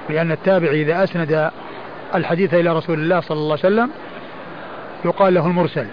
لأن 0.09 0.33
التابع 0.33 0.71
إذا 0.71 1.05
أسند 1.05 1.51
الحديث 2.15 2.55
إلى 2.55 2.73
رسول 2.73 2.99
الله 2.99 3.21
صلى 3.21 3.39
الله 3.39 3.59
عليه 3.65 3.75
وسلم 3.75 3.91
يقال 5.05 5.35
له 5.35 5.47
المرسل. 5.47 5.87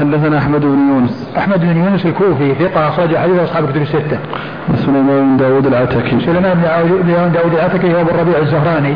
حدثنا 0.00 0.38
أحمد 0.38 0.60
بن 0.60 0.88
يونس. 0.88 1.28
أحمد 1.38 1.60
بن 1.60 1.76
يونس 1.76 2.06
الكوفي 2.06 2.54
ثقة 2.54 2.88
أخرج 2.88 3.16
حديث 3.16 3.40
أصحاب 3.40 3.70
كتب 3.70 3.82
الستة. 3.82 4.18
سليمان 4.74 5.36
بن 5.36 5.36
داود 5.36 5.66
العتكي. 5.66 6.20
سليمان 6.20 6.54
بن 7.02 7.32
داود 7.32 7.54
العتكي 7.54 7.94
هو 7.94 8.00
أبو 8.00 8.10
الربيع 8.10 8.38
الزهراني. 8.38 8.94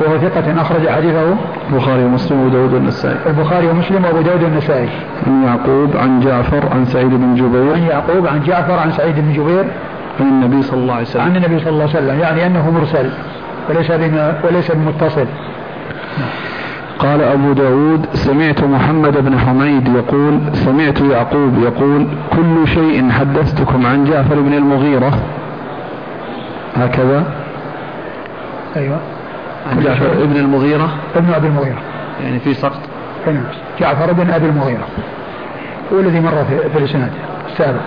وهو 0.00 0.18
ثقة 0.18 0.62
أخرج 0.62 0.88
حديثه 0.88 1.36
البخاري 1.70 2.04
ومسلم 2.04 2.46
وداود 2.46 2.74
النسائي 2.74 3.16
البخاري 3.26 3.68
ومسلم 3.68 4.04
وأبو 4.04 4.20
داود 4.20 4.42
النسائي 4.42 4.88
عن 5.26 5.44
يعقوب 5.44 5.96
عن 5.96 6.20
جعفر 6.20 6.68
عن 6.72 6.84
سعيد 6.84 7.10
بن 7.10 7.34
جبير. 7.34 7.74
عن 7.74 7.82
يعقوب 7.82 8.26
عن 8.26 8.42
جعفر 8.42 8.78
عن 8.78 8.92
سعيد 8.92 9.14
بن 9.14 9.32
جبير. 9.32 9.64
عن 10.20 10.26
النبي 10.28 10.62
صلى 10.62 10.80
الله 10.80 10.94
عليه 10.94 11.06
وسلم. 11.06 11.22
عن 11.22 11.36
النبي 11.36 11.58
صلى 11.58 11.70
الله 11.70 11.88
عليه 11.88 11.98
وسلم 11.98 12.20
يعني 12.20 12.46
أنه 12.46 12.70
مرسل 12.70 13.10
وليس 13.70 13.92
بما 13.92 14.34
وليس 14.44 14.72
بمتصل. 14.72 15.26
قال 17.02 17.22
أبو 17.22 17.52
داود 17.52 18.06
سمعت 18.14 18.64
محمد 18.64 19.24
بن 19.24 19.38
حميد 19.38 19.88
يقول 19.88 20.40
سمعت 20.52 21.00
يعقوب 21.00 21.58
يقول 21.62 22.06
كل 22.32 22.68
شيء 22.68 23.10
حدثتكم 23.10 23.86
عن 23.86 24.04
جعفر 24.04 24.40
بن 24.40 24.54
المغيرة. 24.54 25.12
هكذا؟ 26.76 27.24
أيوة. 28.76 28.98
عن 29.70 29.82
جعفر 29.82 30.24
بن 30.24 30.36
المغيرة؟ 30.36 30.88
ابن 31.16 31.34
أبي 31.34 31.46
المغيرة. 31.46 31.80
يعني 32.24 32.38
في 32.38 32.54
سقط. 32.54 32.80
نعم. 33.26 33.44
جعفر 33.80 34.12
بن 34.12 34.30
أبي 34.30 34.46
المغيرة. 34.46 34.86
هو 35.92 36.00
الذي 36.00 36.20
مر 36.20 36.44
في, 36.44 36.70
في 36.70 36.78
الإسناد 36.78 37.10
السابق 37.52 37.80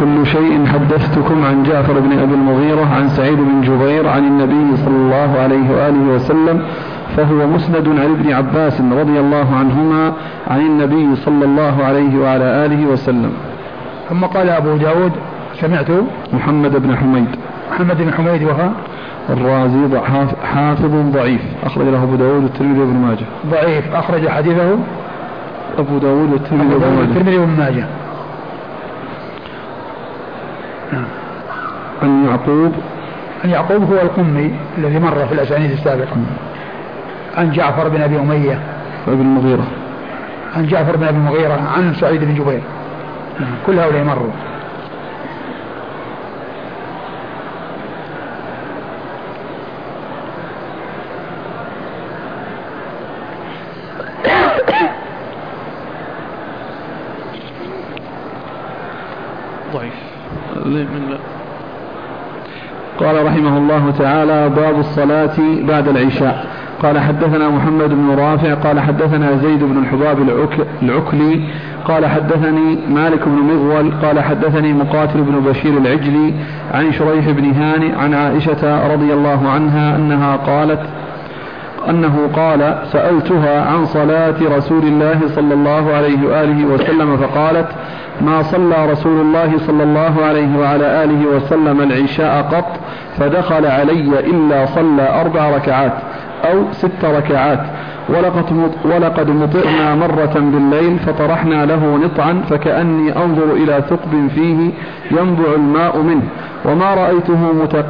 كل 0.00 0.26
شيء 0.26 0.66
حدثتكم 0.86 1.44
عن 1.44 1.62
جعفر 1.62 2.00
بن 2.00 2.18
أبي 2.18 2.34
المغيرة 2.34 2.86
عن 2.94 3.08
سعيد 3.08 3.38
بن 3.38 3.60
جبير 3.60 4.08
عن 4.08 4.24
النبي 4.24 4.76
صلى 4.76 4.96
الله 4.96 5.38
عليه 5.38 5.70
وآله 5.70 6.14
وسلم 6.14 6.62
فهو 7.16 7.46
مسند 7.46 7.88
عن 7.88 8.16
ابن 8.20 8.32
عباس 8.32 8.80
رضي 8.80 9.20
الله 9.20 9.56
عنهما 9.56 10.12
عن 10.50 10.60
النبي 10.60 11.16
صلى 11.16 11.44
الله 11.44 11.84
عليه 11.84 12.18
وعلى 12.18 12.44
آله 12.44 12.86
وسلم. 12.86 13.32
ثم 14.10 14.24
قال 14.24 14.48
أبو 14.50 14.76
داود 14.76 15.12
سمعت 15.60 15.90
محمد 16.32 16.82
بن 16.82 16.96
حميد. 16.96 17.28
محمد 17.72 18.02
بن 18.02 18.12
حميد 18.12 18.42
وهو 18.42 18.68
الرازي 19.30 20.00
حافظ 20.54 20.94
ضعيف. 21.12 21.42
أخرج 21.64 21.86
له 21.86 22.02
أبو 22.02 22.14
داود 22.14 22.42
والترمذي 22.42 22.80
وابن 22.80 22.96
ماجه. 22.96 23.26
ضعيف 23.50 23.94
أخرج 23.94 24.28
حديثه 24.28 24.78
أبو 25.78 25.98
داود 25.98 26.32
والترمذي 26.32 26.74
وابن 26.74 26.86
ماجه 26.86 26.98
والترمذي 26.98 27.38
وابن 27.38 27.56
ماجه 27.58 27.80
نعم. 27.80 28.06
عن 32.02 32.26
يعقوب 32.26 32.72
عن 33.44 33.50
يعقوب 33.50 33.92
هو 33.92 34.00
القمي 34.02 34.54
الذي 34.78 34.98
مر 34.98 35.26
في 35.26 35.32
الأسانيد 35.34 35.70
السابقة. 35.70 36.16
عن 37.36 37.50
جعفر 37.50 37.88
بن 37.88 38.02
أبي 38.02 38.18
أمية. 38.18 38.60
ابن 39.08 39.20
المغيرة. 39.20 39.66
عن 40.56 40.66
جعفر 40.66 40.96
بن 40.96 41.04
أبي 41.04 41.16
المغيرة 41.16 41.60
عن 41.76 41.94
سعيد 41.94 42.24
بن 42.24 42.34
جبير. 42.34 42.62
نعم. 43.40 43.54
كل 43.66 43.78
هؤلاء 43.78 44.04
مروا 44.04 44.30
من 60.66 61.18
قال 62.98 63.15
رحمه 63.26 63.58
الله 63.58 63.90
تعالى 63.98 64.48
باب 64.48 64.78
الصلاة 64.78 65.36
بعد 65.68 65.88
العشاء. 65.88 66.46
قال 66.82 66.98
حدثنا 66.98 67.48
محمد 67.48 67.88
بن 67.88 68.10
رافع 68.18 68.54
قال 68.54 68.80
حدثنا 68.80 69.36
زيد 69.36 69.64
بن 69.64 69.78
الحباب 69.78 70.18
العكلي 70.82 71.48
قال 71.84 72.06
حدثني 72.06 72.78
مالك 72.88 73.28
بن 73.28 73.38
مغول 73.54 73.92
قال 74.02 74.20
حدثني 74.20 74.72
مقاتل 74.72 75.20
بن 75.20 75.50
بشير 75.50 75.78
العجلي 75.78 76.34
عن 76.74 76.92
شريح 76.92 77.30
بن 77.30 77.50
هاني 77.50 77.92
عن 77.92 78.14
عائشة 78.14 78.92
رضي 78.94 79.12
الله 79.12 79.48
عنها 79.48 79.96
أنها 79.96 80.36
قالت 80.36 80.80
أنه 81.90 82.30
قال 82.36 82.78
سألتها 82.92 83.64
عن 83.64 83.86
صلاة 83.86 84.56
رسول 84.56 84.82
الله 84.82 85.20
صلى 85.34 85.54
الله 85.54 85.92
عليه 85.92 86.26
وآله 86.28 86.64
وسلم 86.66 87.16
فقالت 87.16 87.68
ما 88.20 88.42
صلى 88.42 88.90
رسول 88.92 89.20
الله 89.20 89.58
صلى 89.58 89.82
الله 89.82 90.24
عليه 90.24 90.58
وعلى 90.58 91.04
آله 91.04 91.26
وسلم 91.36 91.80
العشاء 91.80 92.42
قط 92.42 92.80
فدخل 93.18 93.66
علي 93.66 94.20
إلا 94.20 94.66
صلى 94.66 95.20
أربع 95.20 95.50
ركعات 95.50 95.92
أو 96.44 96.72
ست 96.72 97.04
ركعات. 97.04 97.60
ولقد 98.08 98.70
ولقد 98.84 99.30
مطرنا 99.30 99.94
مرة 99.94 100.34
بالليل 100.34 100.98
فطرحنا 100.98 101.66
له 101.66 101.96
نطعا 102.04 102.42
فكأني 102.50 103.16
أنظر 103.16 103.52
إلى 103.52 103.82
ثقب 103.90 104.28
فيه 104.34 104.70
ينبع 105.10 105.54
الماء 105.56 105.98
منه 105.98 106.22
وما 106.64 106.94
رأيته 106.94 107.52
متق 107.62 107.86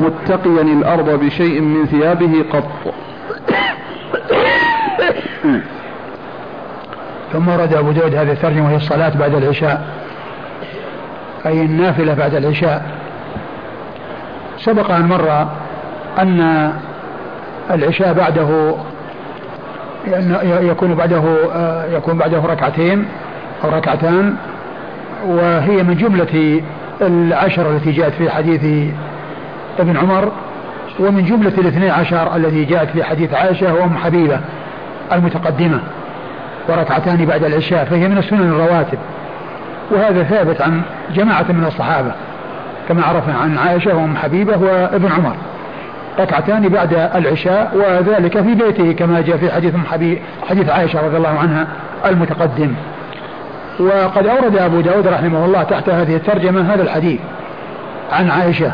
متقيا 0.00 0.62
الأرض 0.62 1.10
بشيء 1.10 1.60
من 1.60 1.86
ثيابه 1.86 2.44
قط. 2.52 2.94
ثم 7.32 7.48
ورد 7.48 7.74
أبو 7.74 7.90
داود 7.90 8.14
هذه 8.14 8.32
الترجمة 8.32 8.64
وهي 8.64 8.76
الصلاة 8.76 9.12
بعد 9.18 9.34
العشاء. 9.34 9.86
أي 11.46 11.62
النافلة 11.62 12.14
بعد 12.14 12.34
العشاء. 12.34 12.90
سبق 14.58 14.90
أن 14.90 15.08
مر 15.08 15.46
أن 16.18 16.72
العشاء 17.70 18.12
بعده 18.12 18.74
يكون 20.60 20.94
بعده 20.94 21.22
يكون 21.92 22.18
بعده 22.18 22.38
ركعتين 22.38 23.08
أو 23.64 23.70
ركعتان 23.70 24.36
وهي 25.26 25.82
من 25.82 25.96
جملة 25.96 26.62
العشر 27.00 27.70
التي 27.70 27.92
جاءت 27.92 28.12
في 28.12 28.30
حديث 28.30 28.92
ابن 29.80 29.96
عمر 29.96 30.32
ومن 31.00 31.24
جملة 31.24 31.52
الاثني 31.58 31.90
عشر 31.90 32.36
الذي 32.36 32.64
جاءت 32.64 32.88
في 32.90 33.04
حديث 33.04 33.34
عائشة 33.34 33.74
وأم 33.74 33.96
حبيبة 33.96 34.40
المتقدمة 35.12 35.80
وركعتان 36.68 37.24
بعد 37.24 37.44
العشاء 37.44 37.84
فهي 37.84 38.08
من 38.08 38.18
السنن 38.18 38.50
الرواتب. 38.50 38.98
وهذا 39.90 40.22
ثابت 40.22 40.60
عن 40.62 40.82
جماعة 41.14 41.46
من 41.48 41.64
الصحابة 41.64 42.12
كما 42.88 43.02
عرفنا 43.02 43.34
عن 43.34 43.58
عائشة 43.58 43.96
وأم 43.96 44.16
حبيبة 44.16 44.56
وابن 44.56 45.12
عمر. 45.12 45.34
ركعتان 46.20 46.68
بعد 46.68 46.94
العشاء 46.94 47.72
وذلك 47.74 48.40
في 48.40 48.54
بيته 48.54 48.92
كما 48.92 49.20
جاء 49.20 49.36
في 49.36 49.52
حديث 49.52 49.74
حبيب 49.90 50.18
حديث 50.48 50.68
عائشة 50.68 51.06
رضي 51.06 51.16
الله 51.16 51.38
عنها 51.38 51.66
المتقدم. 52.06 52.74
وقد 53.80 54.26
أورد 54.26 54.56
أبو 54.56 54.80
داود 54.80 55.06
رحمه 55.06 55.44
الله 55.44 55.62
تحت 55.62 55.88
هذه 55.88 56.16
الترجمة 56.16 56.74
هذا 56.74 56.82
الحديث 56.82 57.20
عن 58.12 58.30
عائشة. 58.30 58.72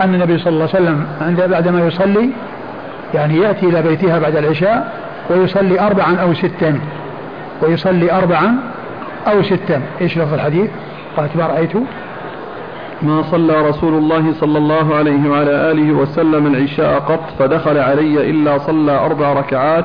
أن 0.00 0.14
النبي 0.14 0.38
صلى 0.38 0.52
الله 0.52 0.68
عليه 0.74 0.84
وسلم 0.84 1.06
عند 1.20 1.40
بعدما 1.40 1.86
يصلي 1.86 2.30
يعني 3.14 3.36
يأتي 3.36 3.66
إلى 3.66 3.82
بيتها 3.82 4.18
بعد 4.18 4.36
العشاء 4.36 4.92
ويصلي 5.30 5.80
أربعا 5.80 6.16
أو 6.16 6.34
ستا. 6.34 6.80
ويصلي 7.62 8.12
أربعا 8.12 8.56
أو 9.28 9.42
ستا. 9.42 9.82
إيش 10.00 10.18
لفظ 10.18 10.34
الحديث؟ 10.34 10.70
قالت 11.16 11.36
ما 11.36 11.46
رأيت 11.46 11.72
ما 13.02 13.22
صلى 13.22 13.68
رسول 13.68 13.94
الله 13.94 14.32
صلى 14.32 14.58
الله 14.58 14.94
عليه 14.94 15.30
وعلى 15.30 15.50
آله 15.50 15.92
وسلم 15.92 16.46
العشاء 16.46 16.98
قط 16.98 17.20
فدخل 17.38 17.78
علي 17.78 18.30
إلا 18.30 18.58
صلى 18.58 18.92
أربع 18.92 19.32
ركعات 19.32 19.84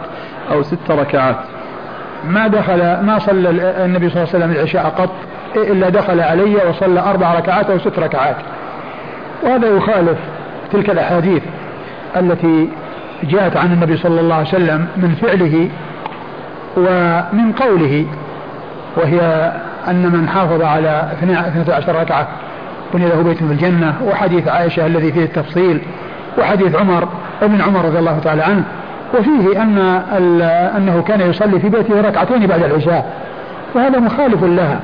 أو 0.52 0.64
ست 0.64 0.92
ركعات. 0.92 1.38
ما 2.28 2.48
دخل 2.48 2.78
ما 2.82 3.20
صلى 3.20 3.50
النبي 3.86 4.10
صلى 4.10 4.24
الله 4.24 4.34
عليه 4.34 4.46
وسلم 4.46 4.52
العشاء 4.52 4.90
قط 4.98 5.12
إلا 5.56 5.90
دخل 5.90 6.20
علي 6.20 6.56
وصلى 6.70 7.00
أربع 7.00 7.34
ركعات 7.34 7.70
أو 7.70 7.78
ست 7.78 8.00
ركعات. 8.00 8.36
وهذا 9.46 9.68
يخالف 9.68 10.18
تلك 10.74 10.90
الأحاديث 10.90 11.44
التي 12.18 12.70
جاءت 13.24 13.58
عن 13.58 13.74
النبي 13.74 13.98
صلى 13.98 14.22
الله 14.22 14.36
عليه 14.36 14.48
وسلم 14.48 14.88
من 14.98 15.16
فعله 15.22 15.70
ومن 16.78 17.52
قوله 17.52 18.06
وهي 18.98 19.52
أن 19.88 20.12
من 20.12 20.30
حافظ 20.30 20.62
على 20.62 21.08
12 21.24 22.02
ركعة 22.02 22.28
بني 22.94 23.06
له 23.06 23.22
بيت 23.22 23.38
في 23.38 23.52
الجنة 23.52 23.96
وحديث 24.08 24.48
عائشة 24.48 24.86
الذي 24.86 25.12
فيه 25.12 25.24
التفصيل 25.24 25.82
وحديث 26.38 26.76
عمر 26.76 27.08
ابن 27.42 27.62
عمر 27.62 27.86
رضي 27.86 28.00
الله 28.00 28.20
تعالى 28.20 28.44
عنه 28.44 28.64
وفيه 29.14 29.62
أن 29.62 29.78
أنه 30.78 31.04
كان 31.08 31.22
يصلي 31.22 31.60
في 31.60 31.70
بيته 31.70 32.02
ركعتين 32.02 32.48
بعد 32.48 32.64
العشاء 32.64 33.14
وهذا 33.76 34.00
مخالف 34.00 34.44
لها 34.44 34.80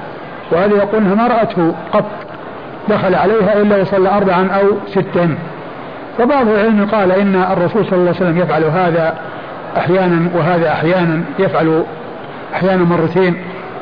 وهذا 0.51 0.75
يقول 0.75 1.03
إنها 1.03 1.15
ما 1.15 1.27
رأته 1.27 1.73
قط. 1.93 2.05
دخل 2.89 3.15
عليها 3.15 3.61
إلا 3.61 3.77
يصلى 3.77 4.09
أربعا 4.09 4.47
أو 4.47 4.63
ستا. 4.87 5.37
فبعض 6.17 6.47
العلم 6.47 6.87
قال 6.91 7.11
إن 7.11 7.35
الرسول 7.35 7.85
صلى 7.85 7.93
الله 7.93 8.07
عليه 8.07 8.17
وسلم 8.17 8.37
يفعل 8.37 8.63
هذا 8.63 9.15
أحيانا 9.77 10.29
وهذا 10.35 10.71
أحيانا 10.71 11.23
يفعل 11.39 11.83
أحيانا 12.53 12.83
مرتين 12.83 13.35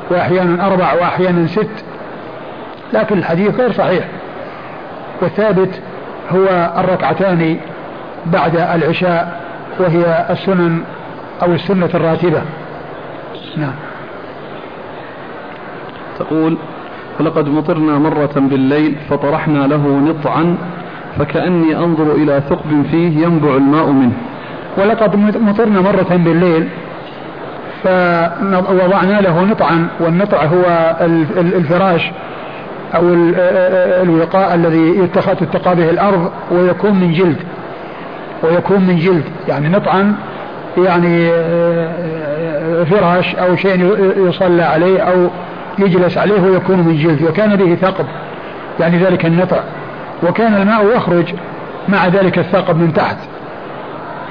وأحيانا 0.09 0.67
أربع 0.67 0.93
وأحيانا 0.93 1.47
ست. 1.47 1.85
لكن 2.93 3.17
الحديث 3.17 3.55
غير 3.59 3.71
صحيح. 3.71 4.05
والثابت 5.21 5.81
هو 6.31 6.71
الركعتان 6.77 7.57
بعد 8.25 8.55
العشاء 8.55 9.41
وهي 9.79 10.25
السنن 10.29 10.81
أو 11.43 11.51
السنة 11.51 11.89
الراتبة. 11.93 12.41
نعم. 13.57 13.75
تقول 16.19 16.57
ولقد 17.19 17.49
مطرنا 17.49 17.97
مرة 17.97 18.31
بالليل 18.35 18.95
فطرحنا 19.09 19.67
له 19.67 19.87
نطعا 19.87 20.57
فكأني 21.19 21.77
أنظر 21.77 22.11
إلى 22.11 22.41
ثقب 22.49 22.85
فيه 22.91 23.25
ينبع 23.25 23.55
الماء 23.55 23.89
منه. 23.89 24.11
ولقد 24.77 25.15
مطرنا 25.41 25.81
مرة 25.81 26.15
بالليل 26.15 26.67
فوضعنا 27.83 29.21
له 29.21 29.43
نطعا 29.43 29.87
والنطع 29.99 30.45
هو 30.45 30.95
الفراش 31.37 32.11
أو 32.95 33.01
الوقاء 34.03 34.55
الذي 34.55 35.07
تتقى 35.13 35.75
به 35.75 35.89
الأرض 35.89 36.31
ويكون 36.51 36.93
من 36.93 37.13
جلد. 37.13 37.37
ويكون 38.43 38.81
من 38.81 38.97
جلد 38.97 39.23
يعني 39.47 39.69
نطعا 39.69 40.15
يعني 40.77 41.31
فراش 42.85 43.35
أو 43.35 43.55
شيء 43.55 43.97
يصلى 44.17 44.63
عليه 44.63 44.99
أو 44.99 45.27
يجلس 45.79 46.17
عليه 46.17 46.41
ويكون 46.41 46.77
من 46.77 46.97
جلد 46.97 47.21
وكان 47.23 47.55
به 47.55 47.75
ثقب 47.75 48.05
يعني 48.79 48.97
ذلك 48.97 49.25
النطع 49.25 49.59
وكان 50.23 50.53
الماء 50.53 50.95
يخرج 50.95 51.33
مع 51.89 52.07
ذلك 52.07 52.39
الثقب 52.39 52.77
من 52.77 52.93
تحت 52.93 53.17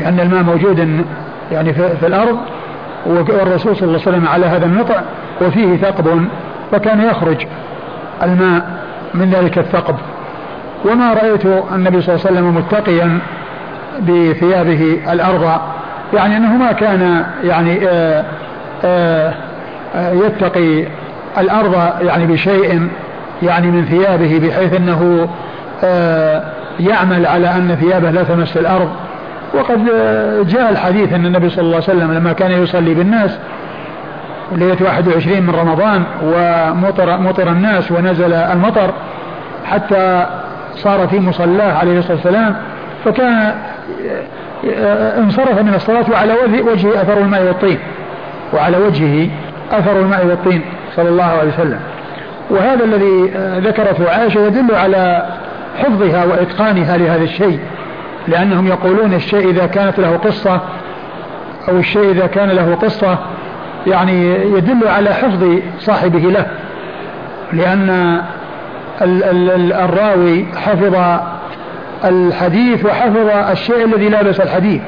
لأن 0.01 0.21
الماء 0.21 0.43
موجود 0.43 1.05
يعني 1.53 1.73
في, 1.73 1.97
في 1.97 2.07
الأرض 2.07 2.39
والرسول 3.07 3.77
صلى 3.77 3.89
الله 3.89 4.01
عليه 4.07 4.09
وسلم 4.09 4.29
على 4.29 4.47
هذا 4.47 4.67
النطع 4.67 5.01
وفيه 5.43 5.77
ثقب 5.77 6.29
فكان 6.73 7.01
يخرج 7.01 7.47
الماء 8.23 8.67
من 9.15 9.31
ذلك 9.31 9.59
الثقب. 9.59 9.95
وما 10.85 11.13
رأيت 11.15 11.47
النبي 11.47 12.01
صلى 12.01 12.15
الله 12.15 12.27
عليه 12.27 12.39
وسلم 12.39 12.57
متقيا 12.57 13.19
بثيابه 14.01 15.13
الأرض 15.13 15.61
يعني 16.15 16.37
أنه 16.37 16.57
ما 16.57 16.73
كان 16.73 17.27
يعني 17.45 17.89
آآ 17.89 18.25
آآ 18.85 19.35
يتقي 19.95 20.85
الأرض 21.41 21.75
يعني 22.03 22.27
بشيء 22.27 22.89
يعني 23.43 23.67
من 23.67 23.85
ثيابه 23.85 24.39
بحيث 24.39 24.75
أنه 24.75 25.29
يعمل 26.81 27.27
على 27.27 27.51
أن 27.51 27.77
ثيابه 27.81 28.11
لا 28.11 28.23
تمس 28.23 28.57
الأرض. 28.57 28.89
وقد 29.55 29.85
جاء 30.49 30.71
الحديث 30.71 31.13
أن 31.13 31.27
النبي 31.27 31.51
صلى 31.51 31.63
الله 31.63 31.75
عليه 31.75 31.85
وسلم 31.85 32.13
لما 32.13 32.33
كان 32.33 32.63
يصلي 32.63 32.95
بالناس 32.95 33.39
ليلة 34.53 34.77
21 34.85 35.43
من 35.43 35.55
رمضان 35.55 36.03
ومطر 36.23 37.19
مطر 37.19 37.49
الناس 37.49 37.93
ونزل 37.93 38.33
المطر 38.33 38.91
حتى 39.65 40.27
صار 40.75 41.09
في 41.09 41.21
مصلاه 41.21 41.73
عليه 41.79 41.99
الصلاة 41.99 42.15
والسلام. 42.15 42.57
فكان 43.05 43.55
انصرف 45.19 45.61
من 45.61 45.75
الصلاة 45.75 46.05
وعلى 46.13 46.35
وجهه 46.65 47.03
أثر 47.03 47.19
الماء 47.19 47.43
والطين. 47.43 47.79
وعلى 48.55 48.77
وجهه 48.77 49.29
أثر 49.73 50.01
الماء 50.01 50.27
والطين. 50.27 50.63
صلى 50.97 51.09
الله 51.09 51.25
عليه 51.25 51.49
وسلم. 51.49 51.81
وهذا 52.51 52.85
الذي 52.85 53.31
ذكرته 53.69 54.11
عائشة 54.11 54.47
يدل 54.47 54.75
على 54.75 55.27
حفظها 55.79 56.25
وإتقانها 56.25 56.97
لهذا 56.97 57.23
الشيء 57.25 57.61
لأنهم 58.29 58.67
يقولون 58.67 59.15
الشيء 59.15 59.51
إذا 59.51 59.67
كانت 59.67 59.99
له 59.99 60.17
قصة 60.17 60.61
أو 61.69 61.77
الشيء 61.77 62.11
إذا 62.11 62.27
كان 62.27 62.49
له 62.49 62.75
قصة 62.75 63.19
يعني 63.87 64.35
يدل 64.57 64.89
على 64.89 65.15
حفظ 65.15 65.59
صاحبه 65.79 66.19
له 66.19 66.47
لأن 67.53 68.21
الراوي 69.73 70.47
حفظ 70.57 71.21
الحديث 72.05 72.85
وحفظ 72.85 73.51
الشيء 73.51 73.85
الذي 73.85 74.09
لا 74.09 74.23
بأس 74.23 74.41
الحديث. 74.41 74.83